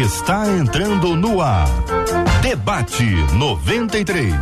está 0.00 0.46
entrando 0.46 1.16
no 1.16 1.40
ar. 1.40 1.66
Debate 2.42 3.04
93. 3.32 4.34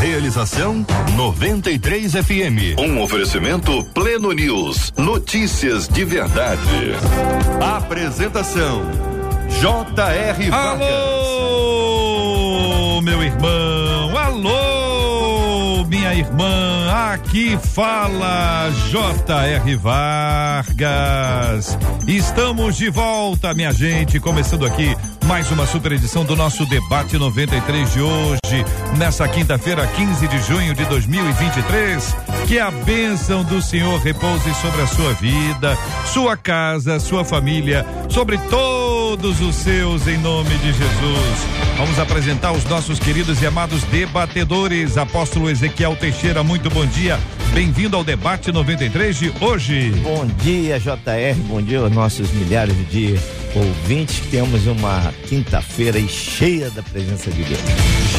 Realização 0.00 0.86
93 1.16 2.12
FM. 2.12 2.78
Um 2.78 3.02
oferecimento 3.02 3.82
Pleno 3.92 4.32
News. 4.32 4.92
Notícias 4.96 5.88
de 5.88 6.04
verdade. 6.04 6.60
Apresentação 7.60 8.82
J.R. 9.60 10.50
Vargas. 10.50 10.88
Alô, 11.66 13.00
meu 13.02 13.22
irmão. 13.22 14.16
Alô, 14.16 15.84
minha 15.86 16.14
irmã. 16.14 16.73
Aqui 16.94 17.58
fala 17.58 18.70
J.R. 18.88 19.74
Vargas. 19.74 21.76
Estamos 22.06 22.76
de 22.76 22.88
volta, 22.88 23.52
minha 23.52 23.72
gente. 23.72 24.20
Começando 24.20 24.64
aqui 24.64 24.94
mais 25.26 25.50
uma 25.50 25.66
super 25.66 25.92
edição 25.92 26.24
do 26.24 26.36
nosso 26.36 26.66
debate 26.66 27.16
93 27.16 27.92
de 27.92 28.00
hoje, 28.00 28.64
nessa 28.98 29.26
quinta-feira, 29.26 29.86
15 29.86 30.28
de 30.28 30.38
junho 30.40 30.74
de 30.74 30.84
2023. 30.84 32.16
Que 32.46 32.58
a 32.58 32.70
bênção 32.70 33.42
do 33.42 33.62
Senhor 33.62 33.98
repouse 34.00 34.54
sobre 34.54 34.82
a 34.82 34.86
sua 34.86 35.12
vida, 35.14 35.78
sua 36.06 36.36
casa, 36.36 37.00
sua 37.00 37.24
família, 37.24 37.86
sobre 38.08 38.38
todos 38.50 39.40
os 39.40 39.54
seus, 39.56 40.06
em 40.06 40.18
nome 40.18 40.50
de 40.58 40.72
Jesus. 40.72 41.46
Vamos 41.78 41.98
apresentar 41.98 42.52
os 42.52 42.64
nossos 42.64 42.98
queridos 42.98 43.40
e 43.40 43.46
amados 43.46 43.82
debatedores. 43.84 44.98
Apóstolo 44.98 45.48
Ezequiel 45.48 45.96
Teixeira, 45.96 46.42
muito 46.42 46.68
bom 46.68 46.84
dia. 46.86 47.18
Bem-vindo 47.52 47.96
ao 47.96 48.04
debate 48.04 48.52
93 48.52 49.16
de 49.16 49.32
hoje. 49.40 49.90
Bom 50.02 50.26
dia, 50.26 50.78
JR. 50.78 51.38
Bom 51.48 51.62
dia 51.62 51.78
aos 51.78 51.92
nossos 51.92 52.30
milhares 52.32 52.74
de 52.90 53.16
ouvintes. 53.54 54.20
Temos 54.30 54.66
uma 54.66 55.12
quinta-feira 55.28 56.00
cheia 56.08 56.70
da 56.70 56.82
presença 56.82 57.30
de 57.30 57.42
Deus. 57.42 57.60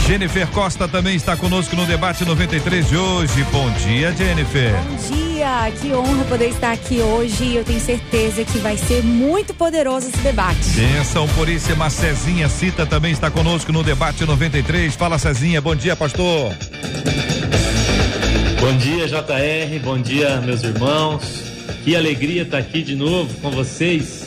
Jennifer 0.08 0.48
Costa 0.48 0.88
também 0.88 1.16
está 1.16 1.36
conosco 1.36 1.76
no 1.76 1.86
debate 1.86 2.24
93 2.24 2.88
de 2.88 2.98
hoje. 2.98 3.44
Bom 3.52 3.70
dia, 3.72 4.14
Jennifer. 4.16 4.72
Bom 4.72 5.16
dia, 5.16 5.72
que 5.82 5.92
honra 5.94 6.24
poder 6.26 6.50
estar 6.50 6.72
aqui 6.72 7.00
hoje. 7.00 7.56
Eu 7.56 7.64
tenho 7.64 7.80
certeza 7.80 8.44
que 8.44 8.58
vai 8.60 8.78
ser 8.78 9.04
muito 9.04 9.54
poderoso 9.54 10.08
esse 10.08 10.20
debate. 10.20 10.70
Benção 10.70 11.28
Puríssima 11.30 11.90
Cezinha 11.90 12.48
Cita 12.48 12.86
também 12.86 13.12
está 13.12 13.30
conosco 13.30 13.72
no 13.72 13.84
debate 13.84 14.26
93. 14.26 14.96
Fala, 14.96 15.18
Cezinha. 15.18 15.62
Bom 15.62 15.76
dia, 15.76 15.96
pastor. 15.96 16.54
Bom 18.60 18.78
dia, 18.78 19.08
JR. 19.08 19.80
Bom 19.84 20.00
dia, 20.00 20.42
meus 20.42 20.64
irmãos. 20.64 21.44
Que 21.84 21.96
alegria 21.96 22.42
estar 22.44 22.58
aqui 22.58 22.82
de 22.82 22.96
novo 22.96 23.32
com 23.42 23.52
vocês. 23.52 24.25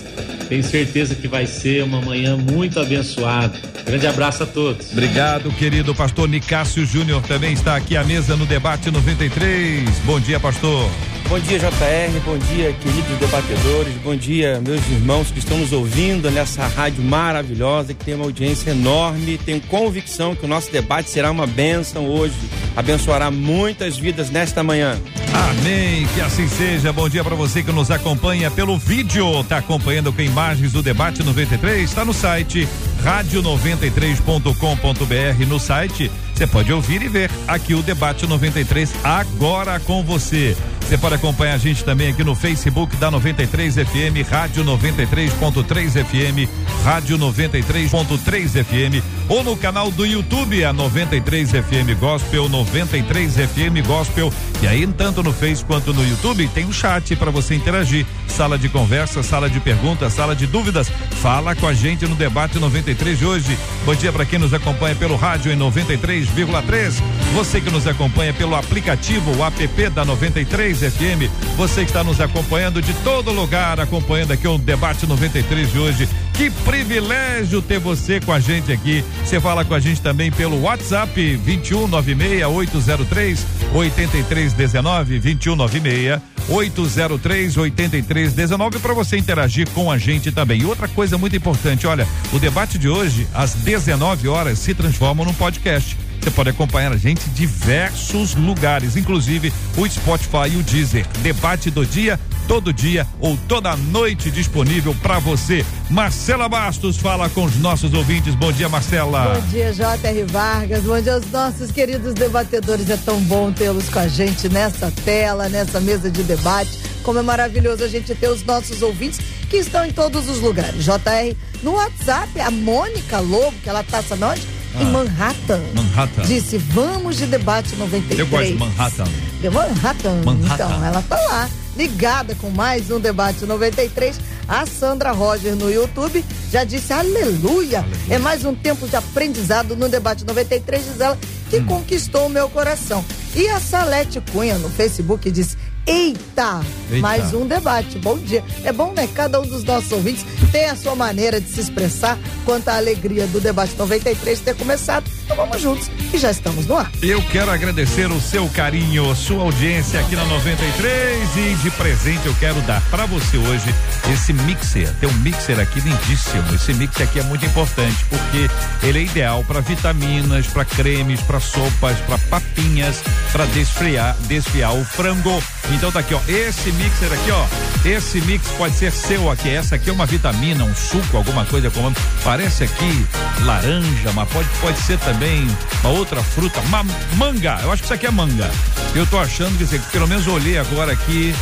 Tenho 0.48 0.62
certeza 0.62 1.14
que 1.14 1.28
vai 1.28 1.46
ser 1.46 1.84
uma 1.84 2.00
manhã 2.00 2.36
muito 2.36 2.80
abençoada. 2.80 3.58
Grande 3.84 4.06
abraço 4.06 4.42
a 4.42 4.46
todos. 4.46 4.92
Obrigado, 4.92 5.50
querido 5.52 5.94
pastor 5.94 6.28
Nicásio 6.28 6.84
Júnior 6.84 7.22
também 7.22 7.52
está 7.52 7.76
aqui 7.76 7.96
à 7.96 8.04
mesa 8.04 8.36
no 8.36 8.46
debate 8.46 8.90
93. 8.90 9.88
Bom 10.04 10.20
dia, 10.20 10.38
pastor. 10.38 10.88
Bom 11.28 11.38
dia, 11.40 11.58
JR. 11.58 12.20
Bom 12.24 12.38
dia, 12.38 12.72
queridos 12.72 13.18
debatedores. 13.18 13.92
Bom 14.02 14.16
dia, 14.16 14.62
meus 14.64 14.80
irmãos 14.88 15.30
que 15.30 15.38
estão 15.38 15.58
nos 15.58 15.74
ouvindo 15.74 16.30
nessa 16.30 16.66
rádio 16.66 17.04
maravilhosa, 17.04 17.92
que 17.92 18.02
tem 18.02 18.14
uma 18.14 18.24
audiência 18.24 18.70
enorme. 18.70 19.36
Tenho 19.36 19.60
convicção 19.60 20.34
que 20.34 20.46
o 20.46 20.48
nosso 20.48 20.72
debate 20.72 21.10
será 21.10 21.30
uma 21.30 21.46
bênção 21.46 22.08
hoje. 22.08 22.32
Abençoará 22.74 23.30
muitas 23.30 23.98
vidas 23.98 24.30
nesta 24.30 24.62
manhã. 24.62 24.98
Amém. 25.34 26.06
Que 26.14 26.22
assim 26.22 26.48
seja. 26.48 26.94
Bom 26.94 27.10
dia 27.10 27.22
para 27.22 27.34
você 27.34 27.62
que 27.62 27.72
nos 27.72 27.90
acompanha 27.90 28.50
pelo 28.50 28.78
vídeo. 28.78 29.42
Está 29.42 29.58
acompanhando 29.58 30.10
com 30.10 30.22
imagens 30.22 30.72
do 30.72 30.82
debate 30.82 31.22
93? 31.22 31.90
Está 31.90 32.06
no 32.06 32.14
site 32.14 32.66
rádio93.com.br. 33.04 35.46
No 35.46 35.60
site 35.60 36.10
você 36.38 36.46
pode 36.46 36.72
ouvir 36.72 37.02
e 37.02 37.08
ver 37.08 37.28
aqui 37.48 37.74
o 37.74 37.82
debate 37.82 38.24
93 38.24 38.94
agora 39.02 39.80
com 39.80 40.04
você. 40.04 40.56
Você 40.80 40.96
pode 40.96 41.16
acompanhar 41.16 41.54
a 41.54 41.58
gente 41.58 41.82
também 41.82 42.12
aqui 42.12 42.22
no 42.22 42.36
Facebook 42.36 42.96
da 42.96 43.10
93 43.10 43.74
FM, 43.74 44.30
Rádio 44.30 44.64
93.3 44.64 46.04
FM, 46.04 46.48
Rádio 46.84 47.18
93.3 47.18 48.64
FM, 48.64 49.04
ou 49.28 49.44
no 49.44 49.56
canal 49.56 49.90
do 49.90 50.06
YouTube, 50.06 50.64
a 50.64 50.72
93 50.72 51.50
FM 51.50 51.98
Gospel, 52.00 52.48
93 52.48 53.34
FM 53.34 53.86
Gospel. 53.86 54.32
E 54.62 54.66
aí, 54.66 54.86
tanto 54.86 55.22
no 55.22 55.32
Face 55.32 55.64
quanto 55.64 55.92
no 55.92 56.06
YouTube, 56.06 56.48
tem 56.48 56.64
um 56.64 56.72
chat 56.72 57.14
para 57.14 57.30
você 57.30 57.54
interagir. 57.54 58.06
Sala 58.26 58.58
de 58.58 58.68
conversa, 58.68 59.22
sala 59.22 59.50
de 59.50 59.60
perguntas, 59.60 60.14
sala 60.14 60.34
de 60.34 60.46
dúvidas. 60.46 60.90
Fala 61.20 61.54
com 61.54 61.66
a 61.66 61.74
gente 61.74 62.06
no 62.06 62.14
debate 62.14 62.58
93 62.58 63.18
de 63.18 63.26
hoje. 63.26 63.58
Bom 63.84 63.94
dia 63.94 64.12
para 64.12 64.24
quem 64.24 64.38
nos 64.38 64.54
acompanha 64.54 64.94
pelo 64.94 65.16
rádio 65.16 65.52
em 65.52 65.58
93,3. 65.58 66.94
Você 67.34 67.60
que 67.60 67.70
nos 67.70 67.86
acompanha 67.86 68.32
pelo 68.32 68.54
aplicativo, 68.54 69.36
o 69.36 69.44
app 69.44 69.90
da 69.90 70.04
93 70.04 70.78
FM. 70.78 71.30
Você 71.56 71.82
que 71.82 71.90
está 71.90 72.02
nos 72.02 72.20
acompanhando 72.20 72.80
de 72.80 72.92
todo 73.04 73.30
lugar, 73.32 73.78
acompanhando 73.80 74.32
aqui 74.32 74.48
o 74.48 74.56
debate 74.56 75.06
93 75.06 75.70
de 75.70 75.78
hoje. 75.78 76.08
Que 76.38 76.50
privilégio 76.64 77.60
ter 77.60 77.80
você 77.80 78.20
com 78.20 78.32
a 78.32 78.38
gente 78.38 78.70
aqui. 78.70 79.04
Você 79.24 79.40
fala 79.40 79.64
com 79.64 79.74
a 79.74 79.80
gente 79.80 80.00
também 80.00 80.30
pelo 80.30 80.62
WhatsApp 80.62 81.12
2196803 81.44 83.40
8319 83.74 85.18
2196 85.18 86.20
803 86.48 87.56
8319 87.56 88.78
para 88.78 88.94
você 88.94 89.18
interagir 89.18 89.68
com 89.70 89.90
a 89.90 89.98
gente 89.98 90.30
também. 90.30 90.60
E 90.60 90.64
outra 90.64 90.86
coisa 90.86 91.18
muito 91.18 91.34
importante, 91.34 91.88
olha, 91.88 92.06
o 92.32 92.38
debate 92.38 92.78
de 92.78 92.88
hoje 92.88 93.26
às 93.34 93.54
19 93.54 94.28
horas 94.28 94.60
se 94.60 94.72
transforma 94.74 95.24
num 95.24 95.34
podcast. 95.34 95.96
Você 96.20 96.30
pode 96.30 96.50
acompanhar 96.50 96.92
a 96.92 96.96
gente 96.96 97.28
em 97.28 97.32
diversos 97.32 98.34
lugares, 98.34 98.96
inclusive 98.96 99.52
o 99.76 99.88
Spotify 99.88 100.48
e 100.52 100.56
o 100.56 100.62
Deezer. 100.62 101.06
Debate 101.22 101.70
do 101.70 101.86
dia, 101.86 102.18
todo 102.46 102.72
dia 102.72 103.06
ou 103.20 103.36
toda 103.48 103.76
noite 103.76 104.30
disponível 104.30 104.94
para 105.02 105.18
você. 105.18 105.64
Marcela 105.90 106.48
Bastos 106.48 106.96
fala 106.96 107.28
com 107.28 107.44
os 107.44 107.56
nossos 107.56 107.92
ouvintes. 107.94 108.34
Bom 108.34 108.52
dia, 108.52 108.68
Marcela. 108.68 109.34
Bom 109.34 109.46
dia, 109.48 109.72
J.R. 109.72 110.24
Vargas. 110.24 110.82
Bom 110.82 111.00
dia 111.00 111.14
aos 111.14 111.30
nossos 111.30 111.70
queridos 111.70 112.14
debatedores. 112.14 112.90
É 112.90 112.96
tão 112.96 113.20
bom 113.22 113.52
tê-los 113.52 113.88
com 113.88 113.98
a 113.98 114.08
gente 114.08 114.48
nessa 114.48 114.90
tela, 115.04 115.48
nessa 115.48 115.80
mesa 115.80 116.10
de 116.10 116.22
debate. 116.22 116.70
Como 117.02 117.18
é 117.18 117.22
maravilhoso 117.22 117.84
a 117.84 117.88
gente 117.88 118.14
ter 118.14 118.28
os 118.28 118.44
nossos 118.44 118.82
ouvintes 118.82 119.20
que 119.48 119.56
estão 119.56 119.84
em 119.84 119.92
todos 119.92 120.28
os 120.28 120.40
lugares. 120.40 120.84
JR, 120.84 121.34
no 121.62 121.72
WhatsApp, 121.72 122.40
a 122.40 122.50
Mônica 122.50 123.18
Lobo, 123.18 123.56
que 123.62 123.68
ela 123.68 123.82
tá, 123.82 124.02
sabe 124.02 124.24
onde? 124.24 124.57
Em 124.80 124.84
Manhattan. 124.86 125.60
Manhattan. 125.74 126.22
Disse, 126.22 126.58
vamos 126.58 127.16
de 127.16 127.26
debate 127.26 127.74
93. 127.76 128.18
Eu 128.20 128.26
gosto 128.26 128.46
de 128.46 128.54
Manhattan. 128.54 129.04
De 129.40 129.50
Manhattan. 129.50 130.22
Manhattan. 130.24 130.54
Então, 130.54 130.84
ela 130.84 131.02
tá 131.02 131.16
lá, 131.16 131.48
ligada 131.76 132.34
com 132.34 132.50
mais 132.50 132.90
um 132.90 133.00
debate 133.00 133.44
93. 133.44 134.18
A 134.48 134.64
Sandra 134.64 135.12
Roger 135.12 135.54
no 135.54 135.70
YouTube 135.70 136.24
já 136.50 136.64
disse 136.64 136.92
aleluia. 136.92 137.84
É 138.08 138.18
mais 138.18 138.44
um 138.44 138.54
tempo 138.54 138.88
de 138.88 138.96
aprendizado 138.96 139.76
no 139.76 139.88
debate 139.88 140.24
93, 140.24 140.84
diz 140.84 141.00
ela, 141.00 141.18
que 141.50 141.60
conquistou 141.62 142.26
o 142.26 142.30
meu 142.30 142.48
coração. 142.48 143.04
E 143.34 143.46
a 143.48 143.60
Salete 143.60 144.20
Cunha 144.32 144.56
no 144.58 144.70
Facebook 144.70 145.30
disse: 145.30 145.56
Eita, 145.88 146.60
Eita. 146.90 147.00
mais 147.00 147.32
um 147.32 147.46
debate. 147.46 147.98
Bom 147.98 148.18
dia. 148.18 148.44
É 148.62 148.70
bom, 148.70 148.92
né? 148.92 149.08
Cada 149.14 149.40
um 149.40 149.46
dos 149.46 149.64
nossos 149.64 149.90
ouvintes 149.90 150.22
tem 150.52 150.66
a 150.66 150.76
sua 150.76 150.94
maneira 150.94 151.40
de 151.40 151.48
se 151.48 151.62
expressar 151.62 152.18
quanto 152.44 152.68
à 152.68 152.76
alegria 152.76 153.26
do 153.26 153.40
debate 153.40 153.74
93 153.74 154.38
ter 154.40 154.54
começado. 154.54 155.10
Então 155.24 155.34
vamos 155.34 155.62
juntos 155.62 155.90
e 156.12 156.18
já 156.18 156.30
estamos 156.30 156.66
no 156.66 156.76
ar. 156.76 156.90
Eu 157.02 157.22
quero 157.30 157.50
agradecer 157.50 158.10
o 158.10 158.20
seu 158.20 158.46
carinho, 158.50 159.14
sua 159.14 159.42
audiência 159.42 159.98
aqui 160.00 160.14
na 160.14 160.26
93 160.26 161.36
e 161.36 161.54
de 161.62 161.70
presente 161.70 162.26
eu 162.26 162.34
quero 162.38 162.60
dar 162.62 162.82
para 162.90 163.06
você 163.06 163.38
hoje 163.38 163.74
esse 164.12 164.34
mixer. 164.34 164.92
Tem 165.00 165.08
um 165.08 165.14
mixer 165.14 165.58
aqui 165.58 165.80
lindíssimo. 165.80 166.54
Esse 166.54 166.74
mixer 166.74 167.08
aqui 167.08 167.18
é 167.18 167.22
muito 167.22 167.46
importante 167.46 168.04
porque 168.10 168.86
ele 168.86 168.98
é 168.98 169.02
ideal 169.04 169.42
para 169.42 169.60
vitaminas, 169.60 170.46
para 170.48 170.66
cremes, 170.66 171.22
para 171.22 171.40
sopas, 171.40 171.98
para 172.00 172.18
papinhas, 172.18 173.02
para 173.32 173.46
desfriar, 173.46 174.14
desfiar 174.26 174.72
o 174.74 174.84
frango. 174.84 175.42
Então 175.78 175.92
tá 175.92 176.00
aqui, 176.00 176.12
ó. 176.12 176.20
Esse 176.26 176.72
mixer 176.72 177.12
aqui, 177.12 177.30
ó. 177.30 177.46
Esse 177.88 178.20
mix 178.22 178.48
pode 178.58 178.74
ser 178.74 178.90
seu 178.90 179.30
aqui. 179.30 179.48
Essa 179.48 179.76
aqui 179.76 179.88
é 179.88 179.92
uma 179.92 180.06
vitamina, 180.06 180.64
um 180.64 180.74
suco, 180.74 181.16
alguma 181.16 181.44
coisa 181.44 181.70
como 181.70 181.94
parece 182.24 182.64
aqui 182.64 183.06
laranja, 183.44 184.12
mas 184.12 184.28
pode 184.28 184.48
pode 184.60 184.78
ser 184.80 184.98
também 184.98 185.46
uma 185.84 185.90
outra 185.90 186.20
fruta, 186.20 186.60
ma- 186.62 186.84
manga. 187.16 187.60
Eu 187.62 187.70
acho 187.72 187.82
que 187.82 187.86
isso 187.86 187.94
aqui 187.94 188.06
é 188.06 188.10
manga. 188.10 188.50
Eu 188.92 189.06
tô 189.06 189.18
achando 189.20 189.56
que 189.56 189.76
aqui, 189.76 189.86
pelo 189.92 190.08
menos 190.08 190.26
olhei 190.26 190.58
agora 190.58 190.92
aqui 190.92 191.32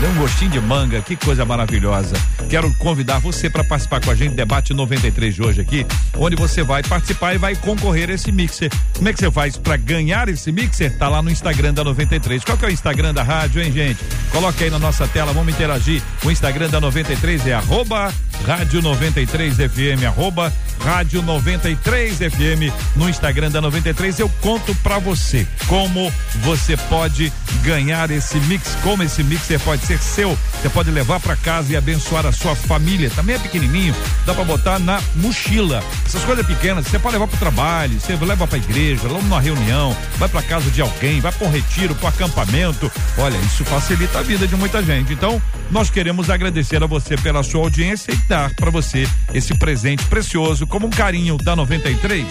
Deu 0.00 0.10
um 0.10 0.14
gostinho 0.14 0.50
de 0.52 0.60
manga, 0.60 1.00
que 1.00 1.16
coisa 1.16 1.44
maravilhosa. 1.44 2.14
Quero 2.48 2.72
convidar 2.78 3.18
você 3.18 3.50
para 3.50 3.64
participar 3.64 4.00
com 4.00 4.10
a 4.10 4.14
gente 4.14 4.34
debate 4.34 4.72
93 4.72 5.34
de 5.34 5.42
hoje 5.42 5.60
aqui, 5.60 5.84
onde 6.16 6.36
você 6.36 6.62
vai 6.62 6.82
participar 6.82 7.34
e 7.34 7.38
vai 7.38 7.56
concorrer 7.56 8.08
a 8.10 8.14
esse 8.14 8.30
mixer. 8.30 8.70
Como 8.94 9.08
é 9.08 9.12
que 9.12 9.18
você 9.18 9.30
faz 9.30 9.56
para 9.56 9.76
ganhar 9.76 10.28
esse 10.28 10.52
mixer? 10.52 10.96
Tá 10.96 11.08
lá 11.08 11.20
no 11.20 11.30
Instagram 11.30 11.74
da 11.74 11.82
93. 11.82 12.44
Qual 12.44 12.56
que 12.56 12.64
é 12.64 12.68
o 12.68 12.70
Instagram 12.70 13.12
da 13.12 13.22
rádio, 13.24 13.60
hein, 13.60 13.67
gente? 13.72 13.98
Coloque 14.30 14.64
aí 14.64 14.70
na 14.70 14.78
nossa 14.78 15.06
tela, 15.08 15.32
vamos 15.32 15.52
interagir. 15.52 16.02
O 16.24 16.30
Instagram 16.30 16.68
da 16.68 16.80
93 16.80 17.46
é 17.46 17.54
arroba 17.54 18.12
rádio 18.44 18.80
93 18.80 19.56
FM, 19.56 20.04
arroba 20.06 20.52
rádio 20.84 21.22
93 21.22 22.18
FM 22.18 22.72
no 22.96 23.08
Instagram 23.08 23.50
da 23.50 23.60
93. 23.60 24.18
Eu 24.20 24.28
conto 24.40 24.74
para 24.76 24.98
você 24.98 25.46
como 25.66 26.12
você 26.36 26.76
pode 26.76 27.32
ganhar 27.62 28.10
esse 28.10 28.38
mix, 28.40 28.76
como 28.82 29.02
esse 29.02 29.22
mixer 29.22 29.58
pode 29.60 29.84
ser 29.84 29.98
seu. 29.98 30.38
Você 30.60 30.68
pode 30.68 30.90
levar 30.90 31.20
para 31.20 31.36
casa 31.36 31.72
e 31.72 31.76
abençoar 31.76 32.26
a 32.26 32.32
sua 32.32 32.54
família. 32.54 33.10
Também 33.10 33.36
é 33.36 33.38
pequenininho, 33.38 33.94
dá 34.24 34.34
para 34.34 34.44
botar 34.44 34.78
na 34.78 35.00
mochila. 35.16 35.82
Essas 36.06 36.22
coisas 36.24 36.46
pequenas 36.46 36.86
você 36.86 36.98
pode 36.98 37.14
levar 37.14 37.26
para 37.26 37.36
o 37.36 37.40
trabalho, 37.40 38.00
você 38.00 38.16
leva 38.16 38.46
para 38.46 38.58
igreja, 38.58 39.02
leva 39.04 39.20
numa 39.20 39.40
reunião, 39.40 39.96
vai 40.16 40.28
para 40.28 40.42
casa 40.42 40.70
de 40.70 40.80
alguém, 40.80 41.20
vai 41.20 41.32
para 41.32 41.48
retiro, 41.48 41.94
para 41.94 42.10
acampamento. 42.10 42.90
Olha, 43.16 43.36
isso 43.48 43.64
facilita 43.64 44.18
a 44.18 44.22
vida 44.22 44.46
de 44.46 44.54
muita 44.54 44.82
gente. 44.82 45.12
Então, 45.12 45.40
nós 45.70 45.88
queremos 45.90 46.28
agradecer 46.28 46.82
a 46.82 46.86
você 46.86 47.16
pela 47.16 47.42
sua 47.42 47.62
audiência 47.62 48.12
e 48.12 48.16
dar 48.28 48.54
para 48.54 48.70
você 48.70 49.08
esse 49.32 49.58
presente 49.58 50.04
precioso 50.04 50.66
como 50.66 50.86
um 50.86 50.90
carinho 50.90 51.38
da 51.38 51.56
93. 51.56 52.26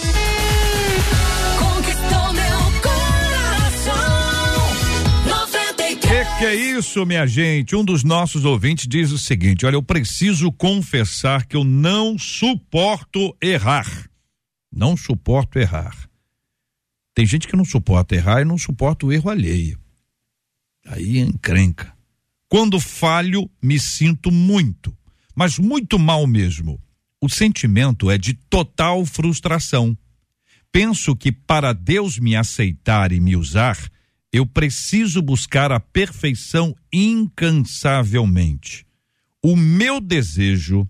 Que 6.38 6.46
é 6.46 6.54
isso, 6.54 7.04
minha 7.04 7.26
gente? 7.26 7.76
Um 7.76 7.84
dos 7.84 8.04
nossos 8.04 8.46
ouvintes 8.46 8.88
diz 8.88 9.12
o 9.12 9.18
seguinte: 9.18 9.66
olha, 9.66 9.74
eu 9.74 9.82
preciso 9.82 10.52
confessar 10.52 11.48
que 11.48 11.58
eu 11.58 11.64
não 11.64 12.16
suporto 12.16 13.36
errar. 13.42 13.88
Não 14.72 14.96
suporto 14.96 15.58
errar. 15.58 15.96
Tem 17.16 17.26
gente 17.26 17.48
que 17.48 17.56
não 17.56 17.66
suporta 17.66 18.14
errar 18.14 18.42
e 18.42 18.46
não 18.46 18.56
suporta 18.56 19.08
o 19.08 19.12
erro 19.12 19.32
alheio. 19.32 19.80
Aí 20.88 21.20
encrenca. 21.20 21.94
Quando 22.50 22.80
falho, 22.80 23.50
me 23.62 23.78
sinto 23.80 24.32
muito, 24.32 24.96
mas 25.36 25.60
muito 25.60 26.00
mal 26.00 26.26
mesmo. 26.26 26.82
O 27.22 27.30
sentimento 27.30 28.10
é 28.10 28.18
de 28.18 28.34
total 28.34 29.06
frustração. 29.06 29.98
Penso 30.72 31.16
que 31.16 31.32
para 31.32 31.74
Deus 31.74 32.18
me 32.18 32.36
aceitar 32.36 33.12
e 33.12 33.20
me 33.20 33.36
usar, 33.36 33.78
eu 34.32 34.46
preciso 34.46 35.22
buscar 35.22 35.72
a 35.72 35.80
perfeição 35.80 36.76
incansavelmente. 36.94 38.86
O 39.44 39.56
meu 39.56 40.00
desejo 40.00 40.88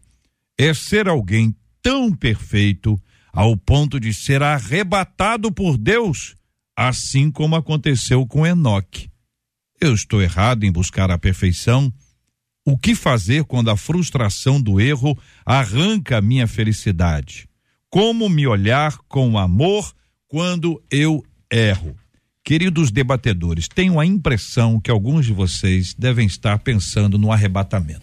é 0.58 0.74
ser 0.74 1.08
alguém 1.08 1.56
tão 1.82 2.14
perfeito 2.14 3.02
ao 3.32 3.56
ponto 3.56 4.00
de 4.00 4.14
ser 4.14 4.44
arrebatado 4.44 5.52
por 5.52 5.78
Deus, 5.78 6.36
assim 6.76 7.32
como 7.32 7.56
aconteceu 7.56 8.26
com 8.26 8.46
Enoque. 8.46 9.10
Eu 9.80 9.94
estou 9.94 10.22
errado 10.24 10.64
em 10.64 10.72
buscar 10.72 11.12
a 11.12 11.20
perfeição? 11.20 11.94
O 12.66 12.76
que 12.76 12.96
fazer 12.96 13.44
quando 13.44 13.70
a 13.70 13.78
frustração 13.78 14.60
do 14.60 14.82
erro 14.82 15.18
arranca 15.46 16.20
minha 16.20 16.48
felicidade? 16.48 17.48
Como 17.88 18.28
me 18.28 18.48
olhar 18.48 18.98
com 19.08 19.38
amor 19.38 19.94
quando 20.28 20.82
eu 20.90 21.24
erro? 21.52 21.96
Queridos 22.44 22.90
debatedores, 22.90 23.68
tenho 23.68 24.00
a 24.00 24.06
impressão 24.06 24.80
que 24.80 24.90
alguns 24.90 25.28
de 25.28 25.34
vocês 25.34 25.94
devem 25.94 26.26
estar 26.26 26.58
pensando 26.60 27.18
no 27.20 27.32
arrebatamento. 27.32 28.02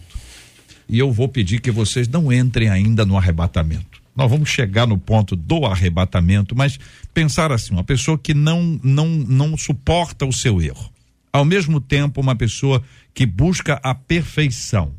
E 0.87 0.97
eu 0.97 1.11
vou 1.11 1.27
pedir 1.27 1.59
que 1.59 1.71
vocês 1.71 2.07
não 2.07 2.31
entrem 2.31 2.69
ainda 2.69 3.05
no 3.05 3.17
arrebatamento. 3.17 4.01
Nós 4.15 4.31
vamos 4.31 4.49
chegar 4.49 4.87
no 4.87 4.97
ponto 4.97 5.35
do 5.35 5.65
arrebatamento, 5.65 6.55
mas 6.55 6.79
pensar 7.13 7.51
assim, 7.51 7.73
uma 7.73 7.83
pessoa 7.83 8.17
que 8.17 8.33
não 8.33 8.79
não 8.81 9.07
não 9.09 9.57
suporta 9.57 10.25
o 10.25 10.31
seu 10.31 10.61
erro. 10.61 10.94
Ao 11.35 11.43
mesmo 11.43 11.81
tempo, 11.81 12.21
uma 12.21 12.33
pessoa 12.33 12.81
que 13.13 13.25
busca 13.25 13.77
a 13.83 13.93
perfeição. 13.93 14.93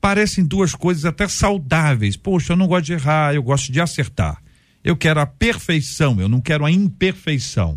Parecem 0.00 0.44
duas 0.44 0.76
coisas 0.76 1.04
até 1.04 1.26
saudáveis. 1.26 2.16
Poxa, 2.16 2.52
eu 2.52 2.56
não 2.56 2.68
gosto 2.68 2.86
de 2.86 2.92
errar, 2.92 3.34
eu 3.34 3.42
gosto 3.42 3.72
de 3.72 3.80
acertar. 3.80 4.40
Eu 4.84 4.96
quero 4.96 5.18
a 5.18 5.26
perfeição, 5.26 6.20
eu 6.20 6.28
não 6.28 6.40
quero 6.40 6.64
a 6.64 6.70
imperfeição. 6.70 7.76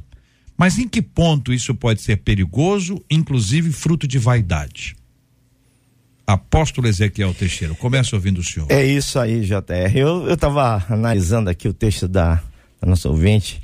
Mas 0.55 0.77
em 0.77 0.87
que 0.87 1.01
ponto 1.01 1.51
isso 1.51 1.73
pode 1.73 2.03
ser 2.03 2.17
perigoso, 2.17 3.03
inclusive 3.09 3.71
fruto 3.71 4.07
de 4.07 4.19
vaidade? 4.19 4.95
Apóstolo 6.27 6.87
Ezequiel 6.87 7.33
Teixeira, 7.33 7.73
começa 7.73 8.15
ouvindo 8.15 8.37
o 8.37 8.43
senhor. 8.43 8.71
É 8.71 8.85
isso 8.85 9.17
aí, 9.17 9.41
JR. 9.41 9.95
Eu 9.95 10.31
estava 10.31 10.85
analisando 10.87 11.49
aqui 11.49 11.67
o 11.67 11.73
texto 11.73 12.07
da, 12.07 12.35
da 12.79 12.87
nossa 12.87 13.09
ouvinte. 13.09 13.59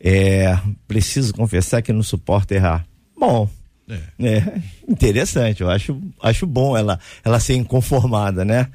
É, 0.00 0.58
preciso 0.86 1.34
confessar 1.34 1.82
que 1.82 1.92
não 1.92 2.02
suporto 2.02 2.52
errar. 2.52 2.86
Bom, 3.14 3.50
é. 3.88 4.26
é. 4.26 4.62
interessante, 4.88 5.62
eu 5.62 5.70
acho, 5.70 6.00
acho 6.22 6.46
bom 6.46 6.76
ela, 6.76 6.98
ela 7.24 7.40
ser 7.40 7.54
inconformada, 7.54 8.44
né? 8.44 8.68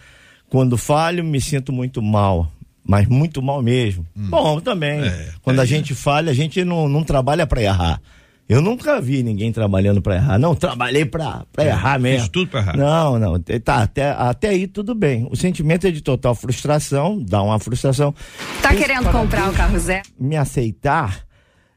Quando 0.50 0.78
falho, 0.78 1.24
me 1.24 1.42
sinto 1.42 1.72
muito 1.72 2.02
mal 2.02 2.52
mas 2.86 3.08
muito 3.08 3.42
mal 3.42 3.62
mesmo. 3.62 4.06
Hum. 4.16 4.28
Bom, 4.30 4.60
também. 4.60 5.02
É, 5.02 5.30
Quando 5.42 5.60
é, 5.60 5.62
a 5.62 5.66
gente 5.66 5.96
falha, 5.96 6.32
a 6.32 6.36
gente 6.36 6.66
não, 6.66 6.90
não 6.90 7.04
trabalha 7.04 7.48
para 7.48 7.62
errar. 7.62 8.02
Eu 8.48 8.62
nunca 8.62 9.00
vi 9.00 9.24
ninguém 9.24 9.54
trabalhando 9.54 10.02
para 10.02 10.16
errar. 10.16 10.38
Não, 10.38 10.54
trabalhei 10.54 11.06
para 11.06 11.46
é, 11.58 11.68
errar 11.68 11.98
mesmo. 11.98 12.20
Fiz 12.20 12.30
tudo 12.30 12.52
para 12.52 12.60
errar. 12.60 12.78
Não, 12.78 13.18
não. 13.18 13.40
Tá, 13.40 13.78
até, 13.78 14.12
até 14.12 14.50
aí 14.50 14.68
tudo 14.68 14.94
bem. 14.94 15.28
O 15.32 15.36
sentimento 15.36 15.88
é 15.88 15.92
de 15.92 16.02
total 16.02 16.36
frustração, 16.36 17.24
dá 17.24 17.42
uma 17.42 17.58
frustração. 17.58 18.14
Tá 18.62 18.76
querendo 18.76 19.10
comprar 19.12 19.50
o 19.50 19.54
carro 19.54 19.80
zero? 19.80 20.04
Me 20.20 20.36
aceitar 20.36 21.26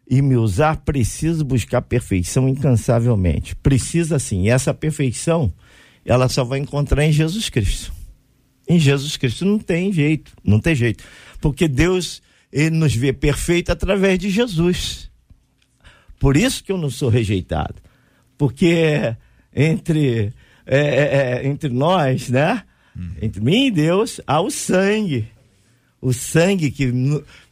e 0.09 0.23
me 0.23 0.37
usar, 0.37 0.77
preciso 0.79 1.45
buscar 1.45 1.83
perfeição 1.83 2.49
incansavelmente. 2.49 3.57
Precisa 3.57 4.19
sim. 4.19 4.45
E 4.45 4.49
essa 4.49 4.73
perfeição, 4.73 5.53
ela 6.05 6.29
só 6.29 6.45
vai 6.45 6.59
encontrar 6.59 7.05
em 7.05 7.13
Jesus 7.13 7.49
Cristo 7.49 7.93
em 8.69 8.79
Jesus 8.79 9.17
Cristo. 9.17 9.45
Não 9.45 9.59
tem 9.59 9.93
jeito, 9.93 10.33
não 10.45 10.59
tem 10.59 10.75
jeito. 10.75 11.05
Porque 11.41 11.69
Deus, 11.69 12.23
ele 12.53 12.71
nos 12.71 12.95
vê 12.95 13.13
perfeito 13.13 13.71
através 13.71 14.19
de 14.19 14.31
Jesus. 14.31 15.11
Por 16.19 16.37
isso 16.37 16.65
que 16.65 16.73
eu 16.73 16.79
não 16.79 16.91
sou 16.91 17.09
rejeitado. 17.09 17.77
Porque 18.37 19.15
entre, 19.55 20.33
é, 20.67 20.79
é, 20.79 21.43
é 21.43 21.47
entre 21.47 21.71
nós, 21.71 22.29
né? 22.29 22.63
Uhum. 22.95 23.11
Entre 23.23 23.41
mim 23.41 23.67
e 23.67 23.71
Deus, 23.71 24.21
há 24.27 24.41
o 24.41 24.51
sangue. 24.51 25.29
O 26.01 26.13
sangue 26.13 26.71
que 26.71 26.93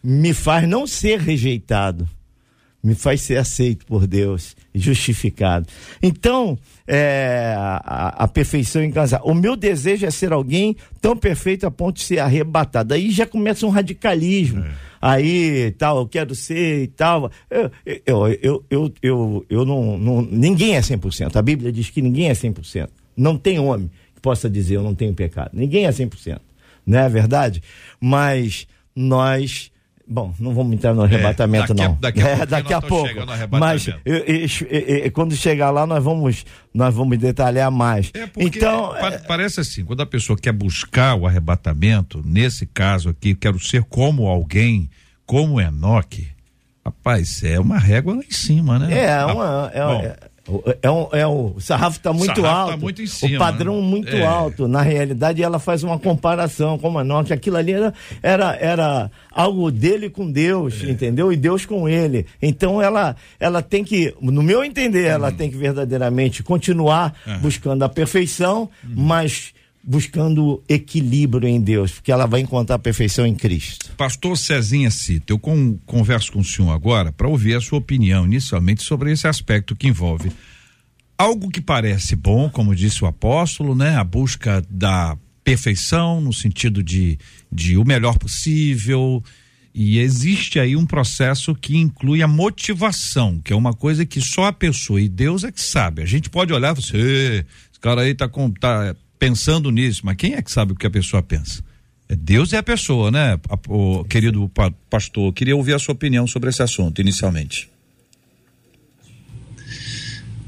me 0.03 0.35
faz 0.35 0.69
não 0.69 0.87
ser 0.87 1.19
rejeitado 1.21 2.09
me 2.85 2.95
faz 2.95 3.23
ser 3.23 3.39
aceito 3.39 3.87
por 3.87 4.07
Deus, 4.07 4.55
justificado. 4.75 5.67
Então, 6.03 6.59
é, 6.87 7.55
a, 7.57 8.25
a, 8.25 8.29
perfeição 8.29 8.85
em 8.85 8.91
casa. 8.91 9.19
O 9.25 9.33
meu 9.33 9.57
desejo 9.57 10.05
é 10.05 10.11
ser 10.11 10.35
alguém 10.35 10.77
tão 11.01 11.17
perfeito 11.17 11.67
a 11.67 11.71
ponto 11.71 11.97
de 11.97 12.03
ser 12.03 12.19
arrebatado. 12.19 12.93
Aí 12.93 13.11
já 13.11 13.27
começa 13.27 13.65
um 13.67 13.71
radicalismo. 13.71 14.61
É. 14.63 14.71
Aí, 15.01 15.71
tal, 15.79 16.01
eu 16.01 16.07
quero 16.07 16.35
ser 16.35 16.83
e 16.83 16.87
tal. 16.89 17.31
Eu, 17.51 17.71
eu, 18.05 18.29
eu, 18.43 18.65
eu, 18.69 18.95
eu, 19.03 19.47
eu 19.49 19.65
não, 19.65 19.99
não. 19.99 20.21
Ninguém 20.21 20.77
é 20.77 20.81
100%. 20.81 21.37
A 21.37 21.43
Bíblia 21.43 21.73
diz 21.73 21.89
que 21.89 22.03
ninguém 22.03 22.29
é 22.29 22.33
100%. 22.33 22.91
Não 23.17 23.39
tem 23.39 23.59
homem 23.59 23.91
que 24.15 24.21
possa 24.21 24.51
dizer 24.51 24.77
eu 24.77 24.83
não 24.83 24.95
tenho 24.95 25.15
pecado. 25.15 25.53
Ninguém 25.55 25.87
é 25.87 25.91
100%. 25.91 26.39
Não 26.87 26.99
é 26.99 27.09
verdade? 27.09 27.63
Mas 27.99 28.67
nós 28.95 29.71
Bom, 30.07 30.35
não 30.39 30.53
vamos 30.53 30.75
entrar 30.75 30.93
no 30.93 31.03
é, 31.03 31.05
arrebatamento, 31.07 31.73
é, 31.73 31.75
daqui 31.75 31.89
não. 31.89 31.99
daqui 32.01 32.23
a, 32.23 32.29
é, 32.29 32.47
daqui 32.47 32.75
a 32.75 32.81
pouco. 32.83 33.09
Mas 33.51 33.87
eu, 33.87 33.95
eu, 34.05 34.67
eu, 34.69 35.13
quando 35.13 35.35
chegar 35.35 35.71
lá, 35.71 35.87
nós 35.87 36.05
vamos, 36.05 36.45
nós 36.75 36.95
vamos 36.95 37.19
detalhar 37.19 37.71
mais. 37.71 38.11
É 38.13 38.29
então, 38.37 38.95
é, 38.97 39.19
parece 39.19 39.61
assim, 39.61 39.83
quando 39.83 40.03
a 40.03 40.07
pessoa 40.07 40.39
quer 40.39 40.53
buscar 40.53 41.15
o 41.15 41.27
arrebatamento, 41.27 42.23
nesse 42.25 42.67
caso 42.67 43.09
aqui, 43.09 43.35
quero 43.35 43.59
ser 43.59 43.83
como 43.85 44.27
alguém, 44.27 44.91
como 45.25 45.59
Enoque, 45.59 46.29
rapaz, 46.85 47.43
é 47.43 47.59
uma 47.59 47.79
régua 47.79 48.15
lá 48.15 48.23
em 48.23 48.31
cima, 48.31 48.79
né? 48.79 49.07
É, 49.07 49.25
uma, 49.25 49.71
é, 49.73 49.87
Bom, 49.87 50.17
é, 50.67 50.79
é 50.83 50.91
um, 50.91 51.09
é 51.13 51.27
um, 51.27 51.55
o 51.57 51.61
sarrafo 51.61 51.97
está 51.97 52.13
muito 52.13 52.37
sarrafo 52.37 52.43
tá 52.43 52.53
alto. 52.53 52.71
Tá 52.73 52.77
muito 52.77 53.03
em 53.03 53.07
cima, 53.07 53.37
o 53.37 53.39
padrão 53.39 53.81
né? 53.81 53.83
muito 53.83 54.15
é. 54.15 54.25
alto. 54.25 54.69
Na 54.69 54.83
realidade, 54.83 55.43
ela 55.43 55.59
faz 55.59 55.83
uma 55.83 55.99
comparação 55.99 56.79
com 56.79 56.99
a 56.99 57.05
nossa. 57.05 57.35
Aquilo 57.35 57.57
ali 57.57 57.73
era, 57.73 57.95
era, 58.23 58.57
era 58.57 59.11
algo 59.31 59.71
dele 59.71 60.11
com 60.11 60.31
Deus, 60.31 60.83
é. 60.85 60.91
entendeu? 60.91 61.33
E 61.33 61.37
Deus 61.37 61.65
com 61.65 61.89
ele. 61.89 62.27
Então 62.43 62.81
ela, 62.81 63.17
ela 63.41 63.63
tem 63.63 63.83
que, 63.83 64.15
no 64.21 64.43
meu 64.43 64.63
entender, 64.63 65.07
ela 65.07 65.31
uhum. 65.31 65.37
tem 65.37 65.51
que 65.51 65.57
verdadeiramente 65.57 66.43
continuar 66.43 67.15
uhum. 67.27 67.39
buscando 67.39 67.83
a 67.83 67.89
perfeição, 67.89 68.69
uhum. 68.85 68.95
mas 68.97 69.55
buscando 69.87 70.63
equilíbrio 70.69 71.49
em 71.49 71.61
Deus, 71.61 71.93
porque 71.93 72.11
ela 72.11 72.27
vai 72.27 72.41
encontrar 72.41 72.77
a 72.77 72.79
perfeição 72.79 73.27
em 73.27 73.35
Cristo. 73.35 73.91
Pastor 73.97 74.37
Cezinha 74.37 74.91
Cita, 74.91 75.33
eu 75.33 75.39
com, 75.39 75.77
converso 75.85 76.33
com 76.33 76.41
o 76.41 76.45
senhor 76.45 76.71
agora 76.71 77.13
para 77.13 77.29
ouvir 77.29 77.55
a 77.55 77.61
sua 77.61 77.79
opinião 77.79 78.25
inicialmente 78.25 78.83
sobre 78.83 79.13
esse 79.13 79.27
aspecto 79.27 79.77
que 79.77 79.87
envolve 79.89 80.33
algo 81.19 81.51
que 81.51 81.61
parece 81.61 82.17
bom, 82.17 82.51
como 82.51 82.75
disse 82.75 83.03
o 83.05 83.07
apóstolo, 83.07 83.75
né? 83.75 83.97
A 83.97 84.05
busca 84.05 84.65
da 84.69 85.17
perfeição 85.43 86.21
no 86.21 86.33
sentido 86.33 86.83
de, 86.83 87.19
de 87.51 87.77
o 87.77 87.85
melhor 87.85 88.19
possível. 88.19 89.23
E 89.75 89.99
existe 89.99 90.61
aí 90.61 90.77
um 90.77 90.87
processo 90.87 91.55
que 91.55 91.77
inclui 91.77 92.23
a 92.23 92.29
motivação, 92.29 93.41
que 93.43 93.53
é 93.53 93.57
uma 93.57 93.75
coisa 93.75 94.07
que 94.07 94.21
só 94.21 94.47
a 94.47 94.53
pessoa 94.53 95.01
e 95.01 95.09
Deus 95.09 95.43
é 95.43 95.51
que 95.51 95.61
sabe. 95.61 96.03
A 96.03 96.07
gente 96.07 96.31
pode 96.31 96.53
olhar 96.53 96.73
e 96.73 96.81
você, 96.81 97.45
esse 97.71 97.81
cara 97.81 98.03
aí 98.03 98.15
tá, 98.15 98.29
com, 98.29 98.51
tá 98.53 98.95
pensando 99.19 99.71
nisso, 99.71 100.03
mas 100.05 100.17
quem 100.17 100.35
é 100.35 100.43
que 100.43 100.51
sabe 100.51 100.73
o 100.73 100.77
que 100.77 100.87
a 100.87 100.91
pessoa 100.91 101.23
pensa? 101.23 101.63
É 102.09 102.15
Deus 102.15 102.53
é 102.53 102.59
a 102.59 102.63
pessoa, 102.63 103.11
né, 103.11 103.39
o 103.69 104.05
querido 104.05 104.51
pastor? 104.91 105.33
Queria 105.33 105.57
ouvir 105.57 105.75
a 105.75 105.79
sua 105.79 105.95
opinião 105.95 106.27
sobre 106.27 106.51
esse 106.51 106.63
assunto, 106.63 107.01
inicialmente. 107.01 107.71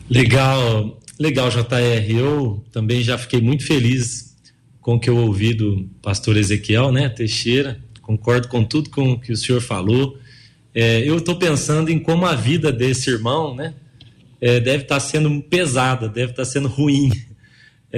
Legal, 0.09 1.01
legal, 1.19 1.51
JR. 1.51 2.11
Eu 2.11 2.65
também 2.71 3.03
já 3.03 3.19
fiquei 3.19 3.41
muito 3.41 3.65
feliz 3.67 4.37
com 4.81 4.95
o 4.95 5.01
que 5.01 5.11
eu 5.11 5.17
ouvi 5.17 5.53
do 5.53 5.89
pastor 6.01 6.37
Ezequiel, 6.37 6.93
né, 6.93 7.09
Teixeira. 7.09 7.81
Concordo 8.03 8.47
com 8.49 8.63
tudo 8.63 8.91
com 8.91 9.19
que 9.19 9.33
o 9.33 9.37
senhor 9.37 9.61
falou. 9.61 10.17
É, 10.73 11.01
eu 11.01 11.17
estou 11.17 11.37
pensando 11.37 11.91
em 11.91 11.99
como 11.99 12.27
a 12.27 12.35
vida 12.35 12.71
desse 12.71 13.11
irmão, 13.11 13.55
né, 13.55 13.75
é, 14.41 14.61
deve 14.61 14.85
estar 14.85 14.97
tá 14.97 15.01
sendo 15.01 15.43
pesada, 15.43 16.09
deve 16.09 16.33
estar 16.33 16.45
tá 16.45 16.49
sendo 16.49 16.69
ruim, 16.69 17.11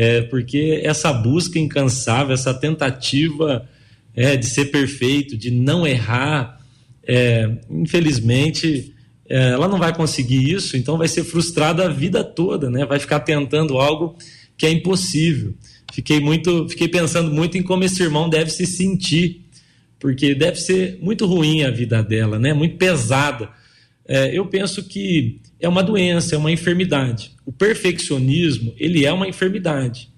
é, 0.00 0.22
porque 0.22 0.80
essa 0.84 1.12
busca 1.12 1.58
incansável, 1.58 2.32
essa 2.32 2.54
tentativa 2.54 3.68
é, 4.14 4.36
de 4.36 4.46
ser 4.46 4.66
perfeito, 4.66 5.36
de 5.36 5.50
não 5.50 5.84
errar, 5.84 6.60
é, 7.04 7.50
infelizmente 7.68 8.94
é, 9.28 9.48
ela 9.48 9.66
não 9.66 9.76
vai 9.76 9.92
conseguir 9.92 10.52
isso, 10.52 10.76
então 10.76 10.96
vai 10.96 11.08
ser 11.08 11.24
frustrada 11.24 11.84
a 11.84 11.88
vida 11.88 12.22
toda, 12.22 12.70
né? 12.70 12.86
Vai 12.86 13.00
ficar 13.00 13.18
tentando 13.18 13.76
algo 13.76 14.16
que 14.56 14.66
é 14.66 14.70
impossível. 14.70 15.52
Fiquei 15.92 16.20
muito, 16.20 16.68
fiquei 16.68 16.86
pensando 16.86 17.32
muito 17.32 17.58
em 17.58 17.62
como 17.64 17.82
esse 17.82 18.00
irmão 18.00 18.28
deve 18.28 18.50
se 18.50 18.66
sentir, 18.66 19.46
porque 19.98 20.32
deve 20.32 20.60
ser 20.60 20.96
muito 21.02 21.26
ruim 21.26 21.64
a 21.64 21.72
vida 21.72 22.04
dela, 22.04 22.38
né? 22.38 22.54
Muito 22.54 22.76
pesada. 22.76 23.48
É, 24.06 24.38
eu 24.38 24.46
penso 24.46 24.84
que 24.84 25.40
é 25.60 25.68
uma 25.68 25.82
doença, 25.82 26.34
é 26.34 26.38
uma 26.38 26.52
enfermidade. 26.52 27.32
O 27.44 27.52
perfeccionismo 27.52 28.74
ele 28.76 29.04
é 29.04 29.12
uma 29.12 29.28
enfermidade. 29.28 30.10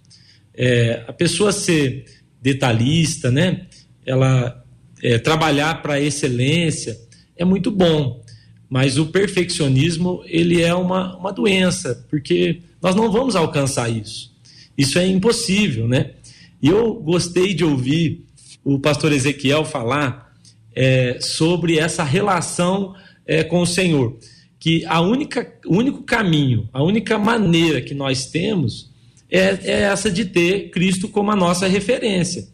É, 0.54 1.04
a 1.06 1.12
pessoa 1.12 1.52
ser 1.52 2.04
detalhista, 2.42 3.30
né? 3.30 3.66
Ela 4.04 4.64
é, 5.02 5.18
trabalhar 5.18 5.82
para 5.82 6.00
excelência 6.00 6.98
é 7.36 7.44
muito 7.44 7.70
bom. 7.70 8.22
Mas 8.68 8.98
o 8.98 9.06
perfeccionismo, 9.06 10.22
ele 10.26 10.62
é 10.62 10.72
uma, 10.74 11.16
uma 11.16 11.32
doença, 11.32 12.06
porque 12.08 12.60
nós 12.80 12.94
não 12.94 13.10
vamos 13.10 13.34
alcançar 13.34 13.88
isso. 13.88 14.32
Isso 14.78 14.98
é 14.98 15.06
impossível, 15.06 15.88
né? 15.88 16.12
E 16.62 16.68
eu 16.68 16.94
gostei 16.94 17.52
de 17.52 17.64
ouvir 17.64 18.24
o 18.62 18.78
pastor 18.78 19.12
Ezequiel 19.12 19.64
falar 19.64 20.32
é, 20.74 21.18
sobre 21.20 21.78
essa 21.78 22.04
relação 22.04 22.94
é, 23.26 23.42
com 23.42 23.60
o 23.60 23.66
Senhor. 23.66 24.16
Que 24.60 24.84
a 24.86 25.00
única, 25.00 25.52
o 25.66 25.76
único 25.76 26.04
caminho, 26.04 26.68
a 26.72 26.82
única 26.82 27.18
maneira 27.18 27.80
que 27.80 27.94
nós 27.94 28.26
temos 28.26 28.90
é, 29.28 29.58
é 29.62 29.80
essa 29.82 30.10
de 30.10 30.24
ter 30.24 30.70
Cristo 30.70 31.08
como 31.08 31.32
a 31.32 31.36
nossa 31.36 31.66
referência. 31.66 32.46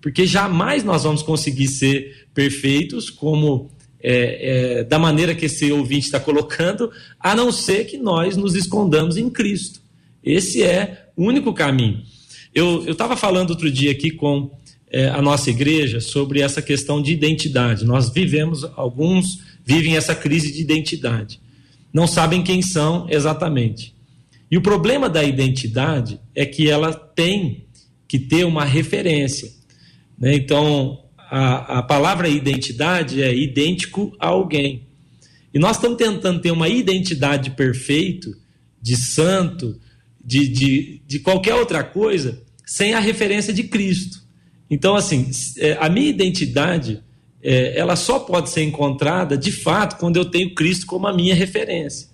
Porque 0.00 0.26
jamais 0.26 0.82
nós 0.82 1.04
vamos 1.04 1.22
conseguir 1.22 1.68
ser 1.68 2.26
perfeitos 2.34 3.10
como 3.10 3.70
é, 4.02 4.78
é, 4.80 4.84
da 4.84 4.98
maneira 4.98 5.34
que 5.34 5.46
esse 5.46 5.70
ouvinte 5.70 6.06
está 6.06 6.18
colocando, 6.18 6.90
a 7.18 7.36
não 7.36 7.52
ser 7.52 7.84
que 7.84 7.98
nós 7.98 8.36
nos 8.36 8.54
escondamos 8.54 9.16
em 9.16 9.28
Cristo. 9.28 9.80
Esse 10.24 10.62
é 10.62 11.08
o 11.16 11.24
único 11.24 11.52
caminho. 11.52 12.02
Eu 12.54 12.90
estava 12.90 13.16
falando 13.16 13.50
outro 13.50 13.70
dia 13.70 13.90
aqui 13.90 14.10
com 14.10 14.50
é, 14.90 15.08
a 15.08 15.22
nossa 15.22 15.50
igreja 15.50 16.00
sobre 16.00 16.40
essa 16.40 16.60
questão 16.60 17.00
de 17.00 17.12
identidade. 17.12 17.84
Nós 17.84 18.10
vivemos, 18.10 18.64
alguns 18.76 19.40
vivem 19.64 19.96
essa 19.96 20.14
crise 20.14 20.50
de 20.52 20.60
identidade. 20.60 21.40
Não 21.92 22.06
sabem 22.06 22.42
quem 22.42 22.62
são 22.62 23.06
exatamente. 23.08 23.94
E 24.50 24.56
o 24.56 24.62
problema 24.62 25.08
da 25.08 25.22
identidade 25.22 26.20
é 26.34 26.44
que 26.44 26.68
ela 26.68 26.92
tem 26.92 27.66
que 28.08 28.18
ter 28.18 28.44
uma 28.44 28.64
referência. 28.64 29.50
Né? 30.18 30.34
Então, 30.34 31.04
a, 31.16 31.78
a 31.78 31.82
palavra 31.82 32.28
identidade 32.28 33.22
é 33.22 33.34
idêntico 33.34 34.12
a 34.18 34.28
alguém. 34.28 34.88
E 35.54 35.58
nós 35.58 35.76
estamos 35.76 35.96
tentando 35.96 36.40
ter 36.40 36.50
uma 36.50 36.68
identidade 36.68 37.50
perfeita, 37.50 38.30
de 38.82 38.96
santo, 38.96 39.78
de, 40.24 40.48
de, 40.48 41.02
de 41.06 41.18
qualquer 41.20 41.54
outra 41.54 41.84
coisa, 41.84 42.42
sem 42.64 42.94
a 42.94 43.00
referência 43.00 43.52
de 43.52 43.64
Cristo. 43.64 44.20
Então, 44.68 44.94
assim, 44.94 45.28
é, 45.58 45.76
a 45.80 45.88
minha 45.88 46.08
identidade, 46.08 47.02
é, 47.42 47.78
ela 47.78 47.96
só 47.96 48.18
pode 48.18 48.50
ser 48.50 48.62
encontrada, 48.62 49.36
de 49.36 49.52
fato, 49.52 49.98
quando 49.98 50.16
eu 50.16 50.24
tenho 50.24 50.54
Cristo 50.54 50.86
como 50.86 51.06
a 51.06 51.12
minha 51.12 51.34
referência. 51.34 52.08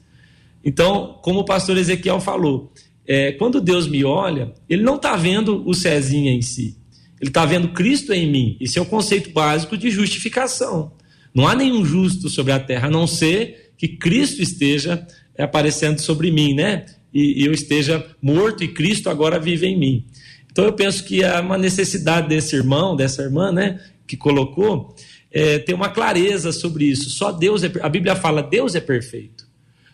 Então, 0.65 1.19
como 1.23 1.41
o 1.41 1.45
pastor 1.45 1.77
Ezequiel 1.77 2.21
falou, 2.21 2.73
é, 3.07 3.33
quando 3.33 3.61
Deus 3.61 3.87
me 3.87 4.05
olha, 4.05 4.53
ele 4.69 4.83
não 4.83 4.97
está 4.97 5.17
vendo 5.17 5.63
o 5.67 5.75
Cezinha 5.75 6.33
em 6.33 6.43
si. 6.43 6.77
Ele 7.21 7.31
está 7.31 7.47
vendo 7.47 7.69
Cristo 7.69 8.13
em 8.13 8.31
mim. 8.31 8.57
Esse 8.61 8.79
é 8.79 8.83
o 8.83 8.87
conceito 8.87 9.31
básico 9.31 9.77
de 9.77 9.91
justificação. 9.91 10.93
Não 11.35 11.47
há 11.47 11.55
nenhum 11.55 11.85
justo 11.85 12.29
sobre 12.29 12.53
a 12.53 12.59
terra, 12.59 12.89
a 12.89 12.91
não 12.91 13.07
ser 13.07 13.73
que 13.77 13.89
Cristo 13.89 14.43
esteja 14.43 15.07
aparecendo 15.39 16.01
sobre 16.01 16.31
mim, 16.31 16.55
né? 16.55 16.87
E, 17.13 17.43
e 17.43 17.47
eu 17.47 17.53
esteja 17.53 18.05
morto 18.21 18.65
e 18.65 18.69
Cristo 18.69 19.09
agora 19.09 19.39
vive 19.39 19.67
em 19.67 19.79
mim. 19.79 20.05
Então 20.51 20.65
eu 20.65 20.73
penso 20.73 21.05
que 21.05 21.23
há 21.23 21.41
uma 21.41 21.59
necessidade 21.59 22.29
desse 22.29 22.57
irmão, 22.57 22.97
dessa 22.97 23.23
irmã, 23.23 23.53
né, 23.53 23.79
que 24.07 24.17
colocou, 24.17 24.95
é, 25.37 25.59
ter 25.59 25.75
uma 25.75 25.91
clareza 25.91 26.51
sobre 26.51 26.87
isso. 26.87 27.11
Só 27.11 27.31
Deus 27.31 27.63
é. 27.63 27.71
A 27.83 27.91
Bíblia 27.91 28.17
fala 28.17 28.43
Deus 28.43 28.75
é 28.75 28.81
perfeito. 28.81 29.47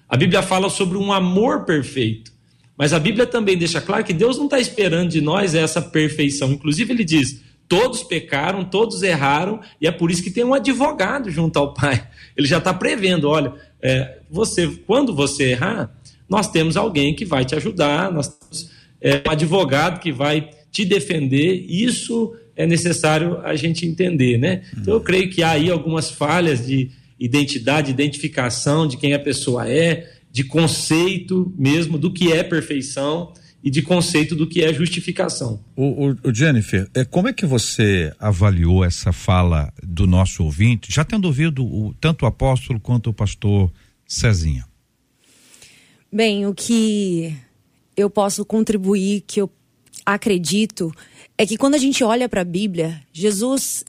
A 0.09 0.17
Bíblia 0.17 0.41
fala 0.41 0.71
sobre 0.71 0.97
um 0.97 1.13
amor 1.13 1.65
perfeito. 1.65 2.31
Mas 2.79 2.93
a 2.93 2.99
Bíblia 3.01 3.27
também 3.27 3.59
deixa 3.59 3.81
claro 3.81 4.05
que 4.05 4.13
Deus 4.13 4.39
não 4.39 4.45
está 4.45 4.61
esperando 4.61 5.11
de 5.11 5.21
nós 5.21 5.57
essa 5.57 5.83
perfeição. 5.83 6.53
Inclusive, 6.53 6.93
ele 6.93 7.05
diz: 7.05 7.43
todos 7.67 8.05
pecaram, 8.05 8.65
todos 8.65 9.03
erraram, 9.03 9.59
e 9.81 9.87
é 9.89 9.91
por 9.91 10.13
isso 10.13 10.23
que 10.23 10.31
tem 10.31 10.45
um 10.45 10.55
advogado 10.55 11.29
junto 11.29 11.59
ao 11.59 11.75
Pai. 11.75 12.09
Ele 12.37 12.47
já 12.47 12.59
está 12.59 12.73
prevendo: 12.73 13.29
olha, 13.29 13.53
é, 13.83 14.21
você, 14.31 14.69
quando 14.87 15.13
você 15.13 15.51
errar, 15.51 15.93
nós 16.29 16.49
temos 16.49 16.77
alguém 16.77 17.17
que 17.17 17.25
vai 17.25 17.45
te 17.45 17.57
ajudar, 17.57 18.13
nós 18.13 18.29
temos 18.29 18.71
é, 19.01 19.21
um 19.27 19.31
advogado 19.33 19.99
que 19.99 20.13
vai 20.13 20.51
te 20.71 20.85
defender. 20.85 21.67
Isso 21.69 22.33
é 22.57 22.67
necessário 22.67 23.39
a 23.39 23.55
gente 23.57 23.87
entender, 23.87 24.39
né? 24.39 24.63
Então, 24.77 24.95
eu 24.95 25.01
creio 25.01 25.31
que 25.31 25.43
há 25.43 25.53
aí 25.53 25.71
algumas 25.71 26.11
falhas 26.11 26.67
de 26.67 26.91
identidade, 27.19 27.91
identificação 27.91 28.87
de 28.87 28.97
quem 28.97 29.15
a 29.15 29.19
pessoa 29.19 29.69
é, 29.69 30.11
de 30.31 30.45
conceito 30.45 31.53
mesmo 31.57 31.99
do 31.99 32.13
que 32.13 32.33
é 32.33 32.43
perfeição 32.43 33.33
e 33.63 33.71
de 33.71 33.81
conceito 33.81 34.35
do 34.35 34.47
que 34.47 34.63
é 34.63 34.75
justificação. 34.75 35.61
O, 35.77 36.09
o, 36.09 36.17
o, 36.25 36.35
Jennifer, 36.35 36.89
é, 36.95 37.05
como 37.05 37.29
é 37.29 37.33
que 37.33 37.47
você 37.47 38.13
avaliou 38.19 38.85
essa 38.85 39.13
fala 39.13 39.73
do 39.83 40.07
nosso 40.07 40.43
ouvinte, 40.43 40.93
já 40.93 41.05
tendo 41.05 41.27
ouvido 41.27 41.65
o, 41.65 41.95
tanto 42.01 42.25
o 42.25 42.27
apóstolo 42.27 42.81
quanto 42.81 43.11
o 43.11 43.15
pastor 43.15 43.73
Cezinha? 44.07 44.67
Bem, 46.13 46.45
o 46.45 46.53
que 46.53 47.35
eu 47.97 48.11
posso 48.11 48.45
contribuir, 48.45 49.23
que 49.27 49.41
eu 49.41 49.49
acredito, 50.05 50.93
é 51.43 51.47
que 51.47 51.57
quando 51.57 51.75
a 51.75 51.79
gente 51.79 52.05
olha 52.05 52.29
para 52.29 52.43
a 52.43 52.45
Bíblia, 52.45 53.03
Jesus 53.13 53.85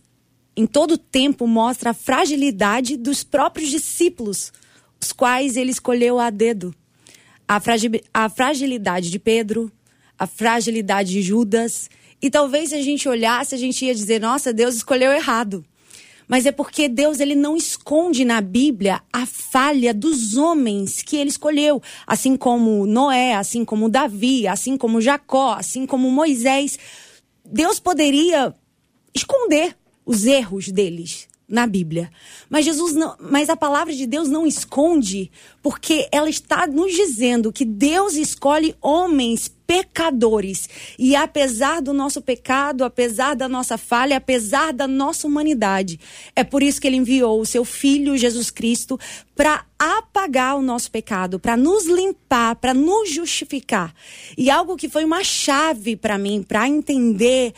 em 0.58 0.66
todo 0.66 0.98
tempo 0.98 1.46
mostra 1.46 1.92
a 1.92 1.94
fragilidade 1.94 2.98
dos 2.98 3.24
próprios 3.24 3.70
discípulos 3.70 4.52
os 5.00 5.12
quais 5.12 5.56
ele 5.56 5.70
escolheu 5.70 6.18
a 6.20 6.32
dedo. 6.32 6.74
A, 7.48 7.62
a 8.12 8.30
fragilidade 8.30 9.12
de 9.12 9.20
Pedro, 9.20 9.72
a 10.18 10.26
fragilidade 10.26 11.12
de 11.12 11.22
Judas. 11.22 11.92
E 12.20 12.32
talvez 12.32 12.70
se 12.70 12.76
a 12.76 12.82
gente 12.82 13.08
olhasse, 13.08 13.54
a 13.54 13.58
gente 13.58 13.86
ia 13.86 13.94
dizer: 13.94 14.20
nossa, 14.20 14.52
Deus 14.52 14.74
escolheu 14.74 15.12
errado. 15.12 15.64
Mas 16.28 16.48
é 16.48 16.52
porque 16.52 16.90
Deus 16.90 17.20
ele 17.20 17.36
não 17.36 17.56
esconde 17.56 18.26
na 18.26 18.42
Bíblia 18.42 19.02
a 19.14 19.28
falha 19.28 19.94
dos 19.94 20.38
homens 20.38 21.04
que 21.04 21.18
ele 21.18 21.30
escolheu, 21.30 21.80
assim 22.08 22.36
como 22.36 22.88
Noé, 22.88 23.36
assim 23.36 23.64
como 23.64 23.90
Davi, 23.90 24.48
assim 24.48 24.76
como 24.76 25.02
Jacó, 25.02 25.54
assim 25.60 25.86
como 25.86 26.10
Moisés. 26.10 26.80
Deus 27.46 27.80
poderia 27.80 28.56
esconder 29.14 29.76
os 30.06 30.26
erros 30.26 30.70
deles, 30.70 31.28
na 31.48 31.68
Bíblia. 31.68 32.10
Mas 32.50 32.66
Jesus 32.66 32.94
não, 32.94 33.16
mas 33.20 33.50
a 33.50 33.56
palavra 33.56 33.94
de 33.94 34.08
Deus 34.08 34.30
não 34.30 34.48
esconde, 34.48 35.32
porque 35.62 36.08
ela 36.12 36.30
está 36.30 36.66
nos 36.68 36.94
dizendo 36.94 37.52
que 37.52 37.66
Deus 37.66 38.16
escolhe 38.16 38.76
homens 38.82 39.52
pecadores. 39.68 40.70
E 41.00 41.16
apesar 41.16 41.82
do 41.82 41.94
nosso 41.94 42.22
pecado, 42.22 42.84
apesar 42.84 43.36
da 43.36 43.48
nossa 43.48 43.78
falha, 43.78 44.18
apesar 44.18 44.74
da 44.74 44.88
nossa 44.88 45.28
humanidade, 45.28 46.00
é 46.36 46.44
por 46.44 46.62
isso 46.62 46.80
que 46.80 46.88
ele 46.88 46.98
enviou 46.98 47.40
o 47.40 47.46
seu 47.46 47.64
filho 47.66 48.18
Jesus 48.18 48.50
Cristo 48.50 49.00
para 49.36 49.66
apagar 49.80 50.56
o 50.56 50.62
nosso 50.62 50.92
pecado, 50.92 51.40
para 51.40 51.58
nos 51.58 51.86
limpar, 51.86 52.56
para 52.56 52.74
nos 52.74 53.12
justificar. 53.12 53.94
E 54.38 54.50
algo 54.50 54.76
que 54.78 54.90
foi 54.90 55.04
uma 55.04 55.24
chave 55.24 55.96
para 55.96 56.18
mim, 56.18 56.44
para 56.44 56.68
entender 56.68 57.54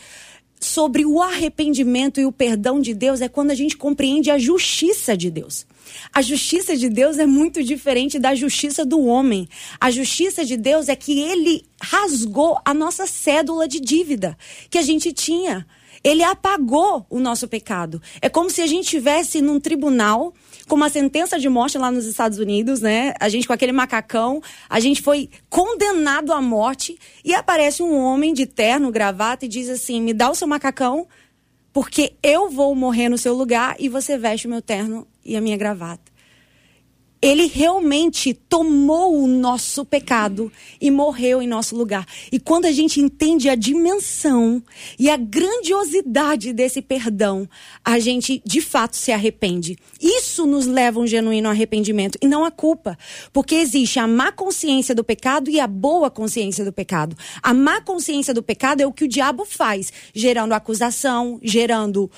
sobre 0.60 1.04
o 1.04 1.20
arrependimento 1.20 2.20
e 2.20 2.26
o 2.26 2.32
perdão 2.32 2.80
de 2.80 2.94
Deus 2.94 3.20
é 3.20 3.28
quando 3.28 3.50
a 3.50 3.54
gente 3.54 3.76
compreende 3.76 4.30
a 4.30 4.38
justiça 4.38 5.16
de 5.16 5.30
Deus. 5.30 5.66
A 6.12 6.22
justiça 6.22 6.76
de 6.76 6.88
Deus 6.88 7.18
é 7.18 7.26
muito 7.26 7.62
diferente 7.62 8.18
da 8.18 8.34
justiça 8.34 8.84
do 8.84 9.00
homem. 9.04 9.48
A 9.80 9.90
justiça 9.90 10.44
de 10.44 10.56
Deus 10.56 10.88
é 10.88 10.96
que 10.96 11.20
ele 11.20 11.64
rasgou 11.80 12.58
a 12.64 12.74
nossa 12.74 13.06
cédula 13.06 13.68
de 13.68 13.80
dívida 13.80 14.36
que 14.70 14.78
a 14.78 14.82
gente 14.82 15.12
tinha. 15.12 15.66
Ele 16.02 16.22
apagou 16.22 17.04
o 17.10 17.18
nosso 17.18 17.48
pecado. 17.48 18.00
É 18.20 18.28
como 18.28 18.50
se 18.50 18.62
a 18.62 18.66
gente 18.66 18.84
estivesse 18.84 19.40
num 19.40 19.58
tribunal 19.58 20.32
com 20.68 20.74
uma 20.74 20.88
sentença 20.88 21.38
de 21.38 21.48
morte 21.48 21.78
lá 21.78 21.90
nos 21.90 22.06
Estados 22.06 22.38
Unidos, 22.38 22.80
né? 22.80 23.14
A 23.20 23.28
gente 23.28 23.46
com 23.46 23.52
aquele 23.52 23.72
macacão, 23.72 24.42
a 24.68 24.80
gente 24.80 25.00
foi 25.00 25.30
condenado 25.48 26.32
à 26.32 26.40
morte 26.40 26.98
e 27.24 27.34
aparece 27.34 27.82
um 27.82 27.96
homem 27.96 28.34
de 28.34 28.46
terno, 28.46 28.90
gravata 28.90 29.44
e 29.44 29.48
diz 29.48 29.68
assim: 29.68 30.00
"Me 30.00 30.12
dá 30.12 30.30
o 30.30 30.34
seu 30.34 30.48
macacão, 30.48 31.06
porque 31.72 32.14
eu 32.22 32.48
vou 32.50 32.74
morrer 32.74 33.08
no 33.08 33.18
seu 33.18 33.34
lugar 33.34 33.76
e 33.78 33.88
você 33.88 34.18
veste 34.18 34.46
o 34.46 34.50
meu 34.50 34.62
terno 34.62 35.06
e 35.24 35.36
a 35.36 35.40
minha 35.40 35.56
gravata." 35.56 36.15
Ele 37.20 37.46
realmente 37.46 38.34
tomou 38.34 39.22
o 39.22 39.26
nosso 39.26 39.84
pecado 39.84 40.52
e 40.80 40.90
morreu 40.90 41.40
em 41.40 41.46
nosso 41.46 41.74
lugar. 41.74 42.06
E 42.30 42.38
quando 42.38 42.66
a 42.66 42.72
gente 42.72 43.00
entende 43.00 43.48
a 43.48 43.54
dimensão 43.54 44.62
e 44.98 45.08
a 45.08 45.16
grandiosidade 45.16 46.52
desse 46.52 46.82
perdão, 46.82 47.48
a 47.84 47.98
gente 47.98 48.42
de 48.44 48.60
fato 48.60 48.96
se 48.96 49.12
arrepende. 49.12 49.76
Isso 50.00 50.46
nos 50.46 50.66
leva 50.66 51.00
a 51.00 51.02
um 51.02 51.06
genuíno 51.06 51.48
arrependimento 51.48 52.18
e 52.20 52.26
não 52.26 52.44
a 52.44 52.50
culpa. 52.50 52.98
Porque 53.32 53.54
existe 53.54 53.98
a 53.98 54.06
má 54.06 54.30
consciência 54.30 54.94
do 54.94 55.02
pecado 55.02 55.50
e 55.50 55.58
a 55.58 55.66
boa 55.66 56.10
consciência 56.10 56.64
do 56.64 56.72
pecado. 56.72 57.16
A 57.42 57.54
má 57.54 57.80
consciência 57.80 58.34
do 58.34 58.42
pecado 58.42 58.80
é 58.82 58.86
o 58.86 58.92
que 58.92 59.04
o 59.04 59.08
diabo 59.08 59.44
faz, 59.44 59.92
gerando 60.14 60.52
acusação, 60.52 61.38
gerando 61.42 62.10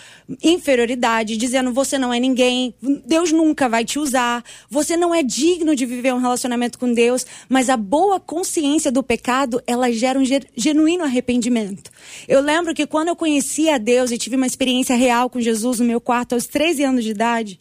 inferioridade, 0.42 1.36
dizendo 1.36 1.72
você 1.72 1.98
não 1.98 2.12
é 2.12 2.18
ninguém, 2.18 2.74
Deus 3.06 3.32
nunca 3.32 3.68
vai 3.68 3.84
te 3.84 3.98
usar, 3.98 4.44
você 4.68 4.88
não 4.97 5.14
é 5.14 5.23
digno 5.23 5.75
de 5.75 5.87
viver 5.87 6.14
um 6.14 6.18
relacionamento 6.18 6.78
com 6.78 6.92
Deus, 6.92 7.26
mas 7.49 7.68
a 7.68 7.76
boa 7.76 8.18
consciência 8.18 8.90
do 8.90 9.02
pecado, 9.02 9.62
ela 9.66 9.90
gera 9.92 10.18
um 10.18 10.25
genuíno 10.57 11.04
arrependimento. 11.04 11.90
Eu 12.26 12.40
lembro 12.40 12.75
que 12.75 12.87
quando 12.87 13.09
eu 13.09 13.16
conheci 13.16 13.68
a 13.68 13.78
Deus 13.78 14.11
e 14.11 14.18
tive 14.18 14.37
uma 14.37 14.47
experiência 14.47 14.97
real 14.97 15.28
com 15.28 15.40
Jesus 15.40 15.80
no 15.80 15.87
meu 15.87 16.00
quarto 16.00 16.35
aos 16.35 16.47
13 16.47 16.85
anos 16.85 17.04
de 17.04 17.11
idade, 17.11 17.61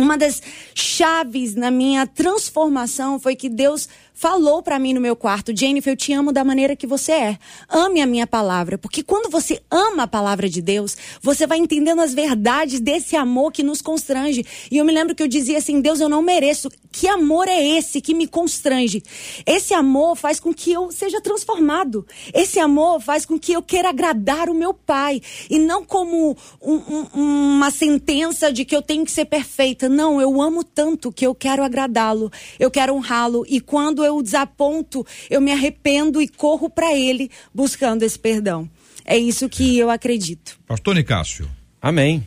uma 0.00 0.16
das 0.16 0.42
chaves 0.74 1.54
na 1.54 1.70
minha 1.70 2.06
transformação 2.06 3.20
foi 3.20 3.36
que 3.36 3.50
Deus 3.50 3.88
falou 4.20 4.62
para 4.62 4.78
mim 4.78 4.92
no 4.92 5.00
meu 5.00 5.16
quarto: 5.16 5.56
Jennifer, 5.56 5.94
eu 5.94 5.96
te 5.96 6.12
amo 6.12 6.30
da 6.30 6.44
maneira 6.44 6.76
que 6.76 6.86
você 6.86 7.12
é. 7.12 7.38
Ame 7.68 8.02
a 8.02 8.06
minha 8.06 8.26
palavra. 8.26 8.76
Porque 8.76 9.02
quando 9.02 9.30
você 9.30 9.62
ama 9.70 10.02
a 10.02 10.06
palavra 10.06 10.46
de 10.48 10.60
Deus, 10.60 10.94
você 11.22 11.46
vai 11.46 11.56
entendendo 11.56 12.02
as 12.02 12.12
verdades 12.12 12.80
desse 12.80 13.16
amor 13.16 13.50
que 13.50 13.62
nos 13.62 13.80
constrange. 13.80 14.44
E 14.70 14.76
eu 14.76 14.84
me 14.84 14.92
lembro 14.92 15.14
que 15.14 15.22
eu 15.22 15.28
dizia 15.28 15.56
assim: 15.56 15.80
Deus, 15.80 16.00
eu 16.00 16.08
não 16.08 16.20
mereço. 16.20 16.70
Que 16.92 17.08
amor 17.08 17.48
é 17.48 17.64
esse 17.64 18.00
que 18.00 18.12
me 18.12 18.26
constrange? 18.26 19.02
Esse 19.46 19.72
amor 19.72 20.16
faz 20.16 20.38
com 20.38 20.52
que 20.52 20.70
eu 20.70 20.90
seja 20.90 21.20
transformado. 21.20 22.06
Esse 22.34 22.58
amor 22.58 23.00
faz 23.00 23.24
com 23.24 23.38
que 23.38 23.52
eu 23.52 23.62
queira 23.62 23.88
agradar 23.88 24.50
o 24.50 24.54
meu 24.54 24.74
Pai. 24.74 25.22
E 25.48 25.58
não 25.58 25.84
como 25.84 26.36
um, 26.60 26.74
um, 26.74 27.06
uma 27.14 27.70
sentença 27.70 28.52
de 28.52 28.64
que 28.64 28.74
eu 28.74 28.82
tenho 28.82 29.04
que 29.04 29.12
ser 29.12 29.24
perfeita. 29.24 29.88
Não, 29.88 30.20
eu 30.20 30.42
amo 30.42 30.62
tanto 30.62 31.12
que 31.12 31.26
eu 31.26 31.34
quero 31.34 31.62
agradá-lo. 31.62 32.30
Eu 32.58 32.70
quero 32.70 32.92
honrá-lo. 32.92 33.46
E 33.48 33.60
quando 33.60 34.04
eu 34.04 34.09
eu 34.10 34.22
desaponto, 34.22 35.06
eu 35.28 35.40
me 35.40 35.52
arrependo 35.52 36.20
e 36.20 36.28
corro 36.28 36.68
para 36.68 36.94
Ele 36.94 37.30
buscando 37.54 38.02
esse 38.02 38.18
perdão. 38.18 38.68
É 39.04 39.16
isso 39.16 39.48
que 39.48 39.78
eu 39.78 39.90
acredito. 39.90 40.58
Pastor 40.66 40.94
Nicásio. 40.94 41.48
Amém. 41.80 42.26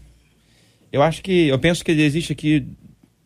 Eu 0.92 1.02
acho 1.02 1.22
que, 1.22 1.48
eu 1.48 1.60
penso 1.60 1.84
que 1.84 1.92
existe 1.92 2.34
aqui 2.34 2.66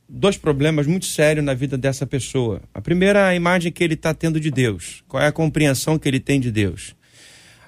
dois 0.08 0.38
problemas 0.38 0.88
muito 0.88 1.06
sérios 1.06 1.44
na 1.44 1.54
vida 1.54 1.78
dessa 1.78 2.06
pessoa. 2.06 2.62
A 2.74 2.82
primeira 2.82 3.20
é 3.20 3.24
a 3.30 3.36
imagem 3.36 3.72
que 3.72 3.84
ele 3.84 3.94
está 3.94 4.14
tendo 4.14 4.40
de 4.40 4.50
Deus. 4.50 5.04
Qual 5.08 5.22
é 5.22 5.28
a 5.28 5.32
compreensão 5.32 6.00
que 6.00 6.08
ele 6.08 6.20
tem 6.20 6.40
de 6.40 6.52
Deus? 6.52 6.96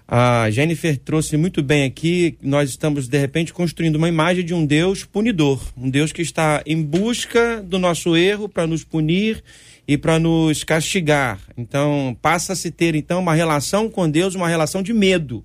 A 0.08 0.50
Jennifer 0.50 0.98
trouxe 0.98 1.38
muito 1.38 1.62
bem 1.62 1.84
aqui, 1.84 2.36
nós 2.42 2.72
estamos 2.72 3.08
de 3.08 3.18
repente 3.20 3.54
construindo 3.54 3.96
uma 3.96 4.10
imagem 4.10 4.44
de 4.44 4.56
um 4.56 4.66
Deus 4.66 5.04
punidor, 5.04 5.62
um 5.78 5.88
Deus 5.88 6.12
que 6.12 6.24
está 6.24 6.64
em 6.66 6.82
busca 6.82 7.62
do 7.62 7.78
nosso 7.78 8.18
erro 8.18 8.50
para 8.50 8.66
nos 8.66 8.84
punir 8.84 9.44
e 9.90 9.98
para 9.98 10.20
nos 10.20 10.64
castigar. 10.64 11.40
Então, 11.58 12.16
passa 12.22 12.54
a 12.54 12.56
se 12.56 12.70
ter 12.70 12.94
então 12.94 13.20
uma 13.20 13.34
relação 13.34 13.90
com 13.90 14.08
Deus, 14.08 14.36
uma 14.36 14.48
relação 14.48 14.84
de 14.84 14.94
medo, 14.94 15.44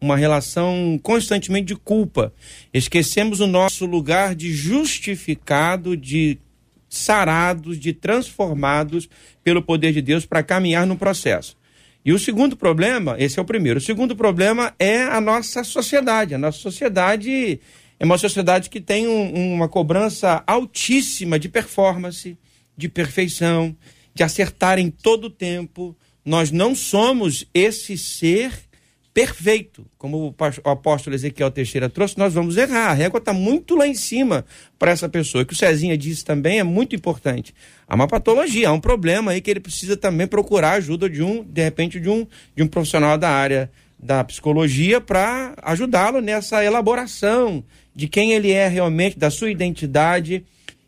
uma 0.00 0.16
relação 0.16 0.96
constantemente 1.02 1.66
de 1.66 1.74
culpa. 1.74 2.32
Esquecemos 2.72 3.40
o 3.40 3.48
nosso 3.48 3.86
lugar 3.86 4.36
de 4.36 4.52
justificado, 4.52 5.96
de 5.96 6.38
sarados, 6.88 7.80
de 7.80 7.92
transformados 7.92 9.10
pelo 9.42 9.60
poder 9.60 9.92
de 9.92 10.00
Deus 10.00 10.24
para 10.24 10.44
caminhar 10.44 10.86
no 10.86 10.96
processo. 10.96 11.56
E 12.04 12.12
o 12.12 12.18
segundo 12.18 12.56
problema, 12.56 13.16
esse 13.18 13.40
é 13.40 13.42
o 13.42 13.44
primeiro. 13.44 13.80
O 13.80 13.82
segundo 13.82 14.14
problema 14.14 14.72
é 14.78 15.02
a 15.02 15.20
nossa 15.20 15.64
sociedade. 15.64 16.32
A 16.32 16.38
nossa 16.38 16.58
sociedade 16.58 17.58
é 17.98 18.04
uma 18.04 18.18
sociedade 18.18 18.70
que 18.70 18.80
tem 18.80 19.08
um, 19.08 19.54
uma 19.54 19.68
cobrança 19.68 20.44
altíssima 20.46 21.40
de 21.40 21.48
performance, 21.48 22.38
de 22.80 22.88
perfeição, 22.88 23.76
de 24.14 24.22
acertar 24.22 24.78
em 24.78 24.90
todo 24.90 25.26
o 25.26 25.30
tempo. 25.30 25.94
Nós 26.24 26.50
não 26.50 26.74
somos 26.74 27.46
esse 27.54 27.96
ser 27.96 28.52
perfeito, 29.12 29.84
como 29.98 30.34
o 30.64 30.70
apóstolo 30.70 31.16
Ezequiel 31.16 31.50
Teixeira 31.50 31.88
trouxe, 31.88 32.16
nós 32.16 32.32
vamos 32.32 32.56
errar. 32.56 32.90
A 32.90 32.92
régua 32.92 33.18
está 33.18 33.32
muito 33.32 33.74
lá 33.74 33.86
em 33.86 33.94
cima 33.94 34.44
para 34.78 34.92
essa 34.92 35.08
pessoa. 35.08 35.42
O 35.42 35.46
que 35.46 35.52
o 35.52 35.56
Cezinha 35.56 35.98
disse 35.98 36.24
também 36.24 36.58
é 36.58 36.62
muito 36.62 36.94
importante. 36.94 37.54
Há 37.88 37.94
uma 37.94 38.06
patologia, 38.06 38.68
há 38.68 38.72
um 38.72 38.80
problema 38.80 39.32
aí 39.32 39.40
que 39.40 39.50
ele 39.50 39.60
precisa 39.60 39.96
também 39.96 40.26
procurar 40.26 40.72
ajuda 40.72 41.10
de 41.10 41.22
um, 41.22 41.42
de 41.42 41.62
repente, 41.62 41.98
de 41.98 42.08
um, 42.08 42.26
de 42.56 42.62
um 42.62 42.68
profissional 42.68 43.18
da 43.18 43.28
área 43.28 43.70
da 43.98 44.24
psicologia 44.24 45.00
para 45.00 45.54
ajudá-lo 45.62 46.20
nessa 46.20 46.64
elaboração 46.64 47.62
de 47.94 48.08
quem 48.08 48.32
ele 48.32 48.50
é 48.50 48.66
realmente, 48.68 49.18
da 49.18 49.30
sua 49.30 49.50
identidade. 49.50 50.44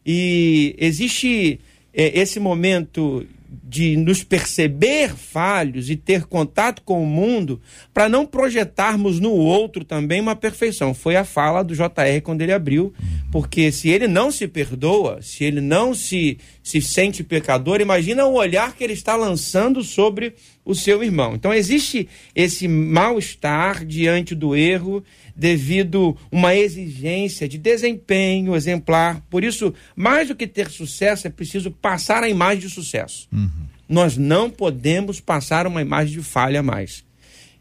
E 0.06 0.74
existe 0.78 1.60
esse 1.94 2.40
momento 2.40 3.26
de 3.62 3.96
nos 3.96 4.24
perceber 4.24 5.14
falhos 5.14 5.90
e 5.90 5.96
ter 5.96 6.24
contato 6.24 6.82
com 6.82 7.02
o 7.02 7.06
mundo 7.06 7.60
para 7.92 8.08
não 8.08 8.26
projetarmos 8.26 9.20
no 9.20 9.32
outro 9.32 9.84
também 9.84 10.20
uma 10.20 10.34
perfeição. 10.34 10.94
Foi 10.94 11.16
a 11.16 11.24
fala 11.24 11.62
do 11.62 11.74
JR 11.74 12.20
quando 12.22 12.40
ele 12.40 12.52
abriu, 12.52 12.92
porque 13.30 13.70
se 13.70 13.90
ele 13.90 14.08
não 14.08 14.30
se 14.30 14.48
perdoa, 14.48 15.20
se 15.20 15.44
ele 15.44 15.60
não 15.60 15.94
se, 15.94 16.38
se 16.62 16.80
sente 16.80 17.22
pecador, 17.22 17.80
imagina 17.80 18.24
o 18.24 18.34
olhar 18.34 18.74
que 18.74 18.84
ele 18.84 18.94
está 18.94 19.16
lançando 19.16 19.82
sobre 19.82 20.34
o 20.64 20.74
seu 20.74 21.02
irmão. 21.02 21.34
Então 21.34 21.52
existe 21.52 22.08
esse 22.34 22.66
mal-estar 22.68 23.84
diante 23.84 24.34
do 24.34 24.56
erro 24.56 25.02
devido 25.34 26.16
uma 26.30 26.54
exigência 26.54 27.48
de 27.48 27.58
desempenho 27.58 28.54
exemplar. 28.54 29.24
Por 29.30 29.44
isso, 29.44 29.74
mais 29.96 30.28
do 30.28 30.34
que 30.34 30.46
ter 30.46 30.70
sucesso, 30.70 31.26
é 31.26 31.30
preciso 31.30 31.70
passar 31.70 32.22
a 32.22 32.28
imagem 32.28 32.60
de 32.60 32.70
sucesso. 32.70 33.28
Uhum. 33.32 33.48
Nós 33.88 34.16
não 34.16 34.50
podemos 34.50 35.20
passar 35.20 35.66
uma 35.66 35.82
imagem 35.82 36.14
de 36.14 36.22
falha 36.22 36.62
mais. 36.62 37.04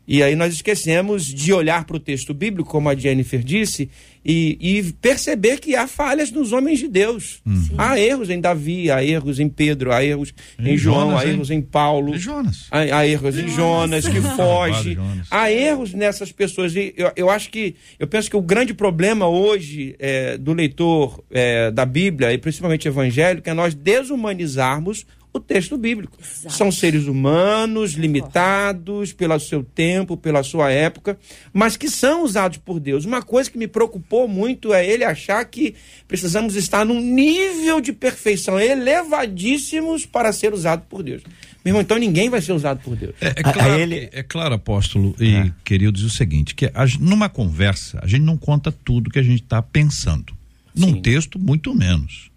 E 0.08 0.22
aí 0.24 0.36
nós 0.36 0.54
esquecemos 0.54 1.26
de 1.26 1.54
olhar 1.54 1.86
para 1.86 1.96
o 1.96 2.00
texto 2.00 2.34
bíblico, 2.34 2.70
como 2.70 2.90
a 2.90 2.96
Jennifer 2.96 3.42
disse, 3.44 3.90
e, 4.24 4.58
e, 4.60 4.94
perceber 4.94 5.60
que 5.60 5.76
há 5.76 5.88
falhas 5.88 6.32
nos 6.32 6.52
homens 6.52 6.80
de 6.80 6.88
Deus. 6.88 7.42
Hum. 7.46 7.70
Há 7.78 8.00
erros 8.00 8.30
em 8.30 8.40
Davi, 8.40 8.92
há 8.92 9.04
erros 9.04 9.40
em 9.40 9.50
Pedro, 9.50 9.92
há 9.92 10.04
erros 10.04 10.34
em, 10.60 10.74
em 10.74 10.78
João, 10.78 11.10
Jonas, 11.10 11.22
há 11.22 11.28
erros 11.28 11.52
hein? 11.52 11.58
em 11.58 11.62
Paulo. 11.62 12.18
Jonas. 12.18 12.68
Há, 12.70 12.80
há, 12.80 13.08
erros 13.08 13.38
em 13.38 13.48
Jonas, 13.48 14.08
que 14.08 14.22
foge. 14.22 14.98
Há 15.30 15.52
erros 15.52 15.94
nessas 15.94 16.32
pessoas. 16.32 16.76
E 16.76 16.94
eu, 16.96 17.12
eu 17.16 17.30
acho 17.30 17.50
que, 17.50 17.76
eu 18.00 18.08
penso 18.08 18.30
que 18.30 18.38
o 18.38 18.42
grande 18.42 18.74
problema 18.74 19.28
hoje 19.28 19.96
é, 19.98 20.38
do 20.38 20.54
leitor 20.54 21.24
é, 21.32 21.72
da 21.72 21.86
Bíblia, 21.86 22.32
e 22.32 22.38
principalmente 22.38 22.88
evangélico, 22.88 23.50
é 23.50 23.54
nós 23.54 23.74
desumanizarmos 23.74 25.06
o 25.34 25.40
texto 25.40 25.78
bíblico. 25.78 26.18
Exato. 26.20 26.56
São 26.56 26.72
seres 26.72 27.06
humanos, 27.06 27.94
limitados 27.94 29.14
pelo 29.14 29.40
seu 29.40 29.64
tempo, 29.64 30.18
pela 30.18 30.44
sua 30.44 30.72
época, 30.72 31.18
mas 31.54 31.78
que 31.78 31.90
são 31.90 32.24
usados 32.24 32.58
por 32.58 32.80
Deus. 32.80 33.06
Uma 33.06 33.22
coisa 33.22 33.50
que 33.50 33.58
me 33.58 33.68
preocupou 33.68 34.28
muito 34.28 34.74
é 34.74 34.86
ele 34.86 35.04
achar 35.04 35.44
que 35.46 35.76
precisamos 36.08 36.56
estar 36.56 36.86
num 36.86 37.00
nível 37.00 37.80
de 37.80 37.94
perfeição 37.94 38.60
elevadíssimos 38.60 40.06
para 40.06 40.34
ser 40.34 40.54
usado 40.54 40.84
por 40.90 41.02
Deus. 41.02 41.24
Meu 41.64 41.72
irmão, 41.72 41.82
então 41.82 41.98
ninguém 41.98 42.30
vai 42.30 42.42
ser 42.42 42.54
usado 42.54 42.82
por 42.82 42.96
Deus. 42.96 43.14
É, 43.22 43.28
é, 43.28 43.34
claro, 43.44 43.80
ele... 43.80 44.10
é 44.12 44.24
claro, 44.24 44.56
apóstolo 44.56 45.16
e 45.20 45.36
é. 45.36 45.52
queridos, 45.64 46.04
o 46.04 46.10
seguinte, 46.10 46.56
que 46.56 46.66
a, 46.66 46.86
numa 47.00 47.30
conversa, 47.30 48.00
a 48.02 48.08
gente 48.08 48.24
não 48.24 48.36
conta 48.36 48.72
tudo 48.72 49.12
que 49.12 49.20
a 49.20 49.24
gente 49.24 49.44
está 49.44 49.62
pensando. 49.62 50.34
Num 50.76 50.96
Sim. 50.96 51.02
texto, 51.02 51.38
muito 51.38 51.76
menos. 51.76 52.31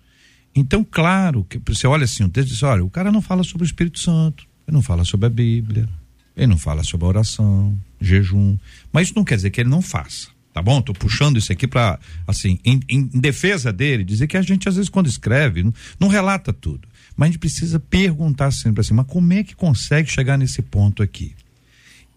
Então, 0.54 0.86
claro, 0.88 1.44
que 1.44 1.60
você 1.66 1.86
olha 1.86 2.04
assim, 2.04 2.22
o 2.22 2.28
texto 2.28 2.48
diz, 2.48 2.62
olha, 2.62 2.84
o 2.84 2.90
cara 2.90 3.10
não 3.10 3.20
fala 3.20 3.42
sobre 3.42 3.64
o 3.64 3.66
Espírito 3.66 3.98
Santo, 3.98 4.46
ele 4.66 4.74
não 4.74 4.82
fala 4.82 5.04
sobre 5.04 5.26
a 5.26 5.30
Bíblia, 5.30 5.88
ele 6.36 6.46
não 6.46 6.58
fala 6.58 6.84
sobre 6.84 7.06
a 7.06 7.08
oração, 7.08 7.76
jejum, 8.00 8.56
mas 8.92 9.08
isso 9.08 9.16
não 9.16 9.24
quer 9.24 9.36
dizer 9.36 9.50
que 9.50 9.60
ele 9.60 9.70
não 9.70 9.82
faça, 9.82 10.28
tá 10.52 10.62
bom? 10.62 10.80
Tô 10.80 10.92
puxando 10.92 11.38
isso 11.38 11.52
aqui 11.52 11.66
para 11.66 11.98
assim, 12.26 12.58
em, 12.64 12.80
em, 12.88 13.02
defesa 13.06 13.72
dele, 13.72 14.04
dizer 14.04 14.28
que 14.28 14.36
a 14.36 14.42
gente 14.42 14.68
às 14.68 14.76
vezes 14.76 14.88
quando 14.88 15.08
escreve, 15.08 15.64
não, 15.64 15.74
não 15.98 16.08
relata 16.08 16.52
tudo, 16.52 16.86
mas 17.16 17.28
a 17.28 17.32
gente 17.32 17.40
precisa 17.40 17.80
perguntar 17.80 18.52
sempre 18.52 18.80
assim, 18.80 18.94
mas 18.94 19.06
como 19.06 19.32
é 19.32 19.42
que 19.42 19.56
consegue 19.56 20.08
chegar 20.08 20.38
nesse 20.38 20.62
ponto 20.62 21.02
aqui? 21.02 21.34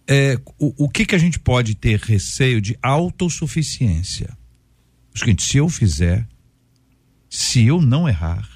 É, 0.08 0.40
o, 0.60 0.86
o 0.86 0.90
que 0.90 1.06
que 1.06 1.16
a 1.16 1.20
gente 1.20 1.40
pode 1.40 1.76
ter 1.76 2.00
receio 2.00 2.62
de 2.62 2.78
autossuficiência? 2.82 4.38
O 5.14 5.20
seguinte, 5.20 5.44
se 5.44 5.58
eu 5.58 5.68
fizer, 5.68 6.26
se 7.30 7.66
eu 7.66 7.82
não 7.82 8.08
errar, 8.08 8.48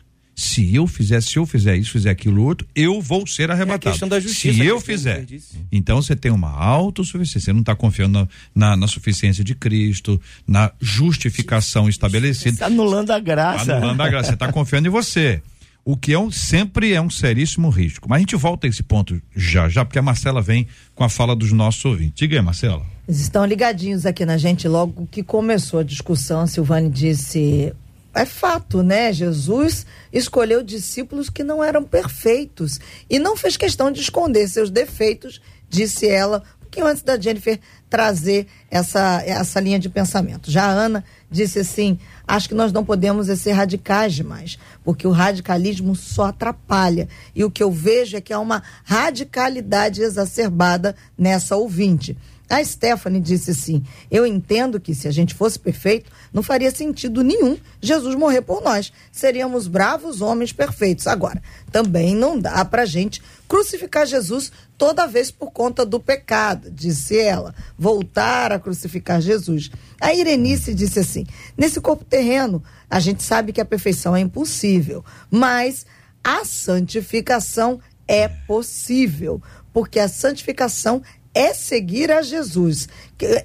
se 0.42 0.74
eu 0.74 0.88
fizer, 0.88 1.22
se 1.22 1.38
eu 1.38 1.46
fizer 1.46 1.76
isso, 1.78 1.92
fizer 1.92 2.10
aquilo 2.10 2.44
outro, 2.44 2.68
eu 2.76 3.00
vou 3.00 3.28
ser 3.28 3.52
arrebatado. 3.52 3.86
É 3.86 3.90
a 3.90 3.92
questão 3.92 4.10
da 4.10 4.20
justiça. 4.20 4.58
Se 4.58 4.66
eu 4.66 4.82
fizer. 4.82 5.26
Então 5.72 6.02
você 6.02 6.16
tem 6.16 6.32
uma 6.32 6.50
autossuficiência. 6.50 7.40
Você 7.40 7.54
não 7.54 7.60
está 7.60 7.76
confiando 7.76 8.20
na, 8.20 8.28
na, 8.56 8.76
na, 8.76 8.88
suficiência 8.88 9.44
de 9.44 9.54
Cristo, 9.54 10.20
na 10.48 10.72
justificação 10.80 11.88
estabelecida. 11.88 12.50
Está 12.50 12.66
anulando 12.66 13.12
a 13.12 13.20
graça. 13.20 13.68
Tá 13.68 13.78
anulando 13.78 14.02
a 14.02 14.10
graça. 14.10 14.30
Você 14.30 14.34
está 14.34 14.52
confiando 14.52 14.88
em 14.88 14.92
você. 14.92 15.44
O 15.86 15.96
que 15.96 16.14
é 16.14 16.20
um, 16.20 16.32
sempre 16.32 16.94
é 16.94 17.02
um 17.02 17.10
seríssimo 17.10 17.70
risco. 17.70 18.08
Mas 18.10 18.18
a 18.18 18.20
gente 18.20 18.36
volta 18.36 18.66
a 18.66 18.70
esse 18.70 18.82
ponto 18.82 19.22
já, 19.36 19.70
já, 19.70 19.86
porque 19.86 20.00
a 20.00 20.02
Marcela 20.02 20.42
vem 20.42 20.68
com 20.96 21.04
a 21.04 21.10
fala 21.10 21.36
dos 21.36 21.52
nossos 21.52 21.84
ouvintes. 21.86 22.14
Diga 22.16 22.38
aí, 22.38 22.42
Marcela. 22.44 22.86
Eles 23.08 23.22
estão 23.22 23.46
ligadinhos 23.46 24.06
aqui 24.06 24.26
na 24.26 24.38
gente 24.38 24.68
logo 24.68 25.08
que 25.10 25.22
começou 25.22 25.80
a 25.80 25.84
discussão. 25.84 26.42
A 26.42 26.48
Silvane 26.48 26.90
disse 26.90 27.74
é 28.14 28.26
fato, 28.26 28.84
né? 28.84 29.14
Jesus 29.14 29.86
escolheu 30.12 30.64
discípulos 30.64 31.30
que 31.30 31.44
não 31.44 31.64
eram 31.64 31.84
perfeitos 31.84 32.80
e 33.10 33.18
não 33.18 33.38
fez 33.38 33.56
questão 33.56 33.92
de 33.92 34.02
esconder 34.02 34.48
seus 34.48 34.70
defeitos, 34.70 35.42
disse 35.70 36.08
ela, 36.08 36.44
um 36.58 36.60
pouquinho 36.62 36.88
antes 36.88 37.04
da 37.04 37.20
Jennifer 37.20 37.60
trazer 37.90 38.48
essa, 38.70 39.22
essa 39.26 39.60
linha 39.60 39.80
de 39.80 39.90
pensamento. 39.90 40.52
Já 40.52 40.66
a 40.66 40.72
Ana 40.72 41.04
disse 41.30 41.60
assim: 41.60 41.98
acho 42.28 42.50
que 42.50 42.56
nós 42.56 42.72
não 42.74 42.84
podemos 42.84 43.28
ser 43.40 43.52
radicais 43.54 44.14
demais, 44.14 44.60
porque 44.84 45.08
o 45.08 45.12
radicalismo 45.12 45.96
só 45.96 46.26
atrapalha. 46.26 47.08
E 47.34 47.44
o 47.44 47.52
que 47.52 47.64
eu 47.64 47.72
vejo 47.72 48.18
é 48.18 48.22
que 48.22 48.34
há 48.34 48.40
uma 48.40 48.62
radicalidade 48.84 50.02
exacerbada 50.02 50.96
nessa 51.18 51.56
ouvinte. 51.56 52.18
A 52.52 52.62
Stephanie 52.66 53.22
disse 53.22 53.52
assim: 53.52 53.82
Eu 54.12 54.26
entendo 54.26 54.78
que 54.78 54.94
se 54.94 55.08
a 55.08 55.12
gente 55.12 55.34
fosse 55.34 55.58
perfeito, 55.58 56.12
não 56.34 56.44
faria 56.44 56.70
sentido 56.70 57.24
nenhum 57.24 57.58
Jesus 57.82 58.14
morrer 58.14 58.42
por 58.42 58.62
nós. 58.62 58.92
Seríamos 59.10 59.68
bravos 59.68 60.20
homens 60.20 60.52
perfeitos. 60.52 61.08
Agora, 61.08 61.42
também 61.72 62.14
não 62.14 62.38
dá 62.38 62.66
pra 62.66 62.84
gente 62.84 63.22
crucificar 63.48 64.06
Jesus 64.06 64.52
toda 64.78 65.08
vez 65.08 65.32
por 65.32 65.50
conta 65.52 65.86
do 65.86 65.98
pecado, 65.98 66.70
disse 66.70 67.18
ela. 67.18 67.56
Voltar 67.78 68.52
a 68.52 68.60
crucificar 68.60 69.22
Jesus. 69.22 69.72
A 70.02 70.14
Irenice 70.14 70.74
disse 70.74 71.00
assim: 71.00 71.26
Nesse 71.58 71.80
corpo 71.80 72.04
terreno, 72.04 72.62
a 72.90 73.00
gente 73.00 73.24
sabe 73.24 73.54
que 73.54 73.62
a 73.62 73.66
perfeição 73.66 74.14
é 74.14 74.20
impossível, 74.20 75.06
mas 75.30 75.86
a 76.22 76.44
santificação 76.44 77.80
é 78.06 78.28
possível, 78.28 79.42
porque 79.72 79.98
a 79.98 80.10
santificação 80.10 81.02
é 81.34 81.54
seguir 81.54 82.12
a 82.12 82.22
Jesus. 82.22 82.88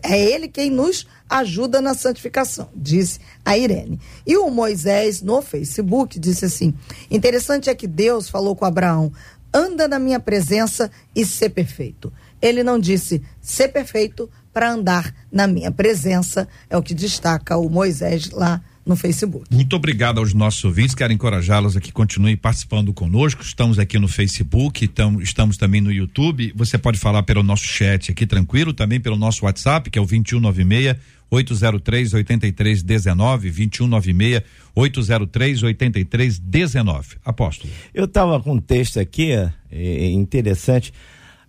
É 0.03 0.19
Ele 0.19 0.49
quem 0.49 0.71
nos 0.71 1.07
ajuda 1.29 1.81
na 1.81 1.95
santificação, 1.95 2.69
disse 2.75 3.21
a 3.45 3.57
Irene. 3.57 4.01
E 4.27 4.37
o 4.37 4.51
Moisés, 4.51 5.23
no 5.23 5.43
Facebook, 5.43 6.19
disse 6.19 6.45
assim: 6.45 6.75
interessante 7.11 7.71
é 7.71 7.75
que 7.75 7.87
Deus 7.87 8.29
falou 8.29 8.57
com 8.57 8.65
Abraão: 8.65 9.13
anda 9.53 9.87
na 9.89 9.99
minha 9.99 10.21
presença 10.21 10.91
e 11.15 11.25
ser 11.25 11.51
perfeito. 11.51 12.13
Ele 12.41 12.63
não 12.63 12.79
disse 12.79 13.23
ser 13.41 13.69
perfeito 13.69 14.31
para 14.53 14.73
andar 14.73 15.15
na 15.31 15.47
minha 15.47 15.71
presença, 15.71 16.49
é 16.69 16.77
o 16.77 16.83
que 16.83 16.95
destaca 16.95 17.57
o 17.57 17.69
Moisés 17.69 18.31
lá 18.31 18.63
Facebook. 18.95 19.47
Muito 19.51 19.75
obrigado 19.75 20.19
aos 20.19 20.33
nossos 20.33 20.63
ouvintes, 20.65 20.95
quero 20.95 21.13
encorajá-los 21.13 21.77
aqui, 21.77 21.91
continuem 21.91 22.37
participando 22.37 22.93
conosco, 22.93 23.43
estamos 23.43 23.79
aqui 23.79 23.99
no 23.99 24.07
Facebook, 24.07 24.87
tam, 24.89 25.21
estamos 25.21 25.57
também 25.57 25.81
no 25.81 25.91
YouTube, 25.91 26.53
você 26.55 26.79
pode 26.79 26.99
falar 26.99 27.25
pelo 27.25 27.43
nosso 27.43 27.67
chat 27.67 28.13
aqui 28.13 28.27
tranquilo, 28.27 28.73
também 28.73 29.01
pelo 29.01 29.17
nosso 29.17 29.45
WhatsApp, 29.47 29.91
que 29.91 29.99
é 29.99 30.03
o 30.03 30.07
2196 30.07 30.97
803 31.31 32.15
8319 32.15 33.51
2196 33.51 34.43
803 34.75 35.63
8319. 35.63 37.17
Apóstolo. 37.25 37.73
Eu 37.93 38.05
estava 38.05 38.39
com 38.41 38.55
um 38.55 38.61
texto 38.61 39.01
aqui 39.01 39.33
é, 39.33 39.53
é 39.71 40.11
interessante. 40.11 40.93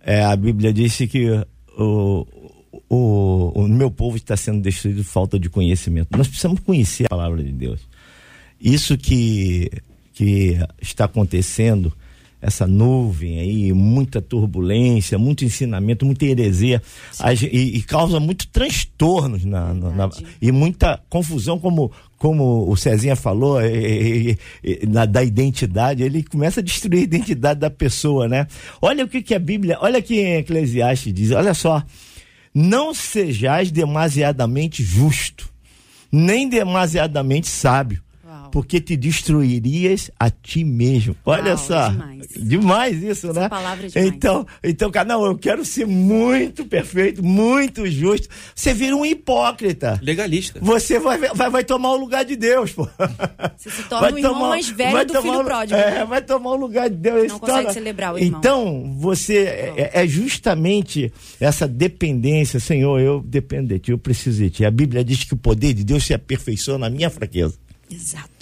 É, 0.00 0.24
a 0.24 0.34
Bíblia 0.34 0.72
disse 0.72 1.06
que 1.06 1.28
o, 1.76 2.26
o, 2.88 3.52
o 3.54 3.68
meu 3.68 3.90
povo 3.90 4.16
está 4.16 4.36
sendo 4.36 4.60
destruído 4.62 5.04
por 5.04 5.10
falta 5.10 5.38
de 5.38 5.50
conhecimento. 5.50 6.16
Nós 6.16 6.26
precisamos 6.26 6.60
conhecer 6.60 7.06
a 7.06 7.10
palavra 7.10 7.42
de 7.42 7.52
Deus. 7.52 7.80
Isso 8.60 8.96
que, 8.96 9.70
que 10.12 10.58
está 10.80 11.04
acontecendo, 11.04 11.92
essa 12.40 12.66
nuvem 12.66 13.38
aí, 13.40 13.72
muita 13.72 14.22
turbulência, 14.22 15.18
muito 15.18 15.44
ensinamento, 15.44 16.06
muita 16.06 16.24
heresia, 16.24 16.82
e, 17.52 17.76
e, 17.76 17.82
causa 17.82 18.18
muito 18.18 18.48
transtornos 18.48 19.44
na, 19.44 19.74
na, 19.74 19.90
na, 19.90 20.10
e 20.40 20.50
muita 20.50 21.00
confusão, 21.08 21.58
como, 21.58 21.92
como 22.16 22.68
o 22.68 22.76
Cezinha 22.76 23.16
falou, 23.16 23.60
e, 23.60 24.38
e, 24.64 24.86
na, 24.86 25.04
da 25.04 25.22
identidade, 25.22 26.02
ele 26.02 26.22
começa 26.22 26.60
a 26.60 26.62
destruir 26.62 27.00
a 27.00 27.04
identidade 27.04 27.60
da 27.60 27.70
pessoa, 27.70 28.26
né? 28.26 28.46
Olha 28.80 29.04
o 29.04 29.08
que, 29.08 29.20
que 29.22 29.34
a 29.34 29.38
Bíblia, 29.38 29.78
olha 29.80 30.00
que 30.00 30.18
Eclesiastes 30.18 31.12
diz, 31.12 31.30
olha 31.32 31.54
só, 31.54 31.82
não 32.54 32.94
sejais 32.94 33.70
demasiadamente 33.70 34.82
justo, 34.82 35.48
nem 36.10 36.48
demasiadamente 36.48 37.48
sábio, 37.48 38.02
porque 38.50 38.80
te 38.80 38.96
destruirias 38.96 40.10
a 40.18 40.30
ti 40.30 40.64
mesmo. 40.64 41.16
Olha 41.24 41.54
Uau, 41.54 41.58
só. 41.58 41.88
Demais. 41.88 42.28
demais 42.36 43.02
isso, 43.02 43.30
Essa 43.30 43.40
né? 43.40 43.48
Palavra 43.48 43.86
é 43.86 43.88
demais. 43.88 44.08
Então, 44.08 44.46
então, 44.62 44.90
cara, 44.90 45.08
não, 45.08 45.24
eu 45.24 45.36
quero 45.36 45.64
ser 45.64 45.86
muito 45.86 46.64
perfeito, 46.64 47.22
muito 47.22 47.86
justo. 47.86 48.28
Você 48.54 48.72
vira 48.74 48.96
um 48.96 49.04
hipócrita. 49.04 49.98
Legalista. 50.02 50.58
Você 50.60 50.98
vai, 50.98 51.18
vai, 51.18 51.50
vai 51.50 51.64
tomar 51.64 51.92
o 51.92 51.96
lugar 51.96 52.24
de 52.24 52.36
Deus, 52.36 52.72
pô. 52.72 52.88
Você 53.56 53.70
se 53.70 53.82
torna 53.84 54.10
vai 54.10 54.12
o 54.12 54.18
irmão 54.18 54.34
tomar, 54.34 54.48
mais 54.50 54.68
velho 54.68 55.06
do 55.06 55.22
filho 55.22 55.44
pródigo. 55.44 55.78
É, 55.78 56.04
vai 56.04 56.22
tomar 56.22 56.50
o 56.50 56.56
lugar 56.56 56.88
de 56.90 56.96
Deus. 56.96 57.28
Não 57.28 57.38
consegue 57.38 57.72
celebrar 57.72 58.14
o 58.14 58.18
irmão. 58.18 58.38
Então, 58.38 58.94
você 58.98 59.38
é, 59.76 59.90
é, 60.02 60.06
justamente 60.06 61.12
essa 61.40 61.66
dependência, 61.66 62.60
Senhor, 62.60 63.00
eu 63.00 63.20
dependo 63.20 63.68
de 63.68 63.78
ti, 63.78 63.90
eu 63.90 63.98
preciso 63.98 64.42
de 64.42 64.50
ti. 64.50 64.64
A 64.64 64.70
Bíblia 64.70 65.04
diz 65.04 65.24
que 65.24 65.34
o 65.34 65.36
poder 65.36 65.72
de 65.74 65.84
Deus 65.84 66.04
se 66.04 66.14
aperfeiçoa 66.14 66.78
na 66.78 66.90
minha 66.90 67.10
fraqueza. 67.10 67.54
Exato 67.90 68.37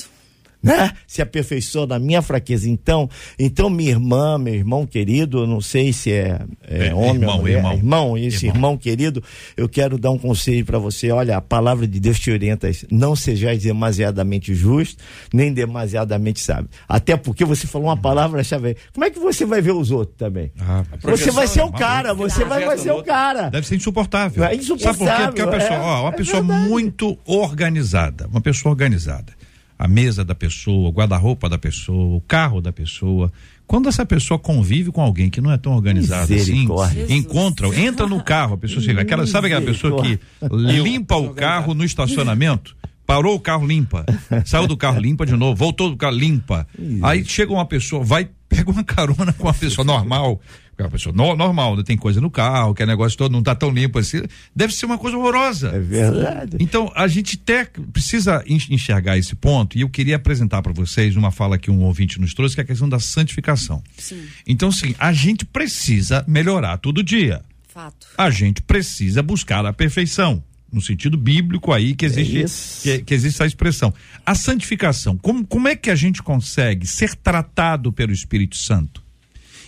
né? 0.63 0.93
Se 1.07 1.23
aperfeiçoa 1.23 1.87
na 1.87 1.99
minha 1.99 2.21
fraqueza. 2.23 2.69
Então, 2.69 3.09
então 3.39 3.71
minha 3.71 3.91
irmã, 3.91 4.39
meu 4.39 4.55
irmão 4.55 4.87
querido, 4.87 5.39
eu 5.39 5.47
não 5.47 5.61
sei 5.61 5.93
se 5.93 6.11
é, 6.11 6.41
é, 6.67 6.89
é 6.89 6.95
homem 6.95 7.23
irmão, 7.23 7.37
ou 7.37 7.41
mulher, 7.43 7.57
irmão, 7.57 7.73
irmão 7.75 8.19
esse 8.19 8.47
irmão. 8.47 8.57
irmão 8.57 8.79
querido, 8.79 9.23
eu 9.57 9.69
quero 9.69 9.99
dar 9.99 10.11
um 10.11 10.19
conselho 10.19 10.65
para 10.65 10.79
você. 10.79 11.11
Olha, 11.11 11.37
a 11.37 11.41
palavra 11.41 11.87
de 11.87 12.01
Deus 12.01 12.19
te 12.19 12.31
orienta. 12.31 12.71
Não 12.91 13.15
sejais 13.15 13.63
demasiadamente 13.63 14.55
justo, 14.55 15.03
nem 15.33 15.53
demasiadamente 15.53 16.41
sábio. 16.41 16.69
Até 16.89 17.17
porque 17.17 17.45
você 17.45 17.67
falou 17.67 17.89
uma 17.89 17.97
palavra-chave. 17.97 18.77
Como 18.93 19.05
é 19.05 19.11
que 19.11 19.19
você 19.19 19.45
vai 19.45 19.61
ver 19.63 19.73
os 19.73 19.91
outros 19.91 20.17
também? 20.17 20.51
Ah, 20.59 20.85
você 21.01 21.31
vai 21.31 21.47
ser 21.47 21.63
o 21.63 21.71
cara, 21.71 22.13
você 22.13 22.45
vai, 22.45 22.65
vai 22.65 22.79
ser 22.79 22.93
o 22.93 23.03
cara. 23.03 23.51
Deve 23.51 23.67
ser 23.67 23.77
insuportável. 23.77 24.45
É 24.45 24.55
insuportável. 24.55 25.07
Sabe 25.07 25.17
por 25.17 25.17
quê? 25.17 25.27
Porque 25.27 25.43
a 25.43 25.61
pessoa, 25.61 25.79
é, 25.79 25.81
ó, 25.81 26.01
uma 26.03 26.09
é 26.11 26.17
pessoa 26.17 26.43
muito 26.43 27.19
organizada, 27.25 28.27
uma 28.27 28.41
pessoa 28.41 28.73
organizada 28.73 29.36
a 29.79 29.87
mesa 29.87 30.25
da 30.25 30.35
pessoa, 30.35 30.89
o 30.89 30.93
guarda-roupa 30.93 31.49
da 31.49 31.59
pessoa, 31.59 32.17
o 32.17 32.21
carro 32.21 32.61
da 32.61 32.73
pessoa. 32.73 33.31
Quando 33.67 33.89
essa 33.89 34.07
pessoa 34.07 34.39
convive 34.39 34.91
com 34.93 35.03
alguém 35.03 35.29
que 35.29 35.41
não 35.41 35.51
é 35.51 35.59
tão 35.59 35.73
organizado 35.73 36.33
assim, 36.33 36.67
encontra, 37.09 37.69
entra 37.79 38.07
no 38.07 38.23
carro, 38.23 38.55
a 38.55 38.59
pessoa 38.59 38.81
chega, 38.81 39.03
aquela, 39.03 39.27
sabe 39.27 39.49
aquela 39.49 39.63
pessoa 39.63 40.03
que 40.03 40.19
limpa 40.51 41.17
o 41.17 41.35
carro 41.35 41.75
no 41.75 41.85
estacionamento? 41.85 42.77
Parou 43.07 43.37
o 43.37 43.41
carro 43.41 43.67
limpa. 43.67 44.05
Saiu 44.45 44.67
do 44.67 44.77
carro 44.77 44.99
limpa 44.99 45.25
de 45.25 45.37
novo, 45.37 45.55
voltou 45.55 45.91
do 45.91 45.97
carro 45.97 46.17
limpa. 46.17 46.67
Aí 47.03 47.25
chega 47.25 47.53
uma 47.53 47.65
pessoa, 47.65 48.03
vai, 48.03 48.29
pega 48.49 48.71
uma 48.71 48.83
carona 48.83 49.33
com 49.33 49.45
uma 49.45 49.55
pessoa 49.55 49.85
normal. 49.85 50.41
Uma 50.79 50.91
pessoa 50.91 51.15
no, 51.15 51.35
normal, 51.35 51.83
tem 51.83 51.97
coisa 51.97 52.21
no 52.21 52.31
carro, 52.31 52.75
que 52.75 52.83
é 52.83 52.87
negócio 52.87 53.17
todo 53.17 53.33
não 53.33 53.43
tá 53.43 53.55
tão 53.55 53.71
limpo 53.71 53.99
assim. 53.99 54.23
Deve 54.55 54.75
ser 54.75 54.85
uma 54.85 54.99
coisa 54.99 55.17
horrorosa. 55.17 55.69
É 55.69 55.79
verdade. 55.79 56.59
Então, 56.61 56.93
a 56.95 57.09
gente 57.09 57.41
até 57.43 57.65
precisa 57.93 58.45
enxergar 58.47 59.17
esse 59.17 59.35
ponto, 59.35 59.79
e 59.79 59.81
eu 59.81 59.89
queria 59.89 60.17
apresentar 60.17 60.61
para 60.61 60.73
vocês 60.73 61.17
uma 61.17 61.31
fala 61.31 61.57
que 61.57 61.71
um 61.71 61.83
ouvinte 61.83 62.21
nos 62.21 62.35
trouxe, 62.35 62.55
que 62.55 62.61
é 62.61 62.65
a 62.65 62.67
questão 62.67 62.89
da 62.89 63.01
santificação. 63.01 63.83
Sim. 63.97 64.23
Então, 64.47 64.71
sim, 64.71 64.95
a 64.99 65.13
gente 65.13 65.47
precisa 65.47 66.25
melhorar 66.29 66.77
todo 66.77 67.03
dia. 67.03 67.43
Fato. 67.67 68.07
A 68.19 68.29
gente 68.31 68.61
precisa 68.61 69.23
buscar 69.23 69.65
a 69.65 69.73
perfeição 69.73 70.43
no 70.71 70.83
sentido 70.83 71.17
bíblico 71.17 71.73
aí 71.73 71.95
que 71.95 72.05
existe, 72.05 72.83
que, 72.83 72.99
que, 72.99 73.15
existe 73.15 73.37
essa 73.37 73.47
expressão. 73.47 73.95
A 74.25 74.35
santificação, 74.35 75.17
como, 75.17 75.47
como 75.47 75.69
é 75.69 75.77
que 75.77 75.91
a 75.91 75.95
gente 75.95 76.23
consegue 76.23 76.87
ser 76.87 77.15
tratado 77.15 77.93
pelo 77.93 78.13
Espírito 78.13 78.57
Santo? 78.57 79.06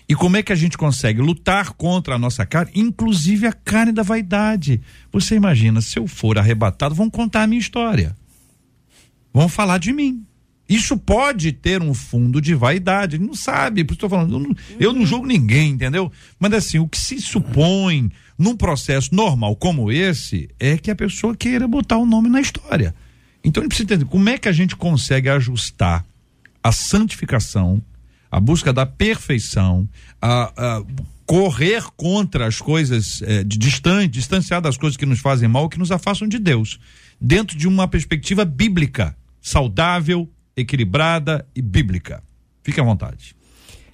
E 0.08 0.14
como 0.14 0.38
é 0.38 0.42
que 0.42 0.52
a 0.52 0.56
gente 0.56 0.78
consegue 0.78 1.20
lutar 1.20 1.72
contra 1.74 2.14
a 2.14 2.18
nossa 2.18 2.46
carne, 2.46 2.72
inclusive 2.74 3.46
a 3.46 3.52
carne 3.52 3.92
da 3.92 4.02
vaidade? 4.02 4.80
Você 5.12 5.34
imagina, 5.34 5.82
se 5.82 5.98
eu 5.98 6.06
for 6.06 6.38
arrebatado, 6.38 6.94
vão 6.94 7.10
contar 7.10 7.42
a 7.42 7.46
minha 7.46 7.60
história. 7.60 8.16
Vão 9.34 9.48
falar 9.48 9.76
de 9.78 9.92
mim. 9.92 10.24
Isso 10.66 10.96
pode 10.96 11.52
ter 11.52 11.82
um 11.82 11.92
fundo 11.92 12.40
de 12.40 12.54
vaidade, 12.54 13.16
ele 13.16 13.26
não 13.26 13.34
sabe, 13.34 13.84
por 13.84 13.92
isso 13.92 13.96
estou 13.96 14.10
falando, 14.10 14.34
eu 14.34 14.40
não, 14.40 14.56
eu 14.78 14.92
não 14.92 15.06
julgo 15.06 15.26
ninguém, 15.26 15.70
entendeu? 15.70 16.12
Mas 16.38 16.52
assim, 16.52 16.78
o 16.78 16.88
que 16.88 16.98
se 16.98 17.20
supõe 17.20 18.10
num 18.36 18.54
processo 18.54 19.14
normal 19.14 19.56
como 19.56 19.90
esse 19.90 20.48
é 20.60 20.76
que 20.76 20.90
a 20.90 20.96
pessoa 20.96 21.34
queira 21.34 21.66
botar 21.66 21.96
o 21.96 22.06
nome 22.06 22.28
na 22.28 22.40
história. 22.40 22.94
Então 23.42 23.62
gente 23.62 23.70
precisa 23.70 23.94
entender 23.94 24.10
como 24.10 24.28
é 24.28 24.36
que 24.36 24.48
a 24.48 24.52
gente 24.52 24.76
consegue 24.76 25.28
ajustar 25.28 26.04
a 26.62 26.72
santificação 26.72 27.82
a 28.30 28.40
busca 28.40 28.72
da 28.72 28.86
perfeição, 28.86 29.88
a, 30.20 30.52
a 30.56 30.82
correr 31.26 31.84
contra 31.96 32.46
as 32.46 32.60
coisas 32.60 33.22
é, 33.22 33.44
de 33.44 33.58
distante, 33.58 34.08
distanciar 34.08 34.60
das 34.60 34.76
coisas 34.76 34.96
que 34.96 35.06
nos 35.06 35.20
fazem 35.20 35.48
mal, 35.48 35.68
que 35.68 35.78
nos 35.78 35.92
afastam 35.92 36.26
de 36.26 36.38
Deus, 36.38 36.78
dentro 37.20 37.56
de 37.56 37.68
uma 37.68 37.86
perspectiva 37.86 38.44
bíblica, 38.44 39.16
saudável, 39.40 40.28
equilibrada 40.56 41.46
e 41.54 41.62
bíblica. 41.62 42.22
Fique 42.62 42.80
à 42.80 42.84
vontade. 42.84 43.36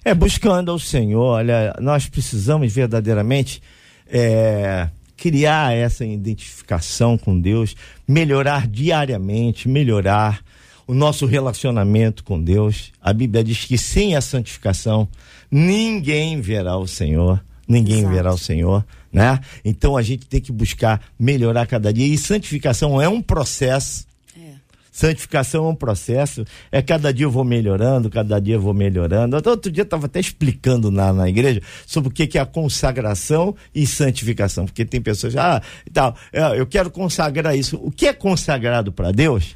É 0.03 0.13
buscando 0.13 0.71
ao 0.71 0.79
Senhor. 0.79 1.19
Olha, 1.19 1.75
nós 1.81 2.07
precisamos 2.07 2.73
verdadeiramente 2.73 3.61
é, 4.07 4.89
criar 5.17 5.73
essa 5.73 6.05
identificação 6.05 7.17
com 7.17 7.39
Deus, 7.39 7.75
melhorar 8.07 8.67
diariamente, 8.67 9.67
melhorar 9.67 10.43
o 10.87 10.93
nosso 10.93 11.25
relacionamento 11.25 12.23
com 12.23 12.41
Deus. 12.41 12.91
A 13.01 13.13
Bíblia 13.13 13.43
diz 13.43 13.65
que 13.65 13.77
sem 13.77 14.15
a 14.15 14.21
santificação 14.21 15.07
ninguém 15.49 16.41
verá 16.41 16.77
o 16.77 16.87
Senhor, 16.87 17.43
ninguém 17.67 17.99
Exato. 17.99 18.13
verá 18.13 18.33
o 18.33 18.37
Senhor, 18.37 18.85
né? 19.11 19.39
Então 19.63 19.95
a 19.97 20.01
gente 20.01 20.25
tem 20.27 20.41
que 20.41 20.51
buscar 20.51 21.01
melhorar 21.17 21.65
cada 21.65 21.91
dia 21.91 22.05
e 22.05 22.17
santificação 22.17 23.01
é 23.01 23.07
um 23.07 23.21
processo. 23.21 24.05
É. 24.37 24.55
Santificação 24.91 25.65
é 25.65 25.69
um 25.69 25.75
processo, 25.75 26.45
é 26.71 26.81
cada 26.81 27.13
dia 27.13 27.25
eu 27.25 27.31
vou 27.31 27.43
melhorando, 27.43 28.09
cada 28.09 28.39
dia 28.39 28.55
eu 28.55 28.61
vou 28.61 28.73
melhorando. 28.73 29.35
Outro 29.49 29.71
dia 29.71 29.81
eu 29.81 29.85
estava 29.85 30.05
até 30.05 30.19
explicando 30.19 30.91
na, 30.91 31.11
na 31.11 31.27
igreja 31.27 31.61
sobre 31.85 32.09
o 32.09 32.11
que, 32.11 32.27
que 32.27 32.37
é 32.37 32.41
a 32.41 32.45
consagração 32.45 33.55
e 33.73 33.87
santificação, 33.87 34.65
porque 34.65 34.85
tem 34.85 35.01
pessoas, 35.01 35.35
ah, 35.35 35.61
tal, 35.91 36.15
eu 36.55 36.65
quero 36.65 36.89
consagrar 36.89 37.57
isso. 37.57 37.77
O 37.81 37.91
que 37.91 38.07
é 38.07 38.13
consagrado 38.13 38.91
para 38.91 39.11
Deus? 39.11 39.55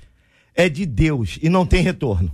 É 0.60 0.67
de 0.67 0.86
Deus 0.86 1.39
e 1.41 1.48
não 1.48 1.65
tem 1.65 1.82
retorno. 1.82 2.30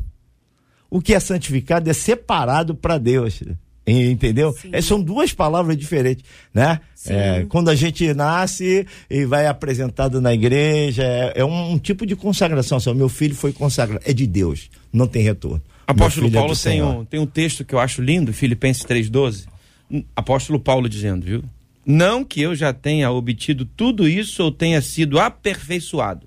O 0.90 1.00
que 1.00 1.14
é 1.14 1.20
santificado 1.20 1.88
é 1.88 1.94
separado 1.94 2.74
para 2.74 2.98
Deus. 2.98 3.44
Entendeu? 3.86 4.56
É, 4.72 4.82
são 4.82 5.00
duas 5.00 5.32
palavras 5.32 5.78
diferentes, 5.78 6.26
né? 6.52 6.80
É, 7.06 7.46
quando 7.48 7.70
a 7.70 7.76
gente 7.76 8.12
nasce 8.16 8.88
e 9.08 9.26
vai 9.26 9.46
apresentado 9.46 10.20
na 10.20 10.34
igreja, 10.34 11.04
é, 11.04 11.34
é 11.36 11.46
um, 11.46 11.74
um, 11.74 11.78
tipo 11.78 12.04
de 12.04 12.16
consagração. 12.16 12.80
Assim, 12.80 12.92
meu 12.96 13.10
filho 13.10 13.36
foi 13.36 13.54
consagrado, 13.54 14.04
é 14.04 14.12
de 14.12 14.26
Deus, 14.26 14.72
não 14.92 15.06
tem 15.06 15.22
retorno. 15.22 15.62
Apóstolo 15.86 16.28
é 16.28 16.32
Paulo 16.32 16.54
é 16.54 16.56
tem, 16.56 16.82
um, 16.82 17.06
tem 17.06 17.20
um 17.20 17.28
texto 17.28 17.64
que 17.64 17.76
eu 17.76 17.80
acho 17.80 18.02
lindo, 18.02 18.34
Filipenses 18.34 18.84
3,12. 18.86 19.46
Apóstolo 20.16 20.60
Paulo 20.60 20.90
dizendo, 20.90 21.24
viu? 21.24 21.44
Não 21.86 22.24
que 22.24 22.42
eu 22.42 22.56
já 22.56 22.74
tenha 22.74 23.12
obtido 23.12 23.66
tudo 23.66 24.10
isso 24.10 24.42
ou 24.44 24.52
tenha 24.52 24.82
sido 24.82 25.20
aperfeiçoado 25.20 26.26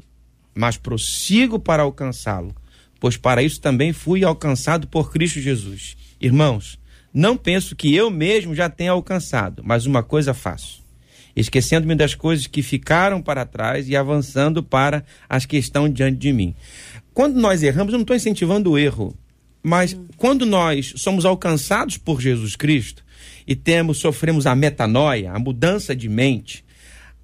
mas 0.59 0.77
prossigo 0.77 1.57
para 1.57 1.85
alcançá-lo, 1.85 2.53
pois 2.99 3.17
para 3.17 3.45
isso 3.45 3.61
também 3.61 3.93
fui 3.93 4.25
alcançado 4.25 4.89
por 4.89 5.13
Cristo 5.13 5.41
Jesus. 5.41 5.97
Irmãos, 6.21 6.81
não 7.15 7.37
penso 7.37 7.77
que 7.77 7.95
eu 7.95 8.11
mesmo 8.11 8.57
já 8.57 8.69
tenha 8.69 8.91
alcançado, 8.91 9.63
mas 9.65 9.87
uma 9.87 10.03
coisa 10.03 10.35
faço. 10.35 10.83
Esquecendo-me 11.37 11.95
das 11.95 12.17
coisas 12.17 12.49
que 12.49 12.61
ficaram 12.61 13.23
para 13.23 13.47
trás 13.47 13.89
e 13.89 13.95
avançando 13.95 14.61
para 14.61 15.05
as 15.29 15.47
que 15.47 15.57
estão 15.57 15.89
diante 15.89 16.19
de 16.19 16.33
mim. 16.33 16.57
Quando 17.15 17.41
nós 17.41 17.63
erramos, 17.63 17.93
eu 17.93 17.99
não 17.99 18.03
estou 18.03 18.17
incentivando 18.17 18.73
o 18.73 18.79
erro, 18.79 19.17
mas 19.63 19.97
quando 20.17 20.45
nós 20.45 20.93
somos 20.97 21.25
alcançados 21.25 21.97
por 21.97 22.21
Jesus 22.21 22.57
Cristo 22.57 23.05
e 23.47 23.55
temos, 23.55 23.99
sofremos 23.99 24.45
a 24.45 24.57
metanoia, 24.57 25.31
a 25.31 25.39
mudança 25.39 25.95
de 25.95 26.09
mente, 26.09 26.65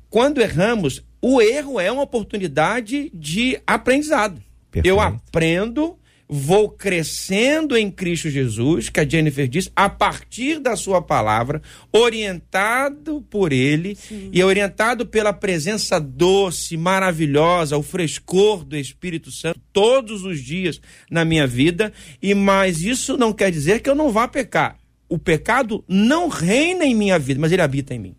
quando 0.09 0.41
erramos, 0.41 1.03
o 1.27 1.41
erro 1.41 1.81
é 1.81 1.91
uma 1.91 2.03
oportunidade 2.03 3.11
de 3.15 3.59
aprendizado. 3.67 4.43
Perfeito. 4.71 4.87
Eu 4.87 5.01
aprendo, 5.01 5.97
vou 6.29 6.69
crescendo 6.69 7.75
em 7.79 7.91
Cristo 7.91 8.29
Jesus, 8.29 8.91
que 8.91 9.01
a 9.01 9.09
Jennifer 9.09 9.49
diz, 9.49 9.73
a 9.75 9.89
partir 9.89 10.59
da 10.59 10.77
sua 10.77 11.01
palavra, 11.01 11.63
orientado 11.91 13.25
por 13.31 13.55
ele 13.55 13.95
Sim. 13.95 14.29
e 14.35 14.45
orientado 14.45 15.07
pela 15.07 15.33
presença 15.33 15.99
doce, 15.99 16.77
maravilhosa, 16.77 17.79
o 17.79 17.83
frescor 17.83 18.63
do 18.63 18.77
Espírito 18.77 19.31
Santo 19.31 19.59
todos 19.73 20.27
os 20.27 20.39
dias 20.39 20.79
na 21.11 21.25
minha 21.25 21.47
vida. 21.47 21.91
E 22.21 22.35
mais 22.35 22.83
isso 22.83 23.17
não 23.17 23.33
quer 23.33 23.51
dizer 23.51 23.81
que 23.81 23.89
eu 23.89 23.95
não 23.95 24.13
vá 24.13 24.29
pecar. 24.29 24.77
O 25.09 25.19
pecado 25.19 25.83
não 25.89 26.29
reina 26.29 26.85
em 26.85 26.95
minha 26.95 27.19
vida, 27.19 27.41
mas 27.41 27.51
ele 27.51 27.63
habita 27.63 27.95
em 27.95 27.99
mim. 27.99 28.15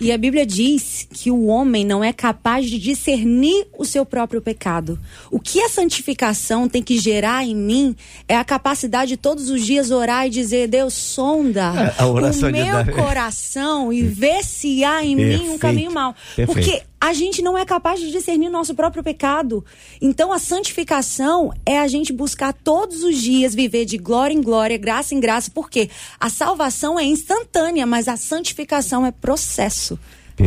E 0.00 0.12
a 0.12 0.18
Bíblia 0.18 0.46
diz 0.46 1.08
que 1.12 1.30
o 1.30 1.46
homem 1.46 1.84
não 1.84 2.04
é 2.04 2.12
capaz 2.12 2.66
de 2.66 2.78
discernir 2.78 3.66
o 3.76 3.84
seu 3.84 4.06
próprio 4.06 4.40
pecado. 4.40 4.98
O 5.30 5.40
que 5.40 5.60
a 5.60 5.68
santificação 5.68 6.68
tem 6.68 6.82
que 6.82 6.98
gerar 6.98 7.44
em 7.44 7.54
mim 7.54 7.96
é 8.28 8.36
a 8.36 8.44
capacidade 8.44 9.10
de 9.10 9.16
todos 9.16 9.50
os 9.50 9.64
dias 9.64 9.90
orar 9.90 10.26
e 10.26 10.30
dizer: 10.30 10.68
Deus, 10.68 10.94
sonda 10.94 11.94
é, 11.98 12.04
o 12.04 12.14
meu 12.52 12.94
coração 12.94 13.92
e 13.92 14.02
vê 14.02 14.42
se 14.42 14.84
há 14.84 15.04
em 15.04 15.16
Perfeito. 15.16 15.42
mim 15.42 15.50
um 15.50 15.58
caminho 15.58 15.92
mau. 15.92 16.14
Perfeito. 16.36 16.52
Porque 16.52 16.82
a 17.00 17.12
gente 17.12 17.42
não 17.42 17.56
é 17.56 17.64
capaz 17.64 18.00
de 18.00 18.10
discernir 18.10 18.48
nosso 18.48 18.74
próprio 18.74 19.02
pecado. 19.02 19.64
Então 20.00 20.32
a 20.32 20.38
santificação 20.38 21.52
é 21.64 21.78
a 21.78 21.86
gente 21.86 22.12
buscar 22.12 22.52
todos 22.52 23.02
os 23.02 23.16
dias 23.20 23.54
viver 23.54 23.84
de 23.84 23.96
glória 23.96 24.34
em 24.34 24.42
glória, 24.42 24.76
graça 24.76 25.14
em 25.14 25.20
graça, 25.20 25.50
porque 25.54 25.88
a 26.18 26.28
salvação 26.28 26.98
é 26.98 27.04
instantânea, 27.04 27.86
mas 27.86 28.08
a 28.08 28.16
santificação 28.16 29.06
é 29.06 29.12
processo. 29.12 29.98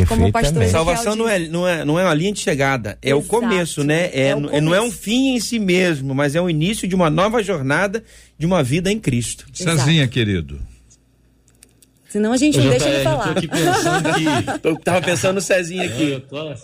Como 0.08 0.26
o 0.26 0.32
pastor 0.32 0.64
Salvação 0.68 1.14
não 1.14 1.28
é, 1.28 1.38
não, 1.38 1.68
é, 1.68 1.84
não 1.84 1.98
é 1.98 2.04
uma 2.04 2.14
linha 2.14 2.32
de 2.32 2.40
chegada, 2.40 2.98
é 3.02 3.10
Exato. 3.10 3.26
o 3.26 3.28
começo, 3.28 3.84
né? 3.84 4.10
É, 4.12 4.28
é 4.28 4.34
começo. 4.34 4.60
Não 4.62 4.74
é 4.74 4.80
um 4.80 4.90
fim 4.90 5.34
em 5.34 5.40
si 5.40 5.58
mesmo, 5.58 6.14
mas 6.14 6.34
é 6.34 6.40
o 6.40 6.48
início 6.48 6.88
de 6.88 6.94
uma 6.94 7.10
nova 7.10 7.42
jornada 7.42 8.02
de 8.38 8.46
uma 8.46 8.62
vida 8.62 8.90
em 8.90 8.98
Cristo. 8.98 9.44
Cezinha, 9.52 10.08
querido. 10.08 10.58
Senão 12.12 12.34
a 12.34 12.36
gente 12.36 12.58
não 12.58 12.68
deixa 12.68 12.90
ele 12.90 13.02
falar. 13.02 13.28
Eu 13.28 13.32
tô 13.32 13.38
aqui 13.38 13.48
pensando 13.48 14.76
que... 14.76 14.84
tava 14.84 15.00
pensando 15.00 15.34
no 15.36 15.40
Cezinho 15.40 15.82
aqui. 15.82 16.10
Eu 16.10 16.20
tô, 16.20 16.54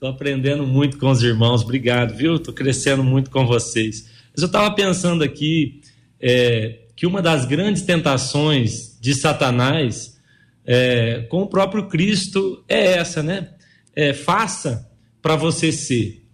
tô 0.00 0.06
aprendendo 0.06 0.66
muito 0.66 0.96
com 0.96 1.10
os 1.10 1.22
irmãos. 1.22 1.60
Obrigado, 1.60 2.16
viu? 2.16 2.38
Tô 2.38 2.50
crescendo 2.50 3.04
muito 3.04 3.30
com 3.30 3.46
vocês. 3.46 4.08
Mas 4.34 4.42
eu 4.42 4.50
tava 4.50 4.74
pensando 4.74 5.22
aqui 5.22 5.82
é, 6.18 6.78
que 6.96 7.06
uma 7.06 7.20
das 7.20 7.44
grandes 7.44 7.82
tentações 7.82 8.98
de 8.98 9.14
Satanás 9.14 10.18
é, 10.64 11.26
com 11.28 11.42
o 11.42 11.46
próprio 11.46 11.86
Cristo 11.86 12.64
é 12.66 12.92
essa, 12.92 13.22
né? 13.22 13.50
É, 13.94 14.14
faça 14.14 14.90
para 15.20 15.36
você 15.36 15.70
ser. 15.70 16.24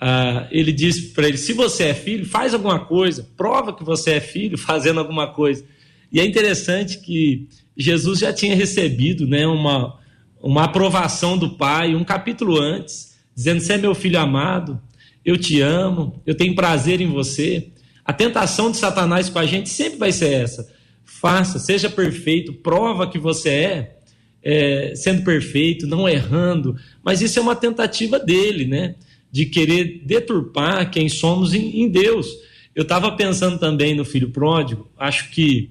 Ah, 0.00 0.48
ele 0.50 0.72
diz 0.72 1.12
para 1.12 1.28
ele: 1.28 1.38
se 1.38 1.52
você 1.52 1.84
é 1.84 1.94
filho, 1.94 2.26
faz 2.26 2.54
alguma 2.54 2.80
coisa, 2.86 3.24
prova 3.36 3.72
que 3.72 3.84
você 3.84 4.14
é 4.14 4.20
filho 4.20 4.58
fazendo 4.58 4.98
alguma 4.98 5.28
coisa. 5.28 5.64
E 6.12 6.20
é 6.20 6.24
interessante 6.24 6.98
que 6.98 7.48
Jesus 7.76 8.18
já 8.20 8.32
tinha 8.32 8.54
recebido 8.54 9.26
né, 9.26 9.46
uma, 9.46 9.98
uma 10.40 10.64
aprovação 10.64 11.38
do 11.38 11.56
Pai 11.56 11.94
um 11.94 12.04
capítulo 12.04 12.60
antes, 12.60 13.16
dizendo: 13.34 13.60
Você 13.60 13.72
é 13.72 13.78
meu 13.78 13.94
filho 13.94 14.20
amado, 14.20 14.80
eu 15.24 15.36
te 15.38 15.60
amo, 15.60 16.20
eu 16.26 16.34
tenho 16.34 16.54
prazer 16.54 17.00
em 17.00 17.08
você. 17.08 17.68
A 18.04 18.12
tentação 18.12 18.70
de 18.70 18.76
Satanás 18.76 19.28
com 19.28 19.38
a 19.38 19.46
gente 19.46 19.70
sempre 19.70 19.98
vai 19.98 20.12
ser 20.12 20.32
essa: 20.32 20.68
faça, 21.04 21.58
seja 21.58 21.88
perfeito, 21.88 22.52
prova 22.52 23.08
que 23.08 23.18
você 23.18 23.48
é, 23.48 23.96
é 24.42 24.94
sendo 24.94 25.24
perfeito, 25.24 25.86
não 25.86 26.08
errando. 26.08 26.76
Mas 27.02 27.22
isso 27.22 27.38
é 27.38 27.42
uma 27.42 27.56
tentativa 27.56 28.18
dele, 28.18 28.66
né? 28.66 28.96
de 29.32 29.46
querer 29.46 30.02
deturpar 30.04 30.90
quem 30.90 31.08
somos 31.08 31.54
em, 31.54 31.80
em 31.80 31.88
Deus. 31.88 32.28
Eu 32.74 32.82
estava 32.82 33.10
pensando 33.12 33.58
também 33.58 33.94
no 33.94 34.04
filho 34.04 34.30
pródigo, 34.30 34.90
acho 34.98 35.30
que 35.30 35.70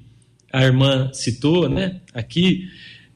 a 0.51 0.63
irmã 0.63 1.09
citou, 1.13 1.69
né, 1.69 2.01
aqui, 2.13 2.67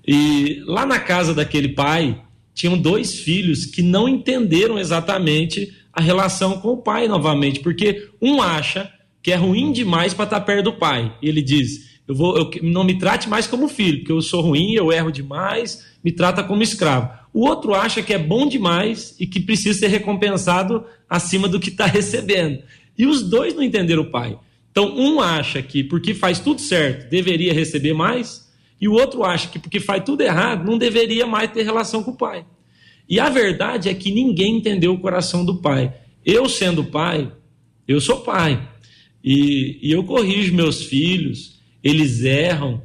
e 0.08 0.62
lá 0.66 0.86
na 0.86 1.00
casa 1.00 1.34
daquele 1.34 1.70
pai, 1.70 2.22
tinham 2.54 2.78
dois 2.78 3.20
filhos 3.20 3.66
que 3.66 3.82
não 3.82 4.08
entenderam 4.08 4.80
exatamente 4.80 5.74
a 5.92 6.02
relação 6.02 6.60
com 6.60 6.70
o 6.70 6.78
pai 6.78 7.08
novamente, 7.08 7.60
porque 7.60 8.10
um 8.22 8.42
acha 8.42 8.92
que 9.22 9.32
é 9.32 9.36
ruim 9.36 9.72
demais 9.72 10.14
para 10.14 10.26
estar 10.26 10.40
tá 10.40 10.46
perto 10.46 10.66
do 10.66 10.74
pai. 10.74 11.16
E 11.22 11.28
ele 11.28 11.42
diz: 11.42 12.00
eu 12.08 12.14
vou, 12.14 12.38
eu, 12.38 12.52
não 12.62 12.84
me 12.84 13.00
trate 13.00 13.28
mais 13.28 13.48
como 13.48 13.68
filho, 13.68 14.00
porque 14.00 14.12
eu 14.12 14.22
sou 14.22 14.42
ruim, 14.42 14.74
eu 14.74 14.92
erro 14.92 15.12
demais, 15.12 15.86
me 16.04 16.12
trata 16.12 16.44
como 16.44 16.62
escravo. 16.62 17.10
O 17.34 17.46
outro 17.46 17.74
acha 17.74 18.04
que 18.04 18.14
é 18.14 18.18
bom 18.18 18.48
demais 18.48 19.16
e 19.20 19.26
que 19.26 19.40
precisa 19.40 19.80
ser 19.80 19.88
recompensado 19.88 20.86
acima 21.10 21.48
do 21.48 21.60
que 21.60 21.70
está 21.70 21.86
recebendo. 21.88 22.62
E 22.98 23.06
os 23.06 23.24
dois 23.24 23.54
não 23.54 23.64
entenderam 23.64 24.04
o 24.04 24.12
pai. 24.12 24.38
Então, 24.78 24.94
um 24.94 25.22
acha 25.22 25.62
que 25.62 25.86
porque 25.86 26.14
faz 26.14 26.38
tudo 26.38 26.60
certo 26.60 27.10
deveria 27.10 27.54
receber 27.54 27.94
mais, 27.94 28.52
e 28.80 28.90
o 28.90 28.92
outro 28.92 29.24
acha 29.24 29.48
que 29.48 29.58
porque 29.58 29.80
faz 29.80 30.04
tudo 30.04 30.20
errado 30.20 30.70
não 30.70 30.78
deveria 30.78 31.26
mais 31.26 31.50
ter 31.50 31.64
relação 31.64 32.04
com 32.04 32.12
o 32.12 32.18
pai. 32.18 32.46
E 33.08 33.18
a 33.18 33.30
verdade 33.30 33.88
é 33.88 33.94
que 33.94 34.12
ninguém 34.12 34.58
entendeu 34.58 34.94
o 34.94 35.00
coração 35.00 35.46
do 35.46 35.62
pai. 35.62 35.94
Eu, 36.26 36.50
sendo 36.50 36.84
pai, 36.84 37.32
eu 37.88 38.02
sou 38.02 38.20
pai. 38.20 38.68
E, 39.24 39.80
e 39.82 39.94
eu 39.94 40.04
corrijo 40.04 40.54
meus 40.54 40.84
filhos, 40.84 41.58
eles 41.82 42.26
erram. 42.26 42.82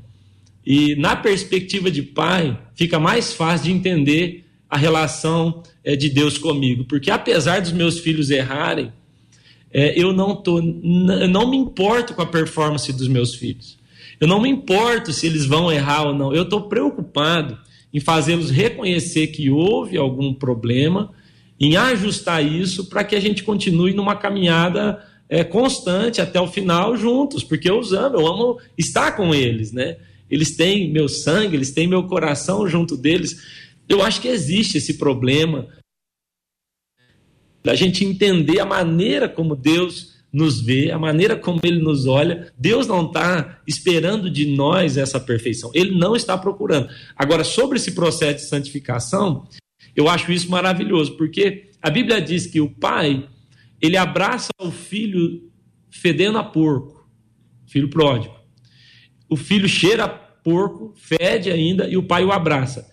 E 0.64 0.94
na 0.94 1.16
perspectiva 1.16 1.90
de 1.90 2.04
pai, 2.04 2.56
fica 2.76 3.00
mais 3.00 3.32
fácil 3.32 3.64
de 3.64 3.72
entender 3.72 4.44
a 4.68 4.78
relação 4.78 5.64
é, 5.82 5.96
de 5.96 6.08
Deus 6.08 6.38
comigo. 6.38 6.84
Porque 6.84 7.10
apesar 7.10 7.60
dos 7.60 7.72
meus 7.72 7.98
filhos 7.98 8.30
errarem, 8.30 8.92
é, 9.72 9.98
eu 10.00 10.12
não, 10.12 10.34
tô, 10.34 10.60
não 10.60 11.48
me 11.48 11.56
importo 11.56 12.14
com 12.14 12.22
a 12.22 12.26
performance 12.26 12.92
dos 12.92 13.08
meus 13.08 13.34
filhos. 13.34 13.78
Eu 14.20 14.26
não 14.26 14.40
me 14.40 14.48
importo 14.48 15.12
se 15.12 15.26
eles 15.26 15.46
vão 15.46 15.70
errar 15.70 16.08
ou 16.08 16.14
não. 16.14 16.34
Eu 16.34 16.42
estou 16.42 16.62
preocupado 16.62 17.56
em 17.92 18.00
fazê-los 18.00 18.50
reconhecer 18.50 19.28
que 19.28 19.50
houve 19.50 19.96
algum 19.96 20.34
problema, 20.34 21.10
em 21.58 21.76
ajustar 21.76 22.44
isso 22.44 22.88
para 22.88 23.04
que 23.04 23.14
a 23.14 23.20
gente 23.20 23.42
continue 23.42 23.92
numa 23.92 24.16
caminhada 24.16 25.04
é, 25.28 25.44
constante 25.44 26.20
até 26.20 26.40
o 26.40 26.48
final 26.48 26.96
juntos, 26.96 27.44
porque 27.44 27.70
eu 27.70 27.78
os 27.78 27.92
amo, 27.92 28.16
eu 28.16 28.26
amo 28.26 28.58
estar 28.76 29.12
com 29.12 29.34
eles, 29.34 29.72
né? 29.72 29.96
Eles 30.30 30.56
têm 30.56 30.90
meu 30.90 31.08
sangue, 31.08 31.56
eles 31.56 31.70
têm 31.70 31.86
meu 31.86 32.04
coração 32.04 32.68
junto 32.68 32.96
deles. 32.96 33.36
Eu 33.88 34.02
acho 34.02 34.20
que 34.20 34.28
existe 34.28 34.78
esse 34.78 34.94
problema 34.94 35.66
da 37.62 37.74
gente 37.74 38.04
entender 38.04 38.60
a 38.60 38.66
maneira 38.66 39.28
como 39.28 39.54
Deus 39.54 40.18
nos 40.32 40.60
vê, 40.60 40.90
a 40.90 40.98
maneira 40.98 41.36
como 41.36 41.60
ele 41.62 41.80
nos 41.80 42.06
olha. 42.06 42.52
Deus 42.56 42.86
não 42.86 43.06
está 43.06 43.60
esperando 43.66 44.30
de 44.30 44.46
nós 44.46 44.96
essa 44.96 45.18
perfeição, 45.18 45.70
ele 45.74 45.98
não 45.98 46.14
está 46.14 46.38
procurando. 46.38 46.88
Agora, 47.16 47.44
sobre 47.44 47.78
esse 47.78 47.92
processo 47.92 48.44
de 48.44 48.48
santificação, 48.48 49.46
eu 49.94 50.08
acho 50.08 50.30
isso 50.32 50.50
maravilhoso, 50.50 51.16
porque 51.16 51.70
a 51.82 51.90
Bíblia 51.90 52.20
diz 52.20 52.46
que 52.46 52.60
o 52.60 52.70
pai, 52.70 53.28
ele 53.80 53.96
abraça 53.96 54.50
o 54.60 54.70
filho 54.70 55.50
fedendo 55.90 56.38
a 56.38 56.44
porco, 56.44 57.08
filho 57.66 57.90
pródigo. 57.90 58.34
O 59.28 59.36
filho 59.36 59.68
cheira 59.68 60.04
a 60.04 60.08
porco, 60.08 60.92
fede 60.96 61.50
ainda, 61.50 61.88
e 61.88 61.96
o 61.96 62.02
pai 62.02 62.24
o 62.24 62.32
abraça. 62.32 62.88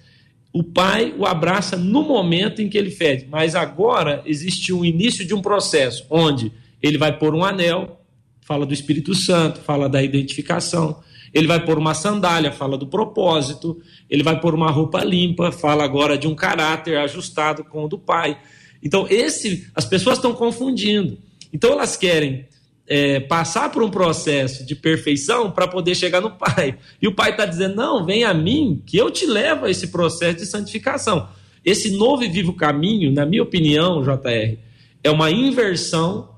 O 0.57 0.63
pai 0.63 1.13
o 1.15 1.23
abraça 1.23 1.77
no 1.77 2.01
momento 2.01 2.63
em 2.63 2.67
que 2.67 2.79
ele 2.79 2.89
fede, 2.89 3.27
mas 3.29 3.53
agora 3.53 4.23
existe 4.25 4.73
um 4.73 4.83
início 4.83 5.23
de 5.23 5.35
um 5.35 5.39
processo 5.39 6.03
onde 6.09 6.51
ele 6.81 6.97
vai 6.97 7.15
pôr 7.15 7.35
um 7.35 7.43
anel, 7.43 8.01
fala 8.41 8.65
do 8.65 8.73
Espírito 8.73 9.13
Santo, 9.13 9.59
fala 9.59 9.87
da 9.87 10.01
identificação. 10.01 10.99
Ele 11.31 11.45
vai 11.45 11.63
pôr 11.63 11.77
uma 11.77 11.93
sandália, 11.93 12.51
fala 12.51 12.75
do 12.75 12.87
propósito. 12.87 13.79
Ele 14.09 14.23
vai 14.23 14.41
pôr 14.41 14.55
uma 14.55 14.71
roupa 14.71 15.03
limpa, 15.03 15.51
fala 15.51 15.83
agora 15.83 16.17
de 16.17 16.27
um 16.27 16.33
caráter 16.33 16.97
ajustado 16.97 17.63
com 17.63 17.85
o 17.85 17.87
do 17.87 17.99
pai. 17.99 18.35
Então, 18.81 19.05
esse, 19.11 19.69
as 19.75 19.85
pessoas 19.85 20.17
estão 20.17 20.33
confundindo. 20.33 21.19
Então, 21.53 21.71
elas 21.71 21.95
querem 21.95 22.47
é, 22.87 23.19
passar 23.19 23.69
por 23.69 23.83
um 23.83 23.89
processo 23.89 24.65
de 24.65 24.73
perfeição 24.73 25.51
para 25.51 25.67
poder 25.67 25.93
chegar 25.93 26.21
no 26.21 26.31
pai. 26.31 26.77
E 27.01 27.07
o 27.07 27.13
pai 27.13 27.31
está 27.31 27.45
dizendo: 27.45 27.75
não, 27.75 28.05
vem 28.05 28.23
a 28.23 28.33
mim, 28.33 28.81
que 28.85 28.97
eu 28.97 29.11
te 29.11 29.25
levo 29.25 29.65
a 29.65 29.69
esse 29.69 29.89
processo 29.89 30.37
de 30.37 30.45
santificação. 30.45 31.27
Esse 31.65 31.91
novo 31.91 32.23
e 32.23 32.29
vivo 32.29 32.53
caminho, 32.53 33.11
na 33.11 33.25
minha 33.25 33.43
opinião, 33.43 34.01
JR, 34.01 34.57
é 35.03 35.11
uma 35.11 35.29
inversão 35.29 36.29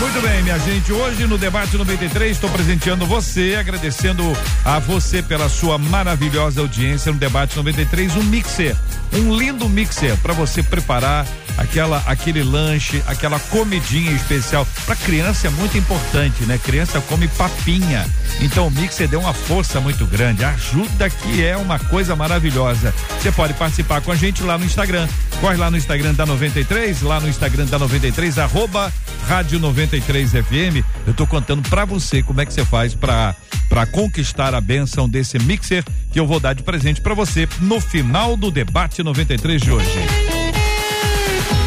Muito 0.00 0.20
bem, 0.20 0.42
minha 0.42 0.58
gente. 0.58 0.92
Hoje 0.92 1.26
no 1.26 1.38
Debate 1.38 1.76
93 1.76 2.32
estou 2.32 2.50
presenteando 2.50 3.06
você, 3.06 3.56
agradecendo 3.58 4.22
a 4.64 4.78
você 4.78 5.22
pela 5.22 5.48
sua 5.48 5.78
maravilhosa 5.78 6.60
audiência 6.60 7.10
no 7.10 7.18
Debate 7.18 7.56
93, 7.56 8.16
um 8.16 8.22
mixer, 8.22 8.76
um 9.12 9.34
lindo 9.34 9.68
mixer 9.68 10.16
para 10.18 10.34
você 10.34 10.62
preparar 10.62 11.26
aquela 11.56 12.02
aquele 12.06 12.42
lanche, 12.42 13.02
aquela 13.06 13.38
comidinha 13.38 14.12
especial. 14.12 14.66
Para 14.84 14.96
criança 14.96 15.46
é 15.46 15.50
muito 15.50 15.78
importante, 15.78 16.44
né? 16.44 16.58
Criança 16.62 17.00
come 17.02 17.26
papinha. 17.28 18.06
Então 18.40 18.66
o 18.66 18.70
mixer 18.70 19.08
deu 19.08 19.20
uma 19.20 19.32
força 19.32 19.80
muito 19.80 20.06
grande. 20.06 20.44
Ajuda 20.44 21.08
que 21.08 21.44
é 21.44 21.56
uma 21.56 21.78
coisa 21.78 22.14
maravilhosa. 22.14 22.94
Você 23.20 23.32
pode 23.32 23.54
participar 23.54 24.00
com 24.00 24.12
a 24.12 24.16
gente 24.16 24.42
lá 24.42 24.58
no 24.58 24.64
Instagram, 24.64 25.08
Corre 25.40 25.56
lá 25.56 25.70
no 25.70 25.76
Instagram 25.76 26.14
da 26.14 26.24
93, 26.24 27.02
lá 27.02 27.20
no 27.20 27.28
Instagram 27.28 27.66
da 27.66 27.78
93, 27.78 28.38
arroba 28.38 28.92
Rádio 29.22 29.58
93 29.58 30.30
FM. 30.30 30.84
Eu 31.06 31.14
tô 31.14 31.26
contando 31.26 31.68
para 31.68 31.84
você 31.84 32.22
como 32.22 32.40
é 32.40 32.46
que 32.46 32.52
você 32.52 32.64
faz 32.64 32.94
para 32.94 33.34
para 33.68 33.86
conquistar 33.86 34.54
a 34.54 34.60
benção 34.60 35.08
desse 35.08 35.38
mixer 35.38 35.84
que 36.12 36.20
eu 36.20 36.26
vou 36.26 36.38
dar 36.38 36.54
de 36.54 36.62
presente 36.62 37.00
para 37.00 37.14
você 37.14 37.48
no 37.60 37.80
final 37.80 38.36
do 38.36 38.50
debate 38.50 39.02
93 39.02 39.60
de 39.60 39.70
hoje. 39.72 39.98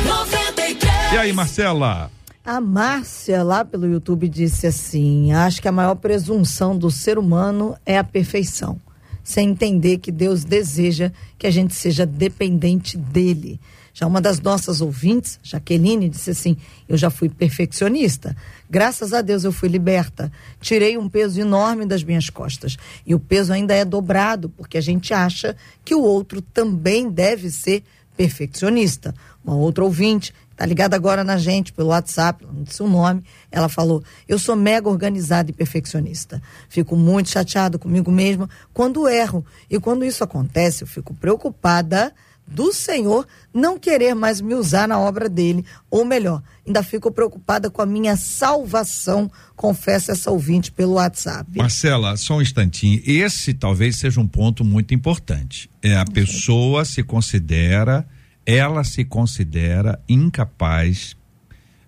93. 0.05 1.13
E 1.13 1.17
aí, 1.17 1.33
Marcela? 1.33 2.11
A 2.45 2.61
Márcia, 2.61 3.43
lá 3.43 3.65
pelo 3.65 3.85
YouTube, 3.85 4.29
disse 4.29 4.67
assim: 4.67 5.33
Acho 5.33 5.61
que 5.61 5.67
a 5.67 5.71
maior 5.71 5.95
presunção 5.95 6.77
do 6.77 6.89
ser 6.89 7.17
humano 7.17 7.75
é 7.85 7.97
a 7.97 8.03
perfeição, 8.05 8.79
sem 9.21 9.49
entender 9.49 9.97
que 9.97 10.13
Deus 10.13 10.45
deseja 10.45 11.11
que 11.37 11.45
a 11.45 11.51
gente 11.51 11.75
seja 11.75 12.05
dependente 12.05 12.97
dele. 12.97 13.59
Já 13.99 14.05
uma 14.05 14.21
das 14.21 14.39
nossas 14.39 14.79
ouvintes, 14.79 15.39
Jaqueline, 15.41 16.07
disse 16.07 16.29
assim: 16.29 16.55
Eu 16.87 16.95
já 16.95 17.09
fui 17.09 17.29
perfeccionista. 17.29 18.37
Graças 18.69 19.11
a 19.11 19.23
Deus 19.23 19.43
eu 19.43 19.51
fui 19.51 19.67
liberta. 19.67 20.31
Tirei 20.61 20.99
um 20.99 21.09
peso 21.09 21.41
enorme 21.41 21.83
das 21.83 22.03
minhas 22.03 22.29
costas. 22.29 22.77
E 23.07 23.15
o 23.15 23.19
peso 23.19 23.51
ainda 23.51 23.73
é 23.73 23.83
dobrado, 23.83 24.49
porque 24.49 24.77
a 24.77 24.81
gente 24.81 25.15
acha 25.15 25.57
que 25.83 25.95
o 25.95 26.01
outro 26.03 26.43
também 26.43 27.09
deve 27.09 27.49
ser 27.49 27.83
perfeccionista. 28.15 29.15
Uma 29.43 29.55
outra 29.55 29.83
ouvinte 29.83 30.31
tá 30.55 30.63
ligada 30.63 30.95
agora 30.95 31.23
na 31.23 31.37
gente 31.37 31.73
pelo 31.73 31.89
WhatsApp, 31.89 32.45
não 32.45 32.61
disse 32.61 32.83
o 32.83 32.87
nome, 32.87 33.23
ela 33.51 33.67
falou: 33.67 34.03
"Eu 34.27 34.37
sou 34.37 34.55
mega 34.55 34.87
organizada 34.87 35.49
e 35.49 35.53
perfeccionista. 35.53 36.39
Fico 36.69 36.95
muito 36.95 37.31
chateada 37.31 37.79
comigo 37.79 38.11
mesma 38.11 38.47
quando 38.75 39.09
erro, 39.09 39.43
e 39.67 39.79
quando 39.79 40.05
isso 40.05 40.23
acontece, 40.23 40.83
eu 40.83 40.87
fico 40.87 41.15
preocupada 41.15 42.13
do 42.47 42.71
Senhor 42.71 43.27
não 43.53 43.77
querer 43.77 44.13
mais 44.13 44.39
me 44.39 44.55
usar 44.55 44.87
na 44.87 44.99
obra 44.99 45.27
dele, 45.27 45.65
ou 45.91 46.05
melhor, 46.05 46.41
ainda 46.65 46.81
fico 46.81 47.11
preocupada 47.11 47.69
com 47.69 47.81
a 47.81 47.85
minha 47.85 48.15
salvação, 48.15 49.29
confessa 49.55 50.13
essa 50.13 50.31
ouvinte 50.31 50.71
pelo 50.71 50.93
WhatsApp. 50.93 51.57
Marcela, 51.57 52.15
só 52.15 52.37
um 52.37 52.41
instantinho, 52.41 53.01
esse 53.05 53.53
talvez 53.53 53.97
seja 53.97 54.19
um 54.21 54.27
ponto 54.27 54.63
muito 54.63 54.93
importante. 54.93 55.69
É 55.81 55.95
a 55.97 56.05
pessoa 56.05 56.85
se 56.85 57.03
considera 57.03 58.07
ela 58.47 58.85
se 58.85 59.03
considera 59.03 60.01
incapaz, 60.07 61.17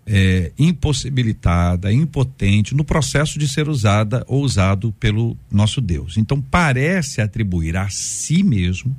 é, 0.06 0.52
impossibilitada, 0.60 1.94
impotente 1.94 2.76
no 2.76 2.84
processo 2.84 3.40
de 3.40 3.48
ser 3.48 3.70
usada 3.70 4.26
ou 4.28 4.44
usado 4.44 4.92
pelo 5.00 5.38
nosso 5.50 5.80
Deus. 5.80 6.18
Então, 6.18 6.42
parece 6.42 7.22
atribuir 7.22 7.78
a 7.78 7.88
si 7.90 8.44
mesmo 8.44 8.94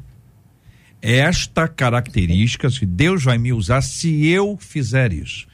esta 1.03 1.67
característica 1.67 2.69
que 2.71 2.87
Deus 2.87 3.25
vai 3.25 3.39
me 3.39 3.53
usar 3.53 3.81
se 3.81 4.27
eu 4.27 4.57
fizer 4.61 5.13
isso. 5.13 5.47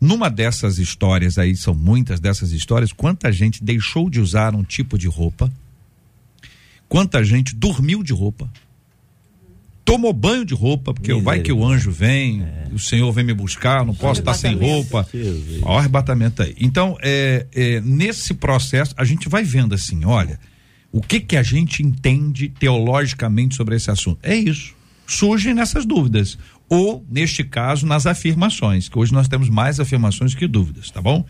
Numa 0.00 0.30
dessas 0.30 0.78
histórias 0.78 1.36
aí, 1.36 1.54
são 1.54 1.74
muitas 1.74 2.20
dessas 2.20 2.52
histórias, 2.52 2.92
quanta 2.92 3.30
gente 3.30 3.62
deixou 3.62 4.08
de 4.08 4.20
usar 4.20 4.54
um 4.54 4.62
tipo 4.62 4.96
de 4.96 5.06
roupa, 5.06 5.52
quanta 6.88 7.22
gente 7.22 7.54
dormiu 7.54 8.02
de 8.02 8.12
roupa, 8.12 8.50
tomou 9.84 10.12
banho 10.12 10.44
de 10.44 10.54
roupa, 10.54 10.94
porque 10.94 11.12
vai 11.14 11.40
que 11.40 11.52
o 11.52 11.66
anjo 11.66 11.90
vem, 11.90 12.42
é. 12.42 12.68
o 12.72 12.78
Senhor 12.78 13.12
vem 13.12 13.24
me 13.24 13.34
buscar, 13.34 13.84
não 13.84 13.94
posso 13.94 14.20
estar 14.20 14.34
sem 14.34 14.54
roupa. 14.56 15.06
Olha 15.62 15.74
o 15.74 15.78
arrebatamento 15.78 16.42
aí. 16.42 16.54
Então, 16.58 16.96
é, 17.02 17.46
é, 17.52 17.80
nesse 17.80 18.34
processo, 18.34 18.94
a 18.96 19.04
gente 19.04 19.28
vai 19.28 19.42
vendo 19.42 19.74
assim, 19.74 20.04
olha, 20.04 20.38
o 20.92 21.00
que 21.00 21.20
que 21.20 21.36
a 21.36 21.42
gente 21.42 21.82
entende 21.82 22.48
teologicamente 22.48 23.54
sobre 23.54 23.76
esse 23.76 23.90
assunto? 23.90 24.18
É 24.22 24.34
isso. 24.34 24.79
Surgem 25.10 25.54
nessas 25.54 25.84
dúvidas. 25.84 26.38
Ou, 26.68 27.04
neste 27.10 27.42
caso, 27.42 27.84
nas 27.84 28.06
afirmações, 28.06 28.88
que 28.88 28.96
hoje 28.96 29.12
nós 29.12 29.26
temos 29.26 29.48
mais 29.48 29.80
afirmações 29.80 30.36
que 30.36 30.46
dúvidas, 30.46 30.88
tá 30.88 31.02
bom? 31.02 31.26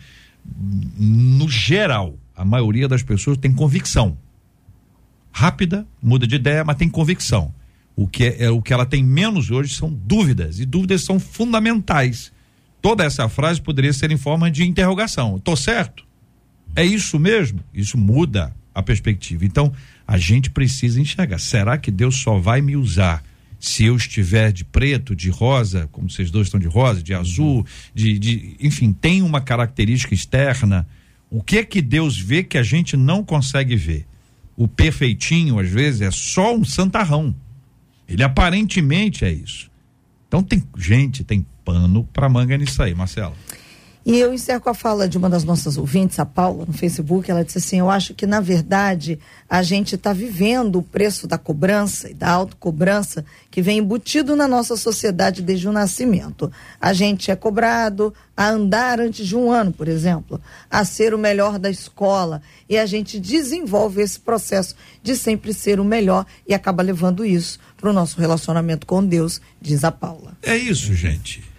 No 0.95 1.49
geral, 1.49 2.15
a 2.35 2.45
maioria 2.45 2.87
das 2.87 3.01
pessoas 3.01 3.39
tem 3.39 3.51
convicção. 3.51 4.15
Rápida, 5.31 5.87
muda 5.99 6.27
de 6.27 6.35
ideia, 6.35 6.63
mas 6.63 6.75
tem 6.75 6.87
convicção. 6.87 7.51
O 7.95 8.07
que 8.07 8.25
é, 8.25 8.43
é, 8.43 8.49
o 8.51 8.61
que 8.61 8.71
ela 8.71 8.85
tem 8.85 9.03
menos 9.03 9.49
hoje 9.49 9.73
são 9.73 9.91
dúvidas 9.91 10.59
e 10.59 10.65
dúvidas 10.65 11.03
são 11.03 11.19
fundamentais. 11.19 12.31
Toda 12.83 13.03
essa 13.03 13.27
frase 13.27 13.59
poderia 13.59 13.93
ser 13.93 14.11
em 14.11 14.17
forma 14.17 14.51
de 14.51 14.63
interrogação. 14.63 15.39
Tô 15.39 15.55
certo? 15.55 16.05
É 16.75 16.85
isso 16.85 17.17
mesmo? 17.17 17.61
Isso 17.73 17.97
muda 17.97 18.55
a 18.75 18.83
perspectiva. 18.83 19.43
Então, 19.43 19.73
a 20.07 20.19
gente 20.19 20.51
precisa 20.51 21.01
enxergar. 21.01 21.39
Será 21.39 21.79
que 21.79 21.89
Deus 21.89 22.17
só 22.17 22.37
vai 22.37 22.61
me 22.61 22.75
usar 22.75 23.23
se 23.61 23.85
eu 23.85 23.95
estiver 23.95 24.51
de 24.51 24.65
preto, 24.65 25.15
de 25.15 25.29
rosa, 25.29 25.87
como 25.91 26.09
vocês 26.09 26.31
dois 26.31 26.47
estão 26.47 26.59
de 26.59 26.67
rosa, 26.67 27.03
de 27.03 27.13
azul, 27.13 27.63
de, 27.93 28.17
de 28.17 28.55
enfim, 28.59 28.91
tem 28.91 29.21
uma 29.21 29.39
característica 29.39 30.15
externa? 30.15 30.87
O 31.29 31.43
que 31.43 31.59
é 31.59 31.63
que 31.63 31.79
Deus 31.79 32.17
vê 32.17 32.43
que 32.43 32.57
a 32.57 32.63
gente 32.63 32.97
não 32.97 33.23
consegue 33.23 33.75
ver? 33.75 34.07
O 34.57 34.67
perfeitinho, 34.67 35.59
às 35.59 35.69
vezes, 35.69 36.01
é 36.01 36.09
só 36.09 36.55
um 36.55 36.65
santarrão. 36.65 37.35
Ele 38.09 38.23
aparentemente 38.23 39.23
é 39.23 39.31
isso. 39.31 39.69
Então 40.27 40.41
tem 40.41 40.63
gente, 40.75 41.23
tem 41.23 41.45
pano 41.63 42.03
para 42.11 42.27
manga 42.27 42.57
nisso 42.57 42.81
aí, 42.81 42.95
Marcelo. 42.95 43.35
E 44.03 44.17
eu 44.17 44.33
encerro 44.33 44.61
com 44.61 44.69
a 44.69 44.73
fala 44.73 45.07
de 45.07 45.15
uma 45.15 45.29
das 45.29 45.43
nossas 45.43 45.77
ouvintes, 45.77 46.17
a 46.17 46.25
Paula, 46.25 46.65
no 46.65 46.73
Facebook. 46.73 47.29
Ela 47.29 47.45
disse 47.45 47.59
assim: 47.59 47.79
Eu 47.79 47.89
acho 47.89 48.15
que, 48.15 48.25
na 48.25 48.39
verdade, 48.39 49.19
a 49.47 49.61
gente 49.61 49.93
está 49.93 50.11
vivendo 50.11 50.79
o 50.79 50.83
preço 50.83 51.27
da 51.27 51.37
cobrança 51.37 52.09
e 52.09 52.13
da 52.13 52.31
autocobrança 52.31 53.23
que 53.51 53.61
vem 53.61 53.77
embutido 53.77 54.35
na 54.35 54.47
nossa 54.47 54.75
sociedade 54.75 55.43
desde 55.43 55.67
o 55.67 55.71
nascimento. 55.71 56.51
A 56.79 56.93
gente 56.93 57.29
é 57.29 57.35
cobrado 57.35 58.11
a 58.35 58.49
andar 58.49 58.99
antes 58.99 59.27
de 59.27 59.35
um 59.35 59.51
ano, 59.51 59.71
por 59.71 59.87
exemplo, 59.87 60.41
a 60.69 60.83
ser 60.83 61.13
o 61.13 61.19
melhor 61.19 61.59
da 61.59 61.69
escola. 61.69 62.41
E 62.67 62.79
a 62.79 62.87
gente 62.87 63.19
desenvolve 63.19 64.01
esse 64.01 64.19
processo 64.19 64.75
de 65.03 65.15
sempre 65.15 65.53
ser 65.53 65.79
o 65.79 65.85
melhor 65.85 66.25
e 66.47 66.55
acaba 66.55 66.81
levando 66.81 67.23
isso 67.23 67.59
para 67.77 67.91
o 67.91 67.93
nosso 67.93 68.19
relacionamento 68.19 68.87
com 68.87 69.05
Deus, 69.05 69.39
diz 69.61 69.83
a 69.83 69.91
Paula. 69.91 70.35
É 70.41 70.57
isso, 70.57 70.91
gente 70.95 71.50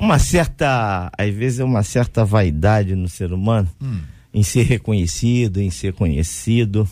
uma 0.00 0.18
certa, 0.18 1.10
às 1.16 1.34
vezes 1.34 1.60
é 1.60 1.64
uma 1.64 1.82
certa 1.82 2.24
vaidade 2.24 2.94
no 2.94 3.08
ser 3.08 3.32
humano 3.32 3.68
hum. 3.80 4.00
em 4.32 4.42
ser 4.42 4.62
reconhecido, 4.62 5.60
em 5.60 5.70
ser 5.70 5.92
conhecido, 5.92 6.88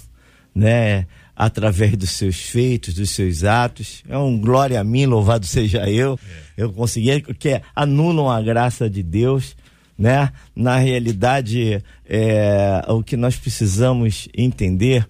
né? 0.54 1.06
Através 1.36 1.96
dos 1.96 2.10
seus 2.10 2.36
feitos, 2.36 2.94
dos 2.94 3.10
seus 3.10 3.42
atos. 3.42 4.04
É 4.08 4.16
um 4.16 4.38
glória 4.38 4.80
a 4.80 4.84
mim, 4.84 5.06
louvado 5.06 5.46
seja 5.46 5.90
eu. 5.90 6.18
É. 6.56 6.62
Eu 6.62 6.72
consegui, 6.72 7.20
que 7.34 7.60
anulam 7.74 8.30
a 8.30 8.40
graça 8.40 8.88
de 8.88 9.02
Deus, 9.02 9.56
né? 9.98 10.30
Na 10.54 10.76
realidade, 10.78 11.82
é, 12.06 12.84
o 12.88 13.02
que 13.02 13.16
nós 13.16 13.36
precisamos 13.36 14.28
entender 14.36 15.08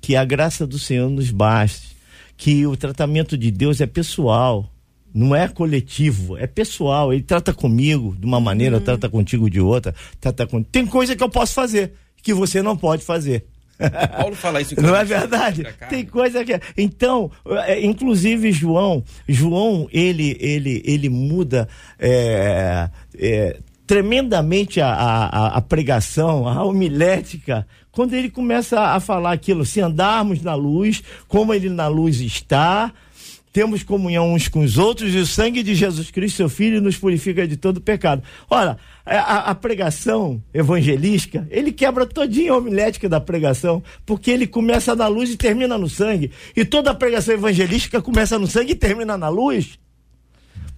que 0.00 0.16
a 0.16 0.24
graça 0.24 0.66
do 0.66 0.78
Senhor 0.78 1.10
nos 1.10 1.30
basta, 1.30 1.86
que 2.36 2.66
o 2.66 2.76
tratamento 2.76 3.36
de 3.36 3.50
Deus 3.50 3.80
é 3.80 3.86
pessoal, 3.86 4.70
não 5.16 5.34
é 5.34 5.48
coletivo, 5.48 6.36
é 6.36 6.46
pessoal. 6.46 7.12
Ele 7.12 7.22
trata 7.22 7.54
comigo 7.54 8.14
de 8.18 8.26
uma 8.26 8.38
maneira, 8.38 8.76
uhum. 8.76 8.82
trata 8.82 9.08
contigo 9.08 9.48
de 9.48 9.60
outra. 9.60 9.94
Trata 10.20 10.46
com... 10.46 10.62
Tem 10.62 10.86
coisa 10.86 11.16
que 11.16 11.22
eu 11.22 11.30
posso 11.30 11.54
fazer 11.54 11.92
que 12.22 12.34
você 12.34 12.60
não 12.60 12.76
pode 12.76 13.04
fazer. 13.04 13.46
Paulo 14.16 14.34
fala 14.34 14.60
isso. 14.60 14.74
Não 14.80 14.96
é 14.96 15.04
verdade? 15.04 15.66
Tem 15.88 16.04
coisa 16.04 16.44
que. 16.44 16.58
Então, 16.76 17.30
é, 17.66 17.84
inclusive 17.84 18.50
João, 18.50 19.04
João 19.28 19.86
ele 19.92 20.34
ele 20.40 20.82
ele 20.84 21.10
muda 21.10 21.68
é, 21.98 22.88
é, 23.18 23.58
tremendamente 23.86 24.80
a, 24.80 24.88
a, 24.88 25.46
a, 25.58 25.60
pregação, 25.60 26.48
a 26.48 26.64
homilética, 26.64 27.66
quando 27.92 28.14
ele 28.14 28.30
começa 28.30 28.80
a 28.80 28.98
falar 28.98 29.32
aquilo, 29.32 29.64
se 29.64 29.80
andarmos 29.80 30.42
na 30.42 30.54
luz, 30.54 31.02
como 31.28 31.52
ele 31.54 31.68
na 31.68 31.86
luz 31.86 32.20
está, 32.20 32.92
temos 33.56 33.82
comunhão 33.82 34.34
uns 34.34 34.48
com 34.48 34.60
os 34.60 34.76
outros 34.76 35.14
e 35.14 35.16
o 35.16 35.24
sangue 35.24 35.62
de 35.62 35.74
Jesus 35.74 36.10
Cristo, 36.10 36.36
seu 36.36 36.48
Filho, 36.50 36.78
nos 36.78 36.98
purifica 36.98 37.48
de 37.48 37.56
todo 37.56 37.80
pecado. 37.80 38.22
Olha, 38.50 38.76
a, 39.02 39.50
a 39.50 39.54
pregação 39.54 40.42
evangelística, 40.52 41.48
ele 41.50 41.72
quebra 41.72 42.04
todinha 42.04 42.52
a 42.52 42.58
homilética 42.58 43.08
da 43.08 43.18
pregação, 43.18 43.82
porque 44.04 44.30
ele 44.30 44.46
começa 44.46 44.94
na 44.94 45.08
luz 45.08 45.30
e 45.30 45.38
termina 45.38 45.78
no 45.78 45.88
sangue. 45.88 46.30
E 46.54 46.66
toda 46.66 46.90
a 46.90 46.94
pregação 46.94 47.32
evangelística 47.32 48.02
começa 48.02 48.38
no 48.38 48.46
sangue 48.46 48.72
e 48.72 48.76
termina 48.76 49.16
na 49.16 49.30
luz. 49.30 49.78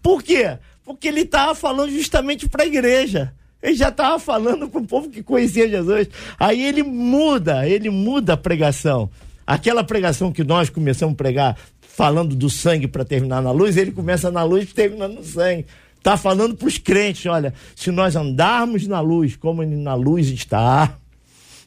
Por 0.01 0.23
quê? 0.23 0.57
Porque 0.85 1.09
ele 1.09 1.23
estava 1.23 1.57
falando 1.57 1.91
justamente 1.91 2.49
para 2.49 2.63
a 2.63 2.67
igreja. 2.67 3.35
Ele 3.61 3.75
já 3.75 3.89
estava 3.89 4.21
falando 4.21 4.69
para 4.69 4.81
o 4.81 4.87
povo 4.87 5.11
que 5.11 5.21
conhecia 5.21 5.69
Jesus. 5.69 6.07
Aí 6.39 6.63
ele 6.63 6.85
muda, 6.85 7.69
ele 7.69 7.91
muda 7.91 8.35
a 8.35 8.37
pregação. 8.37 9.11
Aquela 9.45 9.83
pregação 9.83 10.31
que 10.31 10.45
nós 10.45 10.71
começamos 10.71 11.15
a 11.15 11.17
pregar 11.17 11.57
falando 11.99 12.37
do 12.37 12.49
sangue 12.49 12.87
para 12.87 13.05
terminar 13.05 13.43
na 13.43 13.51
luz, 13.51 13.77
ele 13.77 13.91
começa 13.91 14.31
na 14.31 14.45
luz 14.45 14.71
e 14.71 14.73
termina 14.73 15.09
no 15.09 15.25
sangue. 15.25 15.67
Está 15.97 16.17
falando 16.17 16.55
para 16.55 16.69
os 16.69 16.79
crentes: 16.79 17.27
olha, 17.27 17.53
se 17.75 17.91
nós 17.91 18.15
andarmos 18.15 18.87
na 18.87 19.01
luz 19.01 19.35
como 19.35 19.67
na 19.67 19.97
luz 19.97 20.29
está, 20.29 20.97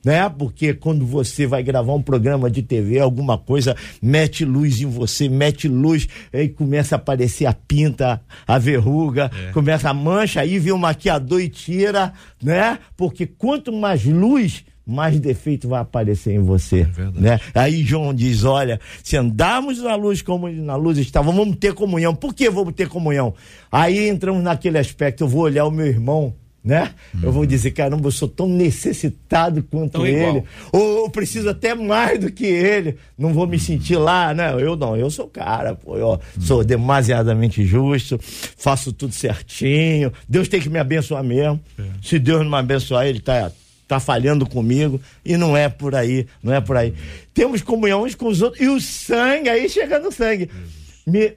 né? 0.05 0.29
Porque 0.29 0.73
quando 0.73 1.05
você 1.05 1.45
vai 1.45 1.61
gravar 1.61 1.93
um 1.93 2.01
programa 2.01 2.49
de 2.49 2.61
TV, 2.61 2.97
alguma 2.97 3.37
coisa 3.37 3.75
mete 4.01 4.45
luz 4.45 4.79
em 4.79 4.85
você, 4.85 5.27
mete 5.27 5.67
luz 5.67 6.07
e 6.31 6.47
começa 6.47 6.95
a 6.95 6.97
aparecer 6.97 7.45
a 7.45 7.51
pinta, 7.51 8.21
a 8.47 8.57
verruga, 8.57 9.29
é. 9.49 9.51
começa 9.51 9.89
a 9.89 9.93
mancha, 9.93 10.39
aí 10.39 10.57
vem 10.59 10.71
o 10.71 10.77
maquiador 10.77 11.41
e 11.41 11.49
tira, 11.49 12.13
né? 12.41 12.79
Porque 12.95 13.25
quanto 13.25 13.73
mais 13.73 14.05
luz, 14.05 14.63
mais 14.85 15.19
defeito 15.19 15.67
vai 15.67 15.81
aparecer 15.81 16.33
em 16.33 16.39
você. 16.39 16.87
É 16.97 17.19
né? 17.19 17.39
Aí 17.53 17.83
João 17.83 18.13
diz: 18.13 18.43
olha, 18.43 18.79
se 19.03 19.17
andarmos 19.17 19.81
na 19.81 19.95
luz 19.95 20.21
como 20.21 20.49
na 20.49 20.75
luz 20.75 20.97
está, 20.97 21.21
vamos 21.21 21.55
ter 21.57 21.73
comunhão. 21.73 22.15
Por 22.15 22.33
que 22.33 22.49
vamos 22.49 22.73
ter 22.73 22.87
comunhão? 22.87 23.33
Aí 23.71 24.07
entramos 24.07 24.43
naquele 24.43 24.77
aspecto, 24.77 25.23
eu 25.23 25.27
vou 25.27 25.41
olhar 25.41 25.65
o 25.65 25.71
meu 25.71 25.85
irmão 25.85 26.33
né? 26.63 26.93
Uhum. 27.13 27.21
Eu 27.23 27.31
vou 27.31 27.45
dizer, 27.45 27.71
caramba, 27.71 28.07
eu 28.07 28.11
sou 28.11 28.27
tão 28.27 28.47
necessitado 28.47 29.63
quanto 29.63 29.93
tão 29.93 30.05
ele, 30.05 30.37
igual. 30.37 30.45
ou 30.71 31.05
eu 31.05 31.09
preciso 31.09 31.49
até 31.49 31.73
mais 31.73 32.19
do 32.19 32.31
que 32.31 32.45
ele, 32.45 32.97
não 33.17 33.33
vou 33.33 33.47
me 33.47 33.57
sentir 33.57 33.95
lá, 33.95 34.33
né? 34.33 34.53
Eu 34.53 34.75
não, 34.75 34.95
eu 34.95 35.09
sou 35.09 35.27
cara, 35.27 35.73
pô, 35.73 35.97
eu 35.97 36.09
uhum. 36.09 36.19
sou 36.39 36.63
demasiadamente 36.63 37.65
justo, 37.65 38.19
faço 38.21 38.93
tudo 38.93 39.13
certinho, 39.13 40.13
Deus 40.29 40.47
tem 40.47 40.61
que 40.61 40.69
me 40.69 40.77
abençoar 40.77 41.23
mesmo, 41.23 41.59
é. 41.79 41.83
se 42.01 42.19
Deus 42.19 42.41
não 42.43 42.51
me 42.51 42.57
abençoar, 42.57 43.07
ele 43.07 43.19
tá, 43.19 43.51
tá 43.91 43.99
falhando 43.99 44.47
comigo, 44.47 45.01
e 45.23 45.35
não 45.35 45.55
é 45.55 45.67
por 45.67 45.93
aí, 45.95 46.25
não 46.41 46.53
é 46.53 46.61
por 46.61 46.77
aí. 46.77 46.93
Temos 47.33 47.61
comunhão 47.61 48.03
uns 48.03 48.15
com 48.15 48.27
os 48.27 48.41
outros, 48.41 48.61
e 48.61 48.67
o 48.67 48.79
sangue, 48.79 49.49
aí 49.49 49.67
chega 49.69 49.99
no 49.99 50.11
sangue. 50.11 50.49
Uhum 50.53 50.80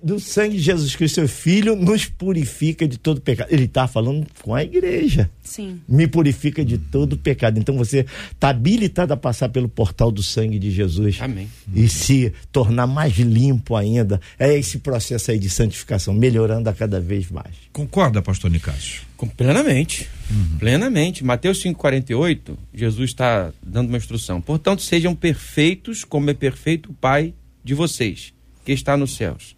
do 0.03 0.21
sangue 0.21 0.57
de 0.57 0.63
Jesus 0.63 0.95
Cristo, 0.95 1.15
seu 1.17 1.29
Filho, 1.29 1.75
nos 1.75 2.05
purifica 2.05 2.87
de 2.87 2.99
todo 2.99 3.21
pecado. 3.21 3.49
Ele 3.51 3.65
está 3.65 3.89
falando 3.89 4.27
com 4.43 4.55
a 4.55 4.63
igreja. 4.63 5.31
Sim. 5.43 5.81
Me 5.89 6.07
purifica 6.07 6.65
de 6.65 6.77
todo 6.77 7.17
pecado. 7.17 7.59
Então 7.59 7.77
você 7.77 8.07
está 8.31 8.51
habilitado 8.51 9.13
a 9.13 9.17
passar 9.17 9.49
pelo 9.49 9.69
portal 9.69 10.11
do 10.11 10.23
sangue 10.23 10.59
de 10.59 10.71
Jesus. 10.71 11.19
Amém. 11.21 11.49
E 11.75 11.89
se 11.89 12.33
tornar 12.53 12.87
mais 12.87 13.15
limpo 13.15 13.75
ainda. 13.77 14.21
É 14.39 14.57
esse 14.57 14.79
processo 14.79 15.31
aí 15.31 15.39
de 15.39 15.49
santificação, 15.49 16.13
melhorando 16.13 16.69
a 16.69 16.73
cada 16.73 17.01
vez 17.01 17.31
mais. 17.31 17.55
Concorda, 17.73 18.21
pastor 18.21 18.51
Nicásio? 18.51 19.03
Plenamente. 19.37 20.09
Uhum. 20.31 20.59
Plenamente. 20.59 21.25
Mateus 21.25 21.63
5,48, 21.63 22.57
Jesus 22.75 23.11
está 23.11 23.53
dando 23.63 23.89
uma 23.89 23.97
instrução. 23.97 24.41
Portanto, 24.41 24.83
sejam 24.83 25.15
perfeitos 25.15 26.05
como 26.05 26.29
é 26.29 26.35
perfeito 26.35 26.91
o 26.91 26.95
Pai 26.95 27.33
de 27.65 27.73
vocês 27.73 28.34
que 28.65 28.73
está 28.73 28.97
nos 28.97 29.17
céus. 29.17 29.57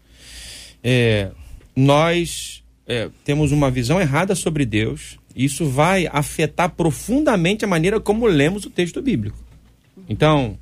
É, 0.83 1.31
nós 1.75 2.63
é, 2.87 3.11
temos 3.25 3.53
uma 3.53 3.71
visão 3.71 4.01
errada 4.01 4.35
sobre 4.35 4.65
Deus, 4.65 5.19
e 5.35 5.45
isso 5.45 5.67
vai 5.67 6.09
afetar 6.11 6.71
profundamente 6.71 7.65
a 7.65 7.69
maneira 7.69 8.01
como 8.01 8.27
lemos 8.27 8.65
o 8.65 8.71
texto 8.71 9.03
bíblico. 9.03 9.39
Então, 10.09 10.59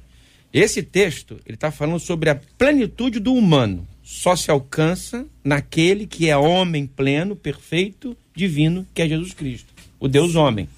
esse 0.53 0.83
texto 0.83 1.41
ele 1.45 1.57
está 1.57 1.71
falando 1.71 1.99
sobre 1.99 2.31
a 2.31 2.35
plenitude 2.35 3.21
do 3.21 3.35
humano. 3.35 3.87
Só 4.03 4.37
se 4.37 4.51
alcança 4.51 5.27
naquele 5.43 6.07
que 6.07 6.29
é 6.29 6.37
homem 6.37 6.87
pleno, 6.87 7.35
perfeito, 7.35 8.17
divino, 8.35 8.87
que 8.93 9.03
é 9.03 9.09
Jesus 9.09 9.33
Cristo, 9.33 9.73
o 9.99 10.09
Deus 10.09 10.35
homem. 10.35 10.69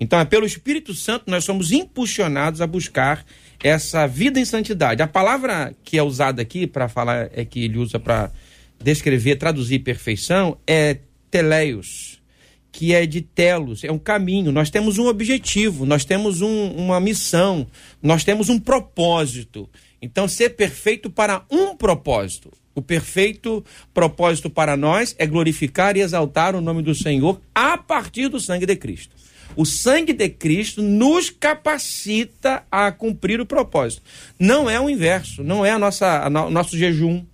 Então, 0.00 0.18
é 0.18 0.24
pelo 0.24 0.46
Espírito 0.46 0.94
Santo 0.94 1.24
nós 1.26 1.44
somos 1.44 1.72
impulsionados 1.72 2.60
a 2.60 2.66
buscar 2.66 3.24
essa 3.62 4.06
vida 4.06 4.38
em 4.38 4.44
santidade. 4.44 5.02
A 5.02 5.06
palavra 5.06 5.74
que 5.82 5.98
é 5.98 6.02
usada 6.02 6.42
aqui 6.42 6.66
para 6.66 6.88
falar, 6.88 7.30
é 7.32 7.44
que 7.44 7.64
ele 7.64 7.78
usa 7.78 7.98
para 7.98 8.30
descrever, 8.82 9.36
traduzir 9.36 9.80
perfeição, 9.80 10.56
é 10.66 10.98
teleios, 11.30 12.20
que 12.70 12.94
é 12.94 13.04
de 13.06 13.20
telos, 13.20 13.82
é 13.82 13.90
um 13.90 13.98
caminho. 13.98 14.52
Nós 14.52 14.70
temos 14.70 14.98
um 14.98 15.06
objetivo, 15.06 15.84
nós 15.84 16.04
temos 16.04 16.40
um, 16.40 16.70
uma 16.72 17.00
missão, 17.00 17.66
nós 18.02 18.24
temos 18.24 18.48
um 18.48 18.58
propósito. 18.58 19.68
Então, 20.00 20.28
ser 20.28 20.50
perfeito 20.50 21.10
para 21.10 21.44
um 21.50 21.76
propósito. 21.76 22.52
O 22.74 22.82
perfeito 22.82 23.64
propósito 23.92 24.48
para 24.48 24.76
nós 24.76 25.16
é 25.18 25.26
glorificar 25.26 25.96
e 25.96 26.00
exaltar 26.00 26.54
o 26.54 26.60
nome 26.60 26.80
do 26.80 26.94
Senhor 26.94 27.40
a 27.52 27.76
partir 27.76 28.28
do 28.28 28.38
sangue 28.38 28.66
de 28.66 28.76
Cristo. 28.76 29.16
O 29.56 29.64
sangue 29.64 30.12
de 30.12 30.28
Cristo 30.28 30.82
nos 30.82 31.30
capacita 31.30 32.62
a 32.70 32.92
cumprir 32.92 33.40
o 33.40 33.46
propósito. 33.46 34.02
Não 34.38 34.68
é 34.68 34.80
o 34.80 34.88
inverso, 34.88 35.42
não 35.42 35.64
é 35.64 35.70
a 35.70 35.78
nossa, 35.78 36.24
a 36.24 36.30
no, 36.30 36.46
o 36.46 36.50
nosso 36.50 36.76
jejum, 36.76 37.24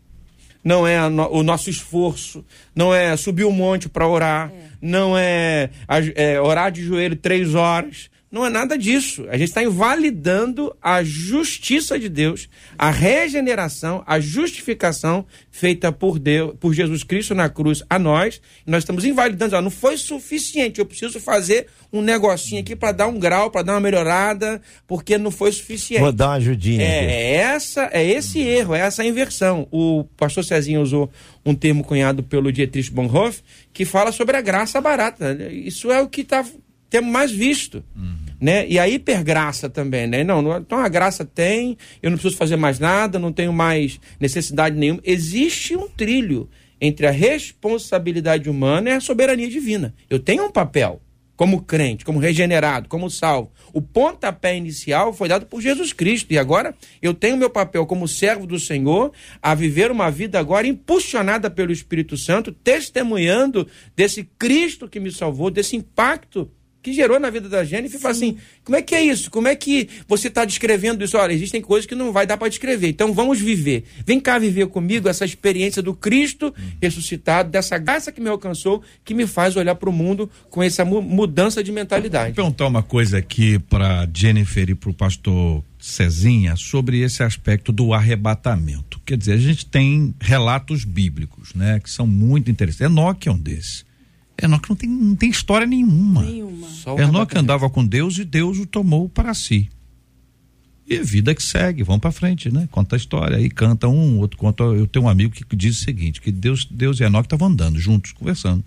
não 0.63 0.87
é 0.87 1.09
no, 1.09 1.31
o 1.31 1.43
nosso 1.43 1.69
esforço, 1.69 2.45
não 2.75 2.95
é 2.95 3.17
subir 3.17 3.45
o 3.45 3.49
um 3.49 3.53
monte 3.53 3.89
para 3.89 4.09
orar, 4.09 4.51
é. 4.51 4.69
não 4.81 5.17
é, 5.17 5.69
é 6.15 6.41
orar 6.41 6.73
de 6.73 6.83
joelho 6.83 7.17
três 7.17 7.55
horas, 7.55 8.09
não 8.35 8.45
é 8.45 8.51
nada 8.51 8.77
disso. 8.77 9.25
A 9.29 9.39
gente 9.39 9.51
está 9.51 9.63
invalidando 9.63 10.75
a 10.83 11.05
justiça 11.05 11.97
de 11.97 12.09
Deus, 12.09 12.49
a 12.77 12.91
regeneração, 12.91 14.03
a 14.05 14.19
justificação 14.19 15.25
feita 15.53 15.93
por 15.93 16.19
Deus, 16.19 16.53
por 16.59 16.75
Jesus 16.75 17.05
Cristo 17.05 17.33
na 17.33 17.49
cruz 17.49 17.85
a 17.89 17.97
nós. 17.97 18.41
Nós 18.67 18.83
estamos 18.83 19.05
invalidando. 19.05 19.63
não 19.63 19.71
foi 19.71 19.97
suficiente. 19.97 20.81
Eu 20.81 20.87
preciso 20.87 21.21
fazer 21.21 21.69
um 21.93 22.03
negocinho 22.03 22.61
aqui 22.61 22.75
para 22.75 22.91
dar 22.91 23.07
um 23.07 23.21
grau, 23.21 23.53
para 23.53 23.63
dar 23.63 23.75
uma 23.75 23.81
melhorada, 23.81 24.61
porque 24.85 25.17
não 25.17 25.31
foi 25.31 25.53
suficiente. 25.53 26.03
Vou 26.03 26.11
dar 26.11 26.31
uma 26.31 26.35
ajudinha. 26.35 26.83
É, 26.83 27.05
é 27.05 27.35
essa, 27.35 27.89
é 27.93 28.05
esse 28.05 28.41
erro, 28.41 28.75
é 28.75 28.81
essa 28.81 29.05
inversão. 29.05 29.69
O 29.71 30.07
pastor 30.17 30.43
Cezinho 30.43 30.83
usou 30.83 31.09
um 31.47 31.55
termo 31.55 31.85
cunhado 31.85 32.25
pelo 32.25 32.51
Dietrich 32.51 32.91
Bonhoeffer 32.91 33.45
que 33.73 33.85
fala 33.85 34.11
sobre 34.11 34.37
a 34.37 34.41
graça 34.41 34.81
barata. 34.81 35.39
Isso 35.53 35.93
é 35.93 36.03
o 36.03 36.09
que 36.09 36.23
está 36.23 36.45
temos 36.95 37.11
mais 37.11 37.33
visto. 37.33 37.83
Uhum. 37.97 38.24
Né? 38.45 38.69
E 38.69 38.79
a 38.79 38.87
hipergraça 38.87 39.71
também, 39.71 40.07
né? 40.07 40.23
Não, 40.23 40.59
então 40.59 40.79
a 40.79 40.87
graça 40.87 41.25
tem, 41.25 41.79
eu 42.03 42.11
não 42.11 42.19
preciso 42.19 42.37
fazer 42.37 42.57
mais 42.57 42.79
nada, 42.79 43.19
não 43.19 43.33
tenho 43.33 43.55
mais 43.55 43.99
necessidade 44.21 44.77
nenhuma. 44.77 45.01
Existe 45.03 45.75
um 45.75 45.89
trilho 45.89 46.47
entre 46.79 47.07
a 47.07 47.11
responsabilidade 47.11 48.51
humana 48.51 48.91
e 48.91 48.93
a 48.93 49.01
soberania 49.01 49.49
divina. 49.49 49.95
Eu 50.11 50.19
tenho 50.19 50.45
um 50.45 50.51
papel 50.51 51.01
como 51.35 51.63
crente, 51.63 52.05
como 52.05 52.19
regenerado, 52.19 52.87
como 52.87 53.09
salvo. 53.09 53.51
O 53.73 53.81
pontapé 53.81 54.55
inicial 54.55 55.15
foi 55.15 55.27
dado 55.27 55.47
por 55.47 55.63
Jesus 55.63 55.95
Cristo 55.95 56.31
e 56.31 56.37
agora 56.37 56.75
eu 57.01 57.15
tenho 57.15 57.39
meu 57.39 57.49
papel 57.49 57.87
como 57.87 58.07
servo 58.07 58.47
do 58.47 58.61
Senhor 58.61 59.11
a 59.41 59.55
viver 59.55 59.91
uma 59.91 60.11
vida 60.11 60.39
agora 60.39 60.67
impulsionada 60.67 61.49
pelo 61.49 61.73
Espírito 61.73 62.15
Santo, 62.15 62.53
testemunhando 62.53 63.67
desse 63.97 64.23
Cristo 64.39 64.87
que 64.87 65.01
me 65.01 65.11
salvou, 65.11 65.51
desse 65.51 65.77
impacto 65.77 66.51
que 66.85 66.93
gerou 66.93 67.19
na 67.19 67.31
vida 67.31 67.49
da 67.49 67.65
Jennifer 67.65 67.99
e 67.99 68.01
fala 68.01 68.13
assim: 68.13 68.37
como 68.63 68.77
é 68.77 68.83
que 68.83 68.95
é 68.95 69.03
isso? 69.03 69.31
Como 69.31 69.49
é 69.49 69.57
que 69.57 69.89
você 70.07 70.29
está 70.29 70.45
descrevendo 70.45 71.03
isso? 71.03 71.17
Olha, 71.17 71.33
existem 71.33 71.63
coisas 71.63 71.87
que 71.87 71.95
não 71.95 72.13
vai 72.13 72.27
dar 72.27 72.37
para 72.37 72.49
descrever, 72.49 72.89
então 72.89 73.15
vamos 73.15 73.41
viver. 73.41 73.85
Vem 74.07 74.21
cá 74.21 74.39
viver 74.39 74.67
comigo 74.67 75.09
essa 75.09 75.25
experiência 75.25 75.81
do 75.81 75.95
Cristo 75.95 76.55
ressuscitado, 76.83 77.51
dessa 77.51 77.79
graça 77.79 78.13
que 78.13 78.21
me 78.21 78.29
alcançou, 78.29 78.83
que 79.03 79.15
me 79.15 79.27
faz 79.27 79.57
olhar 79.57 79.75
para 79.75 79.89
o 79.89 79.93
mundo 79.93 80.31
com 80.51 80.63
essa 80.63 80.85
mudança 80.85 81.65
de 81.65 81.73
mentalidade. 81.73 82.35
Vou 82.35 82.45
perguntar 82.45 82.67
uma 82.67 82.83
coisa 82.83 83.17
aqui 83.17 83.59
para 83.59 84.07
Jennifer 84.15 84.69
e 84.69 84.75
para 84.75 84.91
o 84.91 84.95
pastor 84.95 85.65
Cezinha 85.79 86.55
sobre 86.57 87.01
esse 87.01 87.23
aspecto 87.23 87.73
do 87.73 87.95
arrebatamento. 87.95 89.01
Quer 89.07 89.17
dizer, 89.17 89.33
a 89.33 89.39
gente 89.39 89.65
tem 89.65 90.15
relatos 90.21 90.85
bíblicos, 90.85 91.55
né, 91.55 91.81
que 91.81 91.91
são 91.91 92.07
muito 92.07 92.51
interessantes. 92.51 92.93
Enoque 92.93 93.29
é 93.29 93.33
um 93.33 93.39
desses. 93.39 93.85
Enoque 94.41 94.69
não 94.69 94.77
tem, 94.77 94.89
não 94.89 95.17
tem 95.17 95.31
história 95.31 95.67
nenhuma. 95.67 96.23
Nenhuma. 96.23 96.67
Enoque 96.99 97.39
andava 97.39 97.71
com 97.71 97.85
Deus 97.87 98.19
e 98.19 98.25
Deus 98.25 98.59
o 98.59 98.67
tomou 98.67 99.09
para 99.09 99.33
si. 99.33 99.71
E 100.87 100.99
a 100.99 101.03
vida 101.03 101.35
que 101.35 101.43
segue, 101.43 101.83
vamos 101.83 102.03
para 102.03 102.13
frente, 102.13 102.53
né? 102.53 102.69
Conta 102.71 102.97
a 102.97 102.99
história, 102.99 103.39
aí 103.39 103.49
canta 103.49 103.89
um, 103.89 104.19
outro 104.19 104.37
conta. 104.37 104.65
Eu 104.65 104.87
tenho 104.87 105.07
um 105.07 105.09
amigo 105.09 105.33
que 105.33 105.57
diz 105.57 105.81
o 105.81 105.85
seguinte: 105.85 106.21
que 106.21 106.31
Deus, 106.31 106.67
Deus 106.71 107.01
e 107.01 107.05
Enoque 107.05 107.27
estavam 107.27 107.49
andando 107.49 107.79
juntos, 107.79 108.13
conversando. 108.13 108.63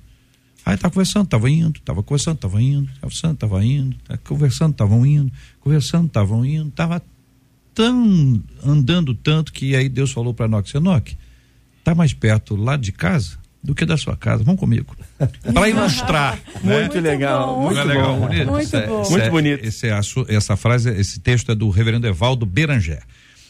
Aí 0.66 0.76
tá 0.76 0.90
conversando, 0.90 1.28
tava 1.28 1.50
indo, 1.50 1.80
tava 1.82 2.02
conversando, 2.02 2.38
tava 2.38 2.62
indo, 2.62 2.90
conversando, 3.00 3.38
tava 3.38 3.64
indo, 3.64 3.96
tava 4.04 4.20
conversando, 4.20 4.72
estavam 4.72 5.06
indo, 5.06 5.32
conversando, 5.62 6.08
estavam 6.08 6.46
indo, 6.46 6.72
tava 6.72 7.02
tão 7.74 8.44
andando 8.66 9.14
tanto 9.14 9.54
que 9.54 9.76
aí 9.76 9.88
Deus 9.88 10.12
falou 10.12 10.34
para 10.34 10.48
Enoque, 10.48 10.76
Enoque, 10.76 11.18
tá 11.84 11.94
mais 11.94 12.14
perto 12.14 12.56
lá 12.56 12.76
de 12.76 12.92
casa 12.92 13.38
do 13.68 13.76
que 13.76 13.86
da 13.86 13.98
sua 13.98 14.16
casa. 14.16 14.46
Vamos 14.46 14.62
comigo. 14.62 14.96
Para 15.54 15.68
ilustrar. 15.68 16.40
né? 16.64 16.80
Muito 16.80 17.00
legal. 17.02 17.62
Muito, 17.62 17.84
legal. 17.84 18.16
Bonito. 18.18 18.50
Muito, 18.50 18.76
é, 18.78 18.88
bom. 18.88 19.10
muito 19.10 19.26
é, 19.26 19.30
bonito. 19.30 19.66
Esse 19.66 19.90
é 19.90 20.00
essa 20.30 20.56
frase, 20.56 20.90
esse 20.92 21.20
texto 21.20 21.52
é 21.52 21.56
do 21.56 21.70
reverendo 21.70 22.08
Evaldo 22.08 22.46
Beranger. 22.46 23.04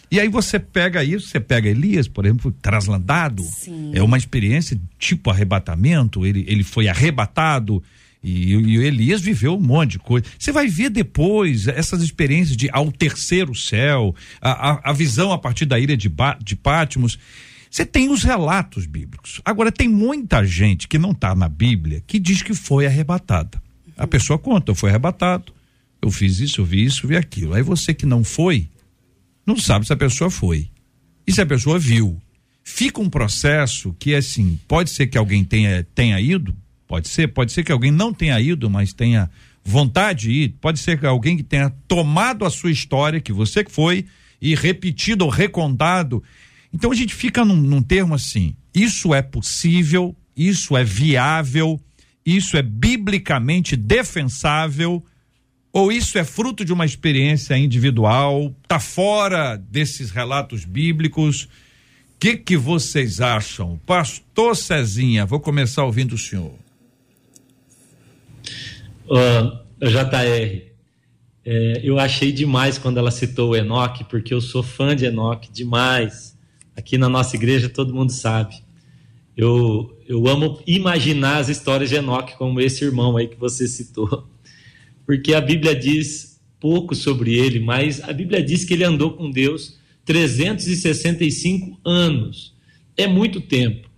E 0.10 0.20
aí 0.20 0.28
você 0.28 0.58
pega 0.58 1.04
isso, 1.04 1.28
você 1.28 1.40
pega 1.40 1.70
Elias, 1.70 2.08
por 2.08 2.26
exemplo, 2.26 2.52
traslandado. 2.52 3.44
Sim. 3.44 3.92
É 3.94 4.02
uma 4.02 4.18
experiência 4.18 4.80
tipo 4.98 5.30
arrebatamento. 5.30 6.26
Ele, 6.26 6.44
ele 6.48 6.64
foi 6.64 6.88
arrebatado. 6.88 7.84
E, 8.24 8.54
e 8.54 8.80
o 8.80 8.82
Elias 8.82 9.22
viveu 9.22 9.56
um 9.56 9.62
monte 9.62 9.92
de 9.92 10.00
coisa. 10.00 10.26
Você 10.40 10.52
vai 10.52 10.68
ver 10.68 10.90
depois 10.90 11.68
essas 11.68 12.02
experiências 12.02 12.58
de 12.58 12.68
ao 12.74 12.92
terceiro 12.92 13.54
céu, 13.54 14.16
a, 14.42 14.72
a, 14.72 14.90
a 14.90 14.94
visão 14.94 15.32
a 15.32 15.38
partir 15.38 15.66
da 15.66 15.78
ilha 15.80 15.96
de, 15.96 16.10
ba, 16.10 16.36
de 16.44 16.56
Pátimos. 16.56 17.20
Você 17.70 17.86
tem 17.86 18.10
os 18.10 18.24
relatos 18.24 18.86
bíblicos. 18.86 19.42
Agora, 19.44 19.72
tem 19.72 19.88
muita 19.88 20.46
gente 20.46 20.88
que 20.88 20.98
não 20.98 21.12
está 21.12 21.36
na 21.36 21.50
Bíblia 21.50 22.04
que 22.06 22.20
diz 22.20 22.42
que 22.42 22.54
foi 22.54 22.86
arrebatada. 22.86 23.62
A 23.98 24.08
pessoa 24.08 24.38
conta, 24.38 24.72
eu 24.72 24.76
fui 24.76 24.90
arrebatado, 24.90 25.54
eu 26.02 26.12
fiz 26.12 26.40
isso, 26.40 26.62
eu 26.62 26.66
vi 26.66 26.86
isso, 26.86 27.06
eu 27.06 27.10
vi 27.10 27.18
aquilo. 27.18 27.54
Aí 27.54 27.64
você 27.64 27.94
que 27.94 28.06
não 28.06 28.24
foi, 28.24 28.70
não 29.46 29.58
sabe 29.58 29.86
se 29.86 29.94
a 29.94 29.98
pessoa 29.98 30.30
foi. 30.30 30.70
E 31.26 31.34
se 31.34 31.42
a 31.42 31.46
pessoa 31.46 31.78
viu. 31.80 32.22
Fica 32.64 33.02
um 33.02 33.10
processo 33.10 33.96
que, 33.98 34.14
assim, 34.14 34.60
pode 34.68 34.90
ser 34.90 35.08
que 35.08 35.18
alguém 35.18 35.44
tenha, 35.44 35.86
tenha 35.96 36.20
ido, 36.20 36.56
pode 36.88 37.08
ser, 37.08 37.30
pode 37.30 37.52
ser 37.52 37.64
que 37.64 37.72
alguém 37.72 37.92
não 37.92 38.14
tenha 38.14 38.40
ido, 38.40 38.70
mas 38.70 38.94
tenha 38.94 39.30
vontade 39.64 40.28
de 40.28 40.32
ir, 40.32 40.50
pode 40.62 40.80
ser 40.80 41.00
que 41.00 41.06
alguém 41.06 41.38
que 41.38 41.44
tenha 41.44 41.70
tomado 41.88 42.46
a 42.46 42.50
sua 42.50 42.72
história, 42.72 43.20
que 43.20 43.34
você 43.34 43.64
que 43.64 43.72
foi, 43.72 44.06
e 44.42 44.56
repetido 44.56 45.26
ou 45.26 45.32
recontado. 45.32 46.24
Então 46.74 46.92
a 46.92 46.96
gente 46.96 47.14
fica 47.14 47.44
num, 47.44 47.56
num 47.56 47.82
termo 47.82 48.14
assim: 48.14 48.56
isso 48.74 49.14
é 49.14 49.22
possível, 49.22 50.16
isso 50.36 50.76
é 50.76 50.84
viável, 50.84 51.80
isso 52.26 52.58
é 52.58 52.62
biblicamente 52.62 53.76
defensável 53.76 55.04
ou 55.72 55.92
isso 55.92 56.18
é 56.18 56.24
fruto 56.24 56.66
de 56.66 56.74
uma 56.74 56.86
experiência 56.86 57.58
individual, 57.58 58.52
tá 58.68 58.80
fora 58.80 59.56
desses 59.56 60.10
relatos 60.10 60.66
bíblicos? 60.66 61.44
O 61.44 61.50
que 62.20 62.36
que 62.36 62.58
vocês 62.58 63.22
acham? 63.22 63.80
Pastor 63.86 64.56
Cezinha, 64.56 65.26
vou 65.26 65.40
começar 65.40 65.84
ouvindo 65.84 66.14
o 66.14 66.18
senhor. 66.18 66.54
Uh, 69.06 69.56
JR, 69.80 70.68
é, 71.46 71.82
eu 71.84 72.00
achei 72.00 72.32
demais 72.32 72.78
quando 72.78 72.98
ela 72.98 73.12
citou 73.12 73.52
o 73.52 73.56
Enoque, 73.56 74.04
porque 74.04 74.34
eu 74.34 74.42
sou 74.42 74.64
fã 74.64 74.96
de 74.96 75.06
Enoque 75.06 75.52
demais. 75.52 76.37
Aqui 76.78 76.96
na 76.96 77.10
nossa 77.10 77.36
igreja 77.36 77.68
todo 77.68 77.92
mundo 77.92 78.12
sabe. 78.12 78.56
Eu, 79.36 79.98
eu 80.08 80.28
amo 80.28 80.62
imaginar 80.68 81.38
as 81.38 81.50
histórias 81.50 81.90
de 81.90 81.96
Enoque, 81.96 82.38
como 82.38 82.62
esse 82.62 82.86
irmão 82.86 83.18
aí 83.18 83.28
que 83.28 83.36
você 83.36 83.68
citou. 83.68 84.28
Porque 85.04 85.34
a 85.34 85.42
Bíblia 85.42 85.76
diz 85.76 86.40
pouco 86.60 86.94
sobre 86.94 87.34
ele, 87.34 87.60
mas 87.60 88.00
a 88.04 88.14
Bíblia 88.14 88.44
diz 88.44 88.64
que 88.64 88.76
ele 88.76 88.84
andou 88.84 89.14
com 89.14 89.32
Deus 89.32 89.80
365 90.06 91.80
anos. 91.84 92.54
É 92.96 93.08
muito 93.08 93.42
tempo. 93.42 93.90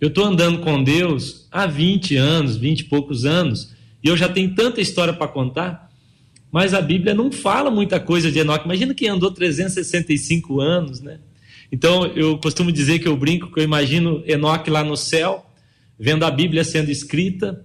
Eu 0.00 0.08
estou 0.08 0.24
andando 0.24 0.60
com 0.60 0.82
Deus 0.82 1.48
há 1.50 1.66
20 1.66 2.14
anos, 2.14 2.56
20 2.56 2.80
e 2.80 2.84
poucos 2.84 3.24
anos, 3.24 3.74
e 4.02 4.06
eu 4.06 4.16
já 4.16 4.28
tenho 4.28 4.54
tanta 4.54 4.80
história 4.80 5.12
para 5.12 5.26
contar, 5.26 5.90
mas 6.52 6.72
a 6.72 6.80
Bíblia 6.80 7.14
não 7.14 7.32
fala 7.32 7.68
muita 7.68 7.98
coisa 7.98 8.30
de 8.30 8.38
Enoque. 8.38 8.64
Imagina 8.64 8.94
quem 8.94 9.08
andou 9.08 9.32
365 9.32 10.60
anos, 10.60 11.00
né? 11.00 11.18
Então, 11.70 12.06
eu 12.06 12.38
costumo 12.38 12.72
dizer 12.72 12.98
que 12.98 13.08
eu 13.08 13.16
brinco 13.16 13.52
que 13.52 13.60
eu 13.60 13.64
imagino 13.64 14.22
Enoque 14.26 14.70
lá 14.70 14.82
no 14.82 14.96
céu, 14.96 15.44
vendo 15.98 16.24
a 16.24 16.30
Bíblia 16.30 16.64
sendo 16.64 16.90
escrita, 16.90 17.64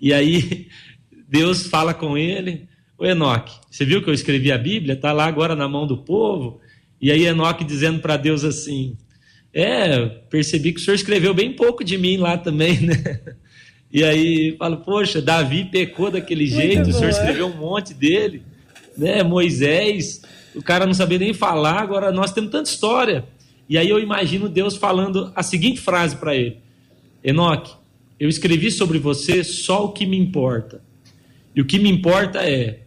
e 0.00 0.12
aí 0.12 0.68
Deus 1.28 1.66
fala 1.66 1.94
com 1.94 2.18
ele: 2.18 2.68
Ô 2.98 3.04
Enoque, 3.04 3.52
você 3.70 3.84
viu 3.84 4.02
que 4.02 4.08
eu 4.08 4.14
escrevi 4.14 4.50
a 4.50 4.58
Bíblia? 4.58 4.94
Está 4.94 5.12
lá 5.12 5.26
agora 5.26 5.54
na 5.54 5.68
mão 5.68 5.86
do 5.86 5.98
povo. 5.98 6.60
E 7.00 7.10
aí 7.10 7.24
Enoque 7.26 7.64
dizendo 7.64 8.00
para 8.00 8.16
Deus 8.16 8.44
assim: 8.44 8.96
É, 9.52 10.04
percebi 10.30 10.72
que 10.72 10.80
o 10.80 10.82
senhor 10.82 10.96
escreveu 10.96 11.32
bem 11.32 11.52
pouco 11.52 11.84
de 11.84 11.96
mim 11.96 12.16
lá 12.16 12.36
também, 12.36 12.80
né? 12.82 13.20
E 13.92 14.02
aí 14.02 14.56
fala: 14.58 14.76
Poxa, 14.76 15.22
Davi 15.22 15.64
pecou 15.64 16.10
daquele 16.10 16.46
jeito, 16.46 16.82
Muito 16.82 16.90
o 16.90 16.92
senhor 16.94 17.10
escreveu 17.10 17.46
um 17.46 17.56
monte 17.56 17.94
dele, 17.94 18.42
né? 18.96 19.22
Moisés, 19.22 20.22
o 20.54 20.62
cara 20.62 20.86
não 20.86 20.94
sabia 20.94 21.18
nem 21.18 21.32
falar, 21.34 21.80
agora 21.80 22.10
nós 22.10 22.32
temos 22.32 22.50
tanta 22.50 22.68
história. 22.68 23.24
E 23.68 23.78
aí 23.78 23.88
eu 23.88 23.98
imagino 23.98 24.48
Deus 24.48 24.76
falando 24.76 25.32
a 25.34 25.42
seguinte 25.42 25.80
frase 25.80 26.16
para 26.16 26.34
ele: 26.34 26.58
Enoque, 27.22 27.72
eu 28.18 28.28
escrevi 28.28 28.70
sobre 28.70 28.98
você 28.98 29.42
só 29.42 29.84
o 29.86 29.92
que 29.92 30.06
me 30.06 30.18
importa. 30.18 30.82
E 31.54 31.60
o 31.60 31.64
que 31.64 31.78
me 31.78 31.90
importa 31.90 32.40
é 32.42 32.80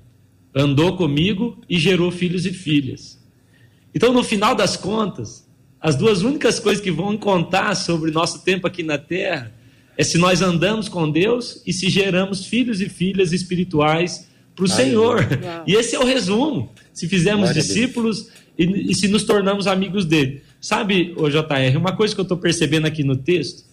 andou 0.54 0.96
comigo 0.98 1.58
e 1.70 1.78
gerou 1.78 2.12
filhos 2.12 2.46
e 2.46 2.52
filhas. 2.52 3.18
Então, 3.94 4.12
no 4.12 4.24
final 4.24 4.56
das 4.56 4.76
contas, 4.76 5.48
as 5.80 5.96
duas 5.96 6.22
únicas 6.22 6.60
coisas 6.60 6.84
que 6.84 6.92
vão 6.92 7.18
contar 7.18 7.76
sobre 7.76 8.12
nosso 8.12 8.44
tempo 8.44 8.68
aqui 8.68 8.84
na 8.84 8.98
Terra 8.98 9.54
é 9.98 10.04
se 10.04 10.18
nós 10.18 10.42
andamos 10.42 10.88
com 10.88 11.10
Deus 11.10 11.62
e 11.66 11.74
se 11.74 11.90
geramos 11.90 12.46
filhos 12.46 12.82
e 12.82 12.90
filhas 12.90 13.34
espirituais 13.34 14.28
para 14.56 14.66
o 14.66 14.68
Senhor. 14.68 15.28
Uau. 15.44 15.64
E 15.68 15.74
esse 15.74 15.96
é 15.96 16.00
o 16.00 16.06
resumo. 16.06 16.72
Se 16.94 17.08
fizermos 17.08 17.50
Glória 17.50 17.62
discípulos 17.62 18.30
e, 18.58 18.92
e, 18.92 18.96
se 18.96 19.08
nos 19.08 19.24
tornamos 19.24 19.68
amigos 19.68 20.06
dele. 20.06 20.42
Sabe, 20.60 21.14
o 21.18 21.30
JR, 21.30 21.78
uma 21.78 21.96
coisa 21.96 22.14
que 22.14 22.20
eu 22.20 22.24
estou 22.24 22.38
percebendo 22.38 22.88
aqui 22.88 23.04
no 23.04 23.16
texto, 23.16 23.64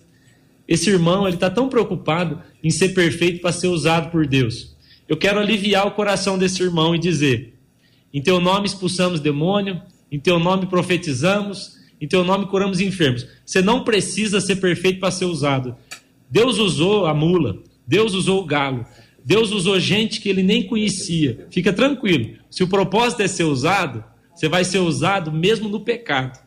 esse 0.66 0.90
irmão 0.90 1.26
ele 1.26 1.36
está 1.36 1.50
tão 1.50 1.68
preocupado 1.68 2.40
em 2.62 2.70
ser 2.70 2.90
perfeito 2.90 3.40
para 3.40 3.52
ser 3.52 3.68
usado 3.68 4.10
por 4.10 4.26
Deus. 4.26 4.74
Eu 5.08 5.16
quero 5.16 5.38
aliviar 5.38 5.86
o 5.86 5.92
coração 5.92 6.38
desse 6.38 6.62
irmão 6.62 6.94
e 6.94 6.98
dizer: 6.98 7.54
em 8.12 8.22
teu 8.22 8.40
nome 8.40 8.66
expulsamos 8.66 9.20
demônio, 9.20 9.82
em 10.10 10.18
teu 10.18 10.38
nome 10.38 10.66
profetizamos, 10.66 11.76
em 12.00 12.08
teu 12.08 12.24
nome 12.24 12.46
curamos 12.46 12.80
enfermos. 12.80 13.26
Você 13.44 13.60
não 13.60 13.84
precisa 13.84 14.40
ser 14.40 14.56
perfeito 14.56 15.00
para 15.00 15.10
ser 15.10 15.26
usado. 15.26 15.76
Deus 16.30 16.58
usou 16.58 17.06
a 17.06 17.14
mula, 17.14 17.62
Deus 17.86 18.14
usou 18.14 18.42
o 18.42 18.46
galo, 18.46 18.86
Deus 19.24 19.52
usou 19.52 19.78
gente 19.78 20.20
que 20.20 20.28
ele 20.28 20.42
nem 20.42 20.66
conhecia. 20.66 21.46
Fica 21.50 21.72
tranquilo. 21.72 22.36
Se 22.50 22.62
o 22.62 22.68
propósito 22.68 23.22
é 23.22 23.28
ser 23.28 23.44
usado, 23.44 24.04
você 24.34 24.48
vai 24.48 24.64
ser 24.64 24.78
usado 24.78 25.30
mesmo 25.30 25.68
no 25.68 25.80
pecado. 25.80 26.43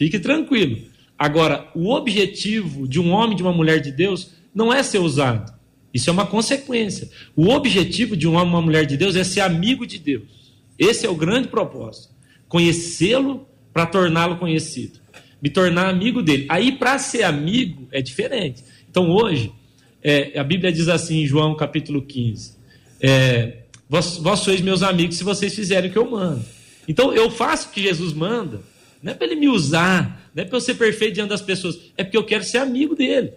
Fique 0.00 0.18
tranquilo. 0.18 0.78
Agora, 1.18 1.68
o 1.74 1.90
objetivo 1.90 2.88
de 2.88 2.98
um 2.98 3.10
homem, 3.10 3.36
de 3.36 3.42
uma 3.42 3.52
mulher 3.52 3.82
de 3.82 3.92
Deus, 3.92 4.30
não 4.54 4.72
é 4.72 4.82
ser 4.82 4.98
usado. 4.98 5.52
Isso 5.92 6.08
é 6.08 6.12
uma 6.14 6.26
consequência. 6.26 7.10
O 7.36 7.50
objetivo 7.50 8.16
de 8.16 8.26
um 8.26 8.32
homem 8.32 8.48
uma 8.48 8.62
mulher 8.62 8.86
de 8.86 8.96
Deus 8.96 9.14
é 9.14 9.22
ser 9.22 9.40
amigo 9.40 9.86
de 9.86 9.98
Deus. 9.98 10.54
Esse 10.78 11.04
é 11.04 11.10
o 11.10 11.14
grande 11.14 11.48
propósito. 11.48 12.14
Conhecê-lo 12.48 13.46
para 13.74 13.84
torná-lo 13.84 14.38
conhecido. 14.38 14.98
Me 15.42 15.50
tornar 15.50 15.90
amigo 15.90 16.22
dele. 16.22 16.46
Aí, 16.48 16.72
para 16.72 16.98
ser 16.98 17.24
amigo, 17.24 17.86
é 17.92 18.00
diferente. 18.00 18.64
Então, 18.90 19.10
hoje, 19.10 19.52
é, 20.02 20.40
a 20.40 20.42
Bíblia 20.42 20.72
diz 20.72 20.88
assim 20.88 21.24
em 21.24 21.26
João 21.26 21.54
capítulo 21.54 22.00
15: 22.00 22.56
é, 23.02 23.64
vós 23.86 24.18
sois 24.38 24.62
meus 24.62 24.82
amigos 24.82 25.18
se 25.18 25.24
vocês 25.24 25.54
fizerem 25.54 25.90
o 25.90 25.92
que 25.92 25.98
eu 25.98 26.10
mando. 26.10 26.42
Então, 26.88 27.12
eu 27.12 27.30
faço 27.30 27.68
o 27.68 27.72
que 27.72 27.82
Jesus 27.82 28.14
manda 28.14 28.69
não 29.02 29.12
é 29.12 29.14
para 29.14 29.26
ele 29.26 29.36
me 29.36 29.48
usar, 29.48 30.30
não 30.34 30.42
é 30.42 30.46
para 30.46 30.56
eu 30.56 30.60
ser 30.60 30.74
perfeito 30.74 31.14
diante 31.14 31.30
das 31.30 31.42
pessoas, 31.42 31.78
é 31.96 32.04
porque 32.04 32.16
eu 32.16 32.24
quero 32.24 32.44
ser 32.44 32.58
amigo 32.58 32.94
dele. 32.94 33.32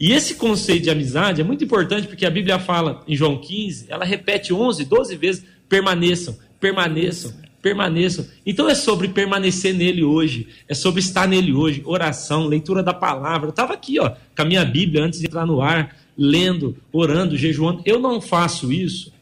E 0.00 0.12
esse 0.12 0.34
conceito 0.34 0.82
de 0.84 0.90
amizade 0.90 1.40
é 1.40 1.44
muito 1.44 1.62
importante 1.62 2.08
porque 2.08 2.26
a 2.26 2.30
Bíblia 2.30 2.58
fala 2.58 3.04
em 3.06 3.14
João 3.14 3.38
15, 3.38 3.86
ela 3.88 4.04
repete 4.04 4.52
11, 4.52 4.84
12 4.84 5.16
vezes: 5.16 5.44
permaneçam, 5.68 6.36
permaneçam, 6.58 7.32
permaneçam. 7.62 8.26
Então 8.44 8.68
é 8.68 8.74
sobre 8.74 9.08
permanecer 9.08 9.72
nele 9.72 10.02
hoje, 10.02 10.48
é 10.68 10.74
sobre 10.74 11.00
estar 11.00 11.28
nele 11.28 11.52
hoje, 11.52 11.82
oração, 11.84 12.46
leitura 12.46 12.82
da 12.82 12.92
palavra. 12.92 13.46
Eu 13.46 13.50
estava 13.50 13.74
aqui, 13.74 14.00
ó, 14.00 14.10
com 14.10 14.42
a 14.42 14.44
minha 14.44 14.64
Bíblia 14.64 15.04
antes 15.04 15.20
de 15.20 15.26
entrar 15.26 15.46
no 15.46 15.60
ar, 15.60 15.96
lendo, 16.18 16.76
orando, 16.92 17.36
jejuando. 17.36 17.82
Eu 17.84 18.00
não 18.00 18.20
faço 18.20 18.72
isso 18.72 19.12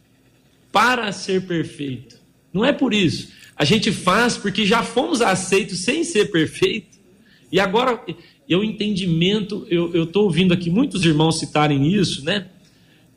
para 0.72 1.12
ser 1.12 1.42
perfeito. 1.46 2.18
Não 2.52 2.64
é 2.64 2.72
por 2.72 2.94
isso. 2.94 3.28
A 3.60 3.64
gente 3.66 3.92
faz 3.92 4.38
porque 4.38 4.64
já 4.64 4.82
fomos 4.82 5.20
aceitos 5.20 5.80
sem 5.80 6.02
ser 6.02 6.30
perfeito. 6.30 6.96
E 7.52 7.60
agora, 7.60 8.02
eu 8.48 8.64
entendimento, 8.64 9.66
eu 9.68 10.04
estou 10.04 10.24
ouvindo 10.24 10.54
aqui 10.54 10.70
muitos 10.70 11.04
irmãos 11.04 11.38
citarem 11.38 11.86
isso, 11.86 12.24
né? 12.24 12.46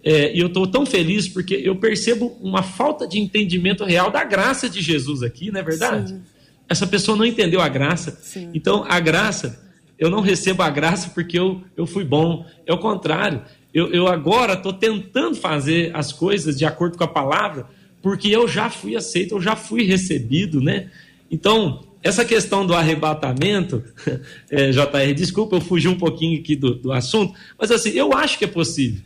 É, 0.04 0.36
e 0.36 0.42
eu 0.42 0.48
estou 0.48 0.68
tão 0.68 0.86
feliz 0.86 1.30
porque 1.30 1.54
eu 1.56 1.78
percebo 1.78 2.38
uma 2.42 2.62
falta 2.62 3.08
de 3.08 3.22
entendimento 3.22 3.86
real 3.86 4.12
da 4.12 4.26
graça 4.26 4.70
de 4.70 4.82
Jesus 4.82 5.24
aqui, 5.24 5.50
não 5.50 5.62
é 5.62 5.64
verdade? 5.64 6.10
Sim. 6.10 6.22
Essa 6.68 6.86
pessoa 6.86 7.16
não 7.16 7.24
entendeu 7.24 7.62
a 7.62 7.70
graça. 7.70 8.12
Sim. 8.22 8.50
Então, 8.54 8.84
a 8.90 9.00
graça, 9.00 9.66
eu 9.98 10.10
não 10.10 10.20
recebo 10.20 10.62
a 10.62 10.70
graça 10.70 11.12
porque 11.12 11.40
eu, 11.40 11.62
eu 11.78 11.88
fui 11.88 12.04
bom. 12.04 12.46
É 12.66 12.74
o 12.74 12.78
contrário. 12.78 13.44
Eu, 13.74 13.94
eu 13.94 14.10
agora 14.10 14.56
estou 14.56 14.74
tentando 14.74 15.38
fazer 15.38 15.96
as 15.96 16.12
coisas 16.12 16.58
de 16.58 16.66
acordo 16.66 16.98
com 16.98 17.06
a 17.06 17.08
palavra, 17.08 17.66
porque 18.04 18.28
eu 18.28 18.50
já 18.50 18.70
fui 18.70 18.98
aceito, 18.98 19.34
eu 19.34 19.42
já 19.42 19.56
fui 19.56 19.84
recebido, 19.84 20.60
né? 20.60 20.92
Então, 21.32 21.88
essa 22.04 22.26
questão 22.26 22.66
do 22.68 22.74
arrebatamento, 22.74 23.82
é, 24.52 24.72
JR, 24.72 25.14
desculpa, 25.16 25.56
eu 25.56 25.62
fugi 25.62 25.88
um 25.88 25.98
pouquinho 25.98 26.38
aqui 26.38 26.54
do, 26.54 26.76
do 26.76 26.92
assunto, 26.92 27.34
mas 27.58 27.72
assim, 27.72 27.92
eu 27.92 28.12
acho 28.14 28.38
que 28.38 28.44
é 28.44 28.48
possível. 28.48 29.02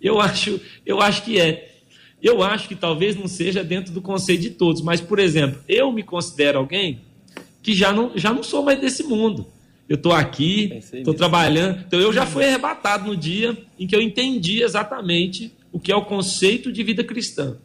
Eu 0.00 0.20
acho, 0.20 0.60
eu 0.84 1.00
acho 1.00 1.24
que 1.24 1.40
é. 1.40 1.70
Eu 2.22 2.42
acho 2.42 2.68
que 2.68 2.74
talvez 2.74 3.16
não 3.16 3.26
seja 3.26 3.64
dentro 3.64 3.92
do 3.92 4.02
conceito 4.02 4.42
de 4.42 4.50
todos, 4.50 4.82
mas, 4.82 5.00
por 5.00 5.18
exemplo, 5.18 5.58
eu 5.66 5.90
me 5.90 6.02
considero 6.02 6.58
alguém 6.58 7.00
que 7.62 7.74
já 7.74 7.92
não, 7.92 8.12
já 8.14 8.32
não 8.32 8.42
sou 8.42 8.62
mais 8.62 8.78
desse 8.78 9.02
mundo. 9.02 9.46
Eu 9.88 9.96
estou 9.96 10.12
aqui, 10.12 10.80
estou 10.92 11.14
trabalhando. 11.14 11.82
Então, 11.86 11.98
eu 11.98 12.12
já 12.12 12.26
fui 12.26 12.44
arrebatado 12.44 13.06
no 13.06 13.16
dia 13.16 13.56
em 13.78 13.86
que 13.86 13.96
eu 13.96 14.02
entendi 14.02 14.62
exatamente 14.62 15.52
o 15.72 15.80
que 15.80 15.90
é 15.90 15.96
o 15.96 16.04
conceito 16.04 16.70
de 16.70 16.82
vida 16.82 17.02
cristã. 17.02 17.58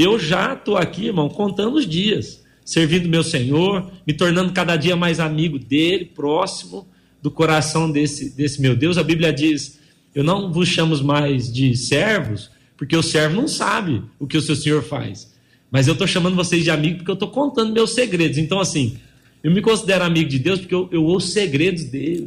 Eu 0.00 0.18
já 0.18 0.54
estou 0.54 0.78
aqui, 0.78 1.08
irmão, 1.08 1.28
contando 1.28 1.76
os 1.76 1.86
dias, 1.86 2.42
servindo 2.64 3.06
meu 3.06 3.22
Senhor, 3.22 3.92
me 4.06 4.14
tornando 4.14 4.50
cada 4.50 4.74
dia 4.74 4.96
mais 4.96 5.20
amigo 5.20 5.58
dele, 5.58 6.06
próximo 6.06 6.88
do 7.20 7.30
coração 7.30 7.90
desse, 7.90 8.34
desse 8.34 8.62
meu 8.62 8.74
Deus. 8.74 8.96
A 8.96 9.02
Bíblia 9.02 9.30
diz: 9.30 9.78
Eu 10.14 10.24
não 10.24 10.50
vos 10.50 10.66
chamo 10.66 10.96
mais 11.04 11.52
de 11.52 11.76
servos, 11.76 12.50
porque 12.78 12.96
o 12.96 13.02
servo 13.02 13.36
não 13.36 13.46
sabe 13.46 14.02
o 14.18 14.26
que 14.26 14.38
o 14.38 14.40
seu 14.40 14.56
senhor 14.56 14.82
faz. 14.82 15.34
Mas 15.70 15.86
eu 15.86 15.92
estou 15.92 16.06
chamando 16.06 16.34
vocês 16.34 16.64
de 16.64 16.70
amigo 16.70 16.96
porque 16.96 17.10
eu 17.10 17.14
estou 17.14 17.28
contando 17.28 17.70
meus 17.70 17.90
segredos. 17.90 18.38
Então, 18.38 18.58
assim, 18.58 18.96
eu 19.44 19.50
me 19.50 19.60
considero 19.60 20.02
amigo 20.02 20.30
de 20.30 20.38
Deus 20.38 20.60
porque 20.60 20.74
eu, 20.74 20.88
eu 20.90 21.04
ouço 21.04 21.28
segredos 21.28 21.84
dele. 21.84 22.26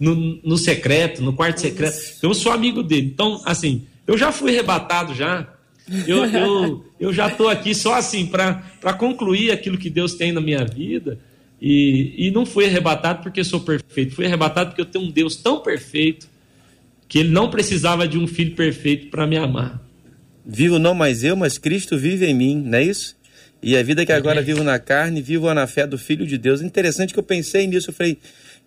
No, 0.00 0.40
no, 0.42 0.56
secreto, 0.56 1.20
no 1.20 1.34
quarto 1.34 1.60
secreto. 1.60 1.98
Eu 2.22 2.32
sou 2.32 2.50
amigo 2.50 2.82
dele. 2.82 3.10
Então, 3.12 3.42
assim, 3.44 3.82
eu 4.06 4.16
já 4.16 4.32
fui 4.32 4.52
arrebatado 4.52 5.14
já. 5.14 5.46
Eu, 6.06 6.24
eu, 6.24 6.84
eu 7.00 7.12
já 7.12 7.26
estou 7.26 7.48
aqui 7.48 7.74
só 7.74 7.94
assim 7.94 8.26
para 8.26 8.92
concluir 8.98 9.50
aquilo 9.50 9.76
que 9.76 9.90
Deus 9.90 10.14
tem 10.14 10.32
na 10.32 10.40
minha 10.40 10.64
vida. 10.64 11.18
E, 11.60 12.14
e 12.16 12.30
não 12.30 12.46
fui 12.46 12.64
arrebatado 12.64 13.22
porque 13.22 13.42
sou 13.44 13.60
perfeito. 13.60 14.14
Fui 14.14 14.24
arrebatado 14.24 14.70
porque 14.70 14.80
eu 14.80 14.86
tenho 14.86 15.04
um 15.04 15.10
Deus 15.10 15.36
tão 15.36 15.60
perfeito 15.60 16.28
que 17.08 17.18
ele 17.18 17.30
não 17.30 17.50
precisava 17.50 18.06
de 18.06 18.16
um 18.16 18.26
filho 18.26 18.54
perfeito 18.54 19.08
para 19.08 19.26
me 19.26 19.36
amar. 19.36 19.82
Vivo 20.46 20.78
não 20.78 20.94
mais 20.94 21.24
eu, 21.24 21.36
mas 21.36 21.58
Cristo 21.58 21.98
vive 21.98 22.24
em 22.24 22.34
mim, 22.34 22.62
não 22.64 22.78
é 22.78 22.84
isso? 22.84 23.16
E 23.62 23.76
a 23.76 23.82
vida 23.82 24.06
que 24.06 24.12
agora 24.12 24.40
vivo 24.40 24.64
na 24.64 24.78
carne, 24.78 25.20
vivo 25.20 25.52
na 25.52 25.66
fé 25.66 25.86
do 25.86 25.98
Filho 25.98 26.26
de 26.26 26.38
Deus. 26.38 26.62
Interessante 26.62 27.12
que 27.12 27.18
eu 27.18 27.22
pensei 27.22 27.66
nisso, 27.66 27.90
eu 27.90 27.94
falei, 27.94 28.16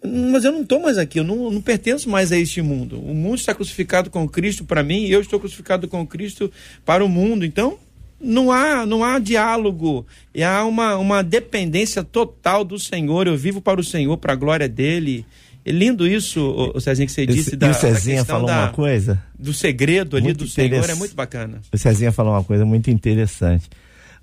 mas 0.05 0.43
eu 0.43 0.51
não 0.51 0.61
estou 0.61 0.81
mais 0.81 0.97
aqui, 0.97 1.19
eu 1.19 1.23
não, 1.23 1.49
não, 1.49 1.61
pertenço 1.61 2.09
mais 2.09 2.31
a 2.31 2.37
este 2.37 2.61
mundo. 2.61 2.99
O 2.99 3.13
mundo 3.13 3.35
está 3.35 3.53
crucificado 3.53 4.09
com 4.09 4.27
Cristo 4.27 4.65
para 4.65 4.83
mim 4.83 5.05
e 5.05 5.11
eu 5.11 5.21
estou 5.21 5.39
crucificado 5.39 5.87
com 5.87 6.05
Cristo 6.05 6.51
para 6.85 7.03
o 7.03 7.09
mundo. 7.09 7.45
Então, 7.45 7.77
não 8.19 8.51
há, 8.51 8.85
não 8.85 9.03
há 9.03 9.19
diálogo, 9.19 10.05
e 10.33 10.43
há 10.43 10.63
uma, 10.65 10.97
uma 10.97 11.21
dependência 11.21 12.03
total 12.03 12.63
do 12.63 12.79
Senhor. 12.79 13.27
Eu 13.27 13.37
vivo 13.37 13.61
para 13.61 13.79
o 13.79 13.83
Senhor, 13.83 14.17
para 14.17 14.33
a 14.33 14.35
glória 14.35 14.67
dele. 14.67 15.25
É 15.65 15.71
lindo 15.71 16.05
isso, 16.05 16.71
o 16.75 16.79
Cezinha, 16.81 17.05
que 17.05 17.11
você 17.11 17.25
disse. 17.25 17.49
Esse, 17.49 17.55
da, 17.55 17.71
o 17.71 17.73
Cezinha 17.73 18.25
falou 18.25 18.47
da, 18.47 18.63
uma 18.63 18.69
coisa. 18.69 19.23
Do 19.37 19.53
segredo 19.53 20.17
ali 20.17 20.33
do 20.33 20.47
Senhor, 20.47 20.89
é 20.89 20.95
muito 20.95 21.15
bacana. 21.15 21.61
O 21.71 21.77
Cezinha 21.77 22.11
falou 22.11 22.33
uma 22.33 22.43
coisa 22.43 22.65
muito 22.65 22.89
interessante. 22.89 23.69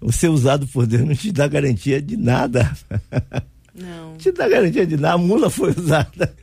O 0.00 0.12
ser 0.12 0.28
usado 0.28 0.66
por 0.66 0.86
Deus 0.86 1.02
não 1.06 1.14
te 1.14 1.32
dá 1.32 1.48
garantia 1.48 2.00
de 2.00 2.16
nada. 2.16 2.70
Não. 3.80 4.16
te 4.16 4.30
dá 4.30 4.48
garantia 4.48 4.86
de 4.86 4.96
nada. 4.96 5.14
A 5.14 5.18
mula 5.18 5.50
foi 5.50 5.70
usada. 5.76 6.34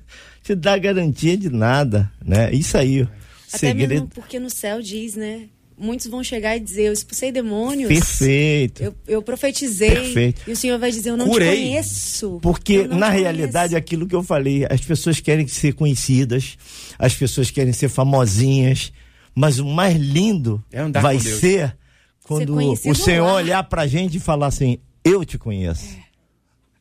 Te 0.44 0.56
dá 0.56 0.78
garantia 0.78 1.38
de 1.38 1.50
nada, 1.50 2.12
né? 2.24 2.52
Isso 2.54 2.78
aí. 2.78 3.02
Até 3.50 3.58
segredo... 3.58 3.90
mesmo 3.90 4.08
porque 4.08 4.40
no 4.40 4.50
céu 4.50 4.82
diz, 4.82 5.16
né? 5.16 5.50
muitos 5.78 6.08
vão 6.08 6.24
chegar 6.24 6.58
e 6.58 6.60
dizer: 6.60 6.84
Eu 6.84 6.94
expulsei 6.94 7.32
demônios. 7.32 7.88
Perfeito. 7.88 8.84
Eu, 8.84 8.96
eu 9.08 9.22
profetizei. 9.22 9.92
Perfeito. 9.92 10.42
E 10.48 10.52
o 10.52 10.56
Senhor 10.56 10.80
vai 10.80 10.92
dizer: 10.92 11.12
Eu 11.12 11.18
não 11.18 11.28
Curei. 11.28 11.52
te 11.52 11.58
conheço. 11.58 12.40
Porque, 12.42 12.88
na 12.88 13.10
realidade, 13.10 13.76
é 13.76 13.78
aquilo 13.78 14.08
que 14.08 14.16
eu 14.16 14.24
falei: 14.24 14.66
as 14.70 14.82
pessoas 14.82 15.20
querem 15.20 15.48
ser 15.48 15.74
conhecidas, 15.74 16.58
as 16.98 17.14
pessoas 17.14 17.52
querem 17.52 17.74
ser 17.74 17.90
famosinhas, 17.90 18.92
mas 19.36 19.60
o 19.60 19.66
mais 19.66 19.96
lindo 19.96 20.64
é 20.72 20.84
vai 21.00 21.20
ser 21.20 21.78
quando 22.24 22.76
ser 22.76 22.90
o 22.90 22.96
Senhor 22.96 23.30
olhar 23.32 23.64
pra 23.64 23.86
gente 23.86 24.18
e 24.18 24.20
falar 24.20 24.48
assim: 24.48 24.80
Eu 25.04 25.24
te 25.24 25.38
conheço. 25.38 25.86
É. 25.86 26.07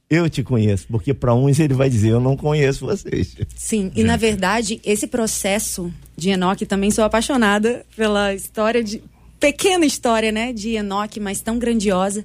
Eu 0.08 0.30
te 0.30 0.42
conheço, 0.42 0.86
porque 0.88 1.12
para 1.12 1.34
uns 1.34 1.58
ele 1.58 1.74
vai 1.74 1.90
dizer, 1.90 2.10
eu 2.10 2.20
não 2.20 2.36
conheço 2.36 2.86
vocês. 2.86 3.34
Sim, 3.56 3.90
e 3.94 4.04
na 4.04 4.16
verdade, 4.16 4.80
esse 4.84 5.06
processo 5.08 5.92
de 6.16 6.30
Enoque 6.30 6.64
também 6.64 6.90
sou 6.92 7.04
apaixonada 7.04 7.84
pela 7.96 8.34
história 8.34 8.82
de. 8.82 9.02
Pequena 9.38 9.84
história, 9.84 10.32
né, 10.32 10.50
de 10.50 10.70
Enoque, 10.76 11.20
mas 11.20 11.42
tão 11.42 11.58
grandiosa. 11.58 12.24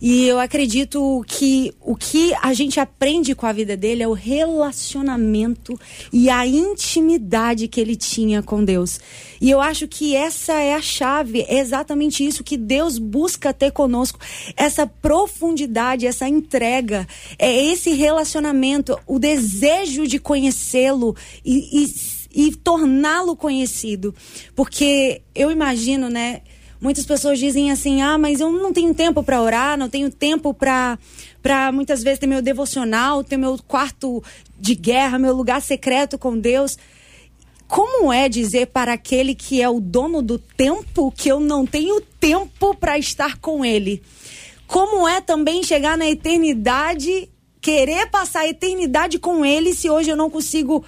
E 0.00 0.26
eu 0.26 0.40
acredito 0.40 1.22
que 1.26 1.74
o 1.78 1.94
que 1.94 2.32
a 2.40 2.54
gente 2.54 2.80
aprende 2.80 3.34
com 3.34 3.44
a 3.44 3.52
vida 3.52 3.76
dele 3.76 4.02
é 4.02 4.08
o 4.08 4.14
relacionamento 4.14 5.78
e 6.10 6.30
a 6.30 6.46
intimidade 6.46 7.68
que 7.68 7.78
ele 7.78 7.94
tinha 7.94 8.42
com 8.42 8.64
Deus. 8.64 8.98
E 9.40 9.50
eu 9.50 9.60
acho 9.60 9.86
que 9.86 10.16
essa 10.16 10.54
é 10.54 10.74
a 10.74 10.80
chave, 10.80 11.42
é 11.42 11.58
exatamente 11.58 12.26
isso 12.26 12.42
que 12.42 12.56
Deus 12.56 12.98
busca 12.98 13.52
ter 13.52 13.72
conosco, 13.72 14.18
essa 14.56 14.86
profundidade, 14.86 16.06
essa 16.06 16.26
entrega, 16.26 17.06
é 17.38 17.64
esse 17.66 17.90
relacionamento, 17.90 18.98
o 19.06 19.18
desejo 19.18 20.06
de 20.06 20.18
conhecê-lo 20.18 21.14
e, 21.44 21.84
e, 22.34 22.46
e 22.46 22.56
torná-lo 22.56 23.36
conhecido. 23.36 24.14
Porque 24.54 25.20
eu 25.34 25.50
imagino, 25.50 26.08
né? 26.08 26.40
Muitas 26.80 27.04
pessoas 27.04 27.38
dizem 27.38 27.70
assim: 27.70 28.00
ah, 28.00 28.16
mas 28.16 28.40
eu 28.40 28.50
não 28.50 28.72
tenho 28.72 28.94
tempo 28.94 29.22
para 29.22 29.42
orar, 29.42 29.76
não 29.76 29.88
tenho 29.88 30.10
tempo 30.10 30.54
para 30.54 30.98
para 31.42 31.72
muitas 31.72 32.02
vezes 32.02 32.18
ter 32.18 32.26
meu 32.26 32.42
devocional, 32.42 33.24
ter 33.24 33.36
meu 33.36 33.58
quarto 33.66 34.22
de 34.58 34.74
guerra, 34.74 35.18
meu 35.18 35.34
lugar 35.34 35.60
secreto 35.60 36.18
com 36.18 36.38
Deus. 36.38 36.76
Como 37.66 38.12
é 38.12 38.28
dizer 38.28 38.66
para 38.66 38.94
aquele 38.94 39.34
que 39.34 39.62
é 39.62 39.68
o 39.68 39.80
dono 39.80 40.20
do 40.20 40.38
tempo 40.38 41.12
que 41.12 41.28
eu 41.28 41.38
não 41.38 41.64
tenho 41.64 42.00
tempo 42.00 42.74
para 42.74 42.98
estar 42.98 43.38
com 43.38 43.64
ele? 43.64 44.02
Como 44.66 45.06
é 45.06 45.20
também 45.20 45.62
chegar 45.62 45.96
na 45.96 46.08
eternidade, 46.08 47.28
querer 47.60 48.10
passar 48.10 48.40
a 48.40 48.48
eternidade 48.48 49.18
com 49.18 49.44
ele 49.44 49.74
se 49.74 49.88
hoje 49.88 50.10
eu 50.10 50.16
não 50.16 50.28
consigo 50.28 50.84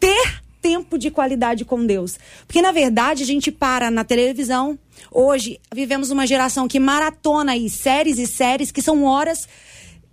ter 0.00 0.42
tempo 0.62 0.96
de 0.96 1.10
qualidade 1.10 1.64
com 1.64 1.84
Deus? 1.84 2.18
Porque 2.46 2.62
na 2.62 2.72
verdade 2.72 3.22
a 3.22 3.26
gente 3.26 3.52
para 3.52 3.90
na 3.90 4.02
televisão, 4.02 4.78
Hoje, 5.10 5.60
vivemos 5.72 6.10
uma 6.10 6.26
geração 6.26 6.66
que 6.68 6.80
maratona 6.80 7.52
aí 7.52 7.68
séries 7.68 8.18
e 8.18 8.26
séries 8.26 8.72
que 8.72 8.82
são 8.82 9.04
horas 9.04 9.48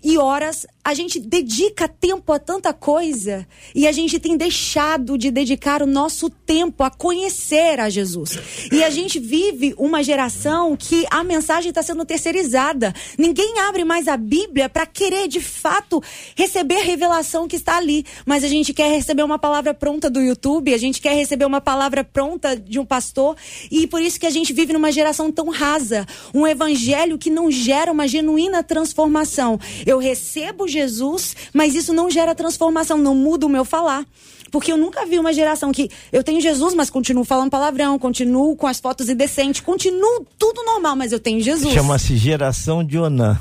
e 0.03 0.17
horas, 0.17 0.65
a 0.84 0.93
gente 0.93 1.19
dedica 1.19 1.88
tempo 1.88 2.34
a 2.34 2.39
tanta 2.39 2.73
coisa 2.73 3.47
e 3.73 3.88
a 3.88 3.91
gente 3.91 4.19
tem 4.19 4.36
deixado 4.36 5.17
de 5.17 5.29
dedicar 5.32 5.82
o 5.82 5.86
nosso 5.86 6.29
tempo 6.29 6.84
a 6.84 6.89
conhecer 6.89 7.79
a 7.79 7.89
Jesus. 7.89 8.38
E 8.71 8.84
a 8.84 8.89
gente 8.89 9.19
vive 9.19 9.73
uma 9.77 10.03
geração 10.03 10.75
que 10.75 11.05
a 11.09 11.23
mensagem 11.23 11.69
está 11.69 11.84
sendo 11.84 12.05
terceirizada. 12.05 12.93
Ninguém 13.17 13.59
abre 13.59 13.84
mais 13.84 14.07
a 14.07 14.17
Bíblia 14.17 14.69
para 14.69 14.86
querer 14.86 15.27
de 15.27 15.39
fato 15.39 16.01
receber 16.36 16.77
a 16.77 16.84
revelação 16.84 17.47
que 17.47 17.55
está 17.55 17.77
ali. 17.77 18.05
Mas 18.25 18.43
a 18.43 18.47
gente 18.47 18.73
quer 18.73 18.89
receber 18.89 19.23
uma 19.23 19.39
palavra 19.39 19.73
pronta 19.73 20.09
do 20.09 20.19
YouTube, 20.19 20.73
a 20.73 20.77
gente 20.77 21.01
quer 21.01 21.15
receber 21.15 21.45
uma 21.45 21.61
palavra 21.61 22.03
pronta 22.03 22.55
de 22.55 22.79
um 22.79 22.86
pastor. 22.86 23.36
E 23.69 23.88
por 23.88 24.01
isso 24.01 24.19
que 24.19 24.25
a 24.25 24.32
gente 24.32 24.53
vive 24.53 24.73
numa 24.73 24.91
geração 24.91 25.32
tão 25.32 25.49
rasa. 25.49 26.05
Um 26.34 26.47
evangelho 26.47 27.17
que 27.17 27.29
não 27.29 27.51
gera 27.51 27.91
uma 27.91 28.07
genuína 28.07 28.63
transformação 28.63 29.59
eu 29.86 29.97
recebo 29.97 30.67
Jesus, 30.72 31.36
mas 31.53 31.76
isso 31.76 31.93
não 31.93 32.09
gera 32.09 32.34
transformação, 32.34 32.97
não 32.97 33.13
muda 33.13 33.45
o 33.45 33.49
meu 33.49 33.65
falar. 33.65 34.05
Porque 34.51 34.72
eu 34.72 34.78
nunca 34.78 35.05
vi 35.05 35.17
uma 35.17 35.32
geração 35.32 35.72
que 35.72 35.89
eu 36.11 36.24
tenho 36.24 36.41
Jesus, 36.41 36.74
mas 36.74 36.89
continuo 36.89 37.24
falando 37.24 37.49
palavrão, 37.49 37.97
continuo 37.97 38.55
com 38.55 38.67
as 38.67 38.80
fotos 38.80 39.07
indecentes, 39.09 39.61
continuo 39.61 40.26
tudo 40.38 40.63
normal, 40.63 40.95
mas 40.95 41.11
eu 41.11 41.19
tenho 41.19 41.39
Jesus. 41.41 41.74
Chama-se 41.74 42.17
geração 42.17 42.84
de 42.84 42.97
Onã. 42.97 43.39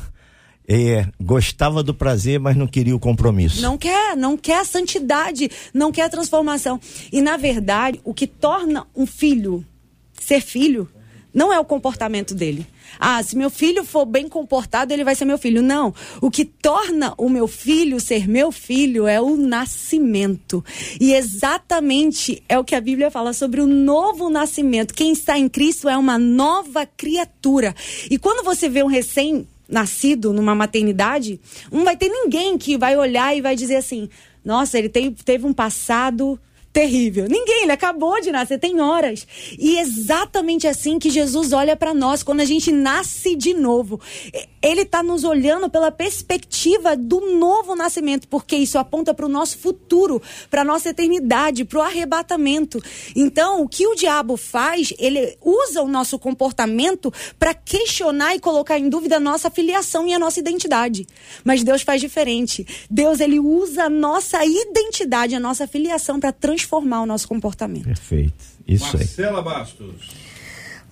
É, 0.73 1.09
gostava 1.21 1.83
do 1.83 1.93
prazer, 1.93 2.39
mas 2.39 2.57
não 2.57 2.67
queria 2.69 2.95
o 2.95 3.01
compromisso. 3.01 3.61
Não 3.61 3.77
quer, 3.77 4.17
não 4.17 4.37
quer 4.37 4.61
a 4.61 4.65
santidade, 4.65 5.51
não 5.75 5.91
quer 5.91 6.03
a 6.03 6.09
transformação. 6.09 6.79
E 7.11 7.21
na 7.21 7.37
verdade, 7.37 8.01
o 8.05 8.15
que 8.15 8.29
torna 8.29 8.87
um 8.95 9.05
filho 9.05 9.67
ser 10.21 10.41
filho 10.41 10.89
não 11.33 11.53
é 11.53 11.59
o 11.59 11.65
comportamento 11.65 12.35
dele. 12.35 12.67
Ah, 12.99 13.23
se 13.23 13.37
meu 13.37 13.51
filho 13.51 13.85
for 13.85 14.05
bem 14.05 14.29
comportado, 14.29 14.93
ele 14.93 15.05
vai 15.05 15.15
ser 15.15 15.25
meu 15.25 15.39
filho. 15.39 15.63
Não. 15.63 15.95
O 16.21 16.31
que 16.31 16.45
torna 16.45 17.15
o 17.17 17.29
meu 17.29 17.47
filho 17.47 18.01
ser 18.01 18.29
meu 18.29 18.51
filho 18.51 19.07
é 19.07 19.21
o 19.21 19.37
nascimento. 19.37 20.65
E 21.01 21.15
exatamente 21.15 22.43
é 22.49 22.59
o 22.59 22.65
que 22.65 22.75
a 22.75 22.81
Bíblia 22.81 23.11
fala 23.11 23.33
sobre 23.33 23.61
o 23.61 23.67
novo 23.67 24.29
nascimento. 24.29 24.95
Quem 24.95 25.13
está 25.13 25.39
em 25.39 25.49
Cristo 25.49 25.89
é 25.89 25.97
uma 25.97 26.19
nova 26.19 26.85
criatura. 26.85 27.75
E 28.11 28.19
quando 28.19 28.45
você 28.45 28.69
vê 28.69 28.83
um 28.83 28.89
recém 28.89 29.47
nascido 29.69 30.33
numa 30.33 30.55
maternidade, 30.55 31.41
não 31.71 31.85
vai 31.85 31.97
ter 31.97 32.09
ninguém 32.09 32.59
que 32.59 32.77
vai 32.77 32.97
olhar 32.97 33.37
e 33.37 33.41
vai 33.41 33.55
dizer 33.55 33.77
assim: 33.77 34.09
nossa, 34.45 34.79
ele 34.79 34.89
teve 34.89 35.47
um 35.47 35.53
passado 35.53 36.39
terrível. 36.73 37.27
Ninguém, 37.29 37.63
ele 37.65 37.73
acabou 37.73 38.21
de 38.21 38.31
nascer, 38.31 38.59
tem 38.59 38.81
horas. 38.81 39.27
E 39.59 39.79
exatamente 39.79 40.67
assim 40.67 40.99
que 40.99 41.11
Jesus 41.11 41.53
olha 41.53 41.77
para 41.77 41.93
nós 41.93 42.23
quando 42.23 42.41
a 42.41 42.45
gente 42.45 42.71
nasce 42.71 43.35
de 43.35 43.55
novo. 43.55 44.01
Ele 44.63 44.83
está 44.83 45.03
nos 45.03 45.25
olhando 45.25 45.71
pela 45.71 45.91
perspectiva 45.91 46.97
do 46.97 47.21
novo 47.39 47.75
nascimento, 47.75 48.29
porque 48.29 48.57
isso 48.57 48.79
aponta 48.79 49.15
para 49.15 49.27
o 49.27 49.29
nosso 49.29 49.59
futuro, 49.59 50.21
para 50.51 50.65
nossa 50.65 50.91
eternidade, 50.91 51.65
para 51.65 51.79
o 51.79 51.83
arrebatamento. 51.83 52.83
Então, 53.17 53.63
o 53.63 53.69
que 53.69 53.87
o 53.87 53.95
diabo 53.95 54.37
faz, 54.37 54.93
ele 54.99 55.37
usa 55.41 55.83
o 55.83 55.89
nosso 55.89 56.19
comportamento 56.19 57.13
para 57.39 57.55
questionar 57.55 58.35
e 58.35 58.41
colocar 58.41 58.79
em 58.79 58.89
dúvida 58.89 59.17
a 59.17 59.21
nossa 59.21 59.51
filiação 59.51 60.07
e 60.07 60.13
a 60.13 60.19
nossa 60.19 60.41
identidade. 60.41 61.07
Mas 61.43 61.63
Deus 61.63 61.83
faz 61.83 62.01
diferente. 62.01 62.67
Deus 62.91 63.21
ele 63.21 63.41
usa 63.41 63.85
a 63.85 63.91
nossa 63.91 64.45
identidade, 64.45 65.35
a 65.35 65.41
nossa 65.41 65.67
filiação 65.67 66.21
para 66.21 66.33
transformar 66.33 67.03
o 67.03 67.07
nosso 67.07 67.27
comportamento. 67.27 67.85
Perfeito. 67.85 68.35
Isso 68.67 68.97
Marcela 68.97 69.39
aí. 69.39 69.45
Bastos. 69.45 70.30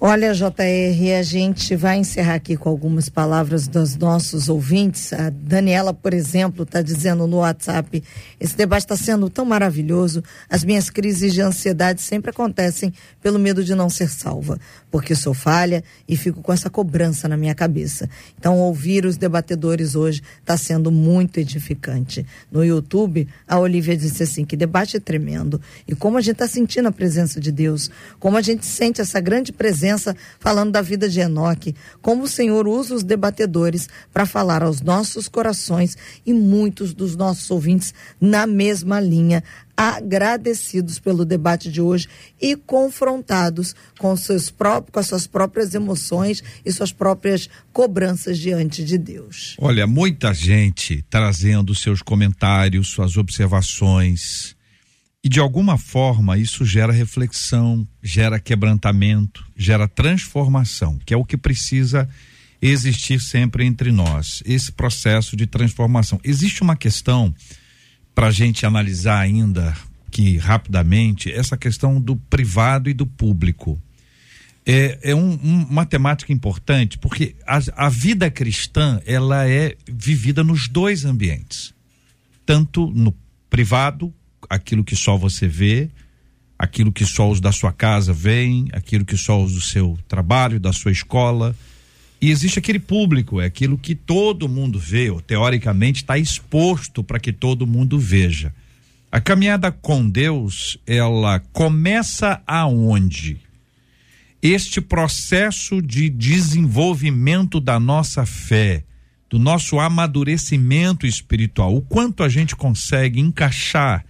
Olha, 0.00 0.32
JR, 0.32 1.18
a 1.18 1.22
gente 1.24 1.74
vai 1.74 1.98
encerrar 1.98 2.34
aqui 2.34 2.56
com 2.56 2.68
algumas 2.68 3.08
palavras 3.08 3.66
dos 3.66 3.96
nossos 3.96 4.48
ouvintes. 4.48 5.12
A 5.12 5.28
Daniela, 5.28 5.92
por 5.92 6.14
exemplo, 6.14 6.62
está 6.62 6.80
dizendo 6.80 7.26
no 7.26 7.38
WhatsApp: 7.38 8.04
esse 8.38 8.56
debate 8.56 8.84
está 8.84 8.96
sendo 8.96 9.28
tão 9.28 9.44
maravilhoso. 9.44 10.22
As 10.48 10.62
minhas 10.62 10.88
crises 10.88 11.34
de 11.34 11.40
ansiedade 11.40 12.00
sempre 12.00 12.30
acontecem 12.30 12.92
pelo 13.20 13.40
medo 13.40 13.64
de 13.64 13.74
não 13.74 13.90
ser 13.90 14.08
salva, 14.08 14.56
porque 14.90 15.14
sou 15.14 15.34
falha 15.34 15.84
e 16.08 16.16
fico 16.16 16.42
com 16.42 16.52
essa 16.52 16.70
cobrança 16.70 17.28
na 17.28 17.36
minha 17.36 17.54
cabeça. 17.54 18.08
Então, 18.38 18.58
ouvir 18.58 19.04
os 19.04 19.16
debatedores 19.16 19.94
hoje 19.94 20.22
está 20.40 20.56
sendo 20.56 20.90
muito 20.90 21.38
edificante. 21.38 22.24
No 22.50 22.64
YouTube, 22.64 23.28
a 23.46 23.58
Olivia 23.58 23.96
disse 23.96 24.22
assim: 24.22 24.44
que 24.44 24.56
debate 24.56 24.98
tremendo. 24.98 25.60
E 25.86 25.94
como 25.94 26.18
a 26.18 26.20
gente 26.20 26.34
está 26.34 26.48
sentindo 26.48 26.88
a 26.88 26.92
presença 26.92 27.40
de 27.40 27.52
Deus, 27.52 27.90
como 28.18 28.36
a 28.36 28.42
gente 28.42 28.64
sente 28.64 29.00
essa 29.00 29.20
grande 29.20 29.52
presença 29.52 30.16
falando 30.38 30.72
da 30.72 30.82
vida 30.82 31.08
de 31.08 31.20
Enoque, 31.20 31.74
como 32.00 32.24
o 32.24 32.28
Senhor 32.28 32.66
usa 32.66 32.94
os 32.94 33.02
debatedores 33.02 33.88
para 34.12 34.26
falar 34.26 34.62
aos 34.62 34.80
nossos 34.80 35.28
corações 35.28 35.96
e 36.24 36.32
muitos 36.32 36.94
dos 36.94 37.16
nossos 37.16 37.50
ouvintes 37.50 37.94
na 38.20 38.46
mesma 38.46 39.00
linha, 39.00 39.42
agradecidos 39.80 40.98
pelo 40.98 41.24
debate 41.24 41.70
de 41.70 41.80
hoje 41.80 42.08
e 42.42 42.56
confrontados 42.56 43.76
com, 43.96 44.16
seus 44.16 44.50
próprios, 44.50 44.92
com 44.92 44.98
as 44.98 45.06
suas 45.06 45.26
próprias 45.28 45.72
emoções 45.72 46.42
e 46.66 46.72
suas 46.72 46.90
próprias 46.90 47.48
cobranças 47.72 48.38
diante 48.38 48.84
de 48.84 48.98
Deus. 48.98 49.54
Olha, 49.56 49.86
muita 49.86 50.34
gente 50.34 51.04
trazendo 51.08 51.76
seus 51.76 52.02
comentários, 52.02 52.88
suas 52.88 53.16
observações, 53.16 54.56
e 55.22 55.28
de 55.28 55.38
alguma 55.38 55.78
forma 55.78 56.36
isso 56.36 56.64
gera 56.64 56.92
reflexão, 56.92 57.86
gera 58.02 58.40
quebrantamento, 58.40 59.46
gera 59.56 59.86
transformação, 59.86 60.98
que 61.06 61.14
é 61.14 61.16
o 61.16 61.24
que 61.24 61.36
precisa 61.36 62.08
existir 62.60 63.20
sempre 63.20 63.64
entre 63.64 63.92
nós, 63.92 64.42
esse 64.44 64.72
processo 64.72 65.36
de 65.36 65.46
transformação. 65.46 66.20
Existe 66.24 66.62
uma 66.62 66.74
questão 66.74 67.32
para 68.18 68.26
a 68.26 68.32
gente 68.32 68.66
analisar 68.66 69.20
ainda 69.20 69.72
que 70.10 70.38
rapidamente 70.38 71.30
essa 71.30 71.56
questão 71.56 72.00
do 72.00 72.16
privado 72.16 72.90
e 72.90 72.92
do 72.92 73.06
público. 73.06 73.80
É, 74.66 74.98
é 75.10 75.14
um, 75.14 75.34
um, 75.34 75.66
uma 75.70 75.86
temática 75.86 76.32
importante 76.32 76.98
porque 76.98 77.36
a, 77.46 77.60
a 77.86 77.88
vida 77.88 78.28
cristã 78.28 79.00
ela 79.06 79.48
é 79.48 79.76
vivida 79.88 80.42
nos 80.42 80.66
dois 80.66 81.04
ambientes, 81.04 81.72
tanto 82.44 82.90
no 82.90 83.14
privado 83.48 84.12
aquilo 84.50 84.82
que 84.82 84.96
só 84.96 85.16
você 85.16 85.46
vê, 85.46 85.88
aquilo 86.58 86.90
que 86.90 87.06
só 87.06 87.30
os 87.30 87.40
da 87.40 87.52
sua 87.52 87.72
casa 87.72 88.12
veem, 88.12 88.66
aquilo 88.72 89.04
que 89.04 89.16
só 89.16 89.40
os 89.40 89.52
do 89.52 89.60
seu 89.60 89.96
trabalho, 90.08 90.58
da 90.58 90.72
sua 90.72 90.90
escola. 90.90 91.54
E 92.20 92.30
existe 92.30 92.58
aquele 92.58 92.80
público, 92.80 93.40
é 93.40 93.46
aquilo 93.46 93.78
que 93.78 93.94
todo 93.94 94.48
mundo 94.48 94.78
vê, 94.78 95.08
ou 95.10 95.20
teoricamente 95.20 96.02
está 96.02 96.18
exposto 96.18 97.04
para 97.04 97.20
que 97.20 97.32
todo 97.32 97.66
mundo 97.66 97.98
veja. 97.98 98.52
A 99.10 99.20
caminhada 99.20 99.70
com 99.70 100.08
Deus, 100.08 100.78
ela 100.86 101.40
começa 101.52 102.42
aonde? 102.46 103.38
Este 104.42 104.80
processo 104.80 105.80
de 105.80 106.10
desenvolvimento 106.10 107.60
da 107.60 107.78
nossa 107.78 108.26
fé, 108.26 108.84
do 109.30 109.38
nosso 109.38 109.78
amadurecimento 109.78 111.06
espiritual, 111.06 111.74
o 111.74 111.82
quanto 111.82 112.22
a 112.22 112.28
gente 112.28 112.56
consegue 112.56 113.20
encaixar 113.20 114.04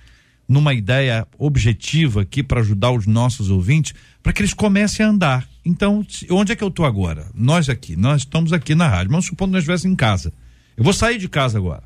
numa 0.48 0.72
ideia 0.72 1.26
objetiva 1.38 2.22
aqui 2.22 2.42
para 2.42 2.60
ajudar 2.60 2.90
os 2.90 3.06
nossos 3.06 3.50
ouvintes, 3.50 3.94
para 4.22 4.32
que 4.32 4.40
eles 4.40 4.54
comecem 4.54 5.04
a 5.04 5.10
andar. 5.10 5.48
Então, 5.64 6.04
onde 6.30 6.52
é 6.52 6.56
que 6.56 6.64
eu 6.64 6.68
estou 6.68 6.86
agora? 6.86 7.26
Nós 7.34 7.68
aqui, 7.68 7.94
nós 7.94 8.22
estamos 8.22 8.52
aqui 8.52 8.74
na 8.74 8.88
rádio, 8.88 9.12
mas 9.12 9.26
supondo 9.26 9.50
que 9.50 9.54
nós 9.54 9.62
estivéssemos 9.62 9.92
em 9.92 9.96
casa. 9.96 10.32
Eu 10.76 10.82
vou 10.82 10.92
sair 10.92 11.18
de 11.18 11.28
casa 11.28 11.58
agora. 11.58 11.82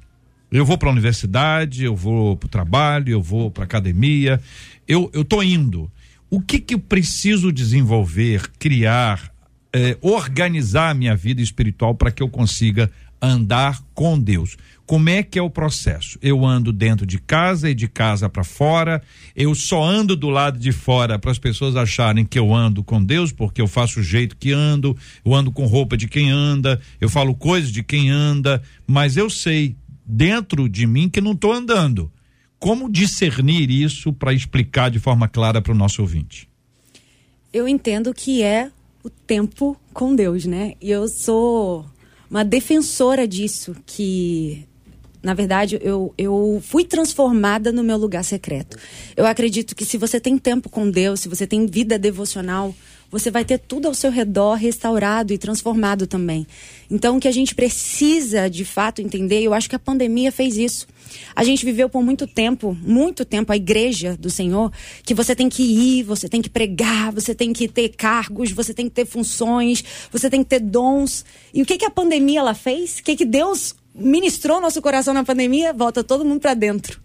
Eu 0.51 0.65
vou 0.65 0.79
para 0.79 0.89
a 0.89 0.93
universidade, 0.93 1.83
eu 1.83 1.97
vou 1.97 2.37
para 2.37 2.47
o 2.47 2.51
trabalho, 2.51 3.11
eu 3.11 3.23
vou 3.23 3.51
para 3.51 3.65
academia, 3.65 4.41
eu 4.87 5.25
tô 5.25 5.43
indo. 5.43 5.91
O 6.31 6.41
que 6.41 6.61
que 6.61 6.75
eu 6.75 6.79
preciso 6.79 7.51
desenvolver, 7.51 8.51
criar, 8.59 9.33
eh, 9.73 9.97
organizar 10.03 10.91
a 10.91 10.95
minha 10.95 11.17
vida 11.17 11.41
espiritual 11.41 11.95
para 11.95 12.11
que 12.11 12.23
eu 12.23 12.29
consiga 12.29 12.91
andar 13.23 13.81
com 13.95 14.19
Deus. 14.19 14.57
Como 14.93 15.09
é 15.09 15.23
que 15.23 15.39
é 15.39 15.43
o 15.43 15.49
processo? 15.49 16.19
Eu 16.21 16.45
ando 16.45 16.71
dentro 16.71 17.07
de 17.07 17.19
casa 17.19 17.71
e 17.71 17.75
de 17.75 17.89
casa 17.89 18.29
para 18.29 18.45
fora. 18.45 19.03
Eu 19.35 19.55
só 19.55 19.83
ando 19.83 20.15
do 20.15 20.29
lado 20.29 20.59
de 20.59 20.71
fora 20.71 21.19
para 21.19 21.31
as 21.31 21.39
pessoas 21.39 21.77
acharem 21.77 22.27
que 22.27 22.39
eu 22.39 22.55
ando 22.55 22.85
com 22.85 23.03
Deus, 23.03 23.33
porque 23.33 23.63
eu 23.63 23.67
faço 23.67 24.01
o 24.01 24.03
jeito 24.03 24.37
que 24.37 24.53
ando, 24.53 24.95
eu 25.25 25.35
ando 25.35 25.51
com 25.51 25.65
roupa 25.65 25.97
de 25.97 26.07
quem 26.07 26.29
anda, 26.29 26.79
eu 27.01 27.09
falo 27.09 27.35
coisas 27.35 27.73
de 27.73 27.83
quem 27.83 28.11
anda, 28.11 28.63
mas 28.87 29.17
eu 29.17 29.31
sei 29.31 29.75
dentro 30.05 30.69
de 30.69 30.87
mim 30.87 31.09
que 31.09 31.23
não 31.23 31.33
estou 31.33 31.55
andando. 31.55 32.13
Como 32.59 32.93
discernir 32.93 33.71
isso 33.71 34.13
para 34.13 34.35
explicar 34.35 34.91
de 34.91 34.99
forma 34.99 35.27
clara 35.27 35.63
para 35.63 35.73
o 35.73 35.75
nosso 35.75 36.03
ouvinte? 36.03 36.47
Eu 37.51 37.67
entendo 37.67 38.13
que 38.13 38.43
é 38.43 38.71
o 39.03 39.09
tempo 39.09 39.75
com 39.95 40.15
Deus, 40.15 40.45
né? 40.45 40.75
E 40.83 40.91
eu 40.91 41.09
sou 41.09 41.87
uma 42.29 42.45
defensora 42.45 43.27
disso, 43.27 43.75
que 43.87 44.67
na 45.23 45.35
verdade, 45.35 45.79
eu, 45.83 46.13
eu 46.19 46.61
fui 46.65 46.85
transformada 46.85 47.71
no 47.71 47.83
meu 47.83 47.97
lugar 47.97 48.25
secreto. 48.25 48.77
Eu 49.17 49.25
acredito 49.25 49.75
que 49.77 49.85
se 49.85 49.97
você 49.97 50.19
tem 50.19 50.37
tempo 50.37 50.69
com 50.69 50.91
Deus, 50.91 51.21
se 51.21 51.29
você 51.29 51.47
tem 51.47 51.67
vida 51.67 51.99
devocional, 51.99 52.75
você 53.13 53.31
vai 53.31 53.45
ter 53.45 53.59
tudo 53.59 53.87
ao 53.87 53.95
seu 53.95 54.11
redor 54.11 54.55
restaurado 54.55 55.35
e 55.35 55.39
transformado 55.39 56.07
também. 56.07 56.47
Então, 56.91 57.19
o 57.19 57.21
que 57.21 57.29
a 57.29 57.33
gente 57.33 57.55
precisa 57.55 58.49
de 58.49 58.65
fato 58.65 59.03
entender, 59.03 59.43
eu 59.43 59.53
acho 59.53 59.69
que 59.69 59.77
a 59.77 59.79
pandemia 59.79 60.33
fez 60.33 60.57
isso. 60.57 60.89
A 61.37 61.45
gente 61.45 61.63
viveu 61.63 61.91
por 61.91 62.03
muito 62.03 62.27
tempo, 62.27 62.75
muito 62.83 63.23
tempo, 63.27 63.53
a 63.53 63.57
igreja 63.57 64.17
do 64.19 64.31
Senhor, 64.31 64.73
que 65.05 65.13
você 65.13 65.37
tem 65.37 65.51
que 65.51 65.63
ir, 65.63 66.05
você 66.05 66.27
tem 66.27 66.41
que 66.41 66.49
pregar, 66.49 67.13
você 67.13 67.35
tem 67.35 67.53
que 67.53 67.69
ter 67.69 67.91
cargos, 67.91 68.51
você 68.51 68.73
tem 68.73 68.87
que 68.87 68.95
ter 68.95 69.05
funções, 69.05 69.85
você 70.11 70.31
tem 70.31 70.43
que 70.43 70.49
ter 70.49 70.61
dons. 70.61 71.23
E 71.53 71.61
o 71.61 71.67
que, 71.67 71.77
que 71.77 71.85
a 71.85 71.91
pandemia 71.91 72.41
ela 72.41 72.55
fez? 72.55 72.99
O 72.99 73.03
que, 73.03 73.15
que 73.15 73.27
Deus 73.27 73.75
ministrou 73.95 74.61
nosso 74.61 74.81
coração 74.81 75.15
na 75.15 75.25
pandemia? 75.25 75.73
Volta 75.73 76.03
todo 76.05 76.25
mundo 76.25 76.41
para 76.41 76.55
dentro. 76.55 77.01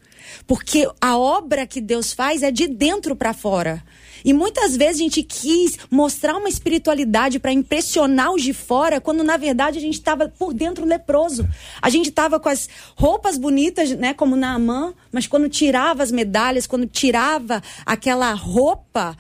Porque 0.45 0.89
a 0.99 1.17
obra 1.17 1.65
que 1.65 1.81
Deus 1.81 2.13
faz 2.13 2.43
é 2.43 2.51
de 2.51 2.67
dentro 2.67 3.15
para 3.15 3.33
fora. 3.33 3.83
E 4.23 4.33
muitas 4.33 4.75
vezes 4.75 4.95
a 4.95 5.03
gente 5.03 5.23
quis 5.23 5.77
mostrar 5.89 6.35
uma 6.35 6.49
espiritualidade 6.49 7.39
para 7.39 7.51
impressionar 7.51 8.33
os 8.33 8.41
de 8.41 8.53
fora, 8.53 8.99
quando 8.99 9.23
na 9.23 9.37
verdade 9.37 9.77
a 9.77 9.81
gente 9.81 9.93
estava 9.93 10.27
por 10.27 10.53
dentro 10.53 10.85
leproso. 10.85 11.47
A 11.81 11.89
gente 11.89 12.09
estava 12.09 12.39
com 12.39 12.49
as 12.49 12.67
roupas 12.95 13.37
bonitas, 13.37 13.91
né, 13.91 14.13
como 14.13 14.35
na 14.35 14.53
Amã, 14.53 14.93
mas 15.11 15.27
quando 15.27 15.47
tirava 15.47 16.03
as 16.03 16.11
medalhas, 16.11 16.67
quando 16.67 16.85
tirava 16.87 17.61
aquela 17.85 18.33
roupa, 18.33 19.15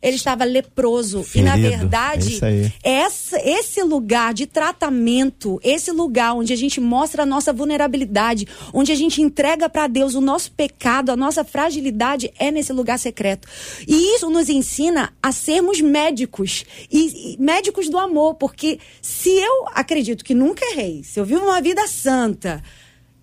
ele 0.00 0.16
estava 0.16 0.44
leproso. 0.44 1.22
Ferido, 1.22 1.48
e, 1.48 1.62
na 1.62 1.68
verdade, 1.68 2.38
é 2.82 2.90
essa, 2.90 3.38
esse 3.40 3.82
lugar 3.82 4.32
de 4.32 4.46
tratamento, 4.46 5.60
esse 5.62 5.90
lugar 5.90 6.34
onde 6.34 6.52
a 6.52 6.56
gente 6.56 6.80
mostra 6.80 7.24
a 7.24 7.26
nossa 7.26 7.52
vulnerabilidade, 7.52 8.46
onde 8.72 8.92
a 8.92 8.94
gente 8.94 9.20
entrega 9.20 9.68
para 9.68 9.86
Deus 9.86 10.14
o 10.14 10.20
nosso 10.20 10.52
pecado, 10.52 11.10
a 11.10 11.16
nossa 11.16 11.44
fragilidade, 11.44 12.32
é 12.38 12.50
nesse 12.50 12.72
lugar 12.72 12.98
secreto. 12.98 13.48
E 13.86 14.14
isso 14.14 14.30
nos 14.30 14.48
ensina 14.48 15.12
a 15.22 15.32
sermos 15.32 15.80
médicos. 15.80 16.64
E, 16.90 17.34
e 17.34 17.42
médicos 17.42 17.88
do 17.88 17.98
amor, 17.98 18.34
porque 18.34 18.78
se 19.02 19.30
eu 19.30 19.66
acredito 19.74 20.24
que 20.24 20.34
nunca 20.34 20.64
errei, 20.72 21.02
se 21.02 21.18
eu 21.18 21.24
vivo 21.24 21.44
uma 21.44 21.60
vida 21.60 21.86
santa, 21.86 22.62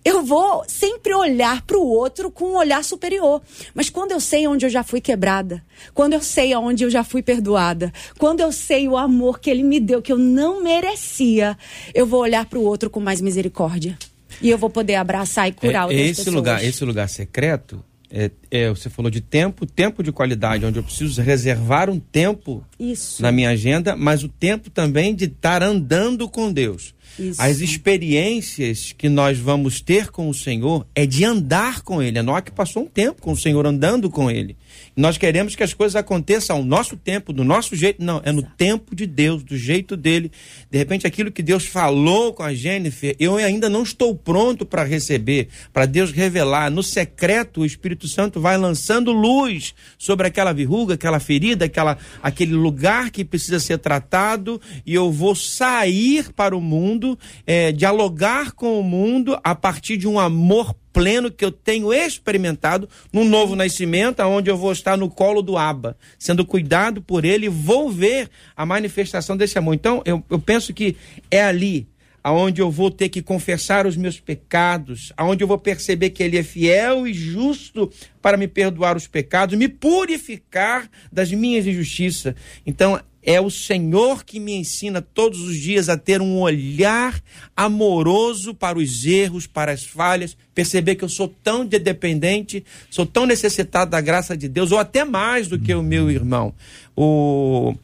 eu 0.06 0.22
vou 0.22 0.62
sempre 0.68 1.12
olhar 1.12 1.62
para 1.62 1.76
o 1.76 1.84
outro 1.84 2.30
com 2.30 2.52
um 2.52 2.56
olhar 2.56 2.84
superior. 2.84 3.42
Mas 3.74 3.90
quando 3.90 4.12
eu 4.12 4.20
sei 4.20 4.46
onde 4.46 4.64
eu 4.64 4.70
já 4.70 4.84
fui 4.84 5.00
quebrada, 5.00 5.60
quando 5.92 6.12
eu 6.12 6.22
sei 6.22 6.52
aonde 6.52 6.84
eu 6.84 6.90
já 6.90 7.02
fui 7.02 7.24
perdoada, 7.24 7.92
quando 8.16 8.38
eu 8.38 8.52
sei 8.52 8.86
o 8.86 8.96
amor 8.96 9.40
que 9.40 9.50
ele 9.50 9.64
me 9.64 9.80
deu 9.80 10.00
que 10.00 10.12
eu 10.12 10.16
não 10.16 10.62
merecia, 10.62 11.58
eu 11.92 12.06
vou 12.06 12.20
olhar 12.20 12.46
para 12.46 12.56
o 12.56 12.62
outro 12.62 12.88
com 12.88 13.00
mais 13.00 13.20
misericórdia. 13.20 13.98
E 14.40 14.48
eu 14.48 14.56
vou 14.56 14.70
poder 14.70 14.94
abraçar 14.94 15.48
e 15.48 15.52
curar 15.52 15.80
é, 15.80 15.84
outras 15.86 16.00
esse 16.00 16.16
pessoas. 16.18 16.36
lugar, 16.36 16.64
esse 16.64 16.84
lugar 16.84 17.08
secreto 17.08 17.84
é, 18.08 18.30
é, 18.50 18.68
você 18.68 18.88
falou 18.88 19.10
de 19.10 19.20
tempo, 19.20 19.66
tempo 19.66 20.02
de 20.02 20.12
qualidade, 20.12 20.64
onde 20.64 20.78
eu 20.78 20.82
preciso 20.82 21.20
reservar 21.20 21.90
um 21.90 21.98
tempo 21.98 22.64
Isso. 22.78 23.20
na 23.20 23.32
minha 23.32 23.50
agenda, 23.50 23.96
mas 23.96 24.22
o 24.22 24.28
tempo 24.28 24.70
também 24.70 25.14
de 25.14 25.24
estar 25.24 25.62
andando 25.62 26.28
com 26.28 26.52
Deus. 26.52 26.94
Isso. 27.18 27.40
As 27.40 27.60
experiências 27.60 28.92
que 28.92 29.08
nós 29.08 29.38
vamos 29.38 29.80
ter 29.80 30.10
com 30.10 30.28
o 30.28 30.34
Senhor 30.34 30.86
é 30.94 31.06
de 31.06 31.24
andar 31.24 31.82
com 31.82 32.02
Ele. 32.02 32.18
É 32.18 32.22
nós 32.22 32.42
que 32.42 32.50
passou 32.50 32.84
um 32.84 32.86
tempo 32.86 33.22
com 33.22 33.32
o 33.32 33.36
Senhor 33.36 33.66
andando 33.66 34.10
com 34.10 34.30
Ele. 34.30 34.56
Nós 34.96 35.18
queremos 35.18 35.54
que 35.54 35.62
as 35.62 35.74
coisas 35.74 35.94
aconteçam 35.94 36.56
ao 36.56 36.64
nosso 36.64 36.96
tempo, 36.96 37.30
do 37.30 37.44
nosso 37.44 37.76
jeito. 37.76 38.02
Não, 38.02 38.22
é 38.24 38.32
no 38.32 38.42
tempo 38.42 38.96
de 38.96 39.06
Deus, 39.06 39.42
do 39.42 39.54
jeito 39.54 39.94
dele. 39.94 40.32
De 40.70 40.78
repente, 40.78 41.06
aquilo 41.06 41.30
que 41.30 41.42
Deus 41.42 41.66
falou 41.66 42.32
com 42.32 42.42
a 42.42 42.54
Jennifer, 42.54 43.14
eu 43.20 43.36
ainda 43.36 43.68
não 43.68 43.82
estou 43.82 44.14
pronto 44.14 44.64
para 44.64 44.84
receber, 44.84 45.48
para 45.70 45.84
Deus 45.84 46.12
revelar. 46.12 46.70
No 46.70 46.82
secreto, 46.82 47.60
o 47.60 47.66
Espírito 47.66 48.08
Santo 48.08 48.40
vai 48.40 48.56
lançando 48.56 49.12
luz 49.12 49.74
sobre 49.98 50.28
aquela 50.28 50.54
verruga, 50.54 50.94
aquela 50.94 51.20
ferida, 51.20 51.66
aquela, 51.66 51.98
aquele 52.22 52.54
lugar 52.54 53.10
que 53.10 53.22
precisa 53.22 53.60
ser 53.60 53.76
tratado, 53.76 54.58
e 54.86 54.94
eu 54.94 55.12
vou 55.12 55.34
sair 55.34 56.32
para 56.32 56.56
o 56.56 56.60
mundo, 56.60 57.18
é, 57.46 57.70
dialogar 57.70 58.52
com 58.52 58.80
o 58.80 58.82
mundo 58.82 59.38
a 59.44 59.54
partir 59.54 59.98
de 59.98 60.08
um 60.08 60.18
amor 60.18 60.74
pleno 60.96 61.30
que 61.30 61.44
eu 61.44 61.52
tenho 61.52 61.92
experimentado 61.92 62.88
num 63.12 63.28
novo 63.28 63.54
nascimento, 63.54 64.22
onde 64.22 64.50
eu 64.50 64.56
vou 64.56 64.72
estar 64.72 64.96
no 64.96 65.10
colo 65.10 65.42
do 65.42 65.58
Abba, 65.58 65.94
sendo 66.18 66.42
cuidado 66.42 67.02
por 67.02 67.26
ele, 67.26 67.50
vou 67.50 67.90
ver 67.90 68.30
a 68.56 68.64
manifestação 68.64 69.36
desse 69.36 69.58
amor. 69.58 69.74
Então, 69.74 70.02
eu, 70.06 70.24
eu 70.30 70.38
penso 70.38 70.72
que 70.72 70.96
é 71.30 71.44
ali 71.44 71.86
aonde 72.24 72.62
eu 72.62 72.70
vou 72.70 72.90
ter 72.90 73.10
que 73.10 73.20
confessar 73.20 73.86
os 73.86 73.94
meus 73.94 74.18
pecados, 74.18 75.12
aonde 75.18 75.44
eu 75.44 75.48
vou 75.48 75.58
perceber 75.58 76.10
que 76.10 76.22
ele 76.22 76.38
é 76.38 76.42
fiel 76.42 77.06
e 77.06 77.12
justo 77.12 77.92
para 78.22 78.38
me 78.38 78.48
perdoar 78.48 78.96
os 78.96 79.06
pecados, 79.06 79.56
me 79.56 79.68
purificar 79.68 80.90
das 81.12 81.30
minhas 81.30 81.66
injustiças. 81.66 82.34
Então, 82.66 82.98
é 83.26 83.40
o 83.40 83.50
Senhor 83.50 84.24
que 84.24 84.38
me 84.38 84.54
ensina 84.54 85.02
todos 85.02 85.40
os 85.40 85.56
dias 85.56 85.88
a 85.88 85.98
ter 85.98 86.22
um 86.22 86.38
olhar 86.38 87.20
amoroso 87.56 88.54
para 88.54 88.78
os 88.78 89.04
erros, 89.04 89.48
para 89.48 89.72
as 89.72 89.84
falhas, 89.84 90.36
perceber 90.54 90.94
que 90.94 91.02
eu 91.02 91.08
sou 91.08 91.26
tão 91.42 91.66
dependente, 91.66 92.64
sou 92.88 93.04
tão 93.04 93.26
necessitado 93.26 93.90
da 93.90 94.00
graça 94.00 94.36
de 94.36 94.48
Deus, 94.48 94.70
ou 94.70 94.78
até 94.78 95.04
mais 95.04 95.48
do 95.48 95.58
que 95.58 95.74
o 95.74 95.82
meu 95.82 96.08
irmão. 96.08 96.54
O... 96.96 97.74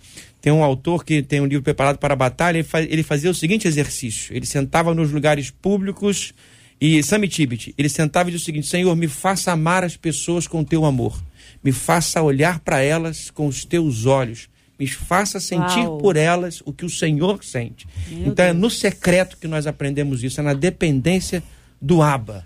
Tem 0.40 0.52
um 0.52 0.62
autor 0.62 1.04
que 1.04 1.22
tem 1.22 1.40
um 1.40 1.46
livro 1.46 1.62
preparado 1.62 1.98
para 1.98 2.14
a 2.14 2.16
batalha, 2.16 2.64
ele 2.88 3.02
fazia 3.02 3.30
o 3.30 3.34
seguinte 3.34 3.66
exercício: 3.66 4.34
ele 4.34 4.46
sentava 4.46 4.94
nos 4.94 5.10
lugares 5.10 5.50
públicos 5.50 6.32
e 6.80 7.02
Sammy 7.02 7.28
Tibet, 7.28 7.74
ele 7.76 7.88
sentava 7.88 8.28
e 8.28 8.32
dizia 8.32 8.42
o 8.42 8.46
seguinte: 8.46 8.66
Senhor, 8.68 8.94
me 8.94 9.08
faça 9.08 9.52
amar 9.52 9.82
as 9.82 9.96
pessoas 9.96 10.46
com 10.46 10.64
teu 10.64 10.84
amor, 10.84 11.20
me 11.62 11.70
faça 11.70 12.22
olhar 12.22 12.58
para 12.60 12.80
elas 12.80 13.30
com 13.30 13.46
os 13.46 13.64
teus 13.64 14.06
olhos 14.06 14.51
me 14.82 14.88
faça 14.88 15.38
sentir 15.38 15.86
Uau. 15.86 15.98
por 15.98 16.16
elas 16.16 16.60
o 16.66 16.72
que 16.72 16.84
o 16.84 16.90
Senhor 16.90 17.44
sente. 17.44 17.86
Meu 18.08 18.18
então 18.22 18.44
Deus. 18.44 18.48
é 18.48 18.52
no 18.52 18.68
secreto 18.68 19.38
que 19.38 19.46
nós 19.46 19.64
aprendemos 19.64 20.24
isso, 20.24 20.40
é 20.40 20.42
na 20.42 20.54
dependência 20.54 21.40
do 21.80 22.02
Abba. 22.02 22.44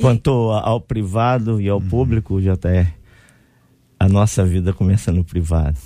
Quanto 0.00 0.50
ao 0.50 0.80
privado 0.80 1.60
e 1.60 1.68
ao 1.68 1.78
uhum. 1.78 1.88
público, 1.88 2.40
JR, 2.40 2.90
a 4.00 4.08
nossa 4.08 4.44
vida 4.44 4.72
começa 4.72 5.12
no 5.12 5.22
privado. 5.22 5.78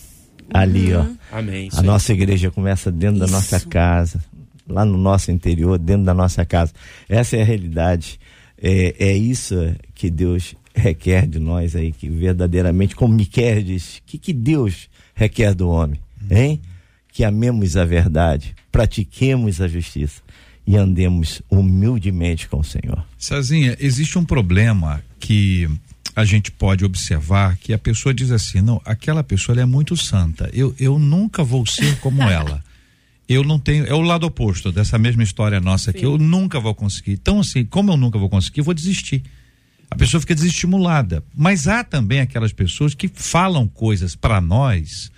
Ali, 0.49 0.95
uhum. 0.95 1.18
ó. 1.30 1.39
Amém. 1.39 1.68
A 1.74 1.82
nossa 1.82 2.14
igreja 2.14 2.51
começa 2.51 2.91
dentro 2.91 3.22
isso. 3.22 3.26
da 3.26 3.30
nossa 3.30 3.61
casa, 3.61 4.24
lá 4.66 4.87
no 4.87 4.97
nosso 4.97 5.30
interior, 5.30 5.78
dentro 5.78 6.05
da 6.05 6.14
nossa 6.14 6.47
casa. 6.47 6.72
Essa 7.11 7.37
é 7.37 7.43
a 7.43 7.45
realidade. 7.45 8.18
É, 8.57 8.95
é 9.11 9.12
isso 9.14 9.55
que 9.95 10.09
Deus 10.09 10.55
requer 10.74 11.26
de 11.26 11.39
nós 11.39 11.76
aí, 11.76 11.93
que 11.93 12.09
verdadeiramente, 12.09 12.97
como 12.97 13.12
Miquel 13.12 13.62
diz, 13.62 14.01
que 14.07 14.16
que 14.16 14.32
Deus 14.32 14.89
requer 15.15 15.55
do 15.55 15.69
homem, 15.69 16.01
hein? 16.31 16.61
Que 17.12 17.25
amemos 17.25 17.77
a 17.77 17.85
verdade, 17.85 18.55
pratiquemos 18.73 19.61
a 19.61 19.69
justiça 19.69 20.21
e 20.67 20.77
andemos 20.77 21.43
humildemente 21.51 22.49
com 22.49 22.61
o 22.61 22.65
Senhor. 22.65 23.05
Cezinha, 23.19 23.77
existe 23.79 24.19
um 24.19 24.25
problema 24.25 25.03
que 25.21 25.69
a 26.17 26.25
gente 26.25 26.51
pode 26.51 26.85
observar 26.85 27.57
que 27.57 27.73
a 27.73 27.79
pessoa 27.79 28.15
diz 28.15 28.31
assim, 28.31 28.61
não, 28.61 28.81
aquela 28.85 29.23
pessoa 29.23 29.61
é 29.61 29.65
muito 29.65 29.97
santa, 29.97 30.49
eu, 30.53 30.75
eu 30.79 30.99
nunca 30.99 31.43
vou 31.43 31.67
ser 31.67 31.99
como 32.01 32.23
ela. 32.29 32.62
Eu 33.27 33.43
não 33.43 33.59
tenho, 33.59 33.87
é 33.87 33.95
o 33.95 34.03
lado 34.03 34.27
oposto 34.27 34.71
dessa 34.71 34.99
mesma 34.99 35.23
história 35.23 35.59
nossa 35.59 35.91
aqui, 35.91 36.05
eu 36.05 36.19
nunca 36.19 36.61
vou 36.61 36.75
conseguir. 36.75 37.12
Então, 37.12 37.41
assim, 37.41 37.65
como 37.65 37.91
eu 37.91 37.97
nunca 37.97 38.19
vou 38.19 38.29
conseguir, 38.29 38.61
eu 38.61 38.65
vou 38.65 38.75
desistir. 38.75 39.23
A 39.91 39.97
pessoa 39.97 40.20
fica 40.20 40.35
desestimulada. 40.35 41.22
Mas 41.35 41.68
há 41.68 41.85
também 41.85 42.20
aquelas 42.20 42.53
pessoas 42.53 42.95
que 42.95 43.09
falam 43.09 43.68
coisas 43.68 44.14
para 44.16 44.41
nós 44.41 45.11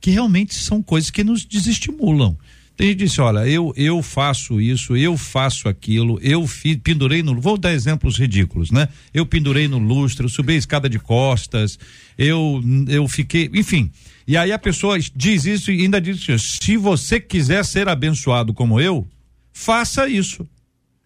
que 0.00 0.10
realmente 0.10 0.54
são 0.54 0.82
coisas 0.82 1.10
que 1.10 1.22
nos 1.22 1.44
desestimulam. 1.44 2.36
Tem 2.76 2.88
gente 2.88 2.98
que 2.98 3.04
disse, 3.04 3.20
olha, 3.20 3.46
eu, 3.46 3.72
eu 3.76 4.02
faço 4.02 4.60
isso, 4.60 4.96
eu 4.96 5.16
faço 5.16 5.68
aquilo, 5.68 6.18
eu 6.22 6.44
pendurei 6.82 7.22
no. 7.22 7.40
Vou 7.40 7.56
dar 7.56 7.72
exemplos 7.72 8.18
ridículos, 8.18 8.70
né? 8.70 8.88
Eu 9.14 9.24
pendurei 9.24 9.68
no 9.68 9.78
lustre, 9.78 10.24
eu 10.24 10.28
subi 10.28 10.54
a 10.54 10.56
escada 10.56 10.88
de 10.88 10.98
costas, 10.98 11.78
eu, 12.18 12.60
eu 12.88 13.06
fiquei. 13.06 13.48
Enfim. 13.54 13.90
E 14.26 14.36
aí 14.36 14.50
a 14.50 14.58
pessoa 14.58 14.98
diz 15.14 15.44
isso 15.44 15.70
e 15.70 15.82
ainda 15.82 16.00
diz 16.00 16.28
assim: 16.28 16.38
se 16.38 16.76
você 16.76 17.20
quiser 17.20 17.64
ser 17.64 17.88
abençoado 17.88 18.54
como 18.54 18.80
eu, 18.80 19.06
faça 19.52 20.08
isso. 20.08 20.44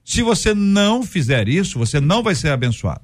Se 0.07 0.23
você 0.23 0.55
não 0.55 1.03
fizer 1.03 1.49
isso, 1.49 1.81
você 1.81 2.01
não 2.01 2.23
vai 2.23 2.37
ser 2.37 2.51
abençoado. 2.51 3.03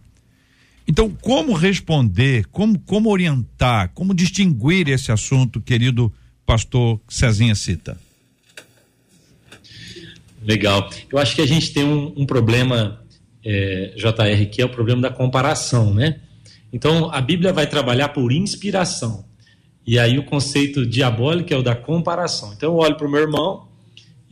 Então, 0.87 1.11
como 1.11 1.53
responder, 1.53 2.47
como, 2.47 2.79
como 2.79 3.11
orientar, 3.11 3.91
como 3.93 4.15
distinguir 4.15 4.89
esse 4.89 5.11
assunto, 5.11 5.61
querido 5.61 6.13
pastor 6.47 7.01
Cezinha 7.09 7.57
Cita? 7.57 7.99
Legal. 10.45 10.89
Eu 11.11 11.19
acho 11.19 11.35
que 11.35 11.43
a 11.43 11.47
gente 11.47 11.73
tem 11.73 11.83
um, 11.83 12.13
um 12.17 12.25
problema, 12.25 13.03
é, 13.45 13.95
JR, 13.97 14.49
que 14.49 14.63
é 14.63 14.65
o 14.65 14.69
problema 14.69 15.03
da 15.03 15.11
comparação, 15.11 15.93
né? 15.93 16.21
Então, 16.73 17.11
a 17.11 17.21
Bíblia 17.21 17.53
vai 17.53 17.67
trabalhar 17.67 18.11
por 18.11 18.31
inspiração. 18.31 19.25
E 19.85 19.99
aí 19.99 20.21
o 20.21 20.25
conceito 20.25 20.87
diabólico 20.87 21.53
é 21.53 21.57
o 21.57 21.63
da 21.65 21.75
comparação. 21.75 22.53
Então, 22.53 22.73
eu 22.73 22.77
olho 22.77 22.97
para 22.97 23.09
o 23.09 23.11
meu 23.11 23.23
irmão, 23.23 23.72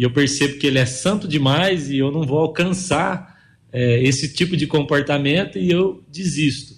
e 0.01 0.03
eu 0.03 0.11
percebo 0.11 0.59
que 0.59 0.67
ele 0.67 0.79
é 0.79 0.87
santo 0.87 1.29
demais 1.29 1.91
e 1.91 1.99
eu 1.99 2.11
não 2.11 2.23
vou 2.23 2.39
alcançar 2.39 3.39
é, 3.71 4.03
esse 4.03 4.33
tipo 4.33 4.57
de 4.57 4.67
comportamento 4.67 5.59
e 5.59 5.71
eu 5.71 6.03
desisto. 6.11 6.73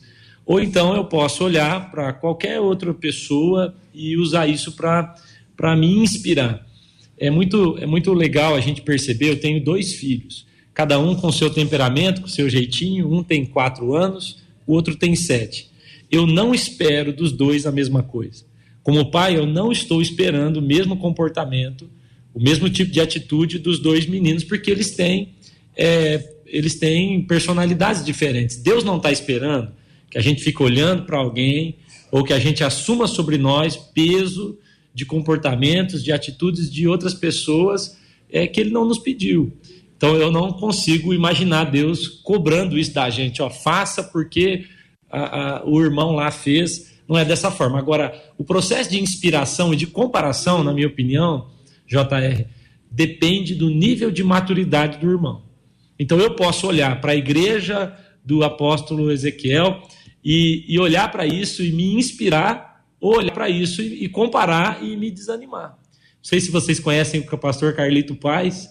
Ou 0.44 0.60
então 0.60 0.92
eu 0.96 1.04
posso 1.04 1.44
olhar 1.44 1.88
para 1.92 2.12
qualquer 2.12 2.58
outra 2.58 2.92
pessoa 2.92 3.76
e 3.94 4.16
usar 4.16 4.48
isso 4.48 4.72
para 4.72 5.76
me 5.76 5.86
inspirar. 5.98 6.66
É 7.16 7.30
muito, 7.30 7.78
é 7.78 7.86
muito 7.86 8.12
legal 8.12 8.56
a 8.56 8.60
gente 8.60 8.82
perceber. 8.82 9.30
Eu 9.30 9.38
tenho 9.38 9.62
dois 9.62 9.92
filhos, 9.92 10.44
cada 10.74 10.98
um 10.98 11.14
com 11.14 11.30
seu 11.30 11.48
temperamento, 11.48 12.22
com 12.22 12.26
seu 12.26 12.50
jeitinho. 12.50 13.08
Um 13.08 13.22
tem 13.22 13.46
quatro 13.46 13.94
anos, 13.94 14.42
o 14.66 14.72
outro 14.72 14.96
tem 14.96 15.14
sete. 15.14 15.70
Eu 16.10 16.26
não 16.26 16.52
espero 16.52 17.12
dos 17.12 17.30
dois 17.30 17.66
a 17.66 17.70
mesma 17.70 18.02
coisa. 18.02 18.44
Como 18.82 19.12
pai, 19.12 19.36
eu 19.36 19.46
não 19.46 19.70
estou 19.70 20.02
esperando 20.02 20.56
o 20.56 20.62
mesmo 20.62 20.96
comportamento 20.96 21.88
o 22.34 22.42
mesmo 22.42 22.68
tipo 22.68 22.90
de 22.90 23.00
atitude 23.00 23.58
dos 23.58 23.78
dois 23.78 24.06
meninos, 24.06 24.44
porque 24.44 24.70
eles 24.70 24.92
têm, 24.92 25.34
é, 25.76 26.34
eles 26.46 26.76
têm 26.76 27.22
personalidades 27.22 28.04
diferentes. 28.04 28.56
Deus 28.56 28.84
não 28.84 28.96
está 28.96 29.12
esperando 29.12 29.72
que 30.10 30.18
a 30.18 30.22
gente 30.22 30.42
fique 30.42 30.62
olhando 30.62 31.04
para 31.04 31.18
alguém 31.18 31.76
ou 32.10 32.22
que 32.22 32.32
a 32.32 32.38
gente 32.38 32.62
assuma 32.62 33.06
sobre 33.06 33.38
nós 33.38 33.76
peso 33.76 34.58
de 34.94 35.06
comportamentos, 35.06 36.02
de 36.04 36.12
atitudes 36.12 36.70
de 36.70 36.86
outras 36.86 37.14
pessoas 37.14 37.96
é, 38.30 38.46
que 38.46 38.60
Ele 38.60 38.70
não 38.70 38.86
nos 38.86 38.98
pediu. 38.98 39.52
Então 39.96 40.16
eu 40.16 40.30
não 40.30 40.52
consigo 40.52 41.14
imaginar 41.14 41.70
Deus 41.70 42.08
cobrando 42.08 42.78
isso 42.78 42.92
da 42.92 43.08
gente, 43.08 43.40
ó, 43.40 43.48
faça 43.48 44.02
porque 44.02 44.64
a, 45.10 45.58
a, 45.58 45.64
o 45.64 45.80
irmão 45.80 46.12
lá 46.12 46.30
fez. 46.30 46.90
Não 47.08 47.18
é 47.18 47.24
dessa 47.24 47.50
forma. 47.50 47.78
Agora, 47.78 48.14
o 48.38 48.44
processo 48.44 48.88
de 48.88 49.00
inspiração 49.00 49.74
e 49.74 49.76
de 49.76 49.86
comparação, 49.86 50.64
na 50.64 50.72
minha 50.72 50.86
opinião, 50.86 51.48
JR, 51.92 52.44
depende 52.90 53.54
do 53.54 53.68
nível 53.68 54.10
de 54.10 54.24
maturidade 54.24 54.98
do 54.98 55.10
irmão. 55.10 55.42
Então 55.98 56.18
eu 56.18 56.34
posso 56.34 56.66
olhar 56.66 57.00
para 57.00 57.12
a 57.12 57.16
igreja 57.16 57.96
do 58.24 58.42
apóstolo 58.42 59.10
Ezequiel 59.10 59.82
e, 60.24 60.64
e 60.68 60.78
olhar 60.78 61.10
para 61.10 61.26
isso 61.26 61.62
e 61.62 61.72
me 61.72 61.94
inspirar, 61.94 62.84
ou 63.00 63.18
olhar 63.18 63.32
para 63.32 63.48
isso 63.48 63.82
e, 63.82 64.04
e, 64.04 64.08
comparar 64.08 64.82
e 64.82 64.96
me 64.96 65.10
desanimar. 65.10 65.70
Não 65.70 66.24
sei 66.24 66.40
se 66.40 66.50
vocês 66.50 66.78
conhecem 66.78 67.20
o 67.20 67.38
pastor 67.38 67.74
Carlito 67.74 68.14
Paz. 68.14 68.68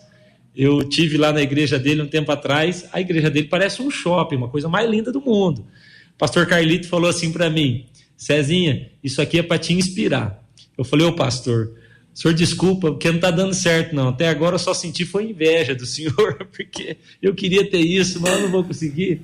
Eu 0.55 0.83
tive 0.87 1.17
lá 1.17 1.33
na 1.33 1.41
igreja 1.41 1.77
dele 1.77 2.01
um 2.01 2.07
tempo 2.07 2.31
atrás. 2.31 2.87
A 2.93 3.01
igreja 3.01 3.29
dele 3.29 3.47
parece 3.47 3.81
um 3.81 3.91
shopping, 3.91 4.37
uma 4.37 4.49
coisa 4.49 4.69
mais 4.69 4.89
linda 4.89 5.11
do 5.11 5.21
mundo. 5.21 5.67
O 6.13 6.17
pastor 6.17 6.45
Carlito 6.47 6.87
falou 6.87 7.09
assim 7.09 7.31
para 7.31 7.49
mim: 7.49 7.85
Cezinha, 8.15 8.91
isso 9.03 9.21
aqui 9.21 9.39
é 9.39 9.43
para 9.43 9.57
te 9.57 9.73
inspirar. 9.73 10.41
Eu 10.77 10.85
falei, 10.85 11.05
ô 11.05 11.13
pastor, 11.13 11.73
o 12.13 12.17
senhor 12.17 12.33
desculpa, 12.33 12.91
porque 12.91 13.07
não 13.07 13.15
está 13.15 13.31
dando 13.31 13.53
certo, 13.53 13.95
não. 13.95 14.09
Até 14.09 14.27
agora 14.27 14.55
eu 14.55 14.59
só 14.59 14.73
senti 14.73 15.05
foi 15.05 15.29
inveja 15.29 15.73
do 15.73 15.85
senhor, 15.85 16.45
porque 16.55 16.97
eu 17.21 17.33
queria 17.33 17.69
ter 17.69 17.79
isso, 17.79 18.19
mas 18.19 18.33
eu 18.33 18.41
não 18.41 18.49
vou 18.49 18.63
conseguir. 18.63 19.21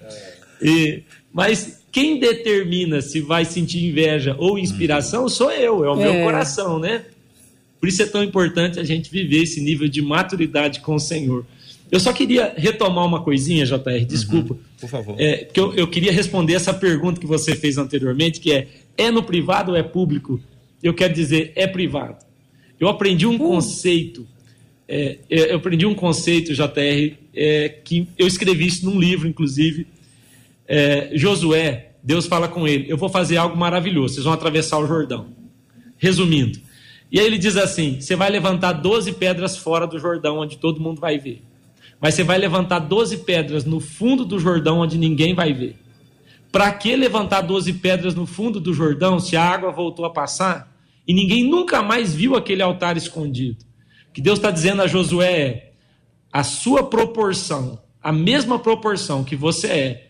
E, 0.61 1.03
mas 1.33 1.81
quem 1.91 2.19
determina 2.19 3.01
se 3.01 3.19
vai 3.19 3.43
sentir 3.43 3.83
inveja 3.83 4.35
ou 4.39 4.57
inspiração 4.57 5.27
sou 5.27 5.51
eu, 5.51 5.83
é 5.83 5.89
o 5.89 5.95
meu 5.95 6.13
é. 6.13 6.23
coração, 6.23 6.79
né? 6.79 7.05
Por 7.79 7.89
isso 7.89 8.01
é 8.01 8.05
tão 8.05 8.23
importante 8.23 8.79
a 8.79 8.83
gente 8.83 9.11
viver 9.11 9.43
esse 9.43 9.61
nível 9.61 9.87
de 9.87 10.01
maturidade 10.01 10.79
com 10.79 10.95
o 10.95 10.99
Senhor. 10.99 11.45
Eu 11.91 11.99
só 11.99 12.11
queria 12.11 12.53
retomar 12.57 13.05
uma 13.05 13.23
coisinha, 13.23 13.65
JR, 13.65 14.05
desculpa. 14.05 14.55
Uhum, 14.55 14.59
por 14.79 14.89
favor. 14.89 15.15
É, 15.17 15.45
que 15.45 15.59
eu, 15.59 15.73
eu 15.73 15.87
queria 15.87 16.11
responder 16.11 16.53
essa 16.53 16.73
pergunta 16.73 17.19
que 17.19 17.27
você 17.27 17.55
fez 17.55 17.77
anteriormente, 17.77 18.39
que 18.39 18.51
é: 18.51 18.67
é 18.97 19.09
no 19.09 19.23
privado 19.23 19.71
ou 19.71 19.77
é 19.77 19.83
público? 19.83 20.39
Eu 20.83 20.93
quero 20.93 21.13
dizer, 21.13 21.53
é 21.55 21.65
privado. 21.65 22.26
Eu 22.79 22.87
aprendi 22.87 23.25
um 23.25 23.35
uh. 23.35 23.39
conceito, 23.39 24.27
é, 24.87 25.19
é, 25.29 25.51
eu 25.51 25.57
aprendi 25.57 25.85
um 25.85 25.93
conceito, 25.93 26.53
JR, 26.53 27.17
é, 27.35 27.69
que 27.83 28.07
eu 28.17 28.25
escrevi 28.25 28.67
isso 28.67 28.85
num 28.85 28.99
livro, 28.99 29.27
inclusive. 29.27 29.87
É, 30.67 31.11
Josué, 31.13 31.91
Deus 32.01 32.25
fala 32.25 32.47
com 32.47 32.67
ele: 32.67 32.89
Eu 32.89 32.97
vou 32.97 33.09
fazer 33.09 33.37
algo 33.37 33.57
maravilhoso, 33.57 34.15
vocês 34.15 34.23
vão 34.23 34.33
atravessar 34.33 34.79
o 34.79 34.87
Jordão. 34.87 35.27
Resumindo. 35.97 36.59
E 37.11 37.19
aí 37.19 37.25
ele 37.25 37.37
diz 37.37 37.57
assim: 37.57 37.99
Você 37.99 38.15
vai 38.15 38.29
levantar 38.29 38.73
12 38.73 39.13
pedras 39.13 39.57
fora 39.57 39.85
do 39.85 39.99
Jordão, 39.99 40.37
onde 40.37 40.57
todo 40.57 40.79
mundo 40.79 41.01
vai 41.01 41.17
ver. 41.17 41.41
Mas 41.99 42.13
você 42.13 42.23
vai 42.23 42.37
levantar 42.37 42.79
12 42.79 43.17
pedras 43.19 43.65
no 43.65 43.79
fundo 43.79 44.23
do 44.23 44.39
Jordão, 44.39 44.79
onde 44.79 44.97
ninguém 44.97 45.33
vai 45.33 45.51
ver. 45.51 45.75
Para 46.51 46.71
que 46.71 46.95
levantar 46.95 47.41
12 47.41 47.73
pedras 47.73 48.15
no 48.15 48.25
fundo 48.25 48.59
do 48.59 48.73
Jordão 48.73 49.19
se 49.19 49.35
a 49.35 49.43
água 49.43 49.71
voltou 49.71 50.05
a 50.05 50.09
passar 50.09 50.76
e 51.07 51.13
ninguém 51.13 51.43
nunca 51.43 51.81
mais 51.81 52.13
viu 52.13 52.35
aquele 52.35 52.61
altar 52.61 52.97
escondido? 52.97 53.63
O 54.09 54.13
que 54.13 54.21
Deus 54.21 54.39
está 54.39 54.51
dizendo 54.51 54.81
a 54.81 54.87
Josué 54.87 55.39
é: 55.39 55.73
a 56.31 56.43
sua 56.43 56.83
proporção, 56.83 57.81
a 58.01 58.11
mesma 58.11 58.59
proporção 58.59 59.23
que 59.23 59.35
você 59.35 59.67
é 59.67 60.07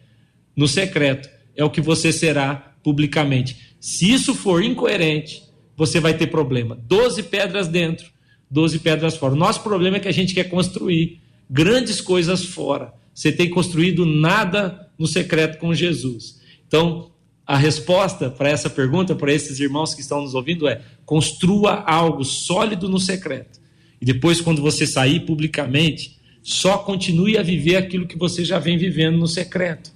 no 0.56 0.68
secreto, 0.68 1.30
é 1.56 1.64
o 1.64 1.70
que 1.70 1.82
você 1.82 2.12
será 2.12 2.74
publicamente. 2.84 3.76
Se 3.80 4.12
isso 4.12 4.34
for 4.34 4.64
incoerente, 4.64 5.44
você 5.76 6.00
vai 6.00 6.16
ter 6.16 6.28
problema. 6.28 6.76
Doze 6.76 7.22
pedras 7.22 7.68
dentro, 7.68 8.08
doze 8.50 8.80
pedras 8.80 9.16
fora. 9.16 9.34
O 9.34 9.38
nosso 9.38 9.62
problema 9.62 9.98
é 9.98 10.00
que 10.00 10.08
a 10.08 10.14
gente 10.14 10.34
quer 10.34 10.46
construir 10.46 11.22
grandes 11.50 12.02
coisas 12.02 12.44
fora. 12.44 12.94
Você 13.14 13.32
tem 13.32 13.50
construído 13.50 14.06
nada 14.06 14.90
no 14.98 15.06
secreto 15.08 15.60
com 15.60 15.74
Jesus. 15.74 16.42
Então, 16.68 17.12
a 17.48 17.56
resposta 17.56 18.30
para 18.30 18.50
essa 18.50 18.70
pergunta, 18.70 19.16
para 19.16 19.34
esses 19.34 19.58
irmãos 19.62 19.96
que 19.96 20.02
estão 20.02 20.22
nos 20.22 20.36
ouvindo, 20.36 20.68
é: 20.68 20.82
construa 21.06 21.82
algo 21.88 22.26
sólido 22.26 22.90
no 22.90 23.00
secreto. 23.00 23.58
E 24.02 24.06
depois, 24.06 24.42
quando 24.42 24.62
você 24.62 24.86
sair 24.86 25.22
publicamente, 25.22 26.18
só 26.44 26.78
continue 26.80 27.38
a 27.38 27.42
viver 27.42 27.78
aquilo 27.78 28.06
que 28.06 28.18
você 28.18 28.44
já 28.44 28.60
vem 28.60 28.78
vivendo 28.78 29.18
no 29.18 29.28
secreto. 29.28 29.92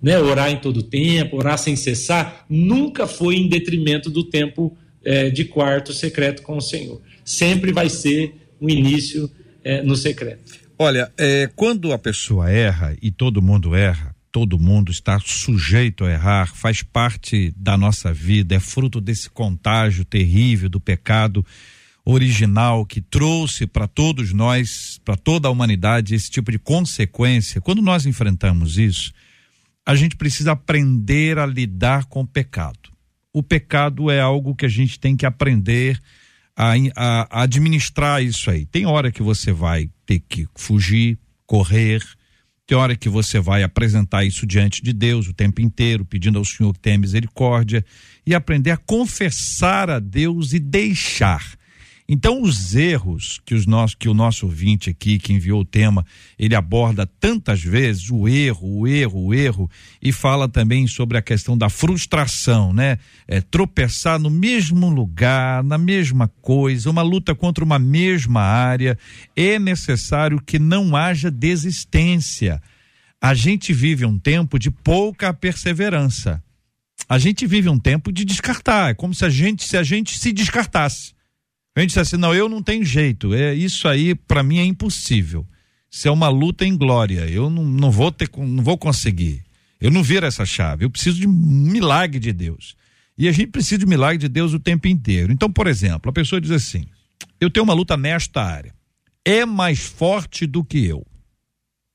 Né? 0.00 0.18
Orar 0.18 0.50
em 0.50 0.56
todo 0.56 0.82
tempo, 0.82 1.36
orar 1.36 1.58
sem 1.58 1.76
cessar, 1.76 2.46
nunca 2.48 3.06
foi 3.06 3.36
em 3.36 3.48
detrimento 3.48 4.08
do 4.08 4.24
tempo 4.24 4.76
é, 5.04 5.28
de 5.28 5.44
quarto 5.44 5.92
secreto 5.92 6.42
com 6.42 6.56
o 6.56 6.60
Senhor. 6.60 7.00
Sempre 7.24 7.72
vai 7.72 7.88
ser 7.88 8.34
o 8.60 8.70
início 8.70 9.30
é, 9.62 9.82
no 9.82 9.96
secreto. 9.96 10.62
Olha, 10.78 11.12
é, 11.18 11.48
quando 11.54 11.92
a 11.92 11.98
pessoa 11.98 12.50
erra, 12.50 12.96
e 13.00 13.10
todo 13.10 13.42
mundo 13.42 13.74
erra, 13.74 14.11
todo 14.32 14.58
mundo 14.58 14.90
está 14.90 15.20
sujeito 15.20 16.04
a 16.04 16.10
errar, 16.10 16.46
faz 16.54 16.82
parte 16.82 17.52
da 17.54 17.76
nossa 17.76 18.12
vida, 18.12 18.54
é 18.54 18.60
fruto 18.60 18.98
desse 18.98 19.28
contágio 19.28 20.06
terrível 20.06 20.70
do 20.70 20.80
pecado 20.80 21.44
original 22.04 22.84
que 22.84 23.00
trouxe 23.00 23.66
para 23.66 23.86
todos 23.86 24.32
nós, 24.32 24.98
para 25.04 25.16
toda 25.16 25.46
a 25.46 25.50
humanidade, 25.50 26.14
esse 26.14 26.30
tipo 26.30 26.50
de 26.50 26.58
consequência. 26.58 27.60
Quando 27.60 27.82
nós 27.82 28.06
enfrentamos 28.06 28.78
isso, 28.78 29.12
a 29.84 29.94
gente 29.94 30.16
precisa 30.16 30.52
aprender 30.52 31.38
a 31.38 31.46
lidar 31.46 32.06
com 32.06 32.22
o 32.22 32.26
pecado. 32.26 32.90
O 33.32 33.42
pecado 33.42 34.10
é 34.10 34.20
algo 34.20 34.56
que 34.56 34.66
a 34.66 34.68
gente 34.68 34.98
tem 34.98 35.14
que 35.14 35.26
aprender 35.26 36.00
a, 36.56 36.72
a, 36.96 37.40
a 37.40 37.42
administrar 37.42 38.22
isso 38.22 38.50
aí. 38.50 38.64
Tem 38.66 38.86
hora 38.86 39.12
que 39.12 39.22
você 39.22 39.52
vai 39.52 39.90
ter 40.06 40.20
que 40.20 40.46
fugir, 40.54 41.18
correr. 41.46 42.02
Tem 42.66 42.78
hora 42.78 42.96
que 42.96 43.08
você 43.08 43.40
vai 43.40 43.62
apresentar 43.62 44.24
isso 44.24 44.46
diante 44.46 44.82
de 44.82 44.92
Deus 44.92 45.28
o 45.28 45.34
tempo 45.34 45.60
inteiro, 45.60 46.04
pedindo 46.04 46.38
ao 46.38 46.44
Senhor 46.44 46.72
que 46.72 46.80
tenha 46.80 46.98
misericórdia 46.98 47.84
e 48.24 48.34
aprender 48.34 48.70
a 48.70 48.76
confessar 48.76 49.90
a 49.90 49.98
Deus 49.98 50.52
e 50.52 50.60
deixar. 50.60 51.56
Então, 52.14 52.42
os 52.42 52.74
erros 52.74 53.40
que, 53.42 53.54
os 53.54 53.64
nossos, 53.64 53.94
que 53.94 54.06
o 54.06 54.12
nosso 54.12 54.44
ouvinte 54.44 54.90
aqui, 54.90 55.18
que 55.18 55.32
enviou 55.32 55.62
o 55.62 55.64
tema, 55.64 56.04
ele 56.38 56.54
aborda 56.54 57.06
tantas 57.06 57.62
vezes 57.62 58.10
o 58.10 58.28
erro, 58.28 58.80
o 58.80 58.86
erro, 58.86 59.28
o 59.28 59.34
erro, 59.34 59.70
e 60.02 60.12
fala 60.12 60.46
também 60.46 60.86
sobre 60.86 61.16
a 61.16 61.22
questão 61.22 61.56
da 61.56 61.70
frustração, 61.70 62.70
né? 62.70 62.98
É, 63.26 63.40
tropeçar 63.40 64.18
no 64.18 64.28
mesmo 64.28 64.90
lugar, 64.90 65.64
na 65.64 65.78
mesma 65.78 66.28
coisa, 66.42 66.90
uma 66.90 67.00
luta 67.00 67.34
contra 67.34 67.64
uma 67.64 67.78
mesma 67.78 68.42
área. 68.42 68.98
É 69.34 69.58
necessário 69.58 70.38
que 70.38 70.58
não 70.58 70.94
haja 70.94 71.30
desistência. 71.30 72.62
A 73.22 73.32
gente 73.32 73.72
vive 73.72 74.04
um 74.04 74.18
tempo 74.18 74.58
de 74.58 74.70
pouca 74.70 75.32
perseverança. 75.32 76.44
A 77.08 77.18
gente 77.18 77.46
vive 77.46 77.70
um 77.70 77.78
tempo 77.78 78.12
de 78.12 78.22
descartar. 78.22 78.90
É 78.90 78.94
como 78.94 79.14
se 79.14 79.24
a 79.24 79.30
gente, 79.30 79.66
se 79.66 79.78
a 79.78 79.82
gente 79.82 80.18
se 80.18 80.30
descartasse. 80.30 81.14
A 81.74 81.80
gente 81.80 81.90
disse 81.90 82.00
assim, 82.00 82.16
não, 82.16 82.34
eu 82.34 82.48
não 82.48 82.62
tenho 82.62 82.84
jeito, 82.84 83.32
é 83.32 83.54
isso 83.54 83.88
aí 83.88 84.14
para 84.14 84.42
mim 84.42 84.58
é 84.58 84.64
impossível. 84.64 85.46
Isso 85.90 86.06
é 86.06 86.10
uma 86.10 86.28
luta 86.28 86.66
em 86.66 86.76
glória, 86.76 87.28
eu 87.28 87.48
não, 87.48 87.64
não 87.64 87.90
vou 87.90 88.12
ter, 88.12 88.30
não 88.36 88.62
vou 88.62 88.76
conseguir. 88.76 89.42
Eu 89.80 89.90
não 89.90 90.02
viro 90.02 90.26
essa 90.26 90.44
chave, 90.46 90.84
eu 90.84 90.90
preciso 90.90 91.20
de 91.20 91.26
um 91.26 91.32
milagre 91.32 92.20
de 92.20 92.32
Deus. 92.32 92.76
E 93.16 93.28
a 93.28 93.32
gente 93.32 93.48
precisa 93.48 93.78
de 93.78 93.86
milagre 93.86 94.18
de 94.18 94.28
Deus 94.28 94.52
o 94.52 94.58
tempo 94.58 94.86
inteiro. 94.86 95.32
Então, 95.32 95.50
por 95.52 95.66
exemplo, 95.66 96.10
a 96.10 96.12
pessoa 96.12 96.40
diz 96.40 96.50
assim: 96.50 96.86
eu 97.40 97.50
tenho 97.50 97.64
uma 97.64 97.74
luta 97.74 97.96
nesta 97.96 98.42
área, 98.42 98.74
é 99.24 99.44
mais 99.44 99.80
forte 99.80 100.46
do 100.46 100.64
que 100.64 100.84
eu. 100.86 101.06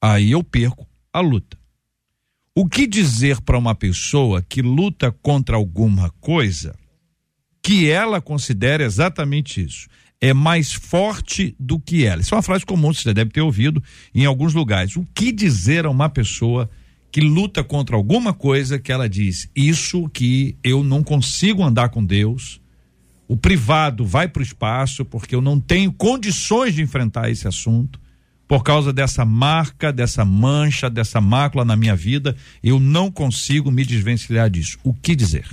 Aí 0.02 0.32
eu 0.32 0.44
perco 0.44 0.88
a 1.12 1.20
luta. 1.20 1.58
O 2.56 2.68
que 2.68 2.88
dizer 2.88 3.40
para 3.42 3.58
uma 3.58 3.76
pessoa 3.76 4.42
que 4.42 4.62
luta 4.62 5.12
contra 5.12 5.56
alguma 5.56 6.10
coisa 6.20 6.76
que 7.68 7.92
ela 7.92 8.22
considera 8.22 8.82
exatamente 8.82 9.62
isso. 9.62 9.90
É 10.22 10.34
mais 10.34 10.72
forte 10.72 11.54
do 11.60 11.78
que 11.78 12.06
ela. 12.06 12.22
Isso 12.22 12.34
é 12.34 12.38
uma 12.38 12.42
frase 12.42 12.66
comum, 12.66 12.94
você 12.94 13.14
deve 13.14 13.30
ter 13.30 13.42
ouvido 13.42 13.84
em 14.16 14.24
alguns 14.24 14.54
lugares. 14.54 14.96
O 14.96 15.06
que 15.14 15.34
dizer 15.34 15.86
a 15.86 15.90
uma 15.90 16.08
pessoa 16.08 16.70
que 17.12 17.20
luta 17.20 17.66
contra 17.66 17.98
alguma 17.98 18.34
coisa 18.34 18.80
que 18.80 18.90
ela 18.90 19.10
diz, 19.10 19.50
isso 19.54 20.08
que 20.14 20.56
eu 20.64 20.82
não 20.82 21.04
consigo 21.04 21.62
andar 21.62 21.90
com 21.90 22.06
Deus, 22.06 22.62
o 23.28 23.36
privado 23.36 24.06
vai 24.06 24.30
para 24.30 24.40
o 24.40 24.44
espaço 24.44 25.04
porque 25.04 25.36
eu 25.36 25.42
não 25.42 25.60
tenho 25.60 25.92
condições 25.92 26.74
de 26.74 26.82
enfrentar 26.82 27.30
esse 27.30 27.50
assunto, 27.50 28.00
por 28.48 28.64
causa 28.64 28.94
dessa 28.94 29.26
marca, 29.26 29.92
dessa 29.92 30.24
mancha, 30.24 30.90
dessa 30.90 31.20
mácula 31.20 31.66
na 31.66 31.76
minha 31.76 31.98
vida, 31.98 32.34
eu 32.64 32.80
não 32.80 33.12
consigo 33.12 33.70
me 33.70 33.84
desvencilhar 33.84 34.50
disso. 34.50 34.80
O 34.86 34.94
que 34.94 35.14
dizer? 35.18 35.46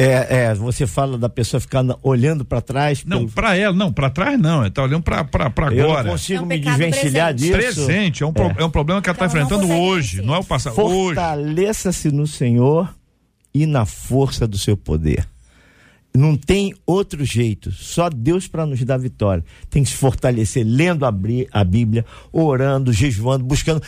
É, 0.00 0.44
é, 0.44 0.54
você 0.54 0.86
fala 0.86 1.18
da 1.18 1.28
pessoa 1.28 1.60
ficar 1.60 1.84
olhando 2.02 2.42
para 2.42 2.62
trás. 2.62 3.04
Não, 3.04 3.18
pelo... 3.18 3.30
para 3.32 3.56
ela, 3.56 3.76
não, 3.76 3.92
para 3.92 4.08
trás 4.08 4.40
não, 4.40 4.60
ela 4.60 4.70
tá 4.70 4.82
olhando 4.82 5.02
para 5.02 5.20
agora. 5.20 5.74
Eu 5.74 5.88
não 5.88 6.12
consigo 6.12 6.40
é 6.40 6.42
um 6.42 6.46
me 6.46 6.58
desvencilhar 6.58 7.34
presente. 7.34 7.60
disso. 7.60 7.84
Presente, 7.84 8.22
é 8.22 8.26
um, 8.26 8.32
é. 8.34 8.62
é 8.62 8.64
um 8.64 8.70
problema 8.70 9.02
que 9.02 9.10
ela 9.10 9.14
está 9.14 9.26
enfrentando 9.26 9.66
não 9.66 9.78
hoje, 9.78 10.22
não 10.22 10.34
é 10.34 10.38
o 10.38 10.44
passado. 10.44 10.74
Fortaleça-se 10.74 12.10
no 12.10 12.26
Senhor 12.26 12.88
e 13.52 13.66
na 13.66 13.84
força 13.84 14.46
do 14.46 14.56
seu 14.56 14.74
poder. 14.74 15.28
Não 16.14 16.34
tem 16.34 16.74
outro 16.84 17.24
jeito, 17.24 17.70
só 17.70 18.10
Deus 18.10 18.48
para 18.48 18.66
nos 18.66 18.82
dar 18.82 18.96
vitória. 18.96 19.44
Tem 19.68 19.84
que 19.84 19.90
se 19.90 19.96
fortalecer 19.96 20.64
lendo 20.66 21.04
a 21.04 21.64
Bíblia, 21.64 22.04
orando, 22.32 22.92
jejuando, 22.92 23.44
buscando, 23.44 23.82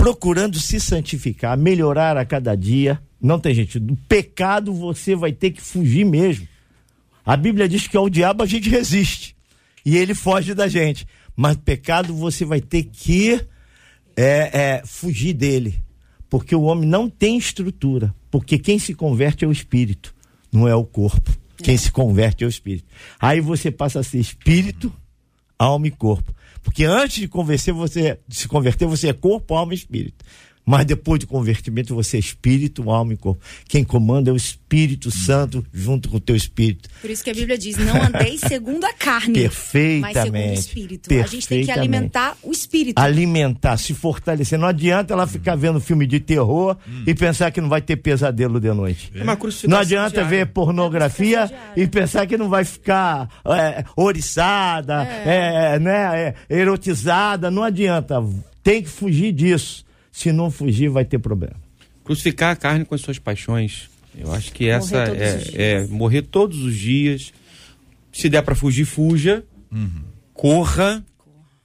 procurando 0.00 0.58
se 0.58 0.80
santificar, 0.80 1.58
melhorar 1.58 2.16
a 2.16 2.24
cada 2.24 2.54
dia 2.54 2.98
não 3.20 3.38
tem 3.38 3.54
gente. 3.54 3.78
Do 3.78 3.94
pecado 4.08 4.72
você 4.72 5.14
vai 5.14 5.30
ter 5.30 5.50
que 5.50 5.60
fugir 5.60 6.06
mesmo. 6.06 6.48
A 7.22 7.36
Bíblia 7.36 7.68
diz 7.68 7.86
que 7.86 7.98
ao 7.98 8.08
diabo 8.08 8.42
a 8.42 8.46
gente 8.46 8.70
resiste. 8.70 9.36
E 9.84 9.98
ele 9.98 10.14
foge 10.14 10.54
da 10.54 10.68
gente. 10.68 11.06
Mas 11.36 11.58
pecado 11.58 12.14
você 12.14 12.46
vai 12.46 12.62
ter 12.62 12.84
que 12.84 13.44
é, 14.16 14.78
é, 14.78 14.82
fugir 14.86 15.34
dele. 15.34 15.82
Porque 16.30 16.54
o 16.56 16.62
homem 16.62 16.88
não 16.88 17.10
tem 17.10 17.36
estrutura. 17.36 18.14
Porque 18.30 18.58
quem 18.58 18.78
se 18.78 18.94
converte 18.94 19.44
é 19.44 19.48
o 19.48 19.52
espírito, 19.52 20.14
não 20.50 20.66
é 20.66 20.74
o 20.74 20.84
corpo. 20.84 21.30
Quem 21.58 21.76
se 21.76 21.90
converte 21.92 22.42
é 22.42 22.46
o 22.46 22.50
espírito. 22.50 22.86
Aí 23.20 23.38
você 23.38 23.70
passa 23.70 24.00
a 24.00 24.02
ser 24.02 24.18
espírito, 24.18 24.90
alma 25.58 25.88
e 25.88 25.90
corpo. 25.90 26.34
Porque 26.62 26.84
antes 26.84 27.16
de 27.20 27.28
convencer 27.28 27.72
você, 27.72 28.18
de 28.28 28.36
se 28.36 28.48
converter, 28.48 28.86
você 28.86 29.08
é 29.08 29.12
corpo, 29.12 29.54
alma 29.54 29.72
e 29.72 29.76
espírito. 29.76 30.24
Mas 30.70 30.86
depois 30.86 31.18
do 31.18 31.26
convertimento, 31.26 31.96
você 31.96 32.16
é 32.16 32.20
espírito, 32.20 32.88
alma 32.92 33.12
e 33.12 33.16
corpo. 33.16 33.42
Quem 33.68 33.82
comanda 33.82 34.30
é 34.30 34.32
o 34.32 34.36
Espírito 34.36 35.10
Santo 35.10 35.66
junto 35.74 36.08
com 36.08 36.18
o 36.18 36.20
teu 36.20 36.36
espírito. 36.36 36.88
Por 37.00 37.10
isso 37.10 37.24
que 37.24 37.30
a 37.30 37.34
Bíblia 37.34 37.58
diz: 37.58 37.76
não 37.76 38.00
andeis 38.00 38.40
segundo 38.46 38.84
a 38.84 38.92
carne, 38.92 39.34
Perfeitamente. 39.34 40.00
mas 40.14 40.22
segundo 40.22 40.50
o 40.50 40.52
espírito. 40.52 41.12
A 41.12 41.26
gente 41.26 41.48
tem 41.48 41.64
que 41.64 41.72
alimentar 41.72 42.36
o 42.40 42.52
espírito. 42.52 43.00
Alimentar, 43.00 43.76
se 43.78 43.94
fortalecer. 43.94 44.56
Não 44.60 44.68
adianta 44.68 45.12
ela 45.12 45.26
ficar 45.26 45.56
vendo 45.56 45.80
filme 45.80 46.06
de 46.06 46.20
terror 46.20 46.76
Hum. 46.86 47.02
e 47.04 47.14
pensar 47.14 47.50
que 47.50 47.60
não 47.60 47.68
vai 47.68 47.82
ter 47.82 47.96
pesadelo 47.96 48.60
de 48.60 48.72
noite. 48.72 49.10
É 49.14 49.22
uma 49.24 49.36
crucificação 49.36 49.70
Não 49.70 49.78
adianta 49.78 50.10
diária. 50.20 50.28
ver 50.30 50.46
pornografia 50.46 51.36
É 51.36 51.40
uma 51.40 51.48
crucificação 51.48 51.82
e 51.82 51.86
pensar 51.88 52.26
que 52.26 52.36
não 52.36 52.48
vai 52.48 52.64
ficar 52.64 53.28
é, 53.44 53.84
oriçada, 53.96 55.02
é, 55.02 55.78
né, 55.80 56.34
é, 56.48 56.56
erotizada. 56.58 57.50
Não 57.50 57.64
adianta. 57.64 58.22
Tem 58.62 58.82
que 58.82 58.88
fugir 58.88 59.32
disso. 59.32 59.84
Se 60.20 60.32
não 60.32 60.50
fugir, 60.50 60.90
vai 60.90 61.02
ter 61.02 61.18
problema. 61.18 61.56
Crucificar 62.04 62.52
a 62.52 62.56
carne 62.56 62.84
com 62.84 62.94
as 62.94 63.00
suas 63.00 63.18
paixões. 63.18 63.88
Eu 64.14 64.30
acho 64.34 64.52
que 64.52 64.68
essa 64.68 65.04
é, 65.04 65.78
é 65.78 65.86
morrer 65.86 66.20
todos 66.20 66.58
os 66.58 66.76
dias. 66.76 67.32
Se 68.12 68.28
der 68.28 68.42
para 68.42 68.54
fugir, 68.54 68.84
fuja. 68.84 69.42
Corra, 70.34 71.02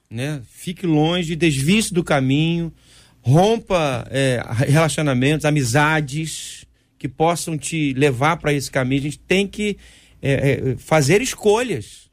né? 0.08 0.40
Fique 0.50 0.86
longe, 0.86 1.36
desvie-se 1.36 1.92
do 1.92 2.02
caminho, 2.02 2.72
rompa 3.20 4.06
é, 4.10 4.42
relacionamentos, 4.66 5.44
amizades 5.44 6.64
que 6.98 7.08
possam 7.08 7.58
te 7.58 7.92
levar 7.92 8.38
para 8.38 8.54
esse 8.54 8.70
caminho. 8.70 9.00
A 9.00 9.04
gente 9.04 9.18
tem 9.18 9.46
que 9.46 9.76
é, 10.22 10.32
é, 10.32 10.76
fazer 10.78 11.20
escolhas. 11.20 12.05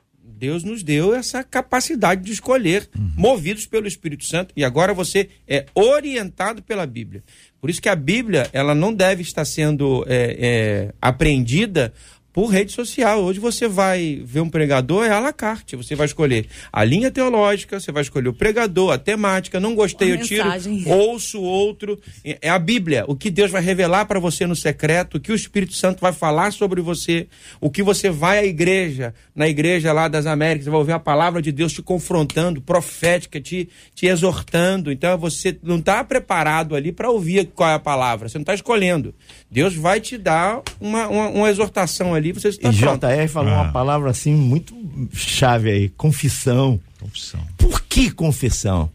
Deus 0.44 0.62
nos 0.66 0.84
deu 0.84 1.16
essa 1.16 1.42
capacidade 1.42 2.22
de 2.22 2.34
escolher, 2.34 2.90
movidos 3.16 3.66
pelo 3.66 3.88
Espírito 3.88 4.26
Santo, 4.26 4.54
e 4.58 4.66
agora 4.66 4.94
você 4.94 5.30
é 5.48 5.68
orientado 5.74 6.62
pela 6.62 6.86
Bíblia. 6.86 7.24
Por 7.62 7.70
isso 7.70 7.82
que 7.82 7.88
a 7.88 7.96
Bíblia 7.96 8.50
ela 8.52 8.76
não 8.76 8.94
deve 8.94 9.22
estar 9.22 9.46
sendo 9.46 10.04
é, 10.06 10.38
é, 10.38 10.94
apreendida 11.02 11.94
por 12.34 12.48
rede 12.48 12.72
social. 12.72 13.24
Hoje 13.24 13.40
você 13.40 13.68
vai 13.68 14.20
ver 14.26 14.42
um 14.42 14.50
pregador, 14.50 15.06
é 15.06 15.12
à 15.12 15.20
la 15.20 15.32
carte. 15.32 15.76
Você 15.76 15.96
vai 15.96 16.08
escolher 16.08 16.48
a 16.72 16.84
linha 16.84 17.12
teológica, 17.12 17.80
você 17.80 17.92
vai 17.92 18.02
escolher 18.02 18.28
o 18.28 18.34
pregador, 18.34 18.92
a 18.92 18.98
temática. 18.98 19.60
Não 19.60 19.76
gostei, 19.76 20.12
A 20.12 20.16
eu 20.16 20.22
tiro, 20.24 20.44
mensagem. 20.44 20.84
ouço 20.92 21.40
outro. 21.40 22.00
É 22.42 22.50
a 22.50 22.58
Bíblia, 22.58 23.06
o 23.08 23.16
que 23.16 23.30
Deus 23.30 23.52
vai 23.52 23.62
revelar 23.62 24.06
para 24.06 24.20
você 24.20 24.48
no 24.48 24.56
secreto, 24.56 25.18
o 25.18 25.20
que 25.20 25.32
o 25.32 25.36
Espírito 25.36 25.76
Santo 25.76 26.02
vai 26.02 26.12
falar 26.12 26.52
sobre 26.52 26.82
você, 26.82 27.28
o 27.62 27.70
que 27.70 27.84
você 27.84 28.10
vai 28.10 28.40
à 28.40 28.46
igreja, 28.46 29.14
na 29.36 29.48
igreja 29.48 29.94
lá 29.94 30.08
das 30.08 30.26
Américas, 30.26 30.66
você 30.66 30.72
vai 30.72 30.80
ouvir 30.80 30.94
a 30.94 31.00
palavra 31.00 31.42
de 31.42 31.52
Deus 31.52 31.72
te 31.72 31.82
confrontando, 31.84 32.62
profética, 32.62 33.40
te, 33.40 33.70
te 33.94 34.08
exortando. 34.08 34.92
Então 34.92 35.18
você 35.18 35.58
não 35.62 35.78
está 35.78 36.04
preparado 36.04 36.76
ali 36.76 36.92
para 36.92 37.10
ouvir 37.10 37.52
qual 37.54 37.70
é 37.70 37.74
a 37.76 37.80
palavra, 37.80 38.28
você 38.28 38.38
não 38.38 38.44
está 38.44 38.56
escolhendo. 38.56 39.14
Deus 39.52 39.76
vai 39.76 40.00
te 40.00 40.18
dar 40.18 40.64
uma, 40.82 41.08
uma, 41.08 41.28
uma 41.28 41.50
exortação 41.50 42.16
ali, 42.16 42.23
você 42.32 42.50
está 42.50 42.70
E 42.70 42.78
pronto. 42.78 43.06
JR 43.06 43.28
falou 43.28 43.52
Ah. 43.52 43.62
uma 43.64 43.72
palavra 43.72 44.10
assim 44.12 44.34
muito 44.34 44.74
chave 45.14 45.70
aí: 45.72 45.90
confissão. 45.90 46.80
Confissão. 47.00 47.42
Por 47.58 47.82
que 47.82 48.10
confissão? 48.12 48.90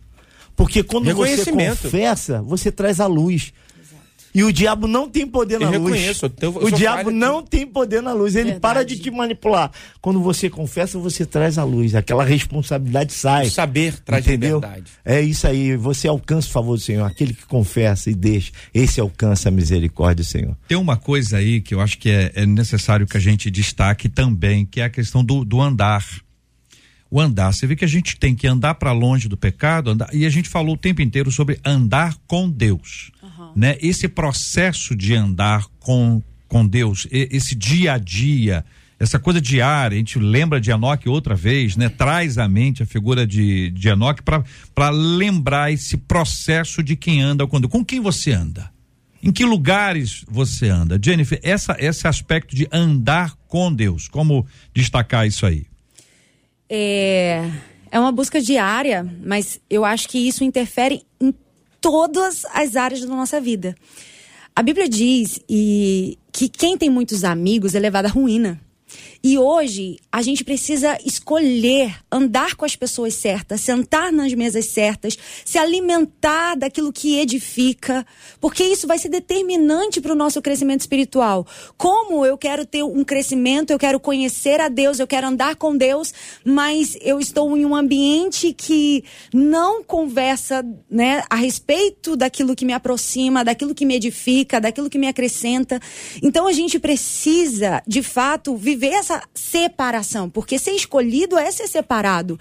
Porque 0.56 0.82
quando 0.82 1.04
você 1.04 1.10
Reconhecimento. 1.10 1.82
confessa, 1.82 2.42
você 2.42 2.72
traz 2.72 2.98
a 3.00 3.06
luz. 3.06 3.52
E 4.38 4.44
o 4.44 4.52
diabo 4.52 4.86
não 4.86 5.08
tem 5.10 5.26
poder 5.26 5.58
na 5.58 5.66
Eu 5.72 5.80
luz. 5.80 5.94
reconheço, 5.94 6.26
eu 6.26 6.30
tenho- 6.30 6.52
eu 6.60 6.66
o 6.66 6.70
diabo 6.70 7.10
não 7.10 7.42
tem 7.42 7.66
poder 7.66 8.00
na 8.00 8.12
luz. 8.12 8.36
Ele 8.36 8.52
Verdade. 8.52 8.60
para 8.60 8.84
de 8.84 8.96
te 8.98 9.10
manipular. 9.10 9.72
Quando 10.00 10.20
você 10.22 10.48
confessa, 10.48 10.96
você 10.98 11.26
traz 11.26 11.58
a 11.58 11.64
luz. 11.64 11.94
Aquela 11.96 12.22
responsabilidade 12.24 13.12
sai. 13.12 13.48
O 13.48 13.50
saber 13.50 13.98
traz 14.04 14.24
Entendeu? 14.24 14.56
liberdade. 14.60 14.92
É 15.04 15.20
isso 15.20 15.46
aí. 15.46 15.76
Você 15.76 16.06
alcança 16.06 16.46
o 16.48 16.52
favor 16.52 16.76
do 16.76 16.80
Senhor. 16.82 17.04
Aquele 17.04 17.34
que 17.34 17.46
confessa 17.46 18.10
e 18.10 18.14
deixa. 18.14 18.52
Esse 18.72 19.00
alcança 19.00 19.48
a 19.48 19.52
misericórdia 19.52 20.22
do 20.22 20.28
Senhor. 20.28 20.56
Tem 20.68 20.78
uma 20.78 20.96
coisa 20.96 21.38
aí 21.38 21.60
que 21.60 21.74
eu 21.74 21.80
acho 21.80 21.98
que 21.98 22.08
é, 22.08 22.30
é 22.36 22.46
necessário 22.46 23.06
que 23.08 23.16
a 23.16 23.20
gente 23.20 23.50
destaque 23.50 24.08
também, 24.08 24.64
que 24.64 24.80
é 24.80 24.84
a 24.84 24.90
questão 24.90 25.24
do, 25.24 25.44
do 25.44 25.60
andar. 25.60 26.04
O 27.10 27.18
andar, 27.18 27.54
você 27.54 27.66
vê 27.66 27.74
que 27.74 27.86
a 27.86 27.88
gente 27.88 28.18
tem 28.18 28.34
que 28.34 28.46
andar 28.46 28.74
para 28.74 28.92
longe 28.92 29.28
do 29.30 29.36
pecado, 29.36 29.90
andar, 29.90 30.10
e 30.12 30.26
a 30.26 30.28
gente 30.30 30.46
falou 30.46 30.74
o 30.74 30.78
tempo 30.78 31.00
inteiro 31.00 31.30
sobre 31.32 31.58
andar 31.64 32.14
com 32.26 32.50
Deus, 32.50 33.10
né? 33.54 33.76
Esse 33.80 34.08
processo 34.08 34.94
de 34.94 35.14
andar 35.14 35.66
com 35.80 36.22
com 36.48 36.66
Deus, 36.66 37.06
esse 37.10 37.54
dia 37.54 37.92
a 37.92 37.98
dia, 37.98 38.64
essa 38.98 39.18
coisa 39.18 39.40
diária, 39.40 39.94
a 39.94 39.98
gente 39.98 40.18
lembra 40.18 40.60
de 40.60 40.70
Enoque 40.70 41.08
outra 41.08 41.34
vez, 41.34 41.76
né? 41.76 41.88
Traz 41.88 42.38
à 42.38 42.48
mente 42.48 42.82
a 42.82 42.86
figura 42.86 43.26
de, 43.26 43.70
de 43.70 43.88
Enoque 43.88 44.22
para 44.22 44.90
lembrar 44.90 45.70
esse 45.70 45.96
processo 45.96 46.82
de 46.82 46.96
quem 46.96 47.20
anda 47.20 47.46
com 47.46 47.60
Deus. 47.60 47.70
Com 47.70 47.84
quem 47.84 48.00
você 48.00 48.32
anda? 48.32 48.70
Em 49.22 49.30
que 49.30 49.44
lugares 49.44 50.24
você 50.28 50.68
anda? 50.68 50.98
Jennifer, 51.00 51.38
essa, 51.42 51.76
esse 51.78 52.08
aspecto 52.08 52.56
de 52.56 52.66
andar 52.72 53.36
com 53.46 53.72
Deus, 53.72 54.08
como 54.08 54.46
destacar 54.74 55.26
isso 55.26 55.44
aí? 55.44 55.66
É, 56.68 57.48
é 57.90 58.00
uma 58.00 58.12
busca 58.12 58.40
diária, 58.40 59.06
mas 59.24 59.60
eu 59.68 59.84
acho 59.84 60.08
que 60.08 60.18
isso 60.18 60.44
interfere 60.44 61.02
em 61.20 61.32
todas 61.80 62.44
as 62.52 62.76
áreas 62.76 63.00
da 63.00 63.08
nossa 63.08 63.40
vida. 63.40 63.74
A 64.54 64.62
Bíblia 64.62 64.88
diz 64.88 65.40
e, 65.48 66.18
que 66.32 66.48
quem 66.48 66.76
tem 66.76 66.90
muitos 66.90 67.24
amigos 67.24 67.74
é 67.74 67.78
levado 67.78 68.06
à 68.06 68.08
ruína. 68.08 68.60
E 69.22 69.36
hoje 69.36 69.98
a 70.10 70.22
gente 70.22 70.44
precisa 70.44 70.98
escolher 71.04 71.96
andar 72.10 72.54
com 72.54 72.64
as 72.64 72.76
pessoas 72.76 73.14
certas, 73.14 73.60
sentar 73.60 74.12
nas 74.12 74.32
mesas 74.32 74.66
certas, 74.66 75.18
se 75.44 75.58
alimentar 75.58 76.54
daquilo 76.54 76.92
que 76.92 77.18
edifica, 77.18 78.06
porque 78.40 78.64
isso 78.64 78.86
vai 78.86 78.98
ser 78.98 79.08
determinante 79.08 80.00
para 80.00 80.12
o 80.12 80.16
nosso 80.16 80.40
crescimento 80.40 80.80
espiritual. 80.80 81.46
Como 81.76 82.24
eu 82.24 82.38
quero 82.38 82.64
ter 82.64 82.82
um 82.82 83.04
crescimento, 83.04 83.70
eu 83.70 83.78
quero 83.78 84.00
conhecer 84.00 84.60
a 84.60 84.68
Deus, 84.68 84.98
eu 84.98 85.06
quero 85.06 85.26
andar 85.26 85.56
com 85.56 85.76
Deus, 85.76 86.14
mas 86.44 86.96
eu 87.00 87.20
estou 87.20 87.56
em 87.56 87.64
um 87.64 87.74
ambiente 87.74 88.52
que 88.52 89.04
não 89.34 89.82
conversa 89.82 90.64
né, 90.90 91.22
a 91.28 91.36
respeito 91.36 92.16
daquilo 92.16 92.56
que 92.56 92.64
me 92.64 92.72
aproxima, 92.72 93.44
daquilo 93.44 93.74
que 93.74 93.84
me 93.84 93.96
edifica, 93.96 94.60
daquilo 94.60 94.88
que 94.88 94.98
me 94.98 95.08
acrescenta. 95.08 95.80
Então 96.22 96.46
a 96.46 96.52
gente 96.52 96.78
precisa, 96.78 97.82
de 97.86 98.02
fato, 98.02 98.56
viver 98.56 98.77
essa 98.86 99.22
separação, 99.34 100.30
porque 100.30 100.58
ser 100.58 100.72
escolhido 100.72 101.36
é 101.36 101.50
ser 101.50 101.66
separado. 101.66 102.38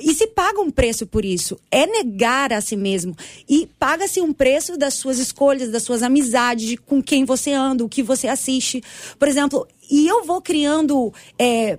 E 0.00 0.12
se 0.14 0.26
paga 0.26 0.60
um 0.60 0.70
preço 0.70 1.06
por 1.06 1.24
isso, 1.24 1.58
é 1.70 1.86
negar 1.86 2.52
a 2.52 2.60
si 2.60 2.76
mesmo. 2.76 3.16
E 3.48 3.68
paga-se 3.78 4.20
um 4.20 4.32
preço 4.32 4.76
das 4.76 4.94
suas 4.94 5.18
escolhas, 5.18 5.70
das 5.70 5.82
suas 5.84 6.02
amizades, 6.02 6.66
de 6.66 6.76
com 6.76 7.02
quem 7.02 7.24
você 7.24 7.52
anda, 7.52 7.84
o 7.84 7.88
que 7.88 8.02
você 8.02 8.26
assiste. 8.28 8.82
Por 9.18 9.28
exemplo, 9.28 9.66
e 9.90 10.06
eu 10.06 10.24
vou 10.24 10.42
criando. 10.42 11.12
é, 11.38 11.78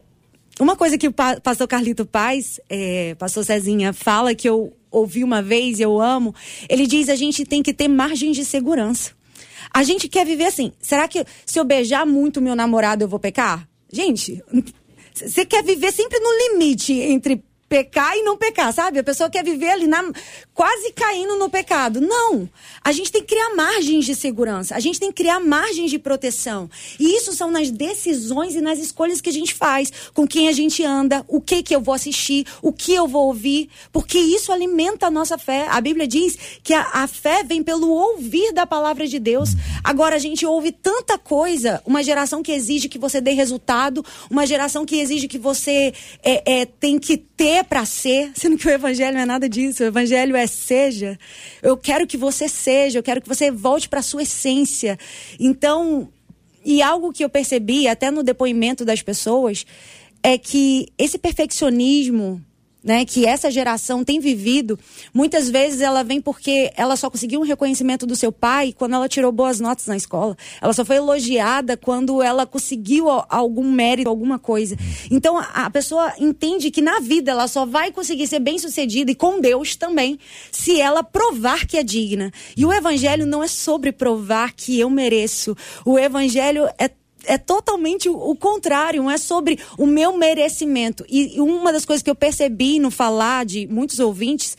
uma 0.59 0.75
coisa 0.75 0.97
que 0.97 1.07
o 1.07 1.11
pa- 1.13 1.39
pastor 1.39 1.67
Carlito 1.67 2.03
Paz, 2.05 2.59
é, 2.67 3.13
pastor 3.15 3.45
Cezinha, 3.45 3.93
fala 3.93 4.33
que 4.33 4.49
eu 4.49 4.73
ouvi 4.89 5.23
uma 5.23 5.39
vez 5.39 5.77
e 5.77 5.83
eu 5.83 6.01
amo, 6.01 6.33
ele 6.67 6.87
diz 6.87 7.09
a 7.09 7.15
gente 7.15 7.45
tem 7.45 7.61
que 7.61 7.71
ter 7.73 7.87
margem 7.87 8.31
de 8.31 8.43
segurança. 8.43 9.11
A 9.71 9.83
gente 9.83 10.07
quer 10.07 10.25
viver 10.25 10.45
assim. 10.45 10.71
Será 10.81 11.07
que 11.07 11.23
se 11.45 11.59
eu 11.59 11.63
beijar 11.63 12.05
muito 12.07 12.41
meu 12.41 12.55
namorado 12.55 13.03
eu 13.03 13.07
vou 13.07 13.19
pecar? 13.19 13.67
Gente, 13.91 14.43
você 15.13 15.45
quer 15.45 15.63
viver 15.63 15.91
sempre 15.91 16.19
no 16.19 16.29
limite 16.53 16.93
entre 16.93 17.43
pecar 17.69 18.15
e 18.15 18.23
não 18.23 18.37
pecar, 18.37 18.71
sabe? 18.73 18.99
A 18.99 19.03
pessoa 19.03 19.29
quer 19.29 19.43
viver 19.43 19.69
ali 19.69 19.87
na, 19.87 20.03
quase 20.53 20.91
caindo 20.93 21.35
no 21.35 21.49
pecado. 21.49 21.99
Não. 21.99 22.49
A 22.83 22.91
gente 22.91 23.11
tem 23.11 23.21
que 23.21 23.35
criar 23.35 23.55
margens 23.55 24.05
de 24.05 24.15
segurança. 24.15 24.75
A 24.75 24.79
gente 24.79 24.99
tem 24.99 25.11
que 25.11 25.21
criar 25.23 25.39
margens 25.39 25.91
de 25.91 25.99
proteção. 25.99 26.69
E 26.99 27.17
isso 27.17 27.33
são 27.33 27.51
nas 27.51 27.69
decisões 27.69 28.55
e 28.55 28.61
nas 28.61 28.79
escolhas 28.79 29.19
que 29.19 29.29
a 29.29 29.33
gente 29.33 29.53
faz, 29.53 29.91
com 30.13 30.25
quem 30.25 30.47
a 30.47 30.51
gente 30.51 30.83
anda, 30.83 31.25
o 31.27 31.41
que 31.41 31.61
que 31.61 31.75
eu 31.75 31.81
vou 31.81 31.93
assistir, 31.93 32.45
o 32.61 32.71
que 32.71 32.93
eu 32.93 33.07
vou 33.07 33.27
ouvir, 33.27 33.69
porque 33.91 34.17
isso 34.17 34.51
alimenta 34.51 35.07
a 35.07 35.11
nossa 35.11 35.37
fé. 35.37 35.67
A 35.69 35.81
Bíblia 35.81 36.07
diz 36.07 36.37
que 36.63 36.73
a, 36.73 36.87
a 36.93 37.07
fé 37.07 37.43
vem 37.43 37.61
pelo 37.61 37.89
ouvir 37.89 38.53
da 38.53 38.65
palavra 38.65 39.05
de 39.05 39.19
Deus. 39.19 39.49
Agora 39.83 40.15
a 40.15 40.19
gente 40.19 40.45
ouve 40.45 40.71
tanta 40.71 41.17
coisa, 41.17 41.81
uma 41.85 42.03
geração 42.03 42.41
que 42.41 42.51
exige 42.51 42.87
que 42.87 42.97
você 42.97 43.19
dê 43.19 43.31
resultado, 43.31 44.03
uma 44.29 44.47
geração 44.47 44.85
que 44.85 44.99
exige 44.99 45.27
que 45.27 45.37
você 45.37 45.93
é, 46.23 46.61
é, 46.61 46.65
tem 46.65 46.97
que 46.97 47.26
ter 47.37 47.63
para 47.63 47.85
ser, 47.85 48.31
sendo 48.33 48.57
que 48.57 48.67
o 48.67 48.71
evangelho 48.71 49.17
é 49.17 49.25
nada 49.25 49.47
disso. 49.47 49.83
O 49.83 49.85
evangelho 49.85 50.35
é 50.35 50.47
seja. 50.47 51.17
Eu 51.61 51.77
quero 51.77 52.07
que 52.07 52.17
você 52.17 52.49
seja, 52.49 52.97
eu 52.97 53.03
quero 53.03 53.21
que 53.21 53.29
você 53.29 53.51
volte 53.51 53.87
para 53.87 54.01
sua 54.01 54.23
essência. 54.23 54.97
Então, 55.39 56.09
e 56.65 56.81
algo 56.81 57.13
que 57.13 57.23
eu 57.23 57.29
percebi 57.29 57.87
até 57.87 58.09
no 58.09 58.23
depoimento 58.23 58.83
das 58.83 59.03
pessoas 59.03 59.65
é 60.23 60.37
que 60.37 60.87
esse 60.97 61.19
perfeccionismo 61.19 62.43
né, 62.83 63.05
que 63.05 63.25
essa 63.25 63.51
geração 63.51 64.03
tem 64.03 64.19
vivido, 64.19 64.79
muitas 65.13 65.49
vezes 65.49 65.81
ela 65.81 66.03
vem 66.03 66.21
porque 66.21 66.71
ela 66.75 66.95
só 66.95 67.09
conseguiu 67.09 67.41
um 67.41 67.43
reconhecimento 67.43 68.05
do 68.05 68.15
seu 68.15 68.31
pai 68.31 68.73
quando 68.75 68.93
ela 68.93 69.09
tirou 69.09 69.31
boas 69.31 69.59
notas 69.59 69.87
na 69.87 69.97
escola. 69.97 70.37
Ela 70.61 70.73
só 70.73 70.85
foi 70.85 70.97
elogiada 70.97 71.75
quando 71.75 72.21
ela 72.21 72.45
conseguiu 72.45 73.09
algum 73.09 73.69
mérito, 73.69 74.09
alguma 74.09 74.39
coisa. 74.39 74.77
Então 75.11 75.37
a 75.37 75.69
pessoa 75.69 76.13
entende 76.19 76.71
que 76.71 76.81
na 76.81 76.99
vida 76.99 77.31
ela 77.31 77.47
só 77.47 77.65
vai 77.65 77.91
conseguir 77.91 78.27
ser 78.27 78.39
bem-sucedida 78.39 79.11
e 79.11 79.15
com 79.15 79.41
Deus 79.41 79.75
também, 79.75 80.19
se 80.51 80.79
ela 80.79 81.03
provar 81.03 81.65
que 81.65 81.77
é 81.77 81.83
digna. 81.83 82.31
E 82.55 82.65
o 82.65 82.71
evangelho 82.71 83.25
não 83.25 83.43
é 83.43 83.47
sobre 83.47 83.91
provar 83.91 84.53
que 84.53 84.79
eu 84.79 84.89
mereço. 84.89 85.55
O 85.85 85.97
evangelho 85.97 86.67
é 86.77 86.89
é 87.27 87.37
totalmente 87.37 88.09
o, 88.09 88.35
contrário, 88.35 89.03
não 89.03 89.11
é 89.11 89.17
sobre 89.17 89.59
o 89.77 89.85
meu 89.85 90.17
merecimento. 90.17 91.05
E 91.09 91.39
uma 91.39 91.71
das 91.71 91.85
coisas 91.85 92.01
que 92.01 92.09
eu 92.09 92.15
percebi 92.15 92.79
no 92.79 92.89
falar 92.89 93.45
de 93.45 93.67
muitos 93.67 93.99
ouvintes 93.99 94.57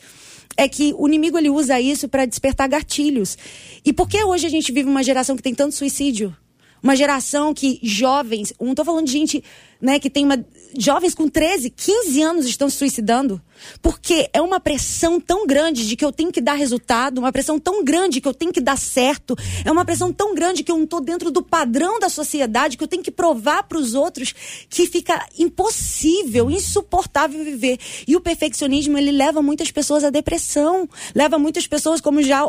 é 0.55 0.67
que 0.69 0.93
o 0.97 1.07
inimigo 1.07 1.37
ele 1.37 1.49
usa 1.49 1.79
isso 1.79 2.07
para 2.07 2.25
despertar 2.25 2.69
gatilhos. 2.69 3.37
E 3.83 3.91
por 3.91 4.07
que 4.07 4.23
hoje 4.23 4.45
a 4.45 4.49
gente 4.49 4.71
vive 4.71 4.87
uma 4.87 5.03
geração 5.03 5.35
que 5.35 5.41
tem 5.41 5.55
tanto 5.55 5.73
suicídio? 5.73 6.35
Uma 6.81 6.95
geração 6.95 7.53
que 7.53 7.79
jovens, 7.81 8.53
não 8.59 8.71
estou 8.71 8.85
falando 8.85 9.05
de 9.05 9.11
gente 9.11 9.43
né, 9.81 9.99
que 9.99 10.09
tem 10.09 10.25
uma. 10.25 10.37
Jovens 10.77 11.15
com 11.15 11.27
13, 11.27 11.69
15 11.69 12.21
anos 12.21 12.45
estão 12.45 12.69
se 12.69 12.77
suicidando. 12.77 13.41
Porque 13.81 14.29
é 14.31 14.41
uma 14.41 14.59
pressão 14.59 15.19
tão 15.19 15.45
grande 15.45 15.87
de 15.87 15.95
que 15.95 16.05
eu 16.05 16.11
tenho 16.11 16.31
que 16.31 16.39
dar 16.39 16.53
resultado, 16.53 17.17
uma 17.17 17.31
pressão 17.31 17.59
tão 17.59 17.83
grande 17.83 18.21
que 18.21 18.27
eu 18.27 18.33
tenho 18.33 18.53
que 18.53 18.61
dar 18.61 18.77
certo, 18.77 19.35
é 19.65 19.71
uma 19.71 19.83
pressão 19.83 20.13
tão 20.13 20.33
grande 20.33 20.63
que 20.63 20.71
eu 20.71 20.77
não 20.77 20.85
estou 20.85 21.01
dentro 21.01 21.31
do 21.31 21.41
padrão 21.41 21.99
da 21.99 22.09
sociedade, 22.09 22.77
que 22.77 22.83
eu 22.83 22.87
tenho 22.87 23.03
que 23.03 23.11
provar 23.11 23.63
para 23.63 23.77
os 23.77 23.93
outros 23.95 24.33
que 24.69 24.87
fica 24.87 25.27
impossível, 25.37 26.49
insuportável 26.49 27.43
viver. 27.43 27.79
E 28.07 28.15
o 28.15 28.21
perfeccionismo, 28.21 28.97
ele 28.97 29.11
leva 29.11 29.41
muitas 29.41 29.71
pessoas 29.71 30.03
à 30.03 30.09
depressão, 30.09 30.87
leva 31.13 31.37
muitas 31.37 31.67
pessoas, 31.67 31.99
como 31.99 32.21
já 32.21 32.43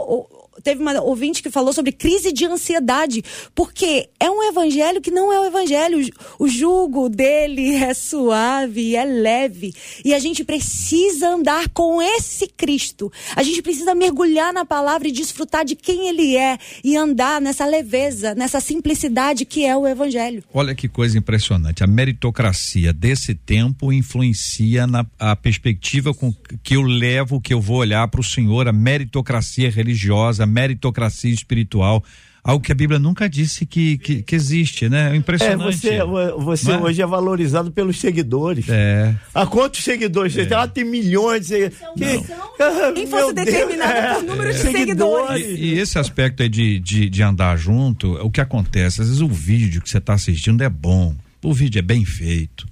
teve 0.60 0.80
uma 0.80 1.00
ouvinte 1.00 1.42
que 1.42 1.50
falou 1.50 1.72
sobre 1.72 1.92
crise 1.92 2.32
de 2.32 2.44
ansiedade, 2.44 3.22
porque 3.54 4.08
é 4.18 4.30
um 4.30 4.42
evangelho 4.42 5.00
que 5.00 5.10
não 5.10 5.32
é 5.32 5.40
o 5.40 5.44
evangelho. 5.44 5.98
O 6.38 6.48
jugo 6.48 7.08
dele 7.08 7.74
é 7.82 7.94
suave, 7.94 8.96
é 8.96 9.04
leve. 9.04 9.72
E 10.04 10.14
a 10.14 10.18
gente 10.18 10.44
precisa 10.44 11.30
andar 11.30 11.68
com 11.70 12.00
esse 12.00 12.46
Cristo. 12.46 13.12
A 13.34 13.42
gente 13.42 13.62
precisa 13.62 13.94
mergulhar 13.94 14.52
na 14.52 14.64
palavra 14.64 15.08
e 15.08 15.12
desfrutar 15.12 15.64
de 15.64 15.74
quem 15.74 16.08
ele 16.08 16.36
é 16.36 16.58
e 16.82 16.96
andar 16.96 17.40
nessa 17.40 17.66
leveza, 17.66 18.34
nessa 18.34 18.60
simplicidade 18.60 19.44
que 19.44 19.64
é 19.64 19.76
o 19.76 19.86
evangelho. 19.86 20.42
Olha 20.52 20.74
que 20.74 20.88
coisa 20.88 21.18
impressionante. 21.18 21.82
A 21.82 21.86
meritocracia 21.86 22.92
desse 22.92 23.34
tempo 23.34 23.92
influencia 23.92 24.86
na 24.86 25.06
a 25.18 25.36
perspectiva 25.36 26.14
com 26.14 26.32
que 26.62 26.76
eu 26.76 26.82
levo, 26.82 27.40
que 27.40 27.52
eu 27.52 27.60
vou 27.60 27.78
olhar 27.78 28.06
para 28.08 28.20
o 28.20 28.24
Senhor, 28.24 28.68
a 28.68 28.72
meritocracia 28.72 29.70
religiosa, 29.70 30.46
meritocracia 30.50 31.32
espiritual 31.32 32.04
algo 32.42 32.64
que 32.64 32.72
a 32.72 32.74
Bíblia 32.74 32.98
nunca 32.98 33.28
disse 33.28 33.66
que, 33.66 33.98
que, 33.98 34.22
que 34.22 34.34
existe, 34.34 34.88
né? 34.88 35.12
É 35.12 35.16
impressionante. 35.16 35.88
É, 35.88 36.04
você 36.04 36.34
você 36.38 36.72
é? 36.72 36.78
hoje 36.78 37.02
é 37.02 37.06
valorizado 37.06 37.70
pelos 37.70 37.98
seguidores. 38.00 38.66
É. 38.68 39.14
A 39.34 39.46
quantos 39.46 39.82
seguidores? 39.84 40.36
É. 40.36 40.44
Você 40.44 40.54
ah, 40.54 40.66
tem 40.66 40.84
milhões. 40.84 41.48
Que, 41.48 41.70
Quem 42.94 43.06
fosse 43.06 43.34
determinado 43.34 43.92
é, 43.92 44.14
por 44.14 44.22
número 44.24 44.52
de 44.52 44.58
seguidores. 44.58 45.46
E, 45.46 45.64
e, 45.64 45.78
esse 45.78 45.98
aspecto 45.98 46.42
aí 46.42 46.48
de, 46.48 46.78
de, 46.78 47.08
de 47.08 47.22
andar 47.22 47.56
junto, 47.56 48.14
o 48.14 48.30
que 48.30 48.40
acontece? 48.40 49.00
Às 49.00 49.08
vezes 49.08 49.22
o 49.22 49.28
vídeo 49.28 49.82
que 49.82 49.90
você 49.90 49.98
está 49.98 50.14
assistindo 50.14 50.62
é 50.62 50.68
bom, 50.68 51.14
o 51.42 51.52
vídeo 51.52 51.78
é 51.78 51.82
bem 51.82 52.04
feito. 52.04 52.68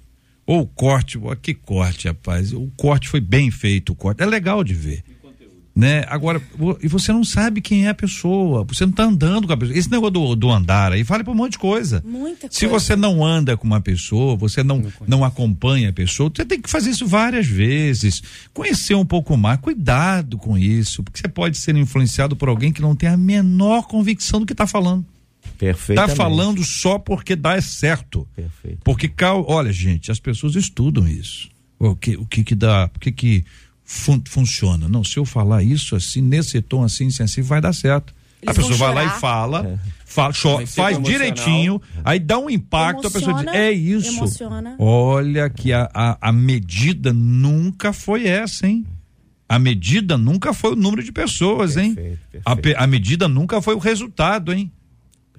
Ou 0.46 0.62
o 0.62 0.66
corte, 0.66 1.18
que 1.42 1.52
corte, 1.52 2.08
rapaz. 2.08 2.54
O 2.54 2.72
corte 2.74 3.06
foi 3.06 3.20
bem 3.20 3.50
feito, 3.50 3.92
o 3.92 3.94
corte. 3.94 4.22
É 4.22 4.26
legal 4.26 4.64
de 4.64 4.72
ver 4.72 5.04
né? 5.78 6.04
Agora, 6.08 6.42
e 6.82 6.88
você 6.88 7.12
não 7.12 7.22
sabe 7.22 7.60
quem 7.60 7.86
é 7.86 7.90
a 7.90 7.94
pessoa, 7.94 8.64
você 8.64 8.84
não 8.84 8.90
está 8.90 9.04
andando 9.04 9.46
com 9.46 9.52
a 9.52 9.56
pessoa. 9.56 9.78
Esse 9.78 9.88
negócio 9.88 10.10
do, 10.10 10.34
do 10.34 10.50
andar 10.50 10.90
aí 10.90 11.04
vale 11.04 11.22
para 11.22 11.32
um 11.32 11.36
monte 11.36 11.52
de 11.52 11.58
coisa. 11.58 12.02
Muita 12.04 12.48
Se 12.50 12.66
você 12.66 12.96
não 12.96 13.24
anda 13.24 13.56
com 13.56 13.64
uma 13.64 13.80
pessoa, 13.80 14.34
você 14.34 14.64
não, 14.64 14.82
não 15.06 15.24
acompanha 15.24 15.90
a 15.90 15.92
pessoa, 15.92 16.32
você 16.34 16.44
tem 16.44 16.60
que 16.60 16.68
fazer 16.68 16.90
isso 16.90 17.06
várias 17.06 17.46
vezes, 17.46 18.20
conhecer 18.52 18.96
um 18.96 19.06
pouco 19.06 19.36
mais, 19.36 19.60
cuidado 19.60 20.36
com 20.36 20.58
isso, 20.58 21.04
porque 21.04 21.20
você 21.20 21.28
pode 21.28 21.56
ser 21.56 21.76
influenciado 21.76 22.34
por 22.34 22.48
alguém 22.48 22.72
que 22.72 22.82
não 22.82 22.96
tem 22.96 23.08
a 23.08 23.16
menor 23.16 23.86
convicção 23.86 24.40
do 24.40 24.46
que 24.46 24.54
está 24.54 24.66
falando. 24.66 25.06
Perfeito. 25.56 26.00
Está 26.00 26.12
falando 26.12 26.64
só 26.64 26.98
porque 26.98 27.36
dá 27.36 27.54
é 27.54 27.60
certo. 27.60 28.26
Perfeito. 28.34 28.80
Porque, 28.82 29.08
olha, 29.46 29.72
gente, 29.72 30.10
as 30.10 30.18
pessoas 30.18 30.56
estudam 30.56 31.06
isso. 31.06 31.48
O 31.78 31.94
que, 31.94 32.16
o 32.16 32.26
que 32.26 32.42
que 32.42 32.56
dá, 32.56 32.90
o 32.92 32.98
que 32.98 33.12
que 33.12 33.44
fun 33.90 34.20
funciona. 34.28 34.86
Não, 34.86 35.02
se 35.02 35.16
eu 35.16 35.24
falar 35.24 35.62
isso 35.62 35.96
assim, 35.96 36.20
nesse 36.20 36.60
tom 36.60 36.84
assim, 36.84 37.08
assim, 37.08 37.40
vai 37.40 37.58
dar 37.58 37.72
certo. 37.72 38.14
Eles 38.42 38.56
a 38.56 38.60
pessoa 38.60 38.76
vai 38.76 38.94
lá 38.94 39.04
e 39.16 39.18
fala, 39.18 39.66
é. 39.66 39.78
fala 40.04 40.32
faz 40.66 41.02
direitinho, 41.02 41.80
aí 42.04 42.20
dá 42.20 42.38
um 42.38 42.50
impacto, 42.50 43.06
Emociona, 43.06 43.32
a 43.32 43.42
pessoa 43.42 43.52
diz, 43.52 43.60
é 43.60 43.72
isso. 43.72 44.18
Emociona. 44.18 44.76
Olha 44.78 45.48
que 45.48 45.72
a, 45.72 45.90
a, 45.92 46.28
a 46.28 46.32
medida 46.32 47.12
nunca 47.14 47.92
foi 47.92 48.28
essa, 48.28 48.66
hein? 48.66 48.86
A 49.48 49.58
medida 49.58 50.18
nunca 50.18 50.52
foi 50.52 50.74
o 50.74 50.76
número 50.76 51.02
de 51.02 51.10
pessoas, 51.10 51.74
perfeito, 51.74 52.00
hein? 52.00 52.18
Perfeito. 52.30 52.78
A, 52.78 52.84
a 52.84 52.86
medida 52.86 53.26
nunca 53.26 53.62
foi 53.62 53.74
o 53.74 53.78
resultado, 53.78 54.52
hein? 54.52 54.70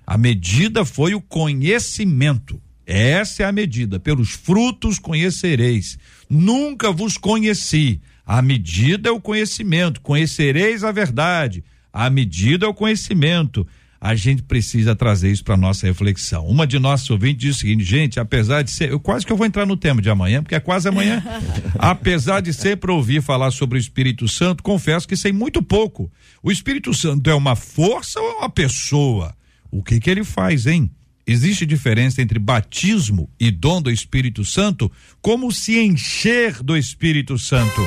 A 0.06 0.18
medida 0.18 0.84
foi 0.84 1.14
o 1.14 1.22
conhecimento. 1.22 2.60
Essa 2.84 3.44
é 3.44 3.46
a 3.46 3.52
medida. 3.52 4.00
Pelos 4.00 4.32
frutos 4.32 4.98
conhecereis. 4.98 6.00
Nunca 6.28 6.92
vos 6.92 7.16
conheci. 7.16 8.02
A 8.30 8.44
medida 8.44 9.10
é 9.10 9.12
o 9.12 9.20
conhecimento, 9.20 10.02
conhecereis 10.02 10.84
a 10.84 10.92
verdade. 10.92 11.64
A 11.92 12.12
medida 12.12 12.68
é 12.68 12.70
o 12.70 12.74
conhecimento. 12.76 13.66
A 14.00 14.14
gente 14.14 14.44
precisa 14.44 14.96
trazer 14.96 15.32
isso 15.32 15.44
para 15.44 15.58
nossa 15.58 15.88
reflexão. 15.88 16.46
Uma 16.46 16.68
de 16.68 16.78
nossas 16.78 17.10
ouvintes 17.10 17.40
diz 17.40 17.56
o 17.56 17.60
seguinte, 17.60 17.84
gente, 17.84 18.20
apesar 18.20 18.62
de 18.62 18.70
ser, 18.70 18.92
eu 18.92 19.00
quase 19.00 19.26
que 19.26 19.34
eu 19.34 19.36
vou 19.36 19.48
entrar 19.48 19.66
no 19.66 19.76
tema 19.76 20.00
de 20.00 20.12
amanhã, 20.12 20.44
porque 20.44 20.54
é 20.54 20.60
quase 20.60 20.88
amanhã. 20.88 21.24
apesar 21.80 22.40
de 22.40 22.54
sempre 22.54 22.92
ouvir 22.92 23.24
falar 23.24 23.50
sobre 23.50 23.80
o 23.80 23.82
Espírito 23.82 24.28
Santo, 24.28 24.62
confesso 24.62 25.08
que 25.08 25.18
sei 25.18 25.32
muito 25.32 25.64
pouco. 25.64 26.12
O 26.44 26.52
Espírito 26.52 26.94
Santo 26.94 27.28
é 27.32 27.34
uma 27.34 27.56
força 27.56 28.20
ou 28.20 28.30
é 28.30 28.34
uma 28.36 28.50
pessoa? 28.50 29.36
O 29.72 29.82
que 29.82 30.00
que 30.00 30.08
ele 30.08 30.24
faz, 30.24 30.68
hein? 30.68 30.92
Existe 31.32 31.64
diferença 31.64 32.24
entre 32.24 32.40
batismo 32.40 33.30
e 33.40 33.52
dom 33.52 33.84
do 33.84 33.92
Espírito 33.92 34.44
Santo? 34.44 34.92
Como 35.22 35.52
se 35.52 35.78
encher 35.78 36.64
do 36.64 36.76
Espírito 36.76 37.38
Santo? 37.38 37.82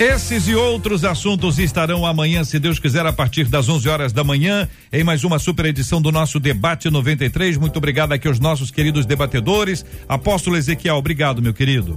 Esses 0.00 0.48
e 0.48 0.56
outros 0.56 1.04
assuntos 1.04 1.60
estarão 1.60 2.04
amanhã, 2.04 2.42
se 2.42 2.58
Deus 2.58 2.80
quiser, 2.80 3.06
a 3.06 3.12
partir 3.12 3.44
das 3.44 3.68
11 3.68 3.88
horas 3.88 4.12
da 4.12 4.24
manhã, 4.24 4.68
em 4.92 5.04
mais 5.04 5.22
uma 5.22 5.38
super 5.38 5.66
edição 5.66 6.02
do 6.02 6.10
nosso 6.10 6.40
Debate 6.40 6.90
93. 6.90 7.56
Muito 7.56 7.76
obrigado 7.76 8.10
aqui 8.10 8.26
aos 8.26 8.40
nossos 8.40 8.72
queridos 8.72 9.06
debatedores. 9.06 9.86
Apóstolo 10.08 10.56
Ezequiel, 10.56 10.96
obrigado, 10.96 11.40
meu 11.40 11.54
querido. 11.54 11.96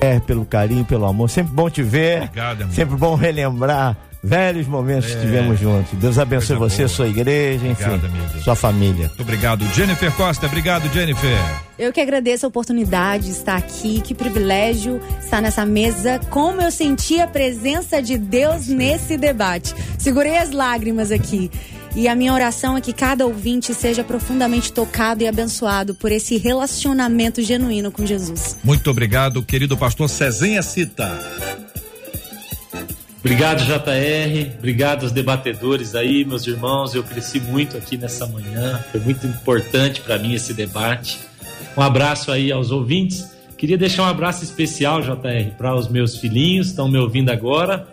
É, 0.00 0.20
pelo 0.20 0.44
carinho, 0.44 0.84
pelo 0.84 1.06
amor. 1.06 1.28
Sempre 1.28 1.54
bom 1.54 1.68
te 1.68 1.82
ver. 1.82 2.22
Obrigado, 2.22 2.60
irmão. 2.60 2.74
Sempre 2.76 2.96
bom 2.96 3.16
relembrar 3.16 4.09
velhos 4.22 4.66
momentos 4.66 5.10
é. 5.10 5.14
que 5.14 5.20
tivemos 5.20 5.58
juntos. 5.58 5.98
Deus 5.98 6.18
abençoe 6.18 6.56
Coisa 6.56 6.74
você, 6.74 6.82
boa. 6.82 6.88
sua 6.88 7.08
igreja, 7.08 7.66
enfim, 7.66 7.84
obrigado, 7.84 8.42
sua 8.42 8.54
família. 8.54 9.06
Muito 9.08 9.22
obrigado. 9.22 9.66
Jennifer 9.74 10.12
Costa, 10.12 10.46
obrigado, 10.46 10.92
Jennifer. 10.92 11.38
Eu 11.78 11.92
que 11.92 12.00
agradeço 12.00 12.44
a 12.46 12.48
oportunidade 12.48 13.24
de 13.24 13.30
estar 13.30 13.56
aqui, 13.56 14.00
que 14.00 14.14
privilégio 14.14 15.00
estar 15.22 15.40
nessa 15.40 15.64
mesa. 15.64 16.20
Como 16.30 16.60
eu 16.60 16.70
senti 16.70 17.20
a 17.20 17.26
presença 17.26 18.02
de 18.02 18.18
Deus 18.18 18.66
nesse 18.66 19.16
debate. 19.16 19.74
Segurei 19.98 20.36
as 20.36 20.50
lágrimas 20.50 21.10
aqui. 21.10 21.50
E 21.96 22.06
a 22.06 22.14
minha 22.14 22.32
oração 22.32 22.76
é 22.76 22.80
que 22.80 22.92
cada 22.92 23.26
ouvinte 23.26 23.74
seja 23.74 24.04
profundamente 24.04 24.72
tocado 24.72 25.24
e 25.24 25.26
abençoado 25.26 25.92
por 25.92 26.12
esse 26.12 26.36
relacionamento 26.36 27.42
genuíno 27.42 27.90
com 27.90 28.06
Jesus. 28.06 28.56
Muito 28.62 28.88
obrigado, 28.90 29.42
querido 29.42 29.76
pastor 29.76 30.08
Cezinha 30.08 30.62
Cita. 30.62 31.69
Obrigado, 33.20 33.64
JR. 33.64 34.56
Obrigado 34.58 35.02
aos 35.02 35.12
debatedores 35.12 35.94
aí, 35.94 36.24
meus 36.24 36.46
irmãos. 36.46 36.94
Eu 36.94 37.04
cresci 37.04 37.38
muito 37.38 37.76
aqui 37.76 37.98
nessa 37.98 38.26
manhã. 38.26 38.82
Foi 38.90 39.00
muito 39.00 39.26
importante 39.26 40.00
para 40.00 40.18
mim 40.18 40.34
esse 40.34 40.54
debate. 40.54 41.18
Um 41.76 41.82
abraço 41.82 42.32
aí 42.32 42.50
aos 42.50 42.70
ouvintes. 42.70 43.30
Queria 43.58 43.76
deixar 43.76 44.04
um 44.04 44.06
abraço 44.06 44.42
especial, 44.42 45.02
JR, 45.02 45.50
para 45.58 45.74
os 45.74 45.86
meus 45.86 46.16
filhinhos, 46.16 46.68
estão 46.68 46.88
me 46.88 46.96
ouvindo 46.96 47.28
agora. 47.28 47.86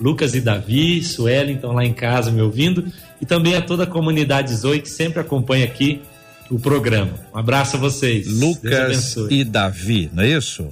Lucas 0.00 0.34
e 0.34 0.40
Davi, 0.40 1.04
Suelen 1.04 1.54
estão 1.54 1.72
lá 1.72 1.84
em 1.84 1.94
casa 1.94 2.32
me 2.32 2.42
ouvindo. 2.42 2.84
E 3.20 3.24
também 3.24 3.54
a 3.54 3.62
toda 3.62 3.84
a 3.84 3.86
comunidade 3.86 4.52
Zoe 4.52 4.80
que 4.80 4.90
sempre 4.90 5.20
acompanha 5.20 5.64
aqui 5.64 6.02
o 6.50 6.58
programa. 6.58 7.12
Um 7.32 7.38
abraço 7.38 7.76
a 7.76 7.78
vocês. 7.78 8.26
Lucas 8.26 9.16
e 9.30 9.44
Davi, 9.44 10.10
não 10.12 10.24
é 10.24 10.30
isso? 10.30 10.68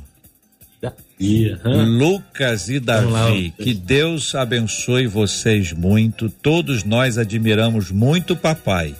Uhum. 1.20 1.98
Lucas 1.98 2.68
e 2.68 2.80
Davi, 2.80 3.52
que 3.56 3.74
Deus 3.74 4.34
abençoe 4.34 5.06
vocês 5.06 5.72
muito. 5.72 6.28
Todos 6.28 6.82
nós 6.82 7.16
admiramos 7.16 7.90
muito 7.90 8.34
papai 8.34 8.94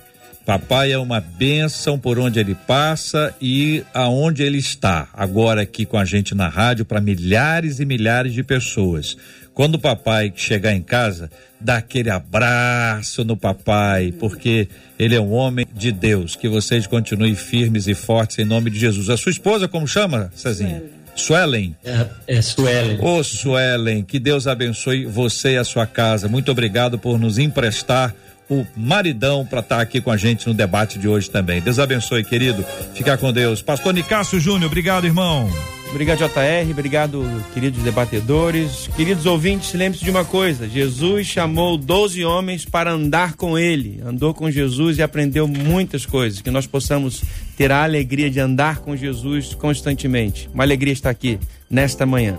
Papai 0.45 0.91
é 0.91 0.99
uma 0.99 1.21
bênção 1.21 1.97
por 1.97 2.19
onde 2.19 2.41
ele 2.41 2.55
passa 2.55 3.33
e 3.41 3.85
aonde 3.95 4.43
ele 4.43 4.59
está. 4.59 5.09
Agora 5.13 5.63
aqui 5.63 5.87
com 5.87 5.97
a 5.97 6.05
gente 6.05 6.35
na 6.35 6.49
rádio 6.49 6.85
para 6.85 7.01
milhares 7.01 7.79
e 7.79 7.85
milhares 7.85 8.35
de 8.35 8.43
pessoas. 8.43 9.17
Quando 9.55 9.77
o 9.77 9.79
papai 9.79 10.33
chegar 10.35 10.75
em 10.75 10.83
casa, 10.83 11.31
dá 11.61 11.77
aquele 11.77 12.11
abraço 12.11 13.23
no 13.23 13.37
papai, 13.37 14.13
porque 14.19 14.67
ele 14.99 15.15
é 15.15 15.21
um 15.21 15.33
homem 15.33 15.65
de 15.73 15.93
Deus. 15.93 16.35
Que 16.35 16.49
vocês 16.49 16.89
continuem 16.89 17.37
firmes 17.37 17.87
e 17.87 17.95
fortes 17.95 18.39
em 18.39 18.45
nome 18.45 18.71
de 18.71 18.81
Jesus. 18.81 19.11
A 19.11 19.17
sua 19.17 19.31
esposa, 19.31 19.69
como 19.69 19.87
chama, 19.87 20.33
Cezinha? 20.35 20.83
Suelen. 21.15 21.77
É, 21.85 22.07
é 22.27 22.43
Suelen. 22.43 22.99
Ô 23.01 23.19
oh, 23.19 23.25
Suelen, 23.25 24.03
que 24.03 24.19
Deus 24.19 24.47
abençoe 24.47 25.07
você 25.07 25.53
e 25.53 25.57
a 25.59 25.65
sua 25.65 25.87
casa. 25.87 26.29
Muito 26.29 26.51
obrigado 26.51 26.99
por 26.99 27.19
nos 27.19 27.39
emprestar 27.39 28.15
o 28.53 28.66
maridão 28.77 29.45
para 29.45 29.61
estar 29.61 29.77
tá 29.77 29.83
aqui 29.83 30.01
com 30.01 30.11
a 30.11 30.16
gente 30.16 30.47
no 30.47 30.55
debate 30.55 30.99
de 30.99 31.09
hoje 31.09 31.31
também. 31.31 31.61
Deus 31.61 31.79
abençoe, 31.79 32.24
querido. 32.24 32.65
Ficar 32.95 33.16
com 33.19 33.33
Deus. 33.33 33.62
Pastor 33.62 33.95
Nicásio 33.95 34.39
Júnior, 34.39 34.66
obrigado, 34.66 35.07
irmão. 35.07 35.49
Obrigado, 35.91 36.19
JR. 36.19 36.70
Obrigado, 36.70 37.45
queridos 37.53 37.83
debatedores. 37.83 38.89
Queridos 38.97 39.27
ouvintes, 39.27 39.74
lembre-se 39.74 40.03
de 40.03 40.11
uma 40.11 40.24
coisa: 40.24 40.66
Jesus 40.66 41.27
chamou 41.27 41.77
12 41.77 42.24
homens 42.24 42.65
para 42.65 42.91
andar 42.91 43.35
com 43.35 43.59
ele. 43.59 44.01
Andou 44.03 44.33
com 44.33 44.51
Jesus 44.51 44.97
e 44.97 45.03
aprendeu 45.03 45.47
muitas 45.47 46.07
coisas. 46.07 46.41
Que 46.41 46.51
nós 46.51 46.66
possamos 46.66 47.23
ter 47.59 47.70
a 47.70 47.83
alegria 47.85 48.31
de 48.31 48.41
andar 48.41 48.79
com 48.79 48.97
Jesus 48.97 49.55
constantemente. 49.55 50.49
Uma 50.55 50.65
alegria 50.65 50.95
estar 50.95 51.11
aqui 51.11 51.39
nesta 51.69 52.07
manhã. 52.07 52.39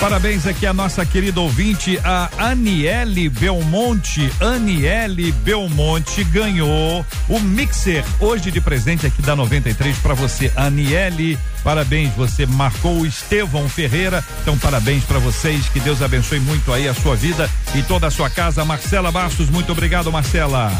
Parabéns 0.00 0.46
aqui 0.46 0.64
a 0.64 0.72
nossa 0.72 1.04
querida 1.04 1.40
ouvinte, 1.40 1.98
a 2.04 2.30
Aniele 2.38 3.28
Belmonte. 3.28 4.32
Aniele 4.40 5.32
Belmonte 5.32 6.22
ganhou 6.22 7.04
o 7.28 7.40
mixer 7.40 8.04
hoje 8.20 8.52
de 8.52 8.60
presente 8.60 9.06
aqui 9.08 9.20
da 9.20 9.34
93 9.34 9.98
para 9.98 10.14
você, 10.14 10.52
Aniele. 10.54 11.36
Parabéns, 11.64 12.14
você 12.14 12.46
marcou 12.46 13.00
o 13.00 13.06
Estevão 13.06 13.68
Ferreira. 13.68 14.24
Então, 14.42 14.56
parabéns 14.56 15.04
para 15.04 15.18
vocês. 15.18 15.68
Que 15.68 15.80
Deus 15.80 16.00
abençoe 16.00 16.40
muito 16.40 16.72
aí 16.72 16.88
a 16.88 16.94
sua 16.94 17.16
vida 17.16 17.50
e 17.74 17.82
toda 17.82 18.06
a 18.06 18.10
sua 18.10 18.30
casa. 18.30 18.64
Marcela 18.64 19.10
Bastos, 19.10 19.50
muito 19.50 19.72
obrigado, 19.72 20.10
Marcela. 20.10 20.72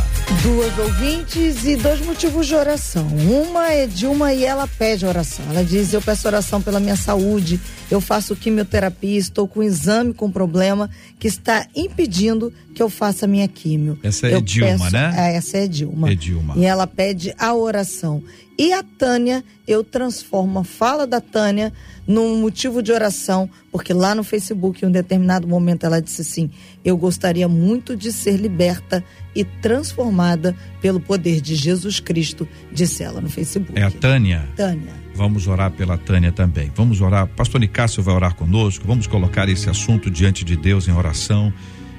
Duas 0.42 0.78
ouvintes 0.78 1.64
e 1.64 1.76
dois 1.76 2.00
motivos 2.00 2.46
de 2.46 2.54
oração. 2.54 3.06
Uma 3.06 3.72
é 3.72 3.86
de 3.86 4.06
uma 4.06 4.32
e 4.32 4.44
ela 4.44 4.68
pede 4.78 5.04
oração. 5.04 5.44
Ela 5.50 5.64
diz: 5.64 5.92
Eu 5.92 6.00
peço 6.00 6.26
oração 6.26 6.62
pela 6.62 6.80
minha 6.80 6.96
saúde. 6.96 7.60
Eu 7.90 8.00
faço 8.00 8.36
quimioterapia, 8.36 9.07
estou 9.16 9.46
com 9.48 9.60
um 9.60 9.62
exame 9.62 10.12
com 10.12 10.30
problema 10.30 10.90
que 11.18 11.28
está 11.28 11.66
impedindo 11.74 12.52
que 12.74 12.82
eu 12.82 12.88
faça 12.88 13.26
minha 13.26 13.48
químio. 13.48 13.98
Essa 14.02 14.28
é 14.28 14.34
eu 14.34 14.40
Dilma, 14.40 14.78
peço, 14.78 14.92
né? 14.92 15.14
É, 15.16 15.36
essa 15.36 15.58
é 15.58 15.66
Dilma. 15.66 16.10
É 16.10 16.14
Dilma. 16.14 16.54
E 16.56 16.64
ela 16.64 16.86
pede 16.86 17.34
a 17.38 17.54
oração. 17.54 18.22
E 18.58 18.72
a 18.72 18.82
Tânia, 18.82 19.44
eu 19.68 19.84
transformo 19.84 20.58
a 20.58 20.64
fala 20.64 21.06
da 21.06 21.20
Tânia 21.20 21.72
num 22.06 22.40
motivo 22.40 22.82
de 22.82 22.90
oração, 22.90 23.48
porque 23.70 23.92
lá 23.92 24.16
no 24.16 24.24
Facebook, 24.24 24.84
em 24.84 24.88
um 24.88 24.90
determinado 24.90 25.46
momento, 25.46 25.86
ela 25.86 26.02
disse 26.02 26.22
assim: 26.22 26.50
Eu 26.84 26.96
gostaria 26.96 27.46
muito 27.46 27.94
de 27.94 28.12
ser 28.12 28.36
liberta 28.36 29.04
e 29.32 29.44
transformada 29.44 30.56
pelo 30.80 30.98
poder 30.98 31.40
de 31.40 31.54
Jesus 31.54 32.00
Cristo, 32.00 32.48
disse 32.72 33.04
ela 33.04 33.20
no 33.20 33.30
Facebook. 33.30 33.78
É 33.78 33.84
a 33.84 33.90
Tânia. 33.92 34.48
Tânia. 34.56 34.92
Vamos 35.18 35.48
orar 35.48 35.72
pela 35.72 35.98
Tânia 35.98 36.30
também. 36.30 36.70
Vamos 36.76 37.00
orar. 37.00 37.26
Pastor 37.26 37.60
Nicásio 37.60 38.00
vai 38.04 38.14
orar 38.14 38.36
conosco. 38.36 38.86
Vamos 38.86 39.08
colocar 39.08 39.48
esse 39.48 39.68
assunto 39.68 40.08
diante 40.08 40.44
de 40.44 40.56
Deus 40.56 40.86
em 40.86 40.92
oração, 40.92 41.52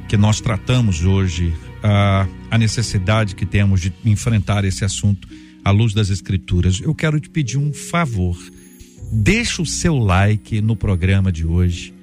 que 0.08 0.16
nós 0.16 0.40
tratamos 0.40 1.04
hoje, 1.04 1.54
a, 1.84 2.26
a 2.50 2.58
necessidade 2.58 3.36
que 3.36 3.46
temos 3.46 3.82
de 3.82 3.92
enfrentar 4.06 4.64
esse 4.64 4.86
assunto 4.86 5.28
à 5.66 5.70
luz 5.70 5.94
das 5.94 6.10
Escrituras. 6.10 6.80
Eu 6.80 6.96
quero 6.96 7.20
te 7.20 7.30
pedir 7.30 7.58
um 7.58 7.74
favor. 7.74 8.38
Deixa 9.12 9.62
o 9.62 9.66
seu 9.66 9.98
like 9.98 10.62
no 10.62 10.78
programa 10.78 11.30
de 11.30 11.46
hoje. 11.46 11.94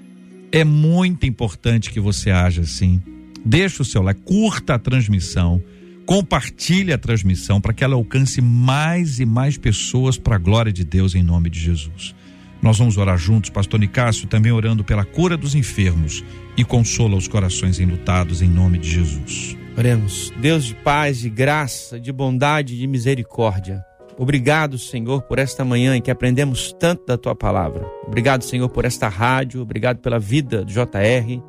É 0.52 0.64
muito 0.64 1.24
importante 1.24 1.90
que 1.90 1.98
você 1.98 2.30
haja 2.30 2.60
assim. 2.60 3.00
Deixa 3.42 3.80
o 3.80 3.86
seu 3.86 4.02
like, 4.02 4.20
curta 4.20 4.74
a 4.74 4.78
transmissão, 4.78 5.62
compartilhe 6.06 6.92
a 6.92 6.98
transmissão 6.98 7.60
para 7.60 7.72
que 7.72 7.82
ela 7.82 7.96
alcance 7.96 8.40
mais 8.40 9.18
e 9.18 9.26
mais 9.26 9.58
pessoas 9.58 10.16
para 10.16 10.36
a 10.36 10.38
glória 10.38 10.72
de 10.72 10.84
Deus 10.84 11.16
em 11.16 11.22
nome 11.22 11.50
de 11.50 11.58
Jesus. 11.58 12.14
Nós 12.62 12.78
vamos 12.78 12.96
orar 12.96 13.18
juntos, 13.18 13.50
pastor 13.50 13.80
Nicásio, 13.80 14.28
também 14.28 14.52
orando 14.52 14.84
pela 14.84 15.04
cura 15.04 15.36
dos 15.36 15.54
enfermos 15.54 16.24
e 16.56 16.64
consola 16.64 17.16
os 17.16 17.28
corações 17.28 17.80
enlutados 17.80 18.40
em 18.40 18.48
nome 18.48 18.78
de 18.78 18.90
Jesus. 18.90 19.56
Oremos. 19.76 20.32
Deus 20.40 20.64
de 20.64 20.74
paz, 20.76 21.18
de 21.18 21.28
graça, 21.28 22.00
de 22.00 22.10
bondade 22.12 22.74
e 22.74 22.78
de 22.78 22.86
misericórdia. 22.86 23.84
Obrigado, 24.16 24.78
Senhor, 24.78 25.22
por 25.22 25.38
esta 25.38 25.64
manhã 25.64 25.94
em 25.94 26.00
que 26.00 26.10
aprendemos 26.10 26.72
tanto 26.72 27.04
da 27.04 27.18
tua 27.18 27.34
palavra. 27.34 27.86
Obrigado, 28.06 28.42
Senhor, 28.42 28.68
por 28.70 28.86
esta 28.86 29.08
rádio. 29.08 29.60
Obrigado 29.60 29.98
pela 29.98 30.18
vida 30.18 30.64
do 30.64 30.72
JR, 30.72 31.42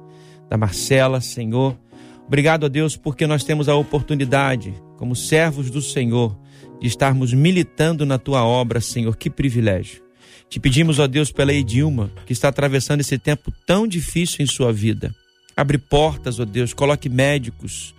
da 0.50 0.58
Marcela, 0.58 1.22
Senhor. 1.22 1.78
Obrigado 2.28 2.66
a 2.66 2.70
Deus 2.70 2.98
porque 2.98 3.26
nós 3.26 3.46
temos 3.46 3.70
a 3.70 3.76
oportunidade, 3.76 4.74
como 4.98 5.16
servos 5.16 5.72
do 5.72 5.82
Senhor, 5.82 6.38
de 6.82 6.88
estarmos 6.88 7.34
militando 7.34 8.06
na 8.06 8.18
tua 8.18 8.44
obra, 8.44 8.82
Senhor. 8.82 9.16
Que 9.16 9.30
privilégio. 9.30 10.04
Te 10.50 10.60
pedimos, 10.60 11.00
ó 11.00 11.08
Deus, 11.08 11.32
pela 11.32 11.54
Edilma, 11.54 12.12
que 12.26 12.34
está 12.34 12.50
atravessando 12.50 13.00
esse 13.00 13.18
tempo 13.18 13.52
tão 13.66 13.88
difícil 13.88 14.44
em 14.44 14.46
sua 14.46 14.72
vida. 14.74 15.16
Abre 15.56 15.78
portas, 15.78 16.40
ó 16.40 16.46
Deus, 16.46 16.74
coloque 16.74 17.10
médicos, 17.10 17.96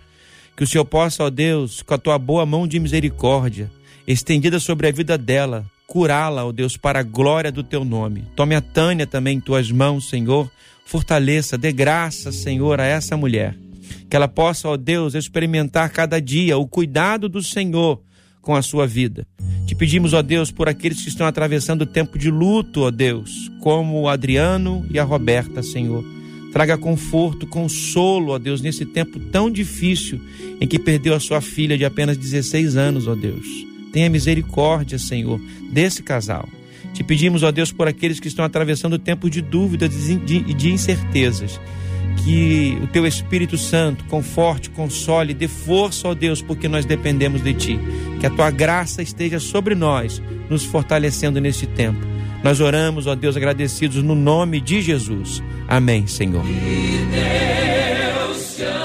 que 0.55 0.63
o 0.63 0.67
Senhor 0.67 0.85
possa, 0.85 1.23
ó 1.23 1.29
Deus, 1.29 1.81
com 1.81 1.93
a 1.93 1.97
tua 1.97 2.17
boa 2.17 2.45
mão 2.45 2.67
de 2.67 2.79
misericórdia, 2.79 3.69
estendida 4.07 4.59
sobre 4.59 4.87
a 4.87 4.91
vida 4.91 5.17
dela, 5.17 5.65
curá-la, 5.87 6.45
ó 6.45 6.51
Deus, 6.51 6.77
para 6.77 6.99
a 6.99 7.03
glória 7.03 7.51
do 7.51 7.63
teu 7.63 7.83
nome. 7.83 8.25
Tome 8.35 8.55
a 8.55 8.61
Tânia 8.61 9.07
também 9.07 9.37
em 9.37 9.41
tuas 9.41 9.71
mãos, 9.71 10.07
Senhor. 10.07 10.49
Fortaleça, 10.85 11.57
dê 11.57 11.71
graça, 11.71 12.31
Senhor, 12.31 12.79
a 12.79 12.85
essa 12.85 13.17
mulher. 13.17 13.55
Que 14.09 14.15
ela 14.15 14.27
possa, 14.27 14.67
ó 14.67 14.77
Deus, 14.77 15.13
experimentar 15.13 15.89
cada 15.91 16.19
dia 16.19 16.57
o 16.57 16.67
cuidado 16.67 17.29
do 17.29 17.41
Senhor 17.41 18.01
com 18.41 18.55
a 18.55 18.61
sua 18.61 18.87
vida. 18.87 19.27
Te 19.65 19.75
pedimos, 19.75 20.13
ó 20.13 20.21
Deus, 20.21 20.51
por 20.51 20.67
aqueles 20.67 21.01
que 21.03 21.09
estão 21.09 21.27
atravessando 21.27 21.83
o 21.83 21.85
tempo 21.85 22.17
de 22.17 22.31
luto, 22.31 22.81
ó 22.81 22.91
Deus, 22.91 23.51
como 23.61 24.01
o 24.01 24.09
Adriano 24.09 24.85
e 24.89 24.97
a 24.97 25.03
Roberta, 25.03 25.61
Senhor. 25.61 26.03
Traga 26.51 26.77
conforto, 26.77 27.45
consolo, 27.45 28.31
ó 28.31 28.39
Deus, 28.39 28.61
nesse 28.61 28.85
tempo 28.85 29.19
tão 29.19 29.51
difícil 29.51 30.19
em 30.59 30.67
que 30.67 30.79
perdeu 30.79 31.13
a 31.13 31.19
sua 31.19 31.41
filha 31.41 31.77
de 31.77 31.85
apenas 31.85 32.17
16 32.17 32.75
anos, 32.75 33.07
ó 33.07 33.13
Deus. 33.13 33.45
Tenha 33.93 34.09
misericórdia, 34.09 34.97
Senhor, 34.97 35.39
desse 35.71 36.01
casal. 36.01 36.49
Te 36.93 37.03
pedimos, 37.03 37.43
ó 37.43 37.51
Deus, 37.51 37.71
por 37.71 37.87
aqueles 37.87 38.19
que 38.19 38.27
estão 38.27 38.43
atravessando 38.43 38.97
tempos 38.97 39.29
de 39.29 39.41
dúvidas 39.41 39.91
e 40.09 40.15
de 40.15 40.71
incertezas. 40.71 41.59
Que 42.23 42.77
o 42.81 42.87
teu 42.87 43.05
Espírito 43.07 43.57
Santo 43.57 44.03
conforte, 44.05 44.69
console, 44.69 45.33
dê 45.33 45.47
força, 45.47 46.07
ó 46.07 46.13
Deus, 46.13 46.41
porque 46.41 46.67
nós 46.67 46.85
dependemos 46.85 47.41
de 47.43 47.53
ti. 47.53 47.79
Que 48.19 48.25
a 48.25 48.29
tua 48.29 48.51
graça 48.51 49.01
esteja 49.01 49.39
sobre 49.39 49.75
nós, 49.75 50.21
nos 50.49 50.63
fortalecendo 50.63 51.39
neste 51.39 51.65
tempo. 51.65 52.05
Nós 52.43 52.59
oramos, 52.59 53.07
ó 53.07 53.15
Deus, 53.15 53.35
agradecidos 53.35 54.01
no 54.03 54.15
nome 54.15 54.61
de 54.61 54.81
Jesus. 54.81 55.43
Amém, 55.67 56.07
Senhor. 56.07 56.43
Que 56.43 57.05
Deus 57.11 58.55
te. 58.55 58.78